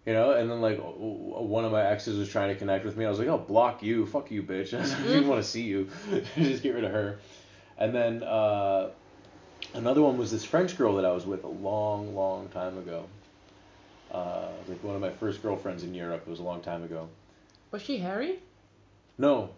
You 0.06 0.12
know, 0.14 0.32
and 0.32 0.50
then 0.52 0.60
like 0.62 0.80
one 0.80 1.64
of 1.64 1.72
my 1.72 1.82
exes 1.86 2.18
was 2.18 2.30
trying 2.30 2.50
to 2.50 2.56
connect 2.56 2.84
with 2.84 2.98
me. 2.98 3.06
I 3.06 3.10
was 3.10 3.20
like, 3.20 3.30
"I'll 3.30 3.38
block 3.38 3.82
you, 3.82 4.06
fuck 4.06 4.32
you, 4.32 4.44
bitch. 4.44 4.74
I 4.78 4.86
don't 4.86 5.16
even 5.16 5.28
want 5.30 5.42
to 5.42 5.48
see 5.50 5.62
you. 5.64 5.88
Just 6.36 6.62
get 6.64 6.76
rid 6.76 6.84
of 6.84 6.92
her." 6.92 7.20
And 7.78 7.96
then 7.96 8.22
uh, 8.22 8.90
another 9.74 10.02
one 10.02 10.18
was 10.18 10.30
this 10.32 10.44
French 10.44 10.78
girl 10.78 10.96
that 10.98 11.06
I 11.06 11.12
was 11.12 11.26
with 11.26 11.44
a 11.46 11.50
long, 11.50 12.16
long 12.16 12.50
time 12.50 12.78
ago. 12.78 13.06
Uh, 14.12 14.50
like 14.68 14.84
one 14.84 14.94
of 14.96 15.02
my 15.02 15.10
first 15.10 15.42
girlfriends 15.42 15.84
in 15.84 15.94
Europe. 15.94 16.24
It 16.28 16.30
was 16.30 16.40
a 16.40 16.44
long 16.44 16.62
time 16.62 16.84
ago. 16.84 17.08
Was 17.72 17.82
she 17.82 17.98
Harry? 17.98 18.40
No, 19.18 19.52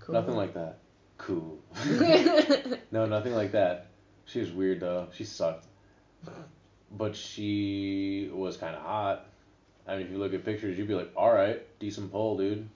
Cool. 0.00 0.14
nothing 0.14 0.34
like 0.34 0.54
that. 0.54 0.78
Cool. 1.18 1.58
no, 2.90 3.04
nothing 3.06 3.34
like 3.34 3.52
that. 3.52 3.88
She 4.24 4.40
was 4.40 4.50
weird 4.50 4.80
though. 4.80 5.08
She 5.14 5.24
sucked. 5.24 5.66
But 6.90 7.14
she 7.14 8.30
was 8.32 8.56
kind 8.56 8.74
of 8.74 8.82
hot. 8.82 9.26
I 9.90 9.96
mean, 9.96 10.06
if 10.06 10.12
you 10.12 10.18
look 10.18 10.34
at 10.34 10.44
pictures, 10.44 10.78
you'd 10.78 10.86
be 10.86 10.94
like, 10.94 11.10
all 11.16 11.32
right, 11.32 11.60
decent 11.80 12.12
pull, 12.12 12.38
dude. 12.38 12.68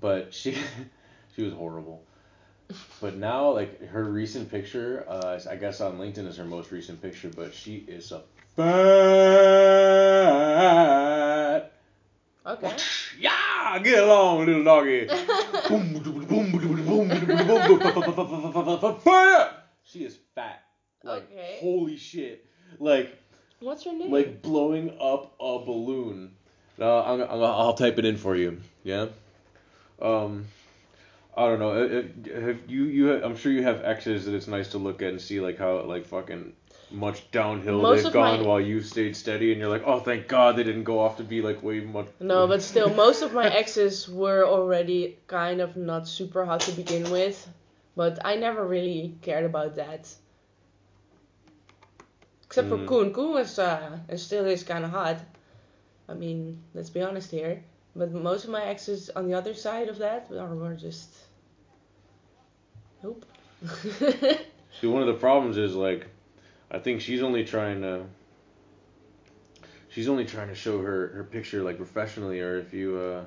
But 0.00 0.32
she, 0.32 0.56
she 1.36 1.42
was 1.42 1.52
horrible. 1.52 2.02
But 3.02 3.16
now, 3.16 3.50
like 3.50 3.86
her 3.88 4.04
recent 4.04 4.50
picture, 4.50 5.04
uh, 5.06 5.38
I 5.48 5.56
guess 5.56 5.82
on 5.82 5.98
LinkedIn 5.98 6.26
is 6.26 6.38
her 6.38 6.44
most 6.44 6.72
recent 6.72 7.02
picture, 7.02 7.30
but 7.36 7.52
she 7.54 7.84
is 7.86 8.10
a 8.12 8.22
fat. 8.56 8.66
Okay. 12.46 12.74
Yeah, 13.18 13.78
get 13.80 14.02
along, 14.02 14.46
little 14.46 14.64
doggy. 14.64 15.10
Boom, 15.68 15.92
boom, 15.92 16.02
boom, 16.02 16.24
boom, 16.26 16.52
boom, 16.52 16.62
boom, 18.80 18.96
boom. 19.04 19.46
She 19.84 20.04
is 20.04 20.16
fat. 20.34 20.62
Like 21.04 21.30
Okay. 21.30 21.58
holy 21.60 21.96
shit. 21.96 22.46
Like 22.78 23.14
What's 23.60 23.84
her 23.84 23.92
name? 23.92 24.10
like 24.10 24.42
blowing 24.42 24.90
up 25.00 25.34
a 25.40 25.58
balloon. 25.58 26.32
Uh, 26.78 27.02
I'm, 27.02 27.20
I'm, 27.22 27.42
I'll 27.42 27.74
type 27.74 27.98
it 27.98 28.04
in 28.04 28.16
for 28.16 28.36
you. 28.36 28.60
Yeah. 28.84 29.06
Um, 30.00 30.46
I 31.36 31.46
don't 31.46 31.58
know. 31.58 32.02
Have 32.40 32.58
you 32.68 32.84
you? 32.84 33.24
I'm 33.24 33.36
sure 33.36 33.52
you 33.52 33.62
have 33.62 33.82
exes 33.82 34.26
that 34.26 34.34
it's 34.34 34.46
nice 34.46 34.68
to 34.68 34.78
look 34.78 35.02
at 35.02 35.08
and 35.08 35.20
see 35.20 35.40
like 35.40 35.58
how 35.58 35.80
like 35.82 36.06
fucking 36.06 36.52
much 36.90 37.30
downhill 37.30 37.82
Most 37.82 38.04
they've 38.04 38.12
gone 38.12 38.40
my- 38.40 38.46
while 38.46 38.60
you've 38.60 38.86
stayed 38.86 39.16
steady, 39.16 39.52
and 39.52 39.60
you're 39.60 39.70
like, 39.70 39.82
oh, 39.86 40.00
thank 40.00 40.28
God 40.28 40.56
they 40.56 40.62
didn't 40.64 40.84
go 40.84 41.00
off 41.00 41.16
to 41.16 41.24
be 41.24 41.42
like 41.42 41.62
way 41.62 41.80
much. 41.80 42.08
No, 42.20 42.46
but 42.46 42.62
still, 42.62 42.90
most 42.94 43.22
of 43.22 43.32
my 43.32 43.48
exes 43.62 44.08
were 44.08 44.44
already 44.46 45.18
kind 45.26 45.60
of 45.60 45.76
not 45.76 46.06
super 46.06 46.44
hot 46.44 46.60
to 46.60 46.72
begin 46.72 47.10
with. 47.10 47.48
But 47.96 48.18
I 48.24 48.36
never 48.36 48.66
really 48.66 49.14
cared 49.22 49.44
about 49.44 49.76
that. 49.76 50.08
Except 52.56 52.70
for 52.70 52.78
Mm. 52.78 52.86
Koen. 52.86 53.12
Koen 53.12 53.34
was, 53.34 53.58
uh, 53.58 53.98
and 54.08 54.18
still 54.18 54.46
is 54.46 54.62
kind 54.62 54.82
of 54.82 54.90
hot. 54.90 55.18
I 56.08 56.14
mean, 56.14 56.62
let's 56.72 56.88
be 56.88 57.02
honest 57.02 57.30
here. 57.30 57.62
But 57.94 58.12
most 58.12 58.44
of 58.44 58.50
my 58.50 58.62
exes 58.64 59.10
on 59.10 59.28
the 59.28 59.34
other 59.34 59.52
side 59.52 59.90
of 59.90 59.98
that 59.98 60.30
are 60.32 60.72
just. 60.74 61.10
Nope. 63.02 63.26
See, 64.80 64.86
one 64.86 65.02
of 65.02 65.06
the 65.06 65.20
problems 65.20 65.58
is 65.58 65.74
like, 65.74 66.06
I 66.70 66.78
think 66.78 67.02
she's 67.02 67.22
only 67.22 67.44
trying 67.44 67.82
to. 67.82 68.06
She's 69.90 70.08
only 70.08 70.24
trying 70.24 70.48
to 70.48 70.54
show 70.54 70.80
her 70.80 71.08
her 71.08 71.24
picture 71.24 71.62
like 71.62 71.76
professionally, 71.76 72.40
or 72.40 72.58
if 72.58 72.72
you. 72.72 72.96
uh 72.96 73.24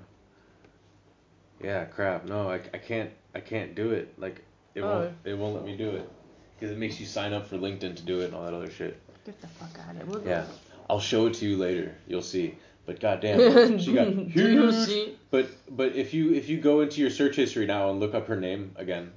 Yeah, 1.63 1.85
crap. 1.85 2.25
No, 2.25 2.49
I, 2.49 2.61
I 2.73 2.79
can't 2.79 3.11
I 3.35 3.41
can't 3.41 3.75
do 3.75 3.91
it. 3.91 4.11
Like 4.17 4.43
it 4.73 4.81
won't 4.81 5.11
Oh. 5.11 5.29
it 5.29 5.37
won't 5.37 5.53
let 5.53 5.65
me 5.65 5.77
do 5.77 5.91
it 5.91 6.09
because 6.55 6.71
it 6.71 6.79
makes 6.79 6.99
you 6.99 7.05
sign 7.05 7.31
up 7.31 7.45
for 7.45 7.57
LinkedIn 7.57 7.95
to 7.95 8.03
do 8.03 8.21
it 8.21 8.25
and 8.25 8.33
all 8.33 8.45
that 8.45 8.55
other 8.55 8.71
shit. 8.71 8.99
Get 9.25 9.39
the 9.41 9.47
fuck 9.47 9.77
out 9.87 9.95
of 9.95 10.01
it. 10.01 10.07
We'll 10.07 10.25
Yeah, 10.25 10.45
I'll 10.89 10.99
show 10.99 11.27
it 11.27 11.35
to 11.35 11.45
you 11.47 11.57
later. 11.57 11.95
You'll 12.07 12.21
see. 12.21 12.55
But 12.85 12.99
goddamn, 12.99 13.77
she 13.79 13.93
got 13.93 14.07
huge. 14.07 14.73
see? 14.87 15.15
But 15.29 15.49
but 15.69 15.95
if 15.95 16.13
you 16.13 16.33
if 16.33 16.49
you 16.49 16.59
go 16.59 16.81
into 16.81 17.01
your 17.01 17.11
search 17.11 17.35
history 17.35 17.65
now 17.67 17.91
and 17.91 17.99
look 17.99 18.15
up 18.15 18.27
her 18.27 18.35
name 18.39 18.71
again, 18.75 19.11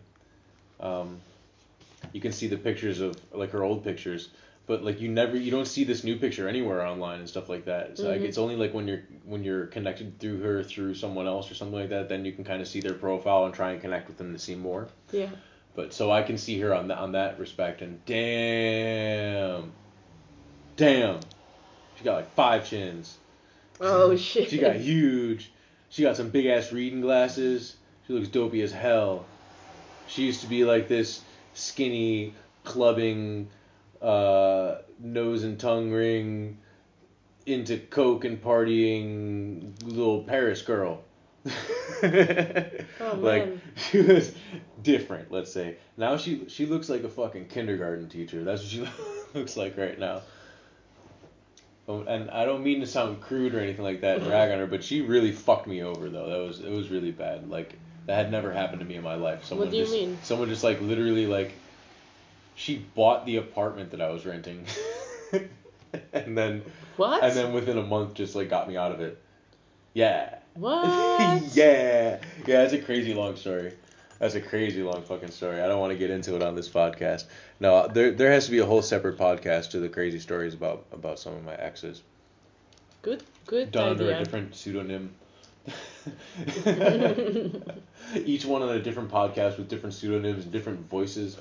um, 0.81 1.21
you 2.13 2.21
can 2.21 2.33
see 2.33 2.49
the 2.49 2.59
pictures 2.59 3.01
of 3.01 3.17
like 3.33 3.51
her 3.53 3.63
old 3.63 3.83
pictures. 3.85 4.29
But 4.67 4.85
like 4.85 5.01
you 5.01 5.09
never 5.09 5.37
you 5.37 5.51
don't 5.51 5.67
see 5.67 5.85
this 5.85 6.05
new 6.05 6.17
picture 6.17 6.49
anywhere 6.49 6.87
online 6.87 7.21
and 7.21 7.29
stuff 7.29 7.49
like 7.49 7.65
that. 7.65 7.97
So 7.99 8.09
like 8.09 8.21
Mhm. 8.21 8.25
it's 8.27 8.39
only 8.39 8.57
like 8.57 8.75
when 8.75 8.87
you're 8.87 9.03
when 9.25 9.43
you're 9.43 9.67
connected 9.67 10.19
through 10.21 10.41
her 10.41 10.63
through 10.63 10.95
someone 10.95 11.27
else 11.27 11.51
or 11.51 11.55
something 11.55 11.79
like 11.79 11.89
that, 11.91 12.09
then 12.09 12.25
you 12.25 12.33
can 12.33 12.45
kind 12.45 12.61
of 12.61 12.69
see 12.69 12.81
their 12.81 12.95
profile 12.95 13.47
and 13.47 13.55
try 13.55 13.73
and 13.73 13.81
connect 13.81 14.07
with 14.09 14.19
them 14.19 14.33
to 14.35 14.39
see 14.39 14.55
more. 14.55 14.89
Yeah. 15.11 15.31
But 15.75 15.95
so 15.95 16.11
I 16.13 16.23
can 16.23 16.37
see 16.39 16.61
her 16.61 16.75
on 16.75 16.89
that 16.89 16.99
on 16.99 17.13
that 17.13 17.39
respect, 17.41 17.81
and 17.83 18.05
damn, 18.05 19.73
damn, 20.83 21.21
she 21.97 22.03
got 22.03 22.17
like 22.17 22.35
five 22.35 22.69
chins. 22.69 23.17
Oh 23.81 24.17
shit. 24.17 24.51
She 24.51 24.59
got 24.59 24.75
huge. 24.77 25.53
She 25.91 26.03
got 26.03 26.17
some 26.17 26.31
big 26.31 26.47
ass 26.47 26.73
reading 26.73 27.01
glasses. 27.01 27.77
She 28.07 28.13
looks 28.13 28.29
dopey 28.29 28.63
as 28.63 28.73
hell. 28.73 29.25
She 30.09 30.25
used 30.25 30.41
to 30.41 30.49
be 30.49 30.65
like 30.65 30.89
this 30.89 31.21
skinny, 31.55 32.35
clubbing, 32.65 33.49
uh, 34.01 34.79
nose 34.99 35.45
and 35.45 35.59
tongue 35.59 35.93
ring, 35.93 36.59
into 37.47 37.79
coke 37.79 38.25
and 38.25 38.43
partying 38.43 39.81
little 39.85 40.25
Paris 40.25 40.63
girl. 40.63 41.05
Oh, 41.47 41.51
like 42.03 43.47
man. 43.47 43.61
she 43.77 44.01
was 44.01 44.33
different, 44.83 45.31
let's 45.31 45.53
say. 45.53 45.77
Now 45.97 46.17
she 46.17 46.49
she 46.49 46.67
looks 46.67 46.89
like 46.89 47.05
a 47.05 47.09
fucking 47.09 47.47
kindergarten 47.47 48.09
teacher. 48.09 48.43
That's 48.43 48.63
what 48.63 48.71
she 48.71 48.89
looks 49.39 49.57
like 49.57 49.77
right 49.77 49.99
now. 49.99 50.23
Oh, 51.89 52.03
And 52.03 52.31
I 52.31 52.45
don't 52.45 52.63
mean 52.63 52.81
to 52.81 52.87
sound 52.87 53.21
crude 53.21 53.55
or 53.55 53.61
anything 53.61 53.85
like 53.85 54.03
that 54.03 54.19
and 54.19 54.27
rag 54.29 54.53
on 54.53 54.59
her, 54.59 54.67
but 54.67 54.85
she 54.85 55.01
really 55.01 55.33
fucked 55.33 55.67
me 55.67 55.83
over 55.83 56.09
though. 56.09 56.29
That 56.29 56.39
was 56.39 56.61
it 56.61 56.71
was 56.71 56.91
really 56.91 57.11
bad. 57.11 57.49
Like 57.49 57.77
that 58.07 58.15
had 58.15 58.31
never 58.31 58.53
happened 58.53 58.81
to 58.81 58.87
me 58.87 58.95
in 58.95 59.03
my 59.03 59.17
life. 59.17 59.45
Someone 59.45 59.71
do 59.71 59.77
you 59.77 59.83
just, 59.83 59.93
mean? 59.93 60.19
Someone 60.23 60.49
just 60.49 60.63
like 60.63 60.81
literally 60.81 61.27
like 61.27 61.53
she 62.55 62.77
bought 62.77 63.27
the 63.27 63.37
apartment 63.37 63.91
that 63.91 64.01
I 64.01 64.11
was 64.11 64.25
renting. 64.25 64.65
and 66.13 66.39
then 66.39 66.63
What? 66.97 67.25
and 67.25 67.35
then 67.35 67.53
within 67.53 67.79
a 67.79 67.83
month 67.83 68.15
just 68.15 68.37
like 68.37 68.49
got 68.49 68.69
me 68.69 68.77
out 68.77 68.93
of 68.93 69.01
it. 69.01 69.21
Yeah. 69.93 70.39
What? 70.55 70.85
yeah. 71.55 72.21
Yeah, 72.47 72.63
it's 72.63 72.75
a 72.75 72.79
crazy 72.79 73.13
long 73.13 73.35
story. 73.37 73.73
That's 74.23 74.37
a 74.37 74.41
crazy 74.41 74.85
long 74.85 75.03
fucking 75.03 75.33
story. 75.33 75.61
I 75.61 75.67
don't 75.67 75.81
want 75.81 75.91
to 75.91 75.99
get 75.99 76.09
into 76.09 76.37
it 76.37 76.43
on 76.45 76.55
this 76.55 76.69
podcast. 76.69 77.25
No, 77.59 77.89
there 77.89 78.13
there 78.13 78.31
has 78.31 78.45
to 78.45 78.53
be 78.53 78.61
a 78.61 78.65
whole 78.65 78.81
separate 78.81 79.19
podcast 79.19 79.71
to 79.71 79.81
the 79.81 79.89
crazy 79.89 80.21
stories 80.21 80.55
about 80.55 80.85
about 80.93 81.19
some 81.19 81.35
of 81.35 81.43
my 81.45 81.57
exes. 81.57 82.03
Good. 83.03 83.25
Good 83.47 83.73
Done 83.73 83.91
under 83.91 84.13
a 84.13 84.19
different 84.21 84.55
pseudonym. 84.55 85.13
Each 88.15 88.45
one 88.45 88.63
on 88.63 88.69
a 88.69 88.81
different 88.81 89.11
podcast 89.11 89.59
with 89.59 89.69
different 89.69 89.93
pseudonyms 89.93 90.45
and 90.45 90.53
different 90.53 90.89
voices. 90.89 91.39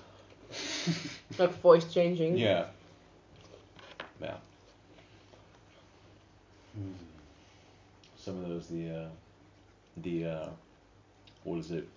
like 1.38 1.54
voice 1.62 1.86
changing. 1.94 2.36
Yeah. 2.36 2.66
Yeah. 4.20 4.38
Hmm. 6.76 6.94
Some 8.18 8.44
of 8.44 8.50
those 8.50 8.66
the 8.70 8.90
uh, 8.90 9.10
the 9.98 10.26
uh, 10.26 10.50
what 11.44 11.60
is 11.60 11.70
it? 11.70 11.88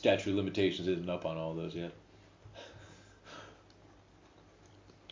Statute 0.00 0.30
of 0.30 0.36
limitations 0.36 0.88
isn't 0.88 1.10
up 1.10 1.26
on 1.26 1.36
all 1.36 1.52
those 1.52 1.74
yet. 1.74 1.92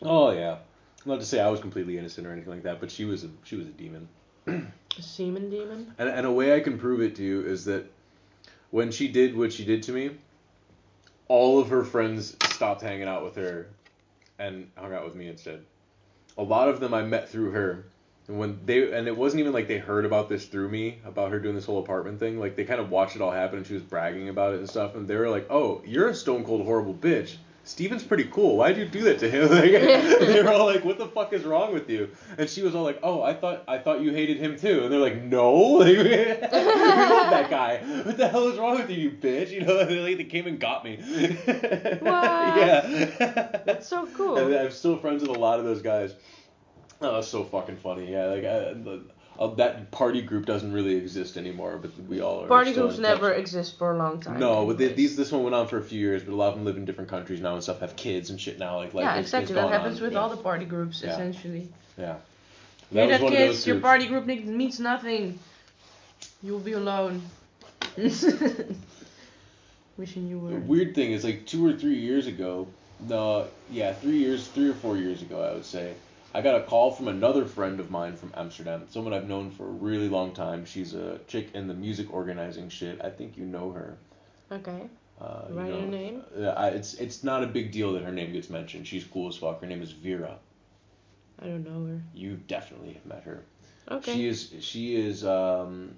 oh 0.01 0.31
yeah. 0.31 0.57
Not 1.05 1.19
to 1.19 1.25
say 1.27 1.39
I 1.39 1.47
was 1.49 1.59
completely 1.59 1.99
innocent 1.99 2.25
or 2.25 2.31
anything 2.31 2.51
like 2.51 2.63
that, 2.63 2.79
but 2.79 2.89
she 2.89 3.05
was 3.05 3.23
a 3.23 3.29
she 3.43 3.55
was 3.55 3.67
a 3.67 3.69
demon. 3.69 4.07
A 4.47 4.63
semen 4.99 5.51
demon. 5.51 5.93
And 5.99 6.09
and 6.09 6.25
a 6.25 6.31
way 6.31 6.55
I 6.55 6.59
can 6.59 6.79
prove 6.79 7.01
it 7.01 7.15
to 7.17 7.23
you 7.23 7.41
is 7.41 7.65
that 7.65 7.85
when 8.71 8.89
she 8.89 9.07
did 9.07 9.37
what 9.37 9.53
she 9.53 9.63
did 9.63 9.83
to 9.83 9.91
me, 9.91 10.09
all 11.27 11.59
of 11.59 11.69
her 11.69 11.83
friends 11.83 12.35
stopped 12.49 12.81
hanging 12.81 13.07
out 13.07 13.23
with 13.23 13.35
her 13.35 13.67
and 14.39 14.71
hung 14.75 14.91
out 14.91 15.05
with 15.05 15.13
me 15.13 15.27
instead. 15.27 15.63
A 16.35 16.41
lot 16.41 16.67
of 16.67 16.79
them 16.79 16.95
I 16.95 17.03
met 17.03 17.29
through 17.29 17.51
her. 17.51 17.85
And 18.29 18.37
when 18.37 18.59
they 18.63 18.93
and 18.93 19.07
it 19.07 19.17
wasn't 19.17 19.39
even 19.39 19.53
like 19.53 19.67
they 19.67 19.79
heard 19.79 20.05
about 20.05 20.29
this 20.29 20.45
through 20.45 20.69
me, 20.69 20.99
about 21.03 21.31
her 21.31 21.39
doing 21.39 21.55
this 21.55 21.65
whole 21.65 21.79
apartment 21.79 22.19
thing. 22.19 22.39
Like 22.39 22.55
they 22.55 22.63
kind 22.63 22.79
of 22.79 22.91
watched 22.91 23.15
it 23.15 23.23
all 23.23 23.31
happen 23.31 23.57
and 23.57 23.65
she 23.67 23.73
was 23.73 23.81
bragging 23.81 24.29
about 24.29 24.53
it 24.53 24.59
and 24.59 24.69
stuff 24.69 24.95
and 24.95 25.07
they 25.07 25.15
were 25.15 25.29
like, 25.29 25.47
"Oh, 25.49 25.81
you're 25.83 26.09
a 26.09 26.15
stone 26.15 26.45
cold 26.45 26.63
horrible 26.63 26.93
bitch." 26.93 27.37
Steven's 27.63 28.03
pretty 28.03 28.23
cool. 28.25 28.57
Why'd 28.57 28.77
you 28.77 28.85
do 28.85 29.01
that 29.01 29.19
to 29.19 29.29
him? 29.29 29.49
Like, 29.49 29.71
they 29.71 30.41
were 30.43 30.51
all 30.51 30.67
like, 30.67 30.85
"What 30.85 30.99
the 30.99 31.07
fuck 31.07 31.33
is 31.33 31.43
wrong 31.43 31.73
with 31.73 31.89
you?" 31.89 32.09
And 32.37 32.47
she 32.47 32.61
was 32.61 32.75
all 32.75 32.83
like, 32.83 32.99
"Oh, 33.01 33.23
I 33.23 33.33
thought 33.33 33.63
I 33.67 33.79
thought 33.79 34.01
you 34.01 34.11
hated 34.11 34.37
him 34.37 34.59
too." 34.59 34.83
And 34.83 34.91
they're 34.91 34.99
like, 34.99 35.23
"No, 35.23 35.53
like, 35.81 35.97
we 35.97 36.03
love 36.03 37.31
that 37.31 37.49
guy. 37.49 37.77
What 38.03 38.15
the 38.15 38.27
hell 38.27 38.47
is 38.49 38.59
wrong 38.59 38.77
with 38.77 38.91
you, 38.91 38.97
you 38.97 39.11
bitch?" 39.11 39.49
You 39.49 39.61
know, 39.65 39.83
they, 39.85 39.99
like, 39.99 40.17
they 40.17 40.23
came 40.25 40.45
and 40.45 40.59
got 40.59 40.83
me. 40.83 40.99
Yeah. 41.47 42.81
That's 43.65 43.87
so 43.87 44.07
cool. 44.15 44.37
And 44.37 44.53
I'm 44.53 44.71
still 44.71 44.97
friends 44.97 45.23
with 45.23 45.35
a 45.35 45.39
lot 45.39 45.57
of 45.57 45.65
those 45.65 45.81
guys. 45.81 46.13
Oh, 47.03 47.13
that's 47.15 47.29
so 47.29 47.45
fucking 47.45 47.77
funny. 47.77 48.11
Yeah, 48.11 48.25
like 48.25 48.43
I, 48.43 48.73
the, 48.73 49.01
uh, 49.39 49.47
that 49.55 49.89
party 49.89 50.21
group 50.21 50.45
doesn't 50.45 50.73
really 50.73 50.95
exist 50.95 51.37
anymore, 51.37 51.79
but 51.81 51.91
we 52.09 52.19
all 52.19 52.43
are. 52.43 52.47
Party 52.47 52.73
groups 52.73 52.97
never 52.97 53.31
exist 53.31 53.77
for 53.77 53.93
a 53.93 53.97
long 53.97 54.19
time. 54.19 54.37
No, 54.37 54.65
but 54.65 54.77
the, 54.77 54.83
anyways. 54.85 54.97
these 54.97 55.15
this 55.15 55.31
one 55.31 55.43
went 55.43 55.55
on 55.55 55.67
for 55.69 55.77
a 55.77 55.81
few 55.81 55.97
years, 55.99 56.23
but 56.23 56.33
a 56.33 56.35
lot 56.35 56.49
of 56.49 56.55
them 56.55 56.65
live 56.65 56.75
in 56.75 56.83
different 56.83 57.09
countries 57.09 57.39
now 57.39 57.53
and 57.53 57.63
stuff, 57.63 57.79
have 57.79 57.95
kids 57.95 58.31
and 58.31 58.41
shit 58.41 58.59
now. 58.59 58.75
Like, 58.77 58.93
like 58.93 59.05
yeah, 59.05 59.15
it's, 59.15 59.27
exactly. 59.29 59.55
it's 59.55 59.61
That 59.63 59.71
happens 59.71 59.97
on. 59.99 60.03
with 60.03 60.13
yeah. 60.13 60.19
all 60.19 60.27
the 60.29 60.35
party 60.35 60.65
groups, 60.65 61.01
Yeah. 61.01 61.13
essentially. 61.13 61.69
Yeah. 61.97 62.17
That, 62.91 63.21
of 63.21 63.29
kids? 63.29 63.65
Your 63.65 63.79
party 63.79 64.07
group 64.07 64.25
means 64.25 64.79
nothing. 64.81 65.39
You'll 66.43 66.59
be 66.59 66.73
alone. 66.73 67.21
Wishing 67.95 68.75
you 70.27 70.39
The 70.49 70.55
were. 70.55 70.59
weird 70.59 70.95
thing 70.95 71.11
is 71.11 71.23
like 71.23 71.45
two 71.45 71.65
or 71.65 71.73
three 71.73 71.97
years 71.97 72.27
ago, 72.27 72.67
no, 73.07 73.47
yeah, 73.71 73.93
three 73.93 74.17
years, 74.17 74.47
three 74.47 74.69
or 74.69 74.73
four 74.73 74.97
years 74.97 75.21
ago, 75.21 75.41
I 75.41 75.53
would 75.53 75.65
say. 75.65 75.93
I 76.33 76.41
got 76.41 76.55
a 76.55 76.63
call 76.63 76.91
from 76.91 77.07
another 77.07 77.45
friend 77.45 77.79
of 77.79 77.89
mine 77.89 78.15
from 78.15 78.31
Amsterdam, 78.35 78.85
someone 78.89 79.13
I've 79.13 79.27
known 79.27 79.49
for 79.49 79.65
a 79.65 79.71
really 79.71 80.07
long 80.09 80.31
time. 80.33 80.63
She's 80.65 80.93
a 80.93 81.19
chick 81.27 81.49
in 81.55 81.67
the 81.67 81.73
music 81.73 82.13
organizing 82.13 82.69
shit. 82.69 83.01
I 83.03 83.09
think 83.09 83.37
you 83.37 83.45
know 83.45 83.71
her. 83.71 83.97
Okay. 84.51 84.89
Uh, 85.19 85.41
you 85.49 85.55
Write 85.55 85.73
her 85.73 85.87
name? 85.87 86.23
Uh, 86.37 86.71
it's 86.73 86.93
it's 86.95 87.23
not 87.23 87.43
a 87.43 87.47
big 87.47 87.71
deal 87.71 87.93
that 87.93 88.03
her 88.03 88.11
name 88.11 88.31
gets 88.31 88.49
mentioned. 88.49 88.87
She's 88.87 89.03
cool 89.03 89.27
as 89.27 89.37
fuck. 89.37 89.59
Her 89.59 89.67
name 89.67 89.81
is 89.81 89.91
Vera. 89.91 90.37
I 91.41 91.45
don't 91.45 91.63
know 91.63 91.85
her. 91.87 92.01
You 92.13 92.39
definitely 92.47 92.93
have 92.93 93.05
met 93.05 93.23
her. 93.23 93.43
Okay. 93.89 94.13
She 94.13 94.27
is 94.27 94.53
she 94.59 94.95
is 94.95 95.25
um, 95.25 95.95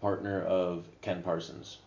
partner 0.00 0.42
of 0.42 0.86
Ken 1.00 1.22
Parsons. 1.22 1.78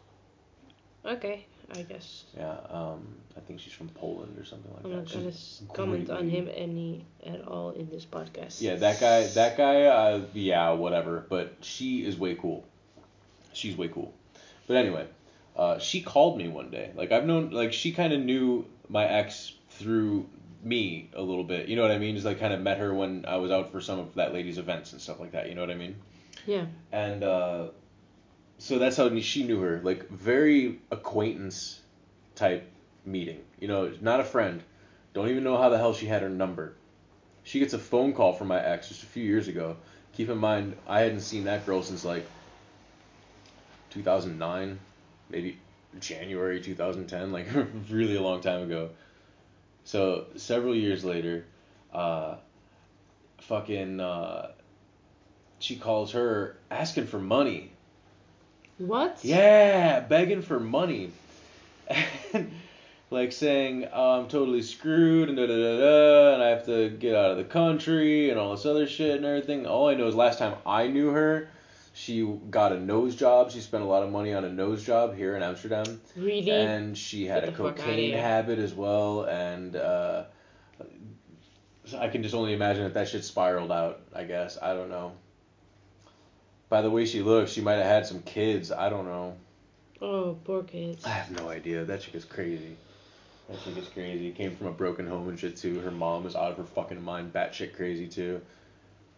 Okay. 1.05 1.45
I 1.75 1.81
guess. 1.81 2.25
Yeah, 2.37 2.55
um, 2.69 3.07
I 3.35 3.39
think 3.39 3.59
she's 3.59 3.73
from 3.73 3.89
Poland 3.89 4.37
or 4.37 4.45
something 4.45 4.71
like 4.73 4.85
I'm 4.85 4.91
that. 4.91 4.97
not 4.97 5.13
gonna 5.13 5.31
She's 5.31 5.61
comment 5.73 6.09
on 6.09 6.29
him 6.29 6.49
any 6.53 7.05
at 7.25 7.47
all 7.47 7.71
in 7.71 7.89
this 7.89 8.05
podcast. 8.05 8.61
Yeah, 8.61 8.75
that 8.75 8.99
guy, 8.99 9.25
that 9.27 9.57
guy, 9.57 9.83
uh, 9.83 10.21
yeah, 10.33 10.71
whatever. 10.71 11.25
But 11.27 11.55
she 11.61 12.05
is 12.05 12.17
way 12.17 12.35
cool. 12.35 12.65
She's 13.53 13.75
way 13.77 13.87
cool. 13.87 14.13
But 14.67 14.77
anyway, 14.77 15.07
uh, 15.55 15.79
she 15.79 16.01
called 16.01 16.37
me 16.37 16.47
one 16.47 16.69
day. 16.69 16.91
Like 16.95 17.11
I've 17.11 17.25
known, 17.25 17.49
like 17.51 17.73
she 17.73 17.91
kind 17.91 18.13
of 18.13 18.19
knew 18.19 18.65
my 18.89 19.05
ex 19.05 19.53
through 19.71 20.27
me 20.63 21.09
a 21.13 21.21
little 21.21 21.43
bit. 21.43 21.67
You 21.69 21.75
know 21.75 21.81
what 21.81 21.91
I 21.91 21.97
mean? 21.97 22.15
Just 22.15 22.25
like 22.25 22.39
kind 22.39 22.53
of 22.53 22.61
met 22.61 22.77
her 22.77 22.93
when 22.93 23.25
I 23.27 23.37
was 23.37 23.51
out 23.51 23.71
for 23.71 23.81
some 23.81 23.99
of 23.99 24.13
that 24.15 24.33
lady's 24.33 24.57
events 24.57 24.91
and 24.93 25.01
stuff 25.01 25.19
like 25.19 25.31
that. 25.31 25.49
You 25.49 25.55
know 25.55 25.61
what 25.61 25.71
I 25.71 25.75
mean? 25.75 25.95
Yeah. 26.45 26.65
And 26.91 27.23
uh, 27.23 27.67
so 28.57 28.79
that's 28.79 28.97
how 28.97 29.17
she 29.19 29.43
knew 29.43 29.59
her. 29.61 29.81
Like 29.83 30.09
very 30.09 30.79
acquaintance 30.91 31.81
type 32.35 32.69
meeting. 33.05 33.41
You 33.59 33.67
know, 33.67 33.93
not 34.01 34.19
a 34.19 34.23
friend. 34.23 34.63
Don't 35.13 35.29
even 35.29 35.43
know 35.43 35.57
how 35.57 35.69
the 35.69 35.77
hell 35.77 35.93
she 35.93 36.07
had 36.07 36.21
her 36.21 36.29
number. 36.29 36.75
She 37.43 37.59
gets 37.59 37.73
a 37.73 37.79
phone 37.79 38.13
call 38.13 38.33
from 38.33 38.47
my 38.47 38.63
ex 38.63 38.87
just 38.87 39.03
a 39.03 39.07
few 39.07 39.23
years 39.23 39.47
ago. 39.47 39.77
Keep 40.13 40.29
in 40.29 40.37
mind, 40.37 40.77
I 40.87 41.01
hadn't 41.01 41.21
seen 41.21 41.45
that 41.45 41.65
girl 41.65 41.83
since 41.83 42.05
like 42.05 42.25
2009, 43.91 44.79
maybe 45.29 45.57
January 45.99 46.61
2010, 46.61 47.31
like 47.31 47.47
really 47.89 48.15
a 48.15 48.21
long 48.21 48.41
time 48.41 48.63
ago. 48.63 48.91
So 49.83 50.27
several 50.35 50.75
years 50.75 51.03
later, 51.03 51.45
uh, 51.93 52.37
fucking, 53.41 53.99
uh, 53.99 54.51
she 55.59 55.75
calls 55.75 56.11
her 56.13 56.57
asking 56.71 57.07
for 57.07 57.19
money. 57.19 57.72
What? 58.77 59.19
Yeah, 59.21 59.99
begging 60.01 60.41
for 60.41 60.59
money. 60.59 61.11
And, 62.33 62.51
like 63.13 63.31
saying, 63.31 63.87
oh, 63.93 64.19
I'm 64.19 64.27
totally 64.27 64.63
screwed 64.63 65.29
and 65.29 65.37
da 65.37 65.45
da 65.45 65.55
da 65.55 65.77
da, 65.77 66.33
and 66.33 66.43
I 66.43 66.49
have 66.49 66.65
to 66.65 66.89
get 66.89 67.15
out 67.15 67.31
of 67.31 67.37
the 67.37 67.43
country 67.43 68.29
and 68.29 68.39
all 68.39 68.55
this 68.55 68.65
other 68.65 68.87
shit 68.87 69.17
and 69.17 69.25
everything. 69.25 69.67
All 69.67 69.87
I 69.87 69.93
know 69.93 70.07
is 70.07 70.15
last 70.15 70.39
time 70.39 70.55
I 70.65 70.87
knew 70.87 71.09
her, 71.09 71.49
she 71.93 72.23
got 72.49 72.71
a 72.71 72.79
nose 72.79 73.15
job. 73.15 73.51
She 73.51 73.61
spent 73.61 73.83
a 73.83 73.87
lot 73.87 74.03
of 74.03 74.11
money 74.11 74.33
on 74.33 74.43
a 74.43 74.49
nose 74.49 74.83
job 74.83 75.15
here 75.15 75.37
in 75.37 75.43
Amsterdam. 75.43 76.01
Really? 76.15 76.49
And 76.49 76.97
she 76.97 77.27
had 77.27 77.43
Get 77.43 77.49
a 77.49 77.51
the 77.51 77.57
fuck 77.57 77.73
outta 77.73 77.81
cocaine 77.83 78.13
habit 78.13 78.57
as 78.57 78.73
well, 78.73 79.25
and 79.25 79.75
uh, 79.75 80.23
I 81.97 82.07
can 82.07 82.23
just 82.23 82.33
only 82.33 82.53
imagine 82.53 82.83
that 82.83 82.95
that 82.95 83.09
shit 83.09 83.23
spiraled 83.23 83.71
out. 83.71 84.01
I 84.13 84.23
guess 84.23 84.57
I 84.59 84.73
don't 84.73 84.89
know. 84.89 85.13
By 86.73 86.81
the 86.81 86.89
way 86.89 87.05
she 87.05 87.21
looks, 87.21 87.51
she 87.51 87.61
might 87.61 87.75
have 87.75 87.85
had 87.85 88.07
some 88.07 88.23
kids. 88.23 88.71
I 88.71 88.89
don't 88.89 89.05
know. 89.05 89.35
oh, 90.01 90.35
poor 90.43 90.63
kids. 90.63 91.05
I 91.05 91.09
have 91.09 91.29
no 91.29 91.47
idea. 91.47 91.85
That 91.85 92.01
chick 92.01 92.15
is 92.15 92.25
crazy. 92.25 92.75
That 93.47 93.63
chick 93.63 93.77
is 93.77 93.87
crazy. 93.89 94.31
Came 94.31 94.55
from 94.55 94.65
a 94.65 94.71
broken 94.71 95.05
home 95.05 95.29
and 95.29 95.39
shit 95.39 95.55
too. 95.55 95.81
Her 95.81 95.91
mom 95.91 96.23
was 96.23 96.35
out 96.35 96.49
of 96.49 96.57
her 96.57 96.63
fucking 96.63 96.99
mind, 96.99 97.31
batshit 97.31 97.75
crazy 97.75 98.07
too. 98.07 98.41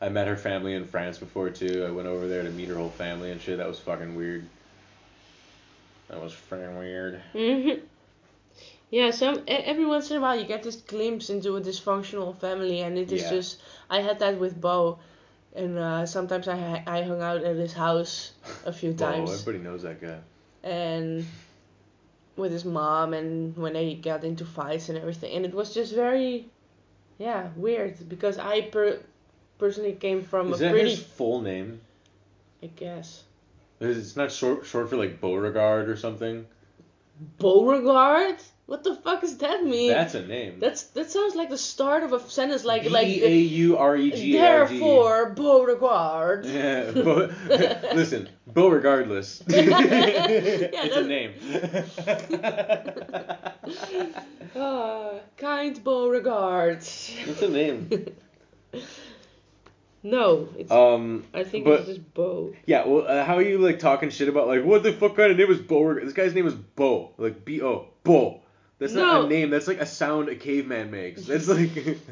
I 0.01 0.09
met 0.09 0.27
her 0.27 0.35
family 0.35 0.73
in 0.73 0.83
France 0.85 1.17
before 1.17 1.49
too. 1.49 1.85
I 1.87 1.91
went 1.91 2.09
over 2.09 2.27
there 2.27 2.43
to 2.43 2.49
meet 2.49 2.67
her 2.67 2.75
whole 2.75 2.89
family 2.89 3.31
and 3.31 3.39
shit. 3.39 3.59
That 3.59 3.69
was 3.69 3.79
fucking 3.79 4.15
weird. 4.15 4.45
That 6.09 6.21
was 6.21 6.33
fucking 6.33 6.77
weird. 6.77 7.21
Mhm. 7.33 7.83
Yeah, 8.91 9.11
some 9.11 9.43
every 9.47 9.85
once 9.85 10.11
in 10.11 10.17
a 10.17 10.19
while 10.19 10.37
you 10.37 10.43
get 10.43 10.63
this 10.63 10.75
glimpse 10.75 11.29
into 11.29 11.55
a 11.55 11.61
dysfunctional 11.61 12.35
family, 12.37 12.81
and 12.81 12.97
it 12.97 13.13
is 13.13 13.21
Yeah. 13.21 13.29
just. 13.29 13.61
I 13.89 14.01
had 14.01 14.19
that 14.19 14.39
with 14.39 14.59
Bo, 14.59 14.99
and 15.55 15.77
uh, 15.77 16.05
sometimes 16.05 16.47
I 16.47 16.83
I 16.85 17.03
hung 17.03 17.21
out 17.21 17.43
at 17.43 17.55
his 17.55 17.73
house 17.73 18.31
a 18.65 18.73
few 18.73 18.93
times, 18.93 19.31
everybody 19.31 19.63
knows 19.63 19.83
that 19.83 20.01
guy. 20.01 20.19
and 20.63 21.25
with 22.35 22.51
his 22.51 22.65
mom, 22.65 23.13
and 23.13 23.55
when 23.55 23.73
they 23.73 23.95
got 23.95 24.23
into 24.25 24.43
fights 24.45 24.89
and 24.89 24.97
everything, 24.97 25.33
and 25.35 25.45
it 25.45 25.53
was 25.53 25.73
just 25.73 25.93
very, 25.93 26.49
yeah, 27.17 27.47
weird 27.55 28.09
because 28.09 28.37
I 28.37 28.61
per- 28.61 28.99
personally 29.57 29.93
came 29.93 30.21
from 30.21 30.51
Is 30.51 30.59
a 30.59 30.65
that 30.65 30.71
pretty, 30.71 30.89
his 30.91 31.03
full 31.03 31.41
name? 31.41 31.79
I 32.61 32.67
guess, 32.67 33.23
It's 33.79 34.15
not 34.17 34.31
short 34.31 34.65
short 34.65 34.89
for 34.89 34.97
like 34.97 35.21
Beauregard 35.21 35.87
or 35.89 35.95
something. 35.95 36.45
Beauregard. 37.39 38.37
What 38.67 38.83
the 38.83 38.95
fuck 38.95 39.21
does 39.21 39.37
that 39.37 39.63
mean? 39.63 39.91
That's 39.91 40.15
a 40.15 40.25
name. 40.25 40.59
That's 40.59 40.83
that 40.97 41.11
sounds 41.11 41.35
like 41.35 41.49
the 41.49 41.57
start 41.57 42.01
of 42.01 42.13
a 42.13 42.19
sentence, 42.19 42.65
like 42.65 42.89
like 42.89 43.05
A 43.07 43.37
U 43.37 43.77
R 43.77 43.95
E 43.95 44.09
G 44.11 44.37
A 44.37 44.41
R 44.61 44.67
D. 44.67 44.79
Therefore, 44.79 45.29
Beauregard. 45.35 46.45
Yeah, 46.55 46.89
Bo- 46.91 47.31
listen, 47.93 48.27
Beauregardless. 48.51 49.43
Yeah, 49.49 50.81
it's 50.83 50.95
a 50.95 51.03
name. 51.03 51.33
Ah, 54.55 55.19
kind 55.37 55.83
Beauregard. 55.83 56.77
it's 56.77 57.41
a 57.43 57.49
name. 57.49 57.89
no, 60.01 60.49
it's. 60.57 60.71
Um, 60.71 61.23
I 61.35 61.43
think 61.43 61.65
but- 61.65 61.81
it's 61.81 61.87
just 61.89 62.13
Bo. 62.15 62.53
yeah. 62.65 62.85
Well, 62.87 63.05
uh, 63.07 63.23
how 63.25 63.35
are 63.35 63.41
you 63.43 63.59
like 63.59 63.77
talking 63.77 64.09
shit 64.09 64.27
about 64.29 64.47
like 64.47 64.63
what 64.63 64.81
the 64.81 64.91
fuck 64.93 65.15
kind 65.15 65.31
of 65.31 65.37
name 65.37 65.51
is 65.51 65.59
Beauregard? 65.59 66.07
This 66.07 66.13
guy's 66.13 66.33
name 66.33 66.47
is 66.47 66.55
Bo, 66.55 67.11
like 67.17 67.45
B 67.45 67.61
O, 67.61 67.89
Bo. 68.03 68.41
That's 68.79 68.93
not 68.93 69.25
a 69.25 69.27
name. 69.27 69.49
That's 69.49 69.67
like 69.67 69.79
a 69.79 69.85
sound 69.85 70.29
a 70.29 70.35
caveman 70.35 70.91
makes. 70.91 71.25
That's 71.25 71.47
like. 71.47 71.97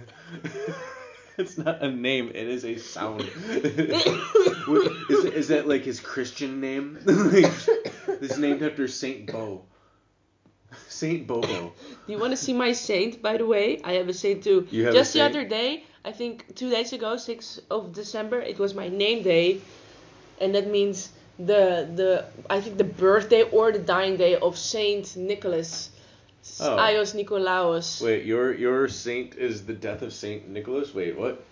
It's 1.38 1.58
not 1.58 1.82
a 1.82 1.90
name. 1.90 2.30
It 2.30 2.48
is 2.48 2.64
a 2.64 2.78
sound. 2.78 3.22
is, 3.50 5.26
is 5.26 5.48
that 5.48 5.68
like 5.68 5.84
his 5.84 6.00
Christian 6.00 6.62
name? 6.62 7.00
like, 7.06 7.52
it's 8.08 8.38
named 8.38 8.62
after 8.62 8.88
Saint 8.88 9.32
Bo. 9.32 9.64
Saint 10.88 11.26
Bobo. 11.26 11.74
Do 12.06 12.14
you 12.14 12.20
want 12.20 12.32
to 12.32 12.38
see 12.38 12.54
my 12.54 12.72
saint, 12.72 13.22
by 13.22 13.38
the 13.38 13.46
way? 13.46 13.82
I 13.84 13.94
have 13.94 14.10
a 14.10 14.14
saint 14.14 14.44
too. 14.44 14.68
You 14.70 14.86
have 14.86 14.94
a 14.94 14.98
Just 14.98 15.14
the 15.14 15.22
other 15.22 15.44
day, 15.44 15.86
I 16.06 16.12
think 16.12 16.56
two 16.56 16.70
days 16.70 16.94
ago, 16.94 17.16
6th 17.16 17.62
of 17.72 17.94
December, 17.94 18.40
it 18.40 18.60
was 18.60 18.74
my 18.76 18.88
name 18.88 19.24
day. 19.24 19.62
And 20.40 20.54
that 20.54 20.68
means 20.68 21.10
the, 21.40 21.90
the 21.96 22.26
I 22.50 22.62
think 22.62 22.78
the 22.78 22.84
birthday 22.84 23.44
or 23.44 23.72
the 23.72 23.80
dying 23.80 24.18
day 24.18 24.36
of 24.36 24.58
Saint 24.58 25.16
Nicholas. 25.16 25.90
Oh. 26.60 26.76
Ios 26.78 27.14
Nikolaos. 27.16 28.02
Wait, 28.02 28.26
your 28.26 28.54
your 28.54 28.88
saint 28.90 29.36
is 29.36 29.66
the 29.66 29.74
death 29.74 30.02
of 30.02 30.12
Saint 30.14 30.50
Nicholas. 30.50 30.94
Wait, 30.94 31.18
what? 31.18 31.44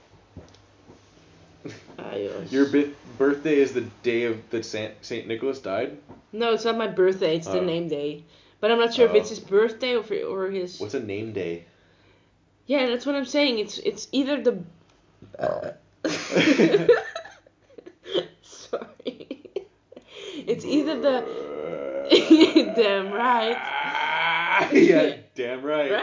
Ios. 1.98 2.52
Your 2.52 2.66
bi- 2.66 2.90
birthday 3.18 3.56
is 3.60 3.72
the 3.74 3.86
day 4.04 4.24
of 4.24 4.38
that 4.50 4.66
Saint 4.66 4.94
Saint 5.02 5.28
Nicholas 5.28 5.60
died. 5.60 5.98
No, 6.34 6.54
it's 6.54 6.66
not 6.66 6.78
my 6.78 6.88
birthday. 6.88 7.36
It's 7.38 7.48
the 7.48 7.60
Oh. 7.60 7.64
name 7.64 7.88
day. 7.88 8.24
But 8.60 8.72
I'm 8.72 8.80
not 8.80 8.94
sure 8.94 9.06
if 9.06 9.12
Oh. 9.14 9.16
it's 9.18 9.30
his 9.30 9.40
birthday 9.40 9.96
or, 9.96 10.04
or 10.28 10.50
his. 10.52 10.80
What's 10.80 10.94
a 10.94 11.00
name 11.00 11.32
day? 11.34 11.66
Yeah, 12.68 12.88
that's 12.88 13.06
what 13.06 13.16
I'm 13.16 13.26
saying. 13.26 13.60
It's 13.60 13.78
it's 13.80 14.08
either 14.12 14.42
the. 14.42 14.64
Sorry. 18.44 19.28
it's 20.36 20.66
either 20.66 21.00
the. 21.00 21.24
Damn 22.76 23.12
right. 23.14 23.58
yeah, 24.74 25.16
damn 25.36 25.64
right. 25.64 25.90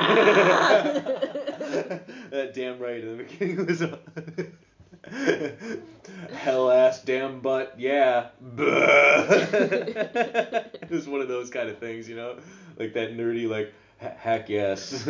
that 2.31 2.53
damn 2.55 2.79
right 2.79 3.03
in 3.03 3.19
the 3.19 3.25
beginning 3.25 3.66
was. 3.66 3.83
A 3.83 3.99
hell 6.33 6.70
ass 6.70 7.03
damn 7.03 7.41
butt 7.41 7.75
yeah. 7.79 8.29
it's 10.91 11.07
one 11.07 11.20
of 11.20 11.29
those 11.29 11.51
kind 11.51 11.69
of 11.69 11.79
things, 11.79 12.09
you 12.09 12.16
know, 12.16 12.39
like 12.79 12.95
that 12.95 13.16
nerdy 13.16 13.49
like 13.49 13.73
"Ha- 14.01 14.15
heck 14.19 14.49
yes. 14.49 15.07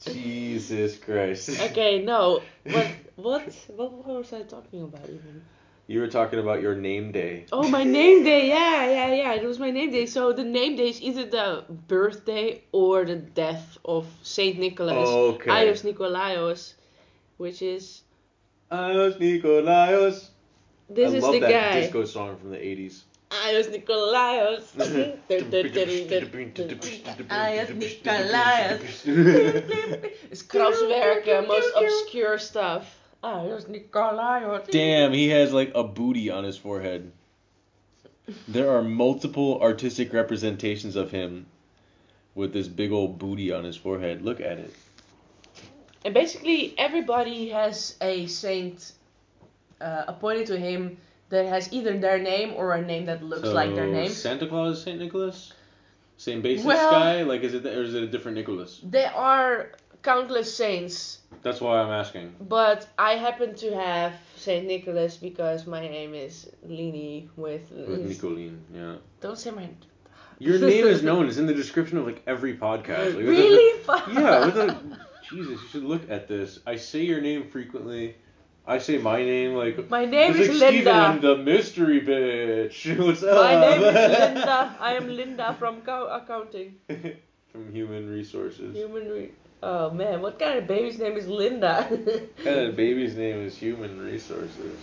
Jesus 0.00 0.96
Christ. 0.98 1.60
Okay, 1.60 2.02
no. 2.02 2.40
What 2.64 2.86
what 3.16 3.52
what 3.68 4.06
was 4.06 4.32
I 4.32 4.42
talking 4.42 4.82
about 4.82 5.04
even? 5.04 5.42
You 5.88 6.00
were 6.00 6.08
talking 6.08 6.40
about 6.40 6.62
your 6.62 6.74
name 6.74 7.12
day. 7.12 7.46
Oh, 7.52 7.68
my 7.68 7.84
name 7.84 8.24
day. 8.24 8.48
Yeah, 8.48 8.90
yeah, 8.90 9.14
yeah. 9.14 9.32
It 9.34 9.44
was 9.44 9.60
my 9.60 9.70
name 9.70 9.92
day. 9.92 10.06
So 10.06 10.32
the 10.32 10.42
name 10.42 10.74
day 10.74 10.88
is 10.88 11.00
either 11.00 11.26
the 11.26 11.64
birthday 11.70 12.64
or 12.72 13.04
the 13.04 13.14
death 13.14 13.78
of 13.84 14.06
Saint 14.22 14.58
Nicholas. 14.58 15.08
Okay. 15.08 15.50
Ios 15.50 15.84
Nikolaos, 15.84 16.74
which 17.36 17.62
is 17.62 18.02
Ios 18.72 19.18
Nikolaos. 19.20 20.28
this 20.90 21.12
I 21.12 21.16
is 21.16 21.22
love 21.22 21.34
the 21.34 21.40
that 21.40 21.50
guy. 21.50 21.80
disco 21.82 22.04
song 22.04 22.36
from 22.36 22.50
the 22.50 22.56
80s. 22.58 23.02
Ios 23.30 23.68
Nikolaos. 23.70 24.74
Ios 27.30 27.68
Nikolaos. 27.78 28.82
It's 30.32 30.42
Kraftwerk, 30.42 31.46
most 31.46 31.72
obscure 31.76 32.38
stuff. 32.38 33.05
Ios 33.22 33.64
Nikolaos. 33.68 34.70
Damn, 34.70 35.12
he 35.12 35.28
has 35.30 35.52
like 35.52 35.72
a 35.74 35.82
booty 35.84 36.30
on 36.30 36.44
his 36.44 36.56
forehead. 36.56 37.10
There 38.48 38.70
are 38.70 38.82
multiple 38.82 39.60
artistic 39.62 40.12
representations 40.12 40.96
of 40.96 41.10
him 41.10 41.46
with 42.34 42.52
this 42.52 42.68
big 42.68 42.92
old 42.92 43.18
booty 43.18 43.52
on 43.52 43.64
his 43.64 43.76
forehead. 43.76 44.22
Look 44.22 44.40
at 44.40 44.58
it. 44.58 44.74
And 46.04 46.12
basically, 46.14 46.74
everybody 46.78 47.48
has 47.50 47.96
a 48.00 48.26
saint 48.26 48.92
uh, 49.80 50.04
appointed 50.08 50.46
to 50.48 50.58
him 50.58 50.98
that 51.30 51.46
has 51.46 51.72
either 51.72 51.98
their 51.98 52.18
name 52.18 52.52
or 52.54 52.74
a 52.74 52.82
name 52.82 53.06
that 53.06 53.22
looks 53.22 53.48
like 53.48 53.74
their 53.74 53.86
So, 53.88 53.92
name. 53.92 54.10
Santa 54.10 54.46
Claus, 54.46 54.82
Saint 54.82 55.00
Nicholas, 55.00 55.52
same 56.16 56.42
basis 56.42 56.64
Well- 56.66 56.90
guy. 56.90 57.22
Like, 57.22 57.42
is 57.42 57.54
it 57.54 57.66
or 57.66 57.82
is 57.82 57.94
it 57.94 58.02
a 58.02 58.06
different 58.06 58.36
Nicholas? 58.36 58.80
There 58.84 59.12
are 59.12 59.72
countless 60.10 60.50
saints, 60.62 61.18
That's 61.42 61.60
why 61.60 61.80
I'm 61.82 61.90
asking. 62.02 62.26
but 62.56 62.88
I 62.96 63.12
happen 63.26 63.54
to 63.56 63.68
have 63.74 64.12
Saint 64.36 64.64
Nicholas 64.66 65.16
because 65.28 65.66
my 65.66 65.80
name 65.80 66.14
is 66.14 66.34
Lini 66.66 67.28
with. 67.36 67.66
With 67.72 68.06
Nicolene, 68.10 68.58
yeah. 68.72 68.94
Don't 69.20 69.38
say 69.38 69.50
my. 69.50 69.68
Your 70.38 70.58
name 70.60 70.86
is 70.86 71.02
known. 71.08 71.26
It's 71.28 71.38
in 71.42 71.46
the 71.46 71.58
description 71.64 71.98
of 71.98 72.06
like 72.06 72.22
every 72.26 72.54
podcast. 72.56 73.16
Like, 73.16 73.26
really? 73.34 73.66
Yeah. 74.20 74.46
A, 74.46 74.98
Jesus, 75.28 75.58
you 75.62 75.68
should 75.70 75.84
look 75.92 76.04
at 76.08 76.28
this. 76.28 76.60
I 76.72 76.76
say 76.76 77.02
your 77.02 77.20
name 77.20 77.42
frequently. 77.54 78.14
I 78.74 78.78
say 78.78 78.98
my 78.98 79.18
name 79.32 79.54
like. 79.62 79.90
My 79.90 80.04
name 80.04 80.36
is 80.36 80.48
like 80.60 80.72
Linda. 80.74 80.92
and 81.10 81.20
the 81.22 81.36
mystery 81.52 82.00
bitch. 82.00 82.76
What's 83.06 83.22
up? 83.24 83.42
My 83.42 83.54
name 83.66 83.82
is 83.82 83.94
Linda. 84.20 84.76
I 84.88 84.94
am 85.00 85.06
Linda 85.20 85.56
from 85.58 85.80
co- 85.82 86.06
accounting. 86.18 86.76
From 87.52 87.72
human 87.72 88.08
resources. 88.18 88.76
Human. 88.76 89.08
Re- 89.08 89.32
oh 89.62 89.90
man, 89.90 90.20
what 90.22 90.38
kind 90.38 90.58
of 90.58 90.66
baby's 90.66 90.98
name 90.98 91.16
is 91.16 91.26
Linda? 91.28 91.86
And 92.46 92.68
the 92.68 92.72
baby's 92.76 93.14
name 93.16 93.40
is 93.46 93.56
human 93.56 93.98
resources. 94.00 94.76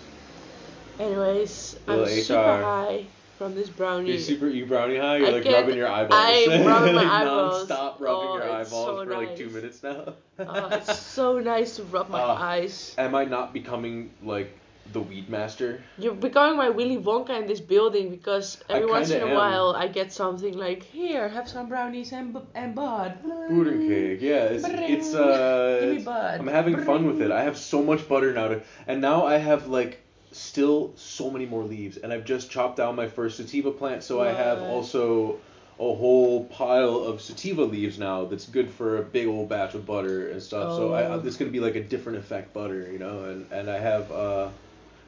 Anyways, 1.00 1.78
Little 1.88 2.06
I'm 2.06 2.12
HR. 2.12 2.22
super 2.22 2.62
high 2.64 3.06
from 3.38 3.56
this 3.56 3.70
brownie. 3.70 4.12
You're 4.12 4.20
super 4.20 4.48
you 4.48 4.66
brownie 4.66 4.98
high? 4.98 5.18
You're 5.18 5.28
I 5.28 5.32
like 5.32 5.46
rubbing 5.46 5.76
your 5.78 5.88
eyeballs. 5.88 6.48
I'm 6.50 6.66
rubbing 6.68 6.96
my 6.96 7.04
eyeballs. 7.04 7.68
non-stop 7.68 8.00
rubbing 8.00 8.28
Oh, 8.30 8.34
your 8.36 8.44
eyeballs 8.44 8.70
so 8.70 9.06
for 9.06 9.16
like 9.16 9.36
two 9.36 9.50
minutes 9.50 9.82
now. 9.82 10.14
oh, 10.40 10.68
it's 10.72 11.00
so 11.00 11.40
nice 11.40 11.76
to 11.78 11.84
rub 11.86 12.10
my 12.10 12.20
Ah. 12.22 12.38
eyes. 12.52 12.94
Am 12.98 13.16
I 13.16 13.26
not 13.26 13.54
becoming 13.54 14.12
like 14.22 14.56
the 14.92 15.00
weed 15.00 15.30
master? 15.30 15.82
You're 15.98 16.14
becoming 16.14 16.58
my 16.58 16.70
Willy 16.70 16.98
Wonka 16.98 17.40
in 17.40 17.48
this 17.48 17.60
building 17.60 18.10
because 18.10 18.62
every 18.70 18.86
once 18.86 19.10
in 19.10 19.22
a 19.22 19.28
am. 19.28 19.36
while 19.36 19.76
I 19.76 19.88
get 19.88 20.12
something 20.12 20.58
like, 20.58 20.84
here, 20.84 21.28
have 21.30 21.48
some 21.50 21.68
brownies 21.70 22.12
and, 22.12 22.34
bu- 22.34 22.46
and 22.54 22.76
bud. 22.76 23.18
Butter 23.24 23.78
cake, 23.78 24.22
yeah. 24.22 24.46
It's 24.46 24.66
it's 24.68 25.14
uh. 25.16 25.80
Give 25.82 25.96
me 25.98 26.04
bud. 26.04 26.40
I'm 26.40 26.48
having 26.48 26.84
fun 26.84 27.08
with 27.08 27.22
it. 27.22 27.32
I 27.32 27.44
have 27.44 27.58
so 27.58 27.82
much 27.82 28.08
butter 28.08 28.34
now 28.34 28.50
to, 28.50 28.62
and 28.88 29.02
now 29.02 29.26
I 29.26 29.38
have 29.38 29.68
like 29.68 30.00
still 30.32 30.94
so 30.96 31.30
many 31.30 31.46
more 31.46 31.64
leaves, 31.64 31.98
and 31.98 32.12
I've 32.12 32.26
just 32.26 32.50
chopped 32.50 32.78
down 32.78 32.96
my 32.96 33.08
first 33.08 33.38
sativa 33.38 33.72
plant, 33.72 34.04
so 34.04 34.22
I 34.22 34.32
have 34.32 34.60
also 34.60 35.38
a 35.80 35.94
whole 35.96 36.46
pile 36.46 36.98
of 37.04 37.20
sativa 37.20 37.64
leaves 37.64 37.98
now 37.98 38.26
that's 38.26 38.46
good 38.46 38.70
for 38.70 38.98
a 38.98 39.04
big 39.04 39.28
old 39.28 39.50
batch 39.50 39.74
of 39.74 39.86
butter 39.86 40.30
and 40.30 40.42
stuff. 40.42 40.76
So 40.76 40.94
I, 40.94 41.06
Oh. 41.06 41.20
I, 41.20 41.26
it's 41.26 41.36
gonna 41.38 41.52
be 41.52 41.60
like 41.60 41.76
a 41.76 41.84
different 41.84 42.20
effect 42.20 42.54
butter, 42.54 42.92
you 42.92 43.00
know, 43.00 43.24
and 43.24 43.52
and 43.52 43.70
I 43.70 43.80
have 43.80 44.12
uh 44.12 44.50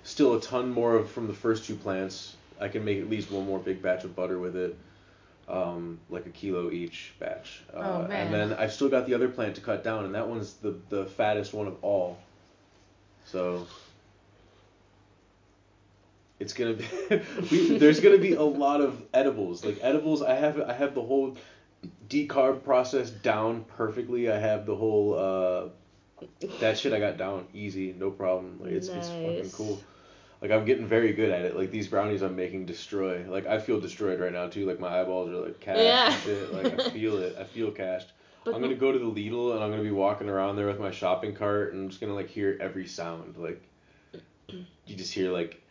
still 0.06 0.36
a 0.36 0.40
ton 0.42 0.70
more 0.72 0.96
of 0.96 1.12
from 1.12 1.28
the 1.28 1.34
first 1.34 1.66
two 1.66 1.76
plants. 1.76 2.38
I 2.62 2.70
can 2.70 2.86
make 2.86 3.00
at 3.02 3.10
least 3.10 3.30
one 3.30 3.46
more 3.46 3.60
big 3.60 3.82
batch 3.82 4.06
of 4.06 4.16
butter 4.16 4.40
with 4.40 4.56
it. 4.56 4.78
Um, 5.50 6.00
like 6.10 6.26
a 6.26 6.30
kilo 6.30 6.72
each 6.72 7.14
batch. 7.20 7.62
Uh, 7.74 7.78
Oh, 7.80 8.08
man. 8.08 8.28
And 8.28 8.34
then 8.52 8.54
I've 8.58 8.72
still 8.74 8.88
got 8.90 9.06
the 9.06 9.14
other 9.14 9.28
plant 9.28 9.56
to 9.56 9.62
cut 9.62 9.84
down, 9.84 10.06
and 10.06 10.16
that 10.16 10.28
one's 10.28 10.54
the 10.54 10.76
the 10.90 11.06
fattest 11.06 11.54
one 11.54 11.68
of 11.68 11.76
all. 11.84 12.18
So 13.26 13.68
it's 16.40 16.54
gonna 16.54 16.74
be 16.74 16.86
we, 17.52 17.78
there's 17.78 18.00
gonna 18.00 18.18
be 18.18 18.34
a 18.34 18.42
lot 18.42 18.82
of 18.82 19.02
edibles. 19.14 19.64
Like 19.64 19.78
edibles, 19.82 20.22
I 20.22 20.34
have 20.36 20.60
I 20.62 20.74
have 20.74 20.96
the 20.96 21.02
whole 21.04 21.36
decarb 22.10 22.64
process 22.64 23.10
down 23.12 23.66
perfectly. 23.78 24.32
I 24.32 24.40
have 24.40 24.66
the 24.66 24.76
whole 24.76 25.14
uh, 25.14 26.26
that 26.60 26.78
shit 26.80 26.92
I 26.94 27.00
got 27.00 27.18
down 27.18 27.46
easy, 27.54 27.94
no 27.98 28.10
problem. 28.10 28.60
Like 28.62 28.72
it's 28.72 28.88
it's 28.88 29.10
fucking 29.10 29.52
cool. 29.52 29.80
Like 30.42 30.52
I'm 30.52 30.66
getting 30.66 30.88
very 30.88 31.14
good 31.14 31.32
at 31.32 31.46
it. 31.46 31.56
Like 31.56 31.72
these 31.72 31.88
brownies 31.88 32.22
I'm 32.22 32.36
making 32.36 32.66
destroy. 32.66 33.26
Like 33.28 33.48
I 33.48 33.60
feel 33.60 33.80
destroyed 33.80 34.20
right 34.20 34.34
now 34.34 34.48
too. 34.48 34.66
Like 34.66 34.80
my 34.80 35.00
eyeballs 35.02 35.30
are 35.30 35.36
like 35.38 35.60
cashed 35.60 35.82
Yeah. 35.82 36.14
and 36.14 36.22
shit. 36.24 36.54
Like 36.54 36.80
I 36.80 36.90
feel 36.90 37.18
it. 37.18 37.36
I 37.40 37.44
feel 37.44 37.72
cashed. 37.72 38.12
But 38.44 38.54
I'm 38.54 38.62
gonna 38.62 38.76
go 38.76 38.92
to 38.92 39.00
the 39.00 39.06
Lidl 39.06 39.56
and 39.56 39.64
I'm 39.64 39.72
gonna 39.72 39.82
be 39.84 39.92
walking 39.92 40.30
around 40.30 40.56
there 40.56 40.68
with 40.68 40.80
my 40.80 40.92
shopping 40.92 41.34
cart 41.34 41.74
and 41.74 41.84
I'm 41.84 41.90
just 41.90 42.00
gonna 42.02 42.14
like 42.14 42.30
hear 42.30 42.58
every 42.62 42.86
sound. 42.88 43.36
Like 43.38 43.64
you 44.50 44.96
just 44.96 45.14
hear 45.14 45.32
like 45.32 45.62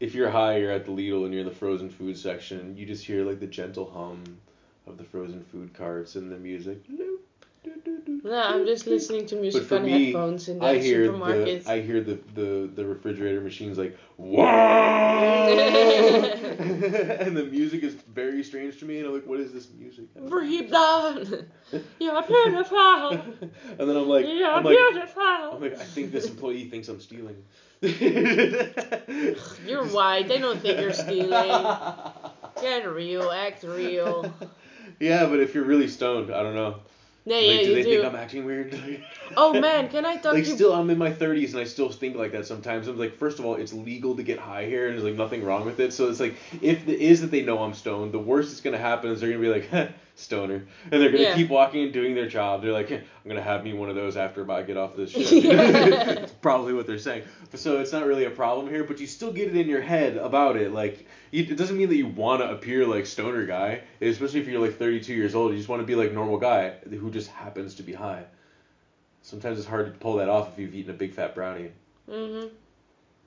if 0.00 0.14
you're 0.14 0.28
high, 0.30 0.58
you're 0.58 0.72
at 0.72 0.84
the 0.84 0.90
Lidl 0.92 1.24
and 1.24 1.32
you're 1.32 1.42
in 1.42 1.48
the 1.48 1.54
frozen 1.54 1.88
food 1.88 2.18
section. 2.18 2.76
You 2.76 2.84
just 2.84 3.04
hear 3.04 3.24
like 3.24 3.40
the 3.40 3.46
gentle 3.46 3.90
hum 3.90 4.22
of 4.86 4.98
the 4.98 5.04
frozen 5.04 5.42
food 5.44 5.72
carts 5.72 6.16
and 6.16 6.30
the 6.30 6.36
music. 6.36 6.78
No, 8.24 8.40
I'm 8.40 8.66
just 8.66 8.86
listening 8.86 9.26
to 9.26 9.36
music 9.36 9.70
on 9.70 9.84
me, 9.84 10.06
headphones 10.06 10.48
in 10.48 10.58
the 10.58 10.64
I 10.64 10.78
hear 10.78 11.06
supermarket. 11.06 11.64
the 11.64 11.70
I 11.70 11.82
hear 11.82 12.00
the, 12.00 12.18
the, 12.34 12.70
the 12.74 12.86
refrigerator 12.86 13.40
machines 13.40 13.76
like 13.76 13.98
wow, 14.16 15.48
and 15.48 17.36
the 17.36 17.44
music 17.44 17.82
is 17.82 17.94
very 17.94 18.42
strange 18.42 18.78
to 18.80 18.86
me, 18.86 18.98
and 18.98 19.08
I'm 19.08 19.14
like, 19.14 19.26
what 19.26 19.40
is 19.40 19.52
this 19.52 19.68
music? 19.78 20.06
Breathe 20.14 20.70
down. 20.70 21.46
You're 21.98 22.22
beautiful. 22.22 23.10
and 23.10 23.50
then 23.78 23.96
I'm 23.96 24.08
like, 24.08 24.26
You're 24.26 24.50
I'm 24.50 24.64
like, 24.64 24.76
beautiful. 24.76 25.22
I'm 25.22 25.60
like, 25.60 25.78
I 25.78 25.84
think 25.84 26.12
this 26.12 26.26
employee 26.26 26.68
thinks 26.70 26.88
I'm 26.88 27.00
stealing. 27.00 27.36
You're 27.82 29.84
white. 29.88 30.28
They 30.28 30.38
don't 30.38 30.60
think 30.60 30.80
you're 30.80 30.94
stealing. 30.94 31.76
Get 32.62 32.90
real. 32.90 33.30
Act 33.30 33.64
real. 33.64 34.32
Yeah, 34.98 35.26
but 35.26 35.40
if 35.40 35.54
you're 35.54 35.64
really 35.64 35.88
stoned, 35.88 36.32
I 36.32 36.42
don't 36.42 36.54
know. 36.54 36.76
Yeah, 37.26 37.36
like, 37.36 37.46
yeah, 37.46 37.62
do 37.62 37.68
you 37.70 37.74
they 37.74 37.82
do. 37.84 38.02
think 38.02 38.04
I'm 38.04 38.16
acting 38.20 38.44
weird? 38.44 38.78
Oh 39.36 39.58
man, 39.58 39.88
can 39.88 40.04
I 40.04 40.16
talk 40.16 40.34
like 40.34 40.46
you? 40.46 40.54
still 40.54 40.72
I'm 40.74 40.90
in 40.90 40.98
my 40.98 41.10
30s 41.10 41.54
and 41.54 41.60
I 41.60 41.64
still 41.64 41.88
think 41.90 42.14
like 42.16 42.32
that 42.32 42.46
sometimes. 42.46 42.86
I'm 42.86 42.98
like, 42.98 43.16
first 43.16 43.38
of 43.38 43.46
all, 43.46 43.54
it's 43.54 43.72
legal 43.72 44.14
to 44.16 44.22
get 44.22 44.38
high 44.38 44.66
here 44.66 44.86
and 44.86 44.94
there's 44.94 45.04
like 45.04 45.14
nothing 45.16 45.42
wrong 45.42 45.64
with 45.64 45.80
it. 45.80 45.94
So 45.94 46.10
it's 46.10 46.20
like 46.20 46.36
if 46.60 46.86
it 46.86 47.00
is 47.00 47.22
that 47.22 47.30
they 47.30 47.40
know 47.42 47.62
I'm 47.62 47.72
stoned, 47.72 48.12
the 48.12 48.18
worst 48.18 48.50
that's 48.50 48.60
gonna 48.60 48.76
happen 48.78 49.10
is 49.10 49.20
they're 49.20 49.30
gonna 49.30 49.40
be 49.40 49.48
like, 49.48 49.68
"Heh, 49.70 49.88
stoner, 50.16 50.64
and 50.90 51.02
they're 51.02 51.10
gonna 51.10 51.22
Yeah. 51.24 51.34
keep 51.34 51.48
walking 51.48 51.82
and 51.82 51.92
doing 51.92 52.14
their 52.14 52.28
job. 52.28 52.62
They're 52.62 52.72
like, 52.72 52.88
"Heh, 52.88 52.96
I'm 52.98 53.28
gonna 53.28 53.42
have 53.42 53.64
me 53.64 53.72
one 53.72 53.88
of 53.88 53.96
those 53.96 54.16
after 54.16 54.48
I 54.50 54.62
get 54.62 54.76
off 54.76 54.94
this 54.96 55.10
shit. 55.10 55.32
Yeah. 55.44 55.70
That's 55.72 56.32
probably 56.42 56.72
what 56.72 56.86
they're 56.86 56.98
saying. 56.98 57.24
So 57.54 57.80
it's 57.80 57.92
not 57.92 58.06
really 58.06 58.24
a 58.24 58.30
problem 58.30 58.68
here, 58.68 58.84
but 58.84 59.00
you 59.00 59.06
still 59.08 59.32
get 59.32 59.48
it 59.48 59.56
in 59.56 59.68
your 59.68 59.80
head 59.80 60.16
about 60.16 60.56
it. 60.56 60.72
Like 60.72 61.06
it 61.32 61.56
doesn't 61.56 61.76
mean 61.76 61.88
that 61.88 61.96
you 61.96 62.06
want 62.06 62.42
to 62.42 62.50
appear 62.50 62.86
like 62.86 63.06
stoner 63.06 63.44
guy, 63.44 63.80
especially 64.00 64.40
if 64.40 64.46
you're 64.46 64.60
like 64.60 64.78
32 64.78 65.12
years 65.12 65.34
old. 65.34 65.50
You 65.50 65.56
just 65.56 65.68
want 65.68 65.82
to 65.82 65.86
be 65.86 65.96
like 65.96 66.12
normal 66.12 66.38
guy 66.38 66.74
who 66.88 67.10
just 67.10 67.30
happens 67.30 67.74
to 67.76 67.82
be 67.82 67.92
high. 67.92 68.24
Sometimes 69.22 69.58
it's 69.58 69.66
hard 69.66 69.86
to 69.86 69.98
pull 69.98 70.16
that 70.16 70.28
off 70.28 70.52
if 70.52 70.58
you've 70.58 70.74
eaten 70.74 70.90
a 70.94 70.96
big 70.96 71.12
fat 71.14 71.34
brownie. 71.34 71.70
Mhm. 72.08 72.50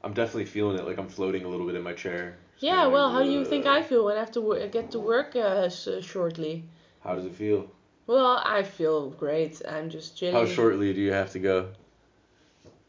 I'm 0.03 0.13
definitely 0.13 0.45
feeling 0.45 0.77
it, 0.77 0.85
like 0.85 0.99
I'm 0.99 1.09
floating 1.09 1.43
a 1.43 1.49
little 1.49 1.65
bit 1.65 1.75
in 1.75 1.81
my 1.83 1.93
chair. 1.93 2.37
Yeah. 2.59 2.87
Well, 2.87 3.11
how 3.11 3.23
do 3.23 3.29
you 3.31 3.43
think 3.43 3.65
I 3.65 3.81
feel 3.83 4.05
when 4.05 4.15
I 4.15 4.19
have 4.19 4.31
to 4.31 4.41
wo- 4.41 4.67
get 4.69 4.91
to 4.91 4.99
work 4.99 5.35
uh, 5.35 5.69
shortly? 5.69 6.63
How 7.07 7.15
does 7.15 7.25
it 7.25 7.35
feel? 7.35 7.65
Well, 8.05 8.41
I 8.43 8.63
feel 8.63 9.11
great. 9.11 9.61
I'm 9.65 9.89
just 9.89 10.17
chilling. 10.17 10.35
How 10.35 10.45
shortly 10.45 10.93
do 10.93 10.99
you 10.99 11.13
have 11.13 11.31
to 11.31 11.39
go? 11.39 11.69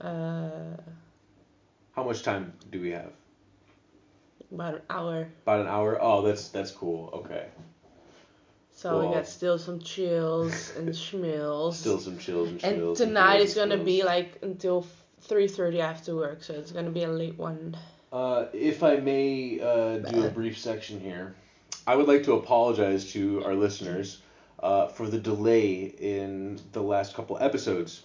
Uh, 0.00 0.76
How 1.92 2.02
much 2.02 2.24
time 2.24 2.52
do 2.72 2.80
we 2.80 2.90
have? 2.90 3.12
about 4.50 4.74
an 4.74 4.80
hour. 4.90 5.28
About 5.44 5.60
an 5.60 5.66
hour. 5.68 5.98
Oh, 6.00 6.22
that's 6.22 6.48
that's 6.48 6.72
cool. 6.72 7.10
Okay. 7.14 7.46
So 8.72 9.06
we 9.06 9.14
got 9.14 9.28
still 9.28 9.56
some 9.58 9.78
chills 9.78 10.72
and 10.76 10.88
schmills. 10.88 11.74
Still 11.74 12.00
some 12.00 12.18
chills 12.18 12.48
and 12.48 12.60
chills. 12.60 13.00
and 13.00 13.10
tonight 13.10 13.40
is 13.40 13.54
gonna 13.54 13.76
be 13.76 14.02
like 14.02 14.38
until 14.42 14.84
three 15.20 15.46
thirty 15.46 15.80
after 15.80 16.16
work, 16.16 16.42
so 16.42 16.54
it's 16.54 16.72
gonna 16.72 16.90
be 16.90 17.04
a 17.04 17.08
late 17.12 17.38
one. 17.38 17.76
Uh, 18.12 18.46
if 18.52 18.82
I 18.82 18.96
may 18.96 19.60
uh, 19.60 19.98
do 19.98 20.24
a 20.24 20.30
brief 20.38 20.58
section 20.58 20.98
here, 20.98 21.36
I 21.89 21.97
would 21.97 22.06
like 22.06 22.24
to 22.24 22.35
apologize 22.35 23.12
to 23.12 23.43
our 23.47 23.55
listeners 23.55 24.20
uh, 24.62 24.89
for 24.89 25.09
the 25.09 25.19
delay 25.19 25.85
in 25.85 26.60
the 26.73 26.82
last 26.82 27.15
couple 27.15 27.39
episodes. 27.40 28.02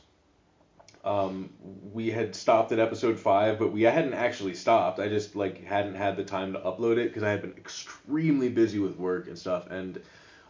Um, 1.03 1.49
we 1.91 2.09
had 2.09 2.33
stopped 2.33 2.71
at 2.71 2.79
episode 2.79 3.19
five, 3.19 3.59
but 3.59 3.73
we 3.73 3.81
hadn't 3.81 4.13
actually 4.13 4.53
stopped. 4.53 5.01
I 5.01 5.09
just 5.09 5.35
like 5.35 5.65
hadn't 5.65 5.95
had 5.95 6.15
the 6.15 6.23
time 6.23 6.53
to 6.53 6.59
upload 6.59 6.95
it 6.95 7.09
because 7.09 7.23
I 7.23 7.31
had 7.31 7.41
been 7.41 7.55
extremely 7.57 8.47
busy 8.47 8.79
with 8.79 8.97
work 8.97 9.27
and 9.27 9.37
stuff. 9.37 9.69
And 9.69 9.99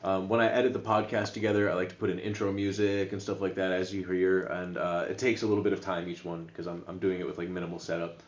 um, 0.04 0.30
when 0.30 0.40
I 0.40 0.52
edit 0.52 0.72
the 0.72 0.80
podcast 0.80 1.34
together, 1.34 1.72
I 1.72 1.74
like 1.74 1.90
to 1.90 1.96
put 1.96 2.12
in 2.12 2.20
intro 2.20 2.52
music 2.52 3.14
and 3.14 3.20
stuff 3.20 3.42
like 3.42 3.56
that, 3.56 3.72
as 3.72 3.92
you 3.92 4.06
hear. 4.06 4.44
And 4.44 4.78
uh, 4.78 5.06
it 5.10 5.18
takes 5.18 5.42
a 5.42 5.48
little 5.48 5.64
bit 5.64 5.74
of 5.74 5.82
time 5.82 6.08
each 6.08 6.24
one 6.24 6.44
because 6.46 6.68
I'm 6.68 6.84
I'm 6.88 7.00
doing 7.00 7.20
it 7.20 7.26
with 7.26 7.40
like 7.40 7.50
minimal 7.50 7.80
setup 7.80 8.22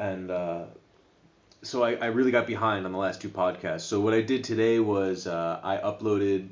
and 0.00 0.30
uh, 0.30 0.64
so 1.62 1.82
I, 1.82 1.94
I 1.94 2.06
really 2.06 2.30
got 2.30 2.46
behind 2.46 2.86
on 2.86 2.92
the 2.92 2.98
last 2.98 3.20
two 3.20 3.28
podcasts. 3.28 3.82
So 3.82 4.00
what 4.00 4.14
I 4.14 4.22
did 4.22 4.44
today 4.44 4.80
was 4.80 5.26
uh, 5.26 5.60
I 5.62 5.76
uploaded 5.76 6.48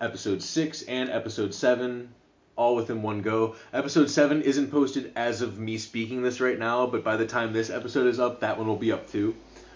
episode 0.00 0.42
six 0.42 0.82
and 0.82 1.10
episode 1.10 1.54
seven 1.54 2.14
all 2.56 2.74
within 2.74 3.02
one 3.02 3.22
go. 3.22 3.54
Episode 3.72 4.10
seven 4.10 4.42
isn't 4.42 4.70
posted 4.70 5.12
as 5.16 5.42
of 5.42 5.58
me 5.58 5.78
speaking 5.78 6.22
this 6.22 6.40
right 6.40 6.58
now, 6.58 6.86
but 6.86 7.04
by 7.04 7.16
the 7.16 7.26
time 7.26 7.52
this 7.52 7.70
episode 7.70 8.06
is 8.06 8.18
up, 8.18 8.40
that 8.40 8.58
one 8.58 8.66
will 8.66 8.76
be 8.76 8.90
up 8.90 9.08
too. 9.10 9.34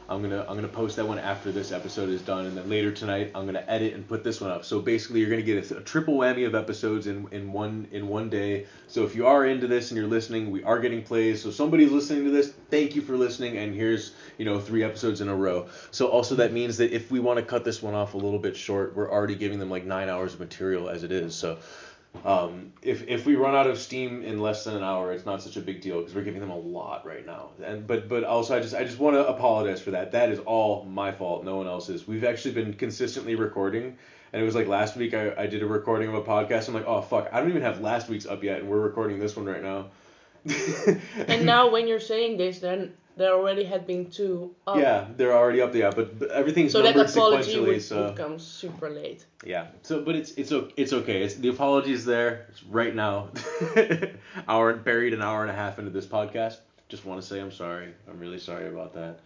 I'm 0.08 0.20
gonna 0.20 0.44
I'm 0.48 0.56
gonna 0.56 0.68
post 0.68 0.96
that 0.96 1.06
one 1.06 1.18
after 1.18 1.52
this 1.52 1.72
episode 1.72 2.08
is 2.08 2.20
done, 2.22 2.46
and 2.46 2.56
then 2.56 2.68
later 2.68 2.92
tonight 2.92 3.30
I'm 3.34 3.46
gonna 3.46 3.64
edit 3.66 3.94
and 3.94 4.06
put 4.06 4.24
this 4.24 4.40
one 4.40 4.50
up. 4.50 4.64
So 4.64 4.80
basically, 4.80 5.20
you're 5.20 5.30
gonna 5.30 5.42
get 5.42 5.70
a, 5.70 5.78
a 5.78 5.80
triple 5.80 6.18
whammy 6.18 6.46
of 6.46 6.54
episodes 6.54 7.06
in, 7.06 7.28
in 7.30 7.52
one 7.52 7.88
in 7.92 8.08
one 8.08 8.28
day. 8.28 8.66
So 8.88 9.04
if 9.04 9.14
you 9.14 9.26
are 9.26 9.46
into 9.46 9.66
this 9.68 9.90
and 9.90 9.98
you're 9.98 10.08
listening, 10.08 10.50
we 10.50 10.62
are 10.64 10.80
getting 10.80 11.02
plays. 11.02 11.42
So 11.42 11.50
somebody's 11.50 11.92
listening 11.92 12.24
to 12.24 12.30
this. 12.30 12.52
Thank 12.68 12.94
you 12.96 13.02
for 13.02 13.16
listening, 13.16 13.56
and 13.58 13.74
here's 13.74 14.12
you 14.38 14.44
know 14.44 14.60
three 14.60 14.82
episodes 14.82 15.20
in 15.20 15.28
a 15.28 15.34
row. 15.34 15.68
So 15.90 16.08
also 16.08 16.36
that 16.36 16.52
means 16.52 16.76
that 16.78 16.92
if 16.92 17.10
we 17.10 17.20
want 17.20 17.38
to 17.38 17.44
cut 17.44 17.64
this 17.64 17.82
one 17.82 17.94
off 17.94 18.14
a 18.14 18.18
little 18.18 18.38
bit 18.38 18.56
short, 18.56 18.96
we're 18.96 19.10
already 19.10 19.34
giving 19.34 19.58
them 19.58 19.70
like 19.70 19.84
nine 19.84 20.08
hours 20.08 20.34
of 20.34 20.40
material 20.40 20.88
as 20.88 21.04
it 21.04 21.12
is. 21.12 21.34
So 21.34 21.58
um, 22.24 22.72
if 22.82 23.08
if 23.08 23.26
we 23.26 23.34
run 23.36 23.54
out 23.54 23.66
of 23.66 23.78
steam 23.78 24.22
in 24.22 24.40
less 24.40 24.64
than 24.64 24.76
an 24.76 24.82
hour, 24.82 25.12
it's 25.12 25.26
not 25.26 25.42
such 25.42 25.56
a 25.56 25.60
big 25.60 25.80
deal 25.80 25.98
because 25.98 26.14
we're 26.14 26.24
giving 26.24 26.40
them 26.40 26.50
a 26.50 26.58
lot 26.58 27.04
right 27.06 27.24
now. 27.24 27.50
And 27.64 27.86
but 27.86 28.08
but 28.08 28.22
also 28.22 28.56
I 28.56 28.60
just 28.60 28.74
I 28.74 28.84
just 28.84 28.98
want 28.98 29.16
to 29.16 29.26
apologize 29.26 29.80
for 29.80 29.92
that. 29.92 30.12
That 30.12 30.30
is 30.30 30.38
all 30.40 30.84
my 30.84 31.10
fault, 31.10 31.44
no 31.44 31.56
one 31.56 31.66
else's. 31.66 32.06
We've 32.06 32.24
actually 32.24 32.54
been 32.54 32.74
consistently 32.74 33.34
recording, 33.34 33.96
and 34.32 34.42
it 34.42 34.44
was 34.44 34.54
like 34.54 34.68
last 34.68 34.96
week 34.96 35.14
I, 35.14 35.34
I 35.36 35.46
did 35.46 35.62
a 35.62 35.66
recording 35.66 36.08
of 36.08 36.14
a 36.14 36.22
podcast. 36.22 36.68
I'm 36.68 36.74
like, 36.74 36.86
oh 36.86 37.00
fuck, 37.00 37.28
I 37.32 37.40
don't 37.40 37.48
even 37.48 37.62
have 37.62 37.80
last 37.80 38.08
week's 38.08 38.26
up 38.26 38.44
yet, 38.44 38.60
and 38.60 38.68
we're 38.68 38.80
recording 38.80 39.18
this 39.18 39.34
one 39.34 39.46
right 39.46 39.62
now. 39.62 39.86
and 41.28 41.46
now 41.46 41.70
when 41.70 41.88
you're 41.88 42.00
saying 42.00 42.36
this, 42.36 42.58
then 42.58 42.94
there 43.16 43.32
already 43.34 43.64
had 43.64 43.86
been 43.86 44.10
two 44.10 44.54
up. 44.66 44.78
Yeah, 44.78 45.06
they're 45.16 45.32
already 45.34 45.60
up 45.60 45.72
there, 45.72 45.90
but, 45.92 46.18
but 46.18 46.30
everything's 46.30 46.72
So 46.72 46.82
that 46.82 46.96
numbered 46.96 47.10
apology 47.14 47.54
sequentially. 47.54 47.66
would, 47.66 47.82
so 47.82 48.06
would 48.06 48.16
come 48.16 48.38
super 48.38 48.88
late. 48.90 49.24
Yeah. 49.44 49.66
So, 49.82 50.02
but 50.02 50.14
it's 50.16 50.32
it's 50.32 50.52
o- 50.52 50.70
it's 50.76 50.92
okay. 50.92 51.22
It's 51.22 51.34
the 51.34 51.48
apology 51.48 51.92
is 51.92 52.04
there. 52.04 52.46
It's 52.50 52.62
right 52.64 52.94
now. 52.94 53.28
hour 54.48 54.74
buried 54.74 55.12
an 55.14 55.22
hour 55.22 55.42
and 55.42 55.50
a 55.50 55.54
half 55.54 55.78
into 55.78 55.90
this 55.90 56.06
podcast. 56.06 56.58
Just 56.88 57.04
want 57.04 57.20
to 57.20 57.26
say 57.26 57.40
I'm 57.40 57.52
sorry. 57.52 57.92
I'm 58.08 58.18
really 58.18 58.38
sorry 58.38 58.68
about 58.68 58.94
that. 58.94 59.18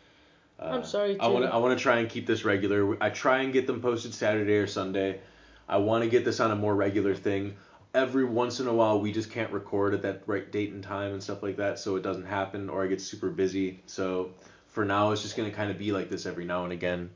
Uh, 0.59 0.65
I'm 0.65 0.85
sorry, 0.85 1.15
too. 1.15 1.21
I 1.21 1.29
want 1.29 1.45
to 1.45 1.53
I 1.53 1.57
want 1.59 1.79
to 1.79 1.83
try 1.83 1.99
and 1.99 2.09
keep 2.09 2.27
this 2.27 2.45
regular. 2.45 2.97
I 3.03 3.11
try 3.11 3.39
and 3.43 3.53
get 3.53 3.67
them 3.67 3.81
posted 3.81 4.15
Saturday 4.15 4.57
or 4.57 4.67
Sunday. 4.67 5.21
I 5.69 5.79
want 5.79 6.05
to 6.05 6.11
get 6.11 6.25
this 6.25 6.41
on 6.41 6.51
a 6.51 6.57
more 6.57 6.75
regular 6.75 7.15
thing. 7.15 7.57
Every 7.97 8.27
once 8.27 8.61
in 8.61 8.67
a 8.67 8.75
while, 8.75 9.01
we 9.01 9.11
just 9.11 9.31
can't 9.31 9.51
record 9.51 9.95
at 9.95 10.03
that 10.03 10.21
right 10.27 10.53
date 10.53 10.71
and 10.71 10.85
time 10.85 11.15
and 11.15 11.23
stuff 11.23 11.43
like 11.43 11.57
that, 11.57 11.79
so 11.79 11.97
it 11.97 12.03
doesn't 12.03 12.27
happen, 12.27 12.69
or 12.69 12.85
I 12.85 12.89
get 12.89 13.01
super 13.01 13.31
busy. 13.31 13.81
So 13.87 14.33
for 14.69 14.85
now, 14.85 15.13
it's 15.13 15.23
just 15.23 15.35
gonna 15.35 15.51
kind 15.51 15.71
of 15.71 15.79
be 15.79 15.93
like 15.93 16.11
this 16.11 16.27
every 16.27 16.45
now 16.45 16.65
and 16.65 16.75
again. 16.75 17.09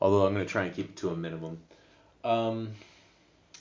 Although 0.00 0.26
I'm 0.26 0.32
gonna 0.32 0.44
try 0.44 0.64
and 0.64 0.74
keep 0.74 0.88
it 0.88 0.96
to 0.96 1.10
a 1.10 1.16
minimum. 1.16 1.58
Um, 2.24 2.72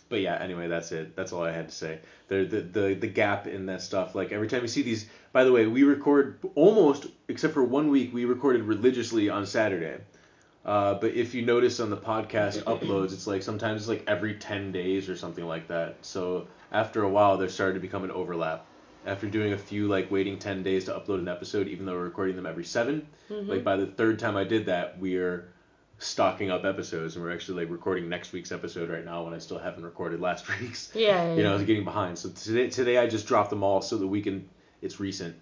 but 0.10 0.22
yeah, 0.22 0.36
anyway, 0.42 0.68
that's 0.68 0.92
it. 0.92 1.16
That's 1.16 1.32
all 1.32 1.44
I 1.44 1.52
had 1.52 1.70
to 1.70 1.76
say. 1.76 2.00
The, 2.28 2.44
the 2.46 2.62
the 2.62 2.94
the 2.96 3.08
gap 3.08 3.46
in 3.46 3.68
that 3.68 3.84
stuff. 3.84 4.16
Like 4.16 4.32
every 4.32 4.48
time 4.48 4.64
you 4.64 4.68
see 4.68 4.82
these. 4.82 5.06
By 5.34 5.44
the 5.44 5.52
way, 5.52 5.68
we 5.68 5.84
record 5.84 6.40
almost 6.56 7.06
except 7.28 7.54
for 7.54 7.64
one 7.64 7.90
week. 7.90 8.16
We 8.16 8.26
recorded 8.26 8.64
religiously 8.64 9.30
on 9.30 9.46
Saturday. 9.46 10.02
Uh, 10.64 10.94
but 10.96 11.14
if 11.14 11.34
you 11.34 11.44
notice 11.44 11.80
on 11.80 11.90
the 11.90 11.98
podcast 11.98 12.64
uploads, 12.66 13.14
it's 13.14 13.28
like 13.28 13.42
sometimes 13.44 13.82
it's 13.82 13.90
like 13.90 14.04
every 14.08 14.36
ten 14.36 14.72
days 14.72 15.10
or 15.10 15.16
something 15.16 15.46
like 15.46 15.68
that. 15.70 15.96
So 16.02 16.48
after 16.72 17.04
a 17.04 17.10
while, 17.10 17.38
there 17.38 17.50
started 17.50 17.74
to 17.76 17.80
become 17.80 18.04
an 18.04 18.12
overlap. 18.12 18.66
After 19.06 19.28
doing 19.28 19.54
a 19.54 19.58
few 19.58 19.88
like 19.88 20.12
waiting 20.12 20.38
ten 20.38 20.62
days 20.62 20.86
to 20.86 20.92
upload 20.92 21.20
an 21.20 21.28
episode, 21.28 21.68
even 21.68 21.86
though 21.88 21.94
we're 21.94 22.04
recording 22.04 22.36
them 22.36 22.46
every 22.46 22.64
7 22.66 23.08
Mm-hmm. 23.32 23.50
like 23.50 23.64
by 23.64 23.78
the 23.78 23.86
third 23.88 24.20
time 24.20 24.36
I 24.36 24.44
did 24.44 24.66
that, 24.66 25.00
we're 25.00 25.48
stocking 26.00 26.52
up 26.52 26.66
episodes 26.66 27.16
and 27.16 27.24
we're 27.24 27.32
actually 27.32 27.64
like 27.64 27.72
recording 27.72 28.10
next 28.10 28.34
week's 28.34 28.52
episode 28.52 28.90
right 28.90 29.06
now 29.06 29.24
when 29.24 29.34
I 29.34 29.38
still 29.38 29.58
haven't 29.60 29.84
recorded 29.86 30.20
last 30.20 30.46
week's. 30.60 30.92
Yeah, 30.94 31.24
yeah, 31.28 31.36
You 31.36 31.44
know, 31.44 31.52
I 31.52 31.54
was 31.56 31.64
getting 31.64 31.84
behind. 31.86 32.18
So 32.20 32.30
today 32.30 32.70
today 32.70 32.98
I 32.98 33.08
just 33.08 33.26
dropped 33.28 33.50
them 33.50 33.64
all 33.64 33.82
so 33.82 33.98
that 33.98 34.08
we 34.08 34.22
can 34.22 34.48
it's 34.82 35.00
recent. 35.00 35.36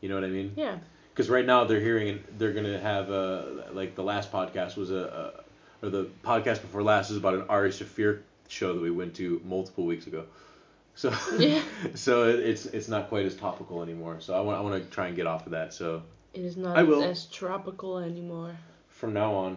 You 0.00 0.08
know 0.08 0.14
what 0.16 0.24
I 0.24 0.28
mean? 0.28 0.52
Yeah. 0.56 0.78
Because 1.18 1.30
right 1.30 1.44
now 1.44 1.64
they're 1.64 1.80
hearing 1.80 2.22
they're 2.38 2.52
gonna 2.52 2.78
have 2.78 3.10
uh 3.10 3.42
like 3.72 3.96
the 3.96 4.04
last 4.04 4.30
podcast 4.30 4.76
was 4.76 4.92
a, 4.92 5.42
a 5.82 5.84
or 5.84 5.90
the 5.90 6.04
podcast 6.24 6.60
before 6.60 6.80
last 6.84 7.08
was 7.08 7.18
about 7.18 7.34
an 7.34 7.42
Ari 7.48 7.70
Shaffir 7.70 8.20
show 8.46 8.72
that 8.72 8.80
we 8.80 8.92
went 8.92 9.16
to 9.16 9.40
multiple 9.44 9.84
weeks 9.84 10.06
ago. 10.06 10.26
So 10.94 11.12
Yeah. 11.36 11.60
so 11.96 12.28
it- 12.28 12.38
it's 12.38 12.66
it's 12.66 12.86
not 12.86 13.08
quite 13.08 13.26
as 13.26 13.34
topical 13.34 13.82
anymore. 13.82 14.18
So 14.20 14.32
I 14.32 14.40
want 14.42 14.58
I 14.58 14.60
want 14.60 14.80
to 14.84 14.88
try 14.90 15.08
and 15.08 15.16
get 15.16 15.26
off 15.26 15.44
of 15.44 15.50
that. 15.50 15.74
So 15.74 16.02
It 16.34 16.42
is 16.44 16.56
not 16.56 16.78
I 16.78 16.84
will. 16.84 17.02
as 17.02 17.26
tropical 17.26 17.98
anymore. 17.98 18.54
from 18.86 19.12
now 19.12 19.34
on. 19.34 19.56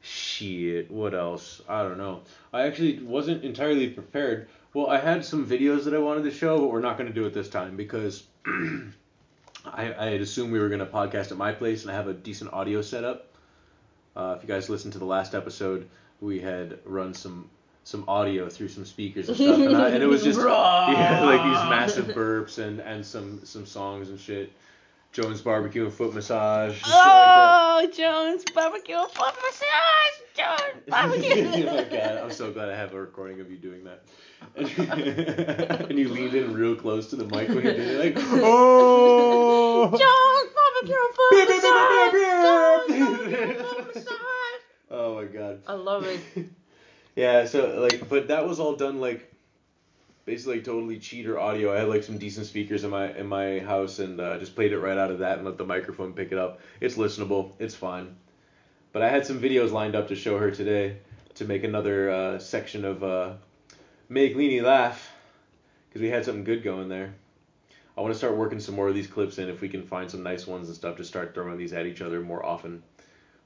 Shit, 0.00 0.90
what 0.90 1.12
else? 1.14 1.60
I 1.68 1.82
don't 1.82 1.98
know. 1.98 2.22
I 2.54 2.62
actually 2.62 3.00
wasn't 3.02 3.44
entirely 3.44 3.90
prepared. 3.90 4.48
Well, 4.72 4.86
I 4.88 4.98
had 5.00 5.22
some 5.22 5.44
videos 5.46 5.84
that 5.84 5.92
I 5.92 5.98
wanted 5.98 6.24
to 6.24 6.30
show, 6.30 6.56
but 6.58 6.68
we're 6.72 6.80
not 6.80 6.96
going 6.96 7.08
to 7.08 7.14
do 7.14 7.26
it 7.26 7.34
this 7.34 7.50
time 7.50 7.76
because 7.76 8.24
I, 9.72 9.94
I 9.98 10.10
had 10.10 10.20
assumed 10.20 10.52
we 10.52 10.58
were 10.58 10.68
going 10.68 10.80
to 10.80 10.86
podcast 10.86 11.30
at 11.32 11.38
my 11.38 11.52
place 11.52 11.82
and 11.82 11.90
I 11.90 11.94
have 11.94 12.08
a 12.08 12.14
decent 12.14 12.52
audio 12.52 12.82
setup. 12.82 13.28
Uh, 14.14 14.34
if 14.36 14.42
you 14.42 14.48
guys 14.48 14.68
listened 14.68 14.94
to 14.94 14.98
the 14.98 15.04
last 15.04 15.34
episode, 15.34 15.88
we 16.20 16.40
had 16.40 16.78
run 16.84 17.14
some 17.14 17.50
some 17.84 18.04
audio 18.08 18.48
through 18.48 18.68
some 18.68 18.84
speakers 18.84 19.28
and 19.28 19.36
stuff, 19.36 19.58
and, 19.60 19.76
I, 19.76 19.90
and 19.90 20.02
it 20.02 20.06
was 20.06 20.24
just 20.24 20.40
yeah, 20.44 21.22
like 21.24 21.42
these 21.42 21.70
massive 21.70 22.06
burps 22.16 22.58
and 22.58 22.80
and 22.80 23.06
some 23.06 23.44
some 23.44 23.66
songs 23.66 24.08
and 24.08 24.18
shit. 24.18 24.52
Jones 25.12 25.40
barbecue 25.40 25.84
and 25.84 25.92
foot 25.94 26.12
massage. 26.12 26.70
And 26.70 26.76
shit 26.76 26.94
like. 26.94 27.04
Oh, 27.04 27.90
Jones 27.92 28.44
barbecue 28.54 28.96
and 28.96 29.10
foot 29.10 29.34
massage. 29.34 30.25
Jones 30.36 30.60
oh 30.92 31.08
my 31.08 31.84
god, 31.90 32.18
I'm 32.18 32.30
so 32.30 32.52
glad 32.52 32.68
I 32.68 32.76
have 32.76 32.92
a 32.92 33.00
recording 33.00 33.40
of 33.40 33.50
you 33.50 33.56
doing 33.56 33.84
that. 33.84 34.02
and 35.88 35.98
you 35.98 36.08
leaned 36.08 36.34
in 36.34 36.52
real 36.52 36.76
close 36.76 37.08
to 37.08 37.16
the 37.16 37.24
mic 37.24 37.48
when 37.48 37.56
you 37.56 37.62
did 37.62 37.78
it, 37.78 38.16
like, 38.16 38.24
oh! 38.42 39.88
Jones 39.90 40.52
barbecue 40.54 40.94
foot 41.14 41.48
massage. 41.48 42.12
Jones 42.12 43.24
barbecue 43.28 43.64
foot 43.64 43.94
massage. 43.94 44.60
oh 44.90 45.14
my 45.14 45.24
god. 45.24 45.62
I 45.66 45.72
love 45.72 46.04
it. 46.04 46.20
Yeah, 47.14 47.46
so 47.46 47.80
like, 47.80 48.06
but 48.10 48.28
that 48.28 48.46
was 48.46 48.60
all 48.60 48.76
done 48.76 49.00
like, 49.00 49.32
basically 50.26 50.60
totally 50.60 50.98
cheater 50.98 51.38
audio. 51.38 51.72
I 51.72 51.78
had 51.78 51.88
like 51.88 52.02
some 52.02 52.18
decent 52.18 52.46
speakers 52.46 52.84
in 52.84 52.90
my 52.90 53.16
in 53.16 53.26
my 53.26 53.60
house 53.60 54.00
and 54.00 54.20
uh, 54.20 54.38
just 54.38 54.54
played 54.54 54.72
it 54.72 54.78
right 54.78 54.98
out 54.98 55.10
of 55.10 55.20
that 55.20 55.38
and 55.38 55.46
let 55.46 55.56
the 55.56 55.64
microphone 55.64 56.12
pick 56.12 56.30
it 56.30 56.38
up. 56.38 56.60
It's 56.80 56.96
listenable. 56.96 57.54
It's 57.58 57.74
fine. 57.74 58.16
But 58.96 59.02
I 59.02 59.10
had 59.10 59.26
some 59.26 59.38
videos 59.38 59.72
lined 59.72 59.94
up 59.94 60.08
to 60.08 60.14
show 60.16 60.38
her 60.38 60.50
today 60.50 60.96
to 61.34 61.44
make 61.44 61.64
another 61.64 62.08
uh, 62.08 62.38
section 62.38 62.86
of 62.86 63.04
uh, 63.04 63.34
make 64.08 64.34
Leanie 64.34 64.62
laugh 64.62 65.12
because 65.86 66.00
we 66.00 66.08
had 66.08 66.24
something 66.24 66.44
good 66.44 66.62
going 66.62 66.88
there. 66.88 67.12
I 67.94 68.00
want 68.00 68.14
to 68.14 68.16
start 68.16 68.38
working 68.38 68.58
some 68.58 68.74
more 68.74 68.88
of 68.88 68.94
these 68.94 69.06
clips 69.06 69.36
in 69.36 69.50
if 69.50 69.60
we 69.60 69.68
can 69.68 69.82
find 69.82 70.10
some 70.10 70.22
nice 70.22 70.46
ones 70.46 70.68
and 70.68 70.74
stuff 70.74 70.96
to 70.96 71.04
start 71.04 71.34
throwing 71.34 71.58
these 71.58 71.74
at 71.74 71.84
each 71.84 72.00
other 72.00 72.22
more 72.22 72.42
often. 72.42 72.82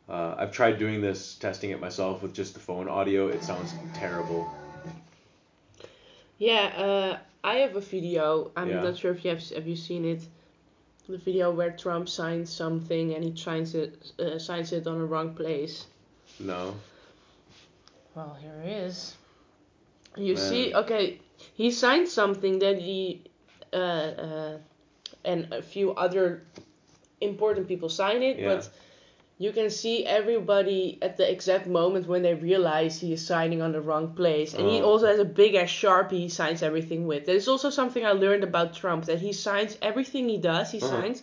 Uh, 0.09 0.37
I've 0.39 0.53
tried 0.53 0.79
doing 0.79 1.01
this, 1.01 1.35
testing 1.35 1.71
it 1.71 1.81
myself 1.81 2.23
with 2.23 2.33
just 2.33 2.55
the 2.55 2.61
phone 2.61 2.89
audio. 2.89 3.27
It 3.27 3.43
sounds 3.43 3.75
terrible. 3.93 4.49
Yeah, 6.39 6.67
uh, 6.77 7.19
I 7.43 7.55
have 7.57 7.75
a 7.75 7.81
video. 7.81 8.53
I'm 8.57 8.69
Yeah. 8.69 8.83
not 8.83 8.97
sure 8.97 9.11
if 9.11 9.25
you 9.25 9.31
have 9.31 9.43
have 9.49 9.67
you 9.67 9.75
seen 9.75 10.05
it. 10.05 10.23
The 11.11 11.19
video 11.19 11.51
where 11.51 11.73
Trump 11.73 12.09
signs 12.09 12.51
something 12.53 13.15
and 13.15 13.25
he 13.25 13.35
signs 13.37 13.75
it 13.75 14.13
uh, 14.21 14.39
signs 14.39 14.73
it 14.73 14.87
on 14.87 14.99
the 15.01 15.05
wrong 15.05 15.35
place. 15.35 15.87
No. 16.39 16.75
Well, 18.15 18.37
here 18.41 18.55
it 18.65 18.69
is. 18.69 19.17
You 20.17 20.35
Man. 20.35 20.43
see, 20.49 20.75
okay, 20.75 21.21
he 21.55 21.73
signed 21.73 22.09
something 22.09 22.61
that 22.61 22.79
he 22.79 23.23
uh, 23.73 23.77
uh, 23.77 24.59
and 25.25 25.53
a 25.53 25.63
few 25.63 25.93
other 25.95 26.43
important 27.21 27.67
people 27.67 27.89
sign 27.89 28.23
it, 28.23 28.39
Yeah. 28.39 28.55
but 28.55 28.71
you 29.41 29.53
can 29.53 29.71
see 29.71 30.05
everybody 30.05 30.99
at 31.01 31.17
the 31.17 31.27
exact 31.33 31.67
moment 31.67 32.07
when 32.07 32.21
they 32.21 32.35
realize 32.35 33.01
he 33.01 33.15
is 33.15 33.27
signing 33.27 33.63
on 33.63 33.73
the 33.73 33.81
wrong 33.81 34.09
place. 34.15 34.53
And 34.53 34.69
he 34.69 34.83
Oh. 34.83 34.91
also 34.91 35.07
has 35.07 35.19
a 35.19 35.25
big 35.25 35.55
ass 35.55 35.71
sharpie 35.71 36.21
he 36.25 36.29
signs 36.29 36.63
everything 36.63 37.07
with. 37.07 37.25
That 37.25 37.37
is 37.37 37.49
also 37.49 37.71
something 37.71 38.05
I 38.05 38.13
learned 38.13 38.45
about 38.45 38.75
Trump 38.75 39.07
that 39.07 39.21
he 39.21 39.33
signs 39.33 39.79
everything 39.81 40.29
he 40.29 40.37
does, 40.37 40.71
he 40.71 40.79
Uh-huh. 40.79 40.91
signs 41.01 41.23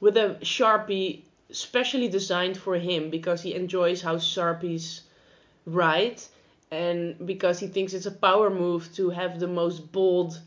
with 0.00 0.16
a 0.16 0.38
sharpie 0.40 1.24
specially 1.50 2.08
designed 2.08 2.56
for 2.56 2.76
him 2.76 3.10
because 3.10 3.42
he 3.42 3.52
enjoys 3.54 4.00
how 4.00 4.16
sharpies 4.16 5.02
write 5.66 6.26
and 6.70 6.98
because 7.26 7.58
he 7.60 7.66
thinks 7.68 7.92
it's 7.92 8.06
a 8.06 8.18
power 8.28 8.48
move 8.48 8.82
to 8.94 9.10
have 9.10 9.38
the 9.38 9.46
most 9.60 9.92
bold 9.92 10.40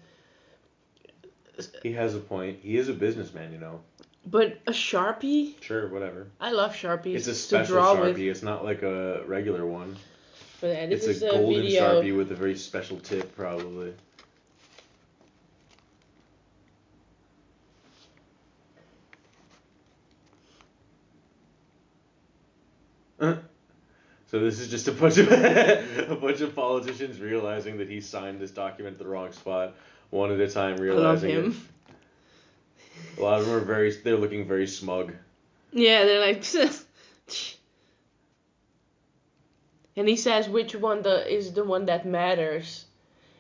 He 1.84 1.92
has 1.94 2.16
a 2.16 2.20
point. 2.20 2.60
He 2.62 2.78
is 2.78 2.90
a 2.90 2.94
businessman, 2.94 3.52
you 3.52 3.60
know. 3.60 3.82
But 4.26 4.60
a 4.68 4.72
sharpie 4.72 5.54
Sure, 5.62 5.88
whatever. 5.88 6.28
I 6.40 6.52
love 6.52 6.74
sharpies 6.74 7.16
It's 7.16 7.28
a 7.28 7.36
special 7.36 7.78
sharpie. 7.78 8.02
with. 8.02 8.20
It's 8.20 8.44
not 8.44 8.64
like 8.64 8.82
a 8.84 9.24
regular 9.26 9.66
one. 9.66 9.96
But 10.62 10.68
yeah, 10.68 10.86
this 10.88 11.06
It's 11.06 11.18
is 11.18 11.24
a 11.24 11.28
a 11.30 11.32
golden 11.32 11.62
video. 11.64 12.02
sharpie 12.02 12.18
with 12.18 12.32
a 12.32 12.36
very 12.36 12.56
special 12.58 13.00
tip, 13.00 13.36
probably. 13.36 13.94
So 24.32 24.40
this 24.40 24.60
is 24.60 24.68
just 24.70 24.88
a 24.88 24.92
bunch 24.92 25.18
of 25.18 25.32
a 25.32 26.16
bunch 26.22 26.42
of 26.42 26.54
politicians 26.56 27.20
realizing 27.20 27.80
that 27.80 27.90
he 27.90 28.00
signed 28.00 28.40
this 28.40 28.52
document 28.52 28.94
at 28.94 29.00
the 29.00 29.08
wrong 29.10 29.32
spot, 29.32 29.74
one 30.12 30.32
at 30.32 30.40
a 30.40 30.48
time 30.48 30.74
I 30.74 30.76
love 30.76 30.80
realizing 31.24 31.30
him. 31.32 31.52
it. 31.52 31.79
A 33.18 33.22
lot 33.22 33.40
of 33.40 33.46
them 33.46 33.56
are 33.56 33.60
very 33.60 33.92
they're 33.92 34.18
looking 34.18 34.48
very 34.48 34.68
smug. 34.68 35.14
Yeah, 35.72 36.06
they're 36.06 36.20
like. 36.20 36.44
and 39.96 40.08
he 40.08 40.16
says 40.16 40.50
which 40.50 40.76
one 40.76 41.02
the 41.02 41.32
is 41.32 41.54
the 41.54 41.64
one 41.64 41.86
that 41.86 42.06
matters. 42.06 42.86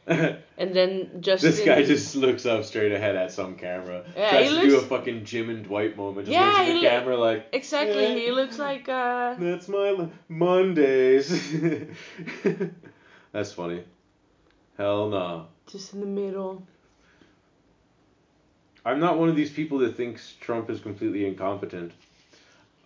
And 0.59 0.75
then 0.75 1.21
Justin. 1.21 1.51
This 1.51 1.61
guy 1.61 1.83
just 1.83 2.15
looks 2.15 2.45
up 2.45 2.65
straight 2.65 2.91
ahead 2.91 3.15
at 3.15 3.31
some 3.31 3.55
camera. 3.55 4.03
Yeah, 4.17 4.29
Tries 4.31 4.49
he 4.49 4.59
to 4.59 4.67
do 4.67 4.77
a 4.77 4.81
fucking 4.81 5.23
Jim 5.23 5.49
and 5.49 5.63
Dwight 5.63 5.95
moment. 5.95 6.27
Just 6.27 6.33
Yeah, 6.33 6.47
looks 6.47 6.59
at 6.59 6.65
he 6.65 6.73
the 6.73 6.87
camera 6.87 7.17
like. 7.17 7.47
Exactly, 7.53 8.03
"Yeah, 8.03 8.15
he 8.15 8.31
looks 8.31 8.59
like 8.59 8.89
uh. 8.89 9.35
That's 9.39 9.69
my 9.69 9.91
li- 9.91 10.09
Mondays. 10.27 11.29
That's 13.31 13.53
funny. 13.53 13.83
Hell 14.77 15.09
no. 15.09 15.47
Just 15.71 15.93
in 15.93 16.01
the 16.01 16.07
middle. 16.07 16.67
I'm 18.85 18.99
not 18.99 19.17
one 19.17 19.29
of 19.29 19.35
these 19.35 19.51
people 19.51 19.79
that 19.79 19.95
thinks 19.95 20.33
Trump 20.39 20.69
is 20.69 20.79
completely 20.79 21.25
incompetent. 21.25 21.91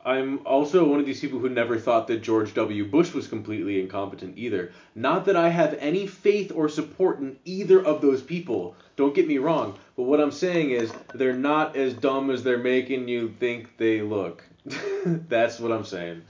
I'm 0.05 0.45
also 0.45 0.85
one 0.85 0.99
of 0.99 1.05
these 1.05 1.21
people 1.21 1.39
who 1.39 1.49
never 1.49 1.79
thought 1.79 2.07
that 2.07 2.21
George 2.21 2.53
W. 2.55 2.85
Bush 2.85 3.13
was 3.13 3.27
completely 3.27 3.79
incompetent 3.79 4.37
either. 4.37 4.71
Not 4.95 5.25
that 5.25 5.37
I 5.37 5.47
have 5.49 5.77
any 5.79 6.07
faith 6.07 6.51
or 6.53 6.67
support 6.67 7.19
in 7.19 7.37
either 7.45 7.83
of 7.83 8.01
those 8.01 8.21
people. 8.21 8.75
Don't 8.97 9.15
get 9.15 9.27
me 9.27 9.37
wrong. 9.37 9.77
But 9.95 10.03
what 10.03 10.19
I'm 10.19 10.31
saying 10.31 10.71
is 10.71 10.91
they're 11.13 11.33
not 11.33 11.77
as 11.77 11.93
dumb 11.93 12.31
as 12.31 12.43
they're 12.43 12.57
making 12.57 13.07
you 13.07 13.29
think 13.39 13.77
they 13.77 14.01
look. 14.01 14.43
That's 15.05 15.59
what 15.59 15.71
I'm 15.71 15.85
saying. 15.85 16.23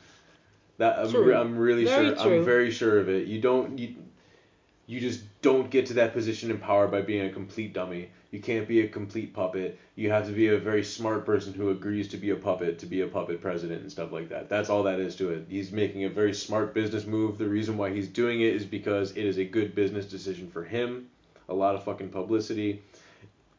That 0.77 0.99
I'm, 0.99 1.15
re- 1.15 1.35
I'm 1.35 1.57
really 1.57 1.85
Very 1.85 2.07
sure. 2.07 2.15
true. 2.15 2.37
I'm 2.37 2.45
very 2.45 2.71
sure 2.71 2.99
of 2.99 3.09
it. 3.09 3.27
You 3.27 3.39
don't 3.39 3.77
you, 3.77 3.95
you 4.87 4.99
just 4.99 5.21
don't 5.41 5.69
get 5.69 5.87
to 5.87 5.93
that 5.95 6.13
position 6.13 6.51
in 6.51 6.57
power 6.57 6.87
by 6.87 7.01
being 7.01 7.25
a 7.25 7.31
complete 7.31 7.73
dummy. 7.73 8.09
You 8.33 8.39
can't 8.39 8.67
be 8.67 8.81
a 8.81 8.87
complete 8.87 9.31
puppet. 9.31 9.77
You 9.93 10.09
have 10.09 10.25
to 10.25 10.31
be 10.31 10.47
a 10.47 10.57
very 10.57 10.83
smart 10.83 11.23
person 11.23 11.53
who 11.53 11.69
agrees 11.69 12.07
to 12.07 12.17
be 12.17 12.31
a 12.31 12.35
puppet, 12.35 12.79
to 12.79 12.87
be 12.87 13.01
a 13.01 13.07
puppet 13.07 13.39
president 13.39 13.83
and 13.83 13.91
stuff 13.91 14.11
like 14.11 14.29
that. 14.29 14.49
That's 14.49 14.71
all 14.71 14.81
that 14.83 14.99
is 14.99 15.15
to 15.17 15.29
it. 15.29 15.45
He's 15.47 15.71
making 15.71 16.05
a 16.05 16.09
very 16.09 16.33
smart 16.33 16.73
business 16.73 17.05
move. 17.05 17.37
The 17.37 17.47
reason 17.47 17.77
why 17.77 17.93
he's 17.93 18.07
doing 18.07 18.41
it 18.41 18.55
is 18.55 18.65
because 18.65 19.11
it 19.11 19.23
is 19.23 19.37
a 19.37 19.45
good 19.45 19.75
business 19.75 20.07
decision 20.07 20.49
for 20.49 20.63
him. 20.63 21.09
A 21.47 21.53
lot 21.53 21.75
of 21.75 21.83
fucking 21.83 22.09
publicity. 22.09 22.81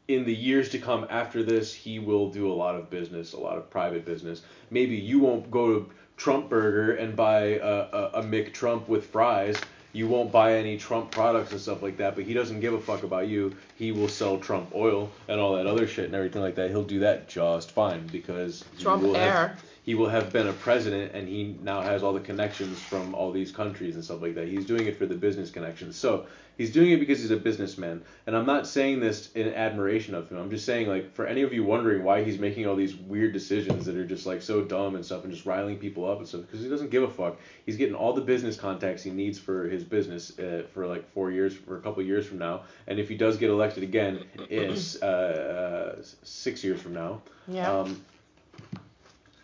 In 0.09 0.25
the 0.25 0.35
years 0.35 0.69
to 0.71 0.81
come 0.81 1.07
after 1.09 1.45
this, 1.45 1.73
he 1.73 2.01
will 2.01 2.31
do 2.31 2.51
a 2.51 2.53
lot 2.53 2.75
of 2.75 2.91
business, 2.91 3.33
a 3.33 3.39
lot 3.39 3.57
of 3.57 3.71
private 3.71 4.05
business. 4.05 4.43
Maybe 4.71 4.97
you 4.97 5.21
won't 5.21 5.53
go 5.53 5.69
to 5.69 5.91
Trump 6.17 6.49
Burger 6.49 6.97
and 6.97 7.15
buy 7.15 7.61
a, 7.63 7.87
a, 7.93 8.11
a 8.15 8.23
McTrump 8.25 8.89
with 8.89 9.07
fries. 9.07 9.57
You 9.95 10.09
won't 10.09 10.33
buy 10.33 10.57
any 10.57 10.77
Trump 10.77 11.13
products 11.13 11.53
and 11.53 11.61
stuff 11.61 11.81
like 11.81 11.97
that, 11.99 12.17
but 12.17 12.25
he 12.25 12.35
doesn't 12.35 12.59
give 12.59 12.75
a 12.75 12.81
fuck 12.81 13.05
about 13.05 13.29
you. 13.29 13.57
He 13.77 13.93
will 13.93 14.09
sell 14.09 14.39
Trump 14.39 14.73
oil 14.75 15.09
and 15.29 15.41
all 15.41 15.55
that 15.55 15.69
other 15.69 15.87
shit 15.87 16.07
and 16.07 16.15
everything 16.17 16.43
like 16.43 16.57
that. 16.57 16.71
He'll 16.71 16.83
do 16.83 16.99
that 16.99 17.29
just 17.29 17.71
fine 17.71 18.07
because 18.09 18.65
Trump 18.81 19.03
he 19.03 19.09
will 19.09 19.17
air. 19.17 19.49
have 19.49 19.65
he 19.85 19.95
will 19.95 20.09
have 20.09 20.33
been 20.33 20.49
a 20.49 20.53
president 20.53 21.15
and 21.15 21.29
he 21.29 21.57
now 21.63 21.81
has 21.83 22.03
all 22.03 22.13
the 22.13 22.21
connections 22.21 22.81
from 22.81 23.15
all 23.15 23.31
these 23.31 23.53
countries 23.53 23.95
and 23.95 24.05
stuff 24.05 24.21
like 24.21 24.35
that. 24.35 24.49
He's 24.49 24.67
doing 24.67 24.87
it 24.87 24.97
for 24.99 25.07
the 25.07 25.15
business 25.15 25.51
connections. 25.51 25.95
So 25.97 26.27
he's 26.57 26.73
doing 26.73 26.91
it 26.91 26.99
because 26.99 27.21
he's 27.21 27.31
a 27.31 27.37
businessman. 27.37 28.03
And 28.27 28.37
I'm 28.37 28.47
not 28.47 28.67
saying 28.67 29.01
this 29.01 29.31
in 29.33 29.53
admiration 29.53 30.15
of 30.15 30.31
him. 30.31 30.39
I'm 30.39 30.51
just 30.51 30.65
saying 30.65 30.89
like 30.89 31.15
for 31.15 31.27
any 31.27 31.43
of 31.43 31.53
you 31.53 31.65
wondering 31.65 32.05
why 32.05 32.25
he's 32.25 32.39
making 32.39 32.67
all 32.67 32.77
these 32.77 32.95
weird 32.95 33.33
decisions 33.33 33.87
that 33.87 33.97
are 33.97 34.05
just 34.07 34.27
like 34.27 34.43
so 34.43 34.63
dumb 34.63 34.95
and 34.95 35.05
stuff 35.05 35.25
and 35.25 35.33
just 35.33 35.47
riling 35.47 35.79
people 35.79 36.11
up 36.11 36.19
and 36.19 36.29
stuff 36.29 36.43
because 36.43 36.61
he 36.61 36.69
doesn't 36.69 36.91
give 36.91 37.03
a 37.03 37.11
fuck. 37.11 37.39
He's 37.67 37.77
getting 37.77 37.95
all 37.95 38.13
the 38.13 38.21
business 38.21 38.57
contacts 38.57 39.03
he 39.03 39.11
needs 39.11 39.39
for 39.39 39.69
his 39.69 39.85
business 39.85 40.39
uh, 40.39 40.65
for 40.73 40.87
like 40.87 41.11
four 41.13 41.31
years 41.31 41.55
for 41.55 41.77
a 41.77 41.81
couple 41.81 42.01
of 42.01 42.07
years 42.07 42.27
from 42.27 42.39
now. 42.39 42.63
And 42.87 42.99
if 42.99 43.09
he 43.09 43.17
does 43.17 43.37
get 43.37 43.51
elected 43.51 43.83
again, 43.83 44.25
it's 44.49 45.01
uh, 45.03 45.97
uh, 45.99 46.03
six 46.23 46.63
years 46.63 46.81
from 46.81 46.95
now. 46.95 47.23
Yeah. 47.49 47.71
Um, 47.71 48.05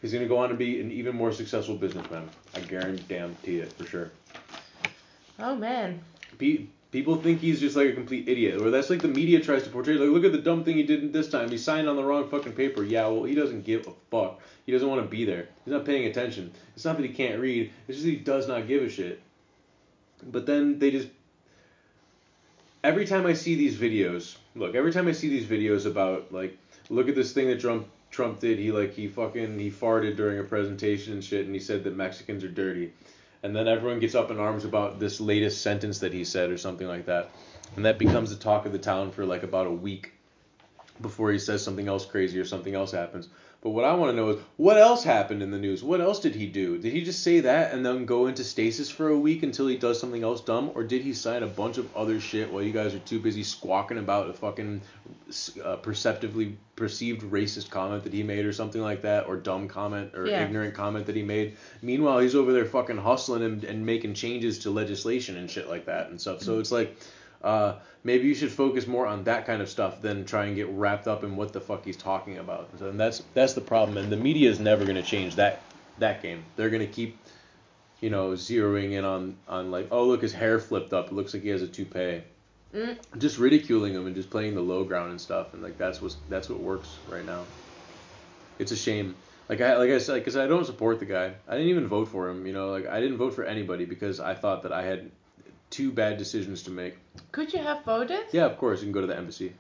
he's 0.01 0.13
going 0.13 0.25
to 0.25 0.29
go 0.29 0.39
on 0.39 0.49
to 0.49 0.55
be 0.55 0.81
an 0.81 0.91
even 0.91 1.15
more 1.15 1.33
successful 1.33 1.77
businessman. 1.77 2.29
I 2.55 2.61
guarantee 2.61 3.59
it 3.59 3.73
for 3.73 3.85
sure. 3.85 4.11
oh 5.39 5.57
man. 5.57 6.01
Pe- 6.39 6.67
people 6.91 7.17
think 7.17 7.41
he's 7.41 7.61
just 7.61 7.77
like 7.77 7.89
a 7.89 7.93
complete 7.93 8.29
idiot, 8.29 8.61
or 8.61 8.71
that's 8.71 8.91
like 8.91 9.03
the 9.03 9.09
media 9.09 9.41
tries 9.41 9.63
to 9.65 9.71
portray. 9.71 9.95
Like, 9.95 10.11
look 10.11 10.25
at 10.25 10.33
the 10.33 10.39
dumb 10.39 10.65
thing 10.65 10.77
he 10.77 10.83
did 10.83 11.13
this 11.13 11.29
time. 11.29 11.51
He 11.51 11.59
signed 11.59 11.89
on 11.89 11.97
the 11.97 12.05
wrong 12.05 12.29
fucking 12.29 12.53
paper. 12.53 12.83
Yeah, 12.83 13.07
well, 13.09 13.25
he 13.25 13.35
doesn't 13.35 13.65
give 13.65 13.87
a 13.87 13.93
fuck. 14.11 14.41
He 14.67 14.73
doesn't 14.73 14.89
want 14.89 15.03
to 15.03 15.09
be 15.09 15.25
there. 15.25 15.49
He's 15.65 15.73
not 15.73 15.85
paying 15.85 16.07
attention. 16.07 16.53
It's 16.75 16.85
not 16.85 16.97
that 16.97 17.07
he 17.07 17.13
can't 17.13 17.41
read. 17.41 17.73
It's 17.87 17.99
just 17.99 18.05
that 18.05 18.11
he 18.11 18.17
does 18.17 18.49
not 18.49 18.67
give 18.67 18.83
a 18.83 18.89
shit. 18.89 19.21
But 20.23 20.47
then 20.47 20.79
they 20.79 20.91
just. 20.91 21.09
Every 22.83 23.07
time 23.07 23.27
I 23.27 23.35
see 23.35 23.57
these 23.57 23.77
videos, 23.77 24.37
look. 24.55 24.75
Every 24.75 24.93
time 24.93 25.07
I 25.07 25.13
see 25.13 25.29
these 25.29 25.47
videos 25.47 25.87
about 25.87 26.33
like, 26.33 26.57
look 26.89 27.09
at 27.09 27.15
this 27.15 27.33
thing 27.33 27.49
that 27.49 27.61
Trump 27.61 27.89
Trump 28.11 28.41
did. 28.41 28.59
He 28.59 28.73
like 28.73 28.95
he 28.95 29.07
fucking 29.09 29.59
he 29.59 29.71
farted 29.71 30.17
during 30.17 30.39
a 30.39 30.45
presentation 30.45 31.15
and 31.15 31.25
shit, 31.25 31.47
and 31.47 31.55
he 31.55 31.61
said 31.61 31.85
that 31.85 31.97
Mexicans 31.97 32.43
are 32.43 32.49
dirty. 32.49 32.93
And 33.43 33.57
then 33.57 33.69
everyone 33.69 34.01
gets 34.01 34.15
up 34.15 34.31
in 34.31 34.39
arms 34.39 34.65
about 34.65 34.99
this 34.99 35.21
latest 35.21 35.63
sentence 35.63 36.01
that 36.01 36.13
he 36.13 36.25
said 36.25 36.51
or 36.51 36.59
something 36.59 36.87
like 36.87 37.07
that. 37.07 37.31
And 37.77 37.85
that 37.85 37.99
becomes 37.99 38.31
the 38.31 38.43
talk 38.43 38.67
of 38.67 38.73
the 38.73 38.79
town 38.79 39.13
for 39.13 39.25
like 39.25 39.43
about 39.43 39.67
a 39.67 39.73
week 39.73 40.13
before 41.01 41.33
he 41.33 41.39
says 41.39 41.63
something 41.63 41.89
else 41.89 42.05
crazy 42.05 42.39
or 42.39 42.45
something 42.45 42.75
else 42.75 42.93
happens. 42.93 43.29
But 43.63 43.71
what 43.71 43.85
I 43.85 43.93
want 43.93 44.13
to 44.13 44.17
know 44.17 44.31
is 44.31 44.41
what 44.57 44.79
else 44.79 45.05
happened 45.05 45.43
in 45.43 45.51
the 45.51 45.59
news? 45.59 45.85
What 45.85 46.01
else 46.01 46.19
did 46.19 46.35
he 46.35 46.47
do? 46.47 46.79
Did 46.79 46.95
he 46.95 47.03
just 47.05 47.23
say 47.23 47.41
that 47.41 47.75
and 47.75 47.85
then 47.85 48.07
go 48.07 48.27
into 48.27 48.43
stasis 48.43 48.89
for 48.89 49.09
a 49.09 49.19
week 49.19 49.43
until 49.43 49.67
he 49.67 49.77
does 49.77 50.01
something 50.01 50.23
else 50.23 50.41
dumb? 50.41 50.71
Or 50.75 50.83
did 50.83 51.03
he 51.03 51.13
sign 51.13 51.43
a 51.43 51.47
bunch 51.47 51.77
of 51.77 51.95
other 51.95 52.21
shit 52.21 52.51
while 52.51 52.63
you 52.63 52.73
guys 52.73 52.95
are 52.95 53.01
too 53.01 53.19
busy 53.19 53.43
squawking 53.43 53.99
about 53.99 54.31
a 54.31 54.33
fucking 54.33 54.81
uh, 55.63 55.77
perceptively 55.77 56.57
perceived 56.75 57.21
racist 57.21 57.69
comment 57.69 58.03
that 58.05 58.15
he 58.15 58.23
made 58.23 58.47
or 58.47 58.53
something 58.55 58.81
like 58.81 59.03
that? 59.03 59.27
Or 59.27 59.37
dumb 59.37 59.69
comment 59.69 60.15
or 60.15 60.27
Yeah. 60.27 60.43
ignorant 60.43 60.75
comment 60.75 61.05
that 61.05 61.17
he 61.17 61.23
made? 61.23 61.57
Meanwhile, 61.83 62.21
he's 62.21 62.35
over 62.35 62.55
there 62.55 62.65
fucking 62.65 62.97
hustling 62.97 63.43
and, 63.43 63.63
and 63.65 63.85
making 63.85 64.15
changes 64.15 64.61
to 64.61 64.71
legislation 64.71 65.37
and 65.37 65.51
shit 65.51 65.69
like 65.69 65.85
that 65.85 66.09
and 66.09 66.19
stuff. 66.19 66.41
So 66.41 66.61
it's 66.61 66.73
like, 66.73 66.97
uh, 67.43 67.75
maybe 68.05 68.29
you 68.29 68.35
should 68.35 68.53
focus 68.53 68.87
more 68.87 69.07
on 69.07 69.25
that 69.25 69.47
kind 69.47 69.63
of 69.63 69.69
stuff 69.69 70.03
than 70.03 70.25
try 70.25 70.47
and 70.47 70.57
get 70.57 70.69
wrapped 70.69 71.09
up 71.09 71.25
in 71.25 71.37
what 71.37 71.53
the 71.53 71.61
fuck 71.61 71.85
he's 71.85 71.97
talking 71.97 72.39
about. 72.39 72.69
And 72.81 72.99
that's 72.99 73.23
that's 73.35 73.55
the 73.55 73.61
problem. 73.61 73.97
And 73.97 74.11
the 74.11 74.17
media 74.17 74.51
is 74.51 74.61
never 74.61 74.85
gonna 74.85 75.03
change 75.03 75.37
that 75.37 75.63
that 75.99 76.23
game. 76.23 76.45
They're 76.57 76.71
gonna 76.71 76.87
keep, 76.87 77.19
you 78.01 78.11
know, 78.11 78.33
zeroing 78.33 78.93
in 78.93 79.05
on 79.05 79.37
on 79.49 79.71
like, 79.71 79.89
oh 79.91 80.05
look, 80.05 80.23
his 80.23 80.33
hair 80.33 80.59
flipped 80.59 80.93
up. 80.93 81.07
It 81.07 81.13
looks 81.13 81.33
like 81.35 81.43
he 81.43 81.49
has 81.51 81.63
a 81.63 81.69
toupee. 81.69 82.23
Mm. 82.75 82.97
Just 83.19 83.39
ridiculing 83.39 83.95
him 83.95 84.07
and 84.07 84.15
just 84.15 84.31
playing 84.31 84.55
the 84.55 84.61
low 84.61 84.85
ground 84.85 85.11
and 85.11 85.21
stuff. 85.21 85.55
And 85.55 85.63
like 85.63 85.79
that's 85.79 86.01
what 86.01 86.15
that's 86.29 86.49
what 86.49 86.61
works 86.61 86.99
right 87.09 87.25
now. 87.25 87.45
It's 88.59 88.73
a 88.73 88.77
shame. 88.77 89.15
Like 89.49 89.61
I 89.63 89.77
like 89.77 89.91
I 89.91 89.99
said, 89.99 90.15
because 90.17 90.37
I 90.37 90.47
don't 90.47 90.67
support 90.67 91.01
the 91.01 91.07
guy. 91.07 91.33
I 91.49 91.53
didn't 91.53 91.71
even 91.71 91.89
vote 91.89 92.09
for 92.09 92.29
him. 92.29 92.47
You 92.47 92.53
know, 92.53 92.71
like 92.71 92.87
I 92.87 93.01
didn't 93.01 93.17
vote 93.17 93.35
for 93.35 93.45
anybody 93.45 93.87
because 93.87 94.21
I 94.21 94.35
thought 94.35 94.63
that 94.63 94.73
I 94.73 94.83
had 94.83 95.11
two 95.71 95.93
bad 95.93 96.19
decisions 96.19 96.63
to 96.65 96.71
make. 96.71 96.99
Could 97.33 97.53
you 97.53 97.61
have 97.61 97.85
voted? 97.85 98.27
Yeah, 98.33 98.47
of 98.47 98.59
course 98.59 98.81
you 98.81 98.87
can 98.87 98.93
go 98.93 99.01
to 99.01 99.07
the 99.07 99.17
embassy. 99.17 99.55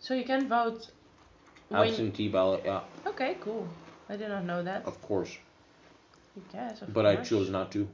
So 0.00 0.14
you 0.14 0.24
can 0.24 0.48
vote. 0.48 0.90
Absentee 1.70 2.28
ballot. 2.28 2.62
Yeah, 2.64 2.80
Okay, 3.06 3.36
cool. 3.40 3.68
I 4.08 4.16
did 4.16 4.28
not 4.28 4.44
know 4.44 4.62
that. 4.62 4.86
of 4.86 5.00
course. 5.02 5.36
Yes, 6.54 6.80
of 6.82 6.94
But 6.94 7.04
I 7.04 7.16
chose 7.16 7.50
not 7.50 7.72
to. 7.72 7.88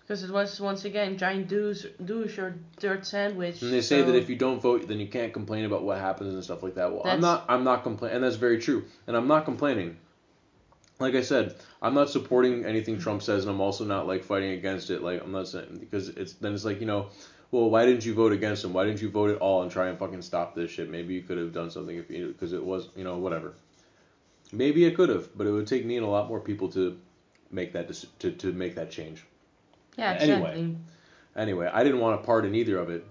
Because 0.00 0.22
it 0.22 0.30
was 0.30 0.60
once 0.60 0.84
again 0.84 1.18
giant 1.18 1.48
douche, 1.48 1.84
douche 2.04 2.38
or 2.38 2.54
dirt 2.78 3.04
sandwich. 3.04 3.60
And 3.62 3.72
they 3.72 3.80
say 3.80 4.02
that 4.02 4.14
if 4.14 4.30
you 4.30 4.36
don't 4.36 4.60
vote, 4.60 4.86
then 4.86 5.00
you 5.00 5.08
can't 5.08 5.32
complain 5.32 5.64
about 5.64 5.82
what 5.82 5.98
happens 5.98 6.32
and 6.32 6.42
stuff 6.42 6.62
like 6.62 6.76
that. 6.76 6.92
Well, 6.92 7.02
I'm 7.04 7.20
not. 7.20 7.44
I'm 7.48 7.64
not 7.64 7.82
complaining, 7.82 8.16
and 8.16 8.24
that's 8.24 8.36
very 8.36 8.58
true. 8.58 8.84
And 9.06 9.16
I'm 9.16 9.26
not 9.26 9.44
complaining. 9.44 9.98
Like 10.98 11.14
I 11.14 11.20
said, 11.20 11.56
I'm 11.82 11.94
not 11.94 12.08
supporting 12.08 12.64
anything 12.64 12.98
Trump 12.98 13.22
says, 13.22 13.44
and 13.44 13.50
I'm 13.50 13.60
also 13.60 13.84
not 13.84 14.06
like 14.06 14.24
fighting 14.24 14.52
against 14.52 14.90
it. 14.90 15.02
Like 15.02 15.22
I'm 15.22 15.32
not 15.32 15.48
saying 15.48 15.76
because 15.78 16.08
it's 16.08 16.34
then 16.34 16.54
it's 16.54 16.64
like 16.64 16.80
you 16.80 16.86
know, 16.86 17.08
well, 17.50 17.68
why 17.68 17.84
didn't 17.84 18.06
you 18.06 18.14
vote 18.14 18.32
against 18.32 18.64
him? 18.64 18.72
Why 18.72 18.84
didn't 18.84 19.02
you 19.02 19.10
vote 19.10 19.30
at 19.30 19.38
all 19.38 19.62
and 19.62 19.70
try 19.70 19.88
and 19.88 19.98
fucking 19.98 20.22
stop 20.22 20.54
this 20.54 20.70
shit? 20.70 20.90
Maybe 20.90 21.14
you 21.14 21.22
could 21.22 21.36
have 21.38 21.52
done 21.52 21.70
something 21.70 21.96
if 21.96 22.10
you 22.10 22.28
because 22.28 22.52
it 22.52 22.64
was 22.64 22.88
you 22.96 23.04
know 23.04 23.18
whatever. 23.18 23.54
Maybe 24.52 24.86
I 24.86 24.90
could 24.90 25.08
have, 25.10 25.36
but 25.36 25.46
it 25.46 25.50
would 25.50 25.66
take 25.66 25.84
me 25.84 25.96
and 25.96 26.06
a 26.06 26.08
lot 26.08 26.28
more 26.28 26.40
people 26.40 26.68
to 26.70 26.98
make 27.50 27.72
that 27.74 27.92
to 28.20 28.30
to 28.30 28.52
make 28.52 28.74
that 28.76 28.90
change. 28.90 29.24
Yeah, 29.98 30.12
Anyway. 30.12 30.36
exactly. 30.36 30.76
Anyway, 31.36 31.70
I 31.70 31.84
didn't 31.84 32.00
want 32.00 32.20
a 32.20 32.24
part 32.24 32.46
in 32.46 32.54
either 32.54 32.78
of 32.78 32.88
it. 32.88 33.04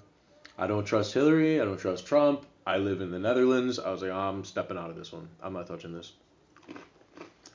I 0.57 0.65
don't 0.65 0.85
trust 0.85 1.13
Hillary. 1.13 1.61
I 1.61 1.65
don't 1.65 1.77
trust 1.77 2.07
Trump. 2.07 2.45
I 2.65 2.77
live 2.77 3.01
in 3.01 3.11
the 3.11 3.19
Netherlands. 3.19 3.77
I 3.77 3.91
was 3.91 4.01
like, 4.01 4.11
ah, 4.11 4.29
I'm 4.29 4.43
stepping 4.43 4.77
out 4.77 4.89
of 4.89 4.95
this 4.95 5.13
one. 5.13 5.27
I'm 5.43 5.53
not 5.53 5.67
touching 5.67 5.93
this. 5.93 6.13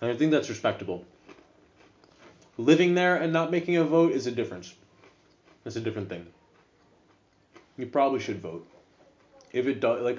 And 0.00 0.10
I 0.10 0.16
think 0.16 0.30
that's 0.30 0.48
respectable. 0.48 1.04
Living 2.56 2.94
there 2.94 3.16
and 3.16 3.32
not 3.32 3.50
making 3.50 3.76
a 3.76 3.84
vote 3.84 4.12
is 4.12 4.26
a 4.26 4.30
difference. 4.30 4.74
It's 5.64 5.76
a 5.76 5.80
different 5.80 6.08
thing. 6.08 6.26
You 7.76 7.86
probably 7.86 8.20
should 8.20 8.40
vote. 8.40 8.66
If 9.52 9.66
it 9.66 9.80
does, 9.80 10.02
like, 10.02 10.18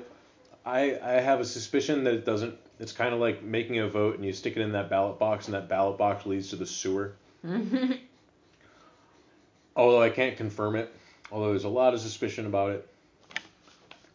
I 0.66 1.00
I 1.02 1.14
have 1.14 1.40
a 1.40 1.46
suspicion 1.46 2.04
that 2.04 2.14
it 2.14 2.26
doesn't. 2.26 2.56
It's 2.80 2.92
kind 2.92 3.14
of 3.14 3.20
like 3.20 3.44
making 3.44 3.80
a 3.80 3.88
vote 3.88 4.16
and 4.16 4.26
you 4.26 4.34
stick 4.34 4.58
it 4.58 4.62
in 4.62 4.72
that 4.72 4.90
ballot 4.90 5.20
box 5.20 5.46
and 5.46 5.54
that 5.54 5.70
ballot 5.70 5.98
box 5.98 6.26
leads 6.26 6.50
to 6.50 6.56
the 6.56 6.66
sewer. 6.66 7.14
although 9.76 10.02
I 10.02 10.10
can't 10.10 10.38
confirm 10.38 10.76
it, 10.76 10.94
although 11.32 11.50
there's 11.50 11.64
a 11.64 11.70
lot 11.70 11.94
of 11.94 12.02
suspicion 12.02 12.46
about 12.46 12.72
it. 12.72 12.88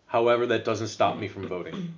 However, 0.06 0.46
that 0.46 0.64
doesn't 0.64 0.88
stop 0.88 1.16
me 1.16 1.28
from 1.28 1.48
voting. 1.48 1.94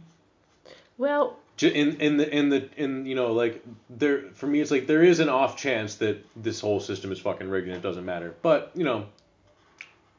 well, 0.96 1.38
In 1.60 2.00
in 2.00 2.16
the 2.16 2.36
in 2.36 2.48
the 2.50 2.68
in 2.76 3.04
you 3.06 3.16
know 3.16 3.32
like 3.32 3.64
there 3.90 4.30
for 4.34 4.46
me 4.46 4.60
it's 4.60 4.70
like 4.70 4.86
there 4.86 5.02
is 5.02 5.18
an 5.18 5.28
off 5.28 5.56
chance 5.56 5.96
that 5.96 6.24
this 6.36 6.60
whole 6.60 6.78
system 6.78 7.10
is 7.10 7.18
fucking 7.18 7.48
rigged 7.48 7.66
and 7.66 7.76
it 7.76 7.82
doesn't 7.82 8.04
matter. 8.04 8.34
But 8.42 8.70
you 8.74 8.84
know, 8.84 9.06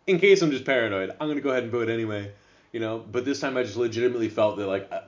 in 0.05 0.19
case 0.19 0.41
I'm 0.41 0.51
just 0.51 0.65
paranoid, 0.65 1.11
I'm 1.11 1.27
gonna 1.29 1.39
go 1.39 1.51
ahead 1.51 1.63
and 1.63 1.71
vote 1.71 1.89
anyway. 1.89 2.31
You 2.73 2.81
know, 2.81 2.99
but 2.99 3.25
this 3.25 3.39
time 3.39 3.55
I 3.57 3.63
just 3.63 3.77
legitimately 3.77 4.29
felt 4.29 4.57
that 4.57 4.67
like 4.67 4.91
I, 4.91 5.03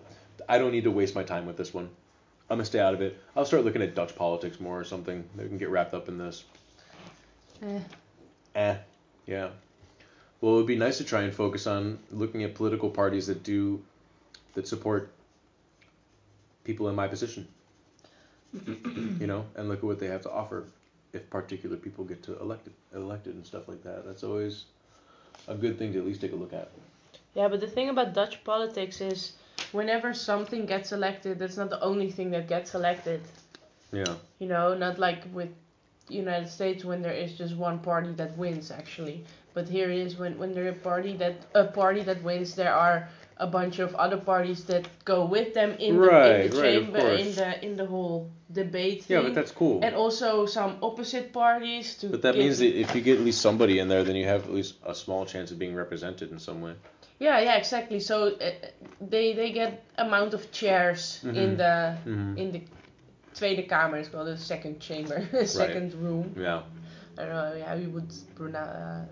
I 0.47 0.57
don't 0.57 0.71
need 0.71 0.85
to 0.85 0.91
waste 0.91 1.15
my 1.15 1.23
time 1.23 1.45
with 1.45 1.57
this 1.57 1.73
one. 1.73 1.89
I'm 2.49 2.57
gonna 2.57 2.65
stay 2.65 2.79
out 2.79 2.93
of 2.93 3.01
it. 3.01 3.17
I'll 3.35 3.45
start 3.45 3.65
looking 3.65 3.81
at 3.81 3.95
Dutch 3.95 4.15
politics 4.15 4.59
more 4.59 4.79
or 4.79 4.83
something. 4.83 5.23
Maybe 5.35 5.43
we 5.43 5.49
can 5.49 5.57
get 5.57 5.69
wrapped 5.69 5.93
up 5.93 6.07
in 6.07 6.17
this. 6.17 6.43
Eh. 7.63 7.79
Eh, 8.55 8.77
yeah. 9.25 9.49
Well, 10.39 10.53
it 10.53 10.57
would 10.57 10.65
be 10.65 10.75
nice 10.75 10.97
to 10.97 11.03
try 11.03 11.21
and 11.21 11.33
focus 11.33 11.67
on 11.67 11.99
looking 12.09 12.43
at 12.43 12.55
political 12.55 12.89
parties 12.89 13.27
that 13.27 13.43
do, 13.43 13.81
that 14.53 14.67
support 14.67 15.11
people 16.63 16.89
in 16.89 16.95
my 16.95 17.07
position. 17.07 17.47
you 18.53 19.27
know, 19.27 19.45
and 19.55 19.69
look 19.69 19.79
at 19.79 19.83
what 19.83 19.99
they 19.99 20.07
have 20.07 20.21
to 20.21 20.31
offer 20.31 20.65
if 21.13 21.29
particular 21.29 21.77
people 21.77 22.03
get 22.03 22.21
to 22.23 22.39
elected, 22.39 22.73
elected 22.93 23.35
and 23.35 23.45
stuff 23.45 23.67
like 23.67 23.83
that. 23.83 24.05
That's 24.05 24.23
always 24.23 24.65
a 25.47 25.55
good 25.55 25.77
thing 25.77 25.93
to 25.93 25.99
at 25.99 26.05
least 26.05 26.21
take 26.21 26.33
a 26.33 26.35
look 26.35 26.53
at. 26.53 26.69
Yeah, 27.33 27.47
but 27.47 27.61
the 27.61 27.67
thing 27.67 27.89
about 27.89 28.13
Dutch 28.13 28.43
politics 28.43 28.99
is 28.99 29.33
whenever 29.71 30.13
something 30.13 30.65
gets 30.65 30.91
elected, 30.91 31.39
that's 31.39 31.57
not 31.57 31.69
the 31.69 31.81
only 31.81 32.11
thing 32.11 32.31
that 32.31 32.47
gets 32.47 32.75
elected. 32.75 33.21
Yeah. 33.91 34.15
You 34.39 34.47
know, 34.47 34.73
not 34.73 34.99
like 34.99 35.23
with 35.33 35.49
United 36.09 36.49
States 36.49 36.83
when 36.83 37.01
there 37.01 37.13
is 37.13 37.37
just 37.37 37.55
one 37.55 37.79
party 37.79 38.11
that 38.13 38.37
wins 38.37 38.71
actually. 38.71 39.23
But 39.53 39.67
here 39.67 39.89
is 39.89 40.17
when 40.17 40.37
when 40.37 40.53
there 40.53 40.67
a 40.69 40.73
party 40.73 41.15
that 41.17 41.35
a 41.53 41.65
party 41.65 42.03
that 42.03 42.21
wins, 42.23 42.55
there 42.55 42.73
are 42.73 43.09
a 43.41 43.47
bunch 43.47 43.79
of 43.79 43.95
other 43.95 44.17
parties 44.17 44.63
that 44.65 44.85
go 45.03 45.25
with 45.25 45.53
them 45.53 45.71
in 45.71 45.77
the, 45.77 45.85
in 45.87 45.95
the 45.95 46.07
right, 46.07 46.51
chamber 46.51 47.07
in 47.23 47.35
the 47.35 47.65
in 47.65 47.75
the 47.75 47.85
whole 47.85 48.29
debate 48.53 49.03
thing. 49.03 49.17
Yeah, 49.17 49.23
but 49.27 49.33
that's 49.35 49.51
cool. 49.51 49.79
and 49.83 49.95
also 49.95 50.45
some 50.45 50.71
opposite 50.81 51.27
parties 51.33 51.95
to 51.99 52.07
But 52.09 52.21
that 52.21 52.35
means 52.37 52.59
that 52.59 52.73
if 52.79 52.95
you 52.95 53.01
get 53.01 53.17
at 53.19 53.25
least 53.25 53.41
somebody 53.41 53.79
in 53.79 53.87
there, 53.87 54.03
then 54.03 54.15
you 54.15 54.27
have 54.27 54.43
at 54.45 54.53
least 54.53 54.75
a 54.85 54.93
small 54.93 55.25
chance 55.25 55.51
of 55.51 55.57
being 55.57 55.75
represented 55.75 56.31
in 56.31 56.39
some 56.39 56.61
way. 56.61 56.73
Yeah, 57.19 57.39
yeah, 57.47 57.55
exactly. 57.57 57.99
So 57.99 58.15
uh, 58.35 58.51
they 59.13 59.33
they 59.33 59.51
get 59.51 59.83
amount 59.97 60.33
of 60.33 60.51
chairs 60.51 61.19
in 61.23 61.35
Mhm. 61.35 61.57
the 61.57 61.73
Mm-hmm. 62.09 62.37
in 62.41 62.51
the 62.51 62.61
Tweede 63.35 63.67
Kamer, 63.69 63.97
it's 63.99 64.09
called 64.09 64.27
the 64.27 64.37
second 64.37 64.79
chamber, 64.79 65.17
second 65.45 65.93
room. 66.03 66.35
Yeah. 66.37 66.61
I 67.17 67.25
don't 67.25 67.35
know 67.35 67.63
how 67.67 67.75
you 67.75 67.89
would 67.95 68.11
pronounce. 68.35 68.67
Uh, 68.67 69.05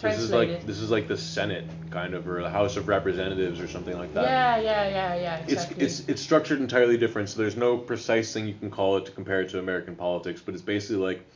This 0.00 0.18
is 0.18 0.30
like 0.30 0.66
this 0.66 0.78
is 0.78 0.90
like 0.90 1.08
the 1.08 1.16
Senate 1.16 1.64
kind 1.90 2.14
of 2.14 2.26
or 2.26 2.42
the 2.42 2.50
House 2.50 2.76
of 2.76 2.88
Representatives 2.88 3.60
or 3.60 3.68
something 3.68 3.96
like 3.96 4.14
that. 4.14 4.24
Yeah, 4.24 4.56
yeah, 4.58 4.88
yeah, 4.88 5.14
yeah, 5.14 5.36
Exactly. 5.38 5.84
It's 5.84 6.00
it's 6.00 6.08
it's 6.08 6.22
structured 6.22 6.60
entirely 6.60 6.96
different, 6.96 7.28
so 7.28 7.40
there's 7.40 7.56
no 7.56 7.76
precise 7.76 8.32
thing 8.32 8.46
you 8.46 8.54
can 8.54 8.70
call 8.70 8.96
it 8.96 9.06
to 9.06 9.12
compare 9.12 9.42
it 9.42 9.50
to 9.50 9.58
American 9.58 9.96
politics, 9.96 10.40
but 10.40 10.54
it's 10.54 10.62
basically 10.62 10.96
like 10.96 11.26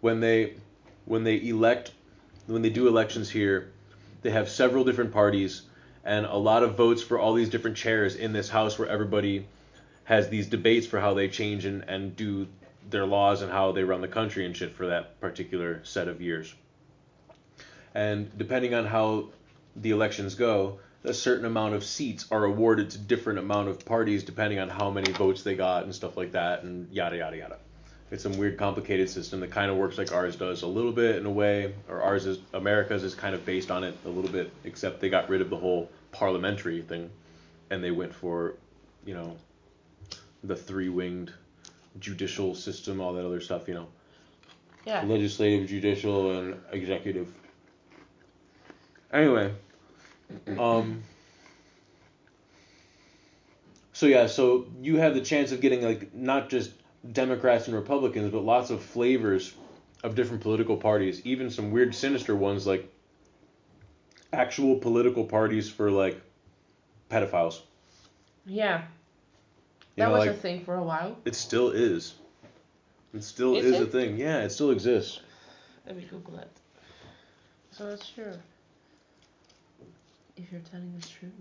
when 0.00 0.20
they 0.20 0.54
when 1.06 1.24
they 1.24 1.40
elect 1.40 1.92
when 2.46 2.62
they 2.62 2.70
do 2.70 2.88
elections 2.88 3.30
here, 3.30 3.72
they 4.22 4.30
have 4.30 4.48
several 4.48 4.84
different 4.84 5.12
parties 5.12 5.62
and 6.04 6.26
a 6.26 6.36
lot 6.36 6.62
of 6.62 6.76
votes 6.76 7.02
for 7.02 7.18
all 7.18 7.34
these 7.34 7.50
different 7.50 7.76
chairs 7.76 8.16
in 8.16 8.32
this 8.32 8.48
house 8.48 8.78
where 8.78 8.88
everybody 8.88 9.46
has 10.04 10.28
these 10.30 10.46
debates 10.46 10.86
for 10.86 10.98
how 10.98 11.12
they 11.12 11.28
change 11.28 11.66
and, 11.66 11.82
and 11.82 12.16
do 12.16 12.46
their 12.88 13.04
laws 13.04 13.42
and 13.42 13.52
how 13.52 13.72
they 13.72 13.84
run 13.84 14.00
the 14.00 14.08
country 14.08 14.46
and 14.46 14.56
shit 14.56 14.72
for 14.72 14.86
that 14.86 15.20
particular 15.20 15.80
set 15.84 16.08
of 16.08 16.22
years. 16.22 16.54
And 17.98 18.38
depending 18.38 18.74
on 18.74 18.86
how 18.86 19.30
the 19.74 19.90
elections 19.90 20.36
go, 20.36 20.78
a 21.02 21.12
certain 21.12 21.44
amount 21.44 21.74
of 21.74 21.82
seats 21.82 22.26
are 22.30 22.44
awarded 22.44 22.90
to 22.90 22.98
different 22.98 23.40
amount 23.40 23.70
of 23.70 23.84
parties 23.84 24.22
depending 24.22 24.60
on 24.60 24.68
how 24.68 24.88
many 24.88 25.10
votes 25.10 25.42
they 25.42 25.56
got 25.56 25.82
and 25.82 25.92
stuff 25.92 26.16
like 26.16 26.30
that 26.30 26.62
and 26.62 26.88
yada 26.92 27.16
yada 27.16 27.36
yada. 27.36 27.58
It's 28.12 28.22
some 28.22 28.38
weird 28.38 28.56
complicated 28.56 29.10
system 29.10 29.40
that 29.40 29.50
kind 29.50 29.68
of 29.68 29.76
works 29.76 29.98
like 29.98 30.12
ours 30.12 30.36
does 30.36 30.62
a 30.62 30.68
little 30.68 30.92
bit 30.92 31.16
in 31.16 31.26
a 31.26 31.30
way, 31.30 31.74
or 31.88 32.00
ours 32.00 32.24
is 32.24 32.38
America's 32.54 33.02
is 33.02 33.16
kind 33.16 33.34
of 33.34 33.44
based 33.44 33.72
on 33.72 33.82
it 33.82 33.96
a 34.04 34.08
little 34.08 34.30
bit, 34.30 34.52
except 34.62 35.00
they 35.00 35.10
got 35.10 35.28
rid 35.28 35.40
of 35.40 35.50
the 35.50 35.56
whole 35.56 35.90
parliamentary 36.12 36.82
thing, 36.82 37.10
and 37.68 37.82
they 37.82 37.90
went 37.90 38.14
for, 38.14 38.54
you 39.04 39.14
know, 39.14 39.36
the 40.44 40.54
three-winged 40.54 41.32
judicial 41.98 42.54
system, 42.54 43.00
all 43.00 43.12
that 43.14 43.26
other 43.26 43.40
stuff, 43.40 43.66
you 43.66 43.74
know, 43.74 43.88
yeah. 44.86 45.02
legislative, 45.02 45.68
judicial, 45.68 46.38
and 46.38 46.60
executive. 46.70 47.28
Anyway, 49.12 49.54
um, 50.58 51.02
so 53.92 54.06
yeah, 54.06 54.26
so 54.26 54.66
you 54.82 54.96
have 54.98 55.14
the 55.14 55.20
chance 55.20 55.50
of 55.52 55.60
getting 55.60 55.82
like 55.82 56.14
not 56.14 56.50
just 56.50 56.72
Democrats 57.12 57.66
and 57.68 57.76
Republicans, 57.76 58.30
but 58.30 58.44
lots 58.44 58.70
of 58.70 58.82
flavors 58.82 59.54
of 60.04 60.14
different 60.14 60.42
political 60.42 60.76
parties, 60.76 61.22
even 61.24 61.50
some 61.50 61.70
weird, 61.70 61.94
sinister 61.94 62.36
ones 62.36 62.66
like 62.66 62.92
actual 64.32 64.76
political 64.76 65.24
parties 65.24 65.70
for 65.70 65.90
like 65.90 66.20
pedophiles. 67.10 67.60
Yeah. 68.46 68.82
You 69.96 70.04
That 70.04 70.06
know, 70.06 70.12
was 70.12 70.26
like 70.26 70.36
a 70.36 70.40
thing 70.40 70.64
for 70.64 70.76
a 70.76 70.82
while. 70.82 71.16
it 71.24 71.34
still 71.34 71.70
is. 71.70 72.14
It 73.14 73.22
still 73.24 73.56
Is 73.56 73.64
is, 73.64 73.80
a 73.80 73.86
thing. 73.86 74.18
Yeah, 74.18 74.42
it 74.42 74.50
still 74.50 74.70
exists. 74.70 75.20
Let 75.86 75.96
me 75.96 76.06
Google 76.10 76.38
it. 76.38 76.50
So 77.72 77.88
that's 77.88 78.08
true. 78.10 78.34
If 80.38 80.52
you're 80.52 80.60
telling 80.60 80.94
the 80.96 81.06
truth. 81.06 81.32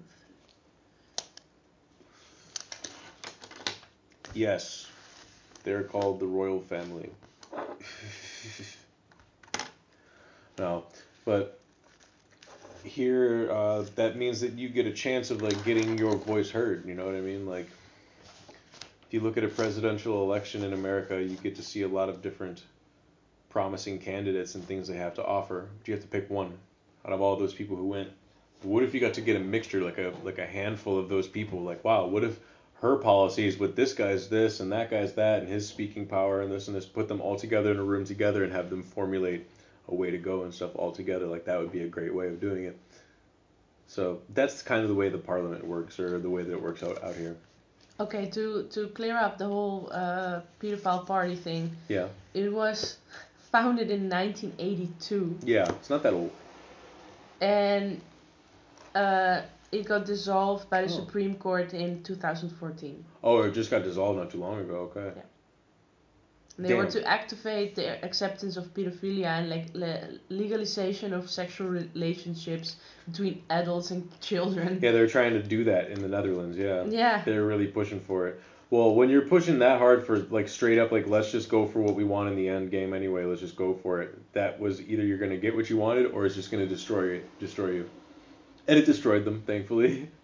Yes, 4.34 4.88
they're 5.64 5.84
called 5.84 6.20
the 6.20 6.26
royal 6.26 6.62
family. 6.62 7.12
no, 10.58 10.86
but 11.26 11.60
here 12.84 13.52
uh, 13.52 13.86
that 13.96 14.16
means 14.18 14.42
that 14.42 14.54
you 14.54 14.70
get 14.70 14.88
a 14.88 14.92
chance 14.92 15.30
of 15.30 15.44
like 15.44 15.64
getting 15.64 15.98
your 16.00 16.16
voice 16.16 16.50
heard. 16.50 16.86
You 16.88 16.96
know 16.96 17.06
what 17.06 17.14
I 17.14 17.22
mean? 17.22 17.46
Like, 17.46 17.70
if 18.50 19.12
you 19.14 19.20
look 19.20 19.38
at 19.38 19.44
a 19.44 19.48
presidential 19.50 20.24
election 20.24 20.64
in 20.64 20.74
America, 20.74 21.22
you 21.22 21.36
get 21.38 21.56
to 21.58 21.64
see 21.64 21.84
a 21.84 21.88
lot 21.88 22.10
of 22.10 22.24
different 22.24 22.64
promising 23.50 24.00
candidates 24.00 24.56
and 24.56 24.64
things 24.68 24.88
they 24.88 24.98
have 24.98 25.14
to 25.16 25.24
offer. 25.24 25.70
But 25.78 25.88
you 25.88 25.94
have 25.94 26.04
to 26.04 26.10
pick 26.10 26.32
one 26.32 26.58
out 27.06 27.14
of 27.14 27.22
all 27.22 27.36
those 27.36 27.54
people 27.54 27.78
who 27.78 27.86
went. 27.86 28.10
What 28.64 28.84
if 28.84 28.94
you 28.94 29.00
got 29.00 29.14
to 29.16 29.22
get 29.22 29.36
a 29.36 29.40
mixture, 29.40 29.82
like 29.82 29.98
a 29.98 30.14
like 30.24 30.40
a 30.40 30.46
handful 30.46 30.98
of 30.98 31.10
those 31.10 31.28
people? 31.28 31.62
Like, 31.62 31.84
wow, 31.84 32.08
what 32.08 32.24
if 32.24 32.40
her 32.82 32.96
policies 32.98 33.58
with 33.58 33.76
this 33.76 33.94
guy's 33.94 34.30
this 34.30 34.60
and 34.60 34.72
that 34.72 34.90
guy's 34.92 35.14
that 35.14 35.40
and 35.40 35.48
his 35.50 35.68
speaking 35.68 36.06
power 36.06 36.42
and 36.42 36.52
this 36.52 36.68
and 36.68 36.76
this, 36.78 36.86
put 36.86 37.08
them 37.08 37.22
all 37.22 37.36
together 37.36 37.72
in 37.72 37.78
a 37.78 37.84
room 37.84 38.06
together 38.06 38.44
and 38.44 38.52
have 38.54 38.70
them 38.70 38.84
formulate 38.84 39.48
a 39.88 39.96
way 39.96 40.12
to 40.12 40.18
go 40.18 40.44
and 40.44 40.54
stuff 40.54 40.72
all 40.76 40.92
together. 40.92 41.26
Like 41.26 41.46
that 41.46 41.60
would 41.60 41.72
be 41.72 41.82
a 41.84 41.88
great 41.88 42.14
way 42.14 42.28
of 42.28 42.40
doing 42.40 42.66
it. 42.66 42.78
So 43.88 44.20
that's 44.34 44.62
kind 44.62 44.82
of 44.84 44.90
the 44.90 44.96
way 44.96 45.10
the 45.10 45.18
parliament 45.18 45.66
works 45.66 46.00
or 46.00 46.20
the 46.20 46.30
way 46.30 46.44
that 46.44 46.52
it 46.52 46.62
works 46.62 46.84
out, 46.84 47.02
out 47.04 47.16
here. 47.16 47.36
Okay, 48.00 48.30
to 48.32 48.64
to 48.72 48.88
clear 48.90 49.18
up 49.18 49.38
the 49.40 49.46
whole 49.48 49.90
uh, 49.92 50.42
pedophile 50.62 51.06
party 51.06 51.36
thing, 51.36 51.72
Yeah. 51.88 52.08
it 52.34 52.52
was 52.54 52.98
founded 53.52 53.90
in 53.90 54.10
1982 54.10 55.40
Yeah, 55.46 55.68
it's 55.70 55.90
not 55.90 56.04
that 56.04 56.14
old. 56.14 56.32
and 57.42 58.02
uh, 58.98 59.42
it 59.72 59.86
got 59.86 60.06
dissolved 60.06 60.70
by 60.70 60.82
the 60.82 60.92
Oh. 60.94 61.00
Supreme 61.02 61.36
Court 61.36 61.74
in 61.74 62.04
2014. 62.04 63.04
Oh, 63.24 63.42
it 63.44 63.54
just 63.54 63.70
got 63.72 63.84
dissolved 63.84 64.18
not 64.20 64.30
too 64.32 64.40
long 64.40 64.60
ago. 64.62 64.92
Okay. 64.96 65.12
Yeah. 65.16 65.24
They 66.60 66.74
were 66.74 66.88
to 66.98 67.04
activate 67.08 67.76
the 67.76 68.04
acceptance 68.04 68.58
of 68.58 68.74
pedophilia 68.74 69.28
and 69.40 69.48
like 69.48 69.68
le- 69.76 70.08
legalization 70.30 71.14
of 71.14 71.30
sexual 71.30 71.68
relationships 71.68 72.78
between 73.08 73.44
adults 73.52 73.92
and 73.92 74.10
children. 74.22 74.80
Yeah, 74.82 74.92
they're 74.92 75.08
trying 75.18 75.34
to 75.34 75.44
do 75.44 75.64
that 75.66 75.92
in 75.92 76.02
the 76.02 76.08
Netherlands. 76.08 76.58
Yeah. 76.58 76.86
Yeah. 76.86 77.22
They're 77.26 77.46
really 77.46 77.68
pushing 77.68 78.00
for 78.00 78.28
it. 78.30 78.42
Well, 78.72 78.96
when 78.96 79.10
you're 79.10 79.28
pushing 79.36 79.60
that 79.60 79.78
hard 79.78 80.06
for 80.08 80.18
like 80.38 80.50
straight 80.50 80.80
up 80.80 80.92
like 80.92 81.06
let's 81.08 81.32
just 81.32 81.48
go 81.48 81.68
for 81.68 81.80
what 81.82 81.94
we 81.96 82.04
want 82.04 82.30
in 82.30 82.36
the 82.36 82.50
end 82.50 82.72
game 82.72 82.92
anyway, 82.94 83.24
let's 83.26 83.42
just 83.42 83.56
go 83.56 83.76
for 83.84 84.02
it. 84.02 84.10
That 84.34 84.60
was 84.60 84.82
either 84.82 85.06
you're 85.06 85.20
gonna 85.20 85.38
get 85.38 85.56
what 85.56 85.70
you 85.70 85.78
wanted 85.78 86.08
or 86.08 86.26
it's 86.26 86.36
just 86.36 86.50
gonna 86.52 86.66
destroy 86.66 87.04
you 87.14 87.24
destroy 87.40 87.70
you. 87.80 87.90
And 88.68 88.78
it 88.78 88.86
destroyed 88.86 89.26
them, 89.26 89.44
thankfully. 89.46 90.10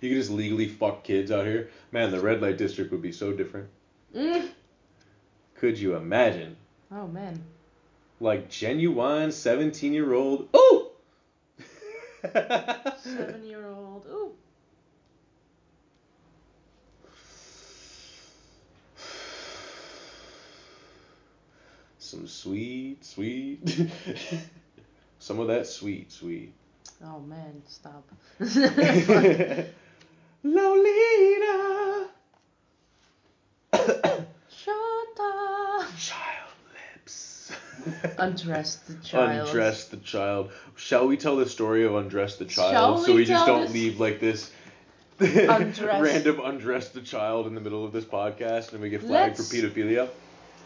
You 0.00 0.10
could 0.10 0.18
just 0.18 0.30
legally 0.30 0.68
fuck 0.68 1.02
kids 1.02 1.32
out 1.32 1.44
here. 1.44 1.70
Man, 1.90 2.12
the 2.12 2.20
red 2.20 2.40
light 2.40 2.56
district 2.56 2.92
would 2.92 3.02
be 3.02 3.10
so 3.10 3.32
different. 3.32 3.68
Mm. 4.14 4.48
Could 5.56 5.76
you 5.76 5.96
imagine? 5.96 6.56
Oh 6.92 7.08
man. 7.08 7.42
Like 8.20 8.48
genuine 8.48 9.32
seventeen 9.32 9.92
year 9.92 10.12
old 10.12 10.48
Ooh 10.56 10.90
Seven 12.32 13.44
year 13.44 13.66
old. 13.66 14.06
Ooh. 14.08 14.32
Some 21.98 22.28
sweet, 22.28 23.04
sweet 23.04 23.60
Some 25.18 25.40
of 25.40 25.48
that 25.48 25.66
sweet, 25.66 26.12
sweet. 26.12 26.54
Oh 27.04 27.20
man, 27.20 27.62
stop. 27.66 28.04
Lolita. 30.42 32.08
Shota. 34.50 35.86
child 35.96 36.50
lips. 36.94 37.52
Undress 38.18 38.76
the 38.76 38.94
child. 39.04 39.48
Undress 39.48 39.84
the 39.86 39.96
child. 39.98 40.50
Shall 40.76 41.06
we 41.06 41.16
tell 41.16 41.36
the 41.36 41.48
story 41.48 41.84
of 41.84 41.94
undress 41.94 42.36
the 42.36 42.44
child 42.44 42.72
Shall 42.72 42.98
so 42.98 43.12
we 43.12 43.18
we 43.20 43.24
just 43.24 43.46
don't 43.46 43.62
this- 43.62 43.72
leave 43.72 44.00
like 44.00 44.20
this 44.20 44.50
Undress- 45.20 46.02
random 46.02 46.40
undress 46.44 46.88
the 46.90 47.00
child 47.00 47.46
in 47.46 47.54
the 47.54 47.60
middle 47.60 47.84
of 47.84 47.92
this 47.92 48.04
podcast 48.04 48.72
and 48.72 48.80
we 48.80 48.88
get 48.90 49.02
flagged 49.02 49.38
Let's 49.38 49.50
for 49.50 49.56
pedophilia? 49.56 50.08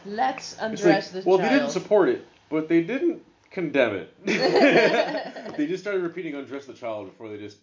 Let's 0.05 0.57
undress 0.61 1.15
like, 1.15 1.23
the 1.25 1.29
well, 1.29 1.39
child. 1.39 1.51
they 1.51 1.55
didn't 1.59 1.71
support 1.71 2.09
it, 2.09 2.27
but 2.51 2.69
they 2.69 2.83
didn't 2.83 3.23
condemn 3.53 3.95
it. 3.95 4.15
they 5.57 5.67
just 5.67 5.83
started 5.83 6.03
repeating 6.03 6.35
undress 6.35 6.67
the 6.67 6.73
child 6.73 7.07
before 7.07 7.29
they 7.29 7.39
just 7.39 7.59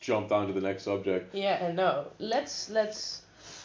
jumped 0.00 0.32
onto 0.32 0.52
the 0.52 0.60
next 0.60 0.82
subject. 0.82 1.34
Yeah, 1.34 1.64
and 1.64 1.76
no. 1.76 2.06
Let's 2.18 2.70
let's. 2.70 3.22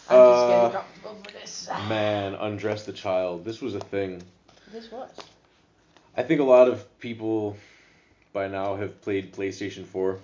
I'm 0.09 0.17
just 0.17 0.43
Uh, 0.43 0.47
getting 0.47 0.71
comfortable 0.71 1.17
for 1.23 1.31
this. 1.31 1.69
Man, 1.89 2.35
undress 2.35 2.85
the 2.85 2.93
child. 2.93 3.45
This 3.45 3.61
was 3.61 3.75
a 3.75 3.79
thing. 3.79 4.21
This 4.71 4.91
was. 4.91 5.09
I 6.15 6.23
think 6.23 6.41
a 6.41 6.43
lot 6.43 6.67
of 6.67 6.99
people 6.99 7.57
by 8.33 8.47
now 8.47 8.75
have 8.75 9.01
played 9.01 9.33
PlayStation 9.33 9.85
4 9.85 10.19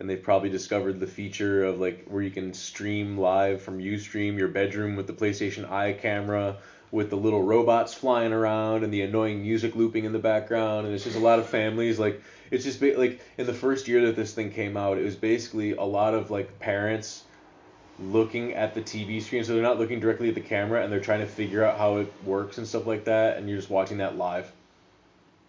and 0.00 0.08
they've 0.08 0.22
probably 0.22 0.48
discovered 0.48 1.00
the 1.00 1.06
feature 1.06 1.64
of 1.64 1.80
like 1.80 2.06
where 2.08 2.22
you 2.22 2.30
can 2.30 2.54
stream 2.54 3.18
live 3.18 3.60
from 3.62 3.78
Ustream 3.78 4.38
your 4.38 4.48
bedroom 4.48 4.96
with 4.96 5.06
the 5.06 5.12
PlayStation 5.12 5.70
Eye 5.70 5.92
camera 5.92 6.56
with 6.90 7.10
the 7.10 7.16
little 7.16 7.42
robots 7.42 7.92
flying 7.92 8.32
around 8.32 8.84
and 8.84 8.92
the 8.92 9.02
annoying 9.02 9.42
music 9.42 9.76
looping 9.76 10.04
in 10.04 10.12
the 10.12 10.18
background 10.18 10.86
and 10.86 10.94
it's 10.94 11.04
just 11.04 11.16
a 11.16 11.20
lot 11.20 11.38
of 11.38 11.46
families 11.46 11.98
like 11.98 12.22
it's 12.50 12.64
just 12.64 12.80
ba- 12.80 12.94
like 12.96 13.20
in 13.36 13.46
the 13.46 13.52
first 13.52 13.88
year 13.88 14.06
that 14.06 14.16
this 14.16 14.32
thing 14.32 14.50
came 14.50 14.76
out 14.76 14.98
it 14.98 15.04
was 15.04 15.16
basically 15.16 15.72
a 15.72 15.82
lot 15.82 16.14
of 16.14 16.30
like 16.30 16.58
parents 16.58 17.24
looking 18.00 18.54
at 18.54 18.74
the 18.74 18.80
TV 18.80 19.20
screen 19.20 19.44
so 19.44 19.52
they're 19.52 19.62
not 19.62 19.78
looking 19.78 20.00
directly 20.00 20.28
at 20.28 20.34
the 20.34 20.40
camera 20.40 20.82
and 20.82 20.92
they're 20.92 21.00
trying 21.00 21.20
to 21.20 21.26
figure 21.26 21.64
out 21.64 21.76
how 21.76 21.96
it 21.96 22.12
works 22.24 22.58
and 22.58 22.66
stuff 22.66 22.86
like 22.86 23.04
that 23.04 23.36
and 23.36 23.48
you're 23.48 23.58
just 23.58 23.70
watching 23.70 23.98
that 23.98 24.16
live 24.16 24.50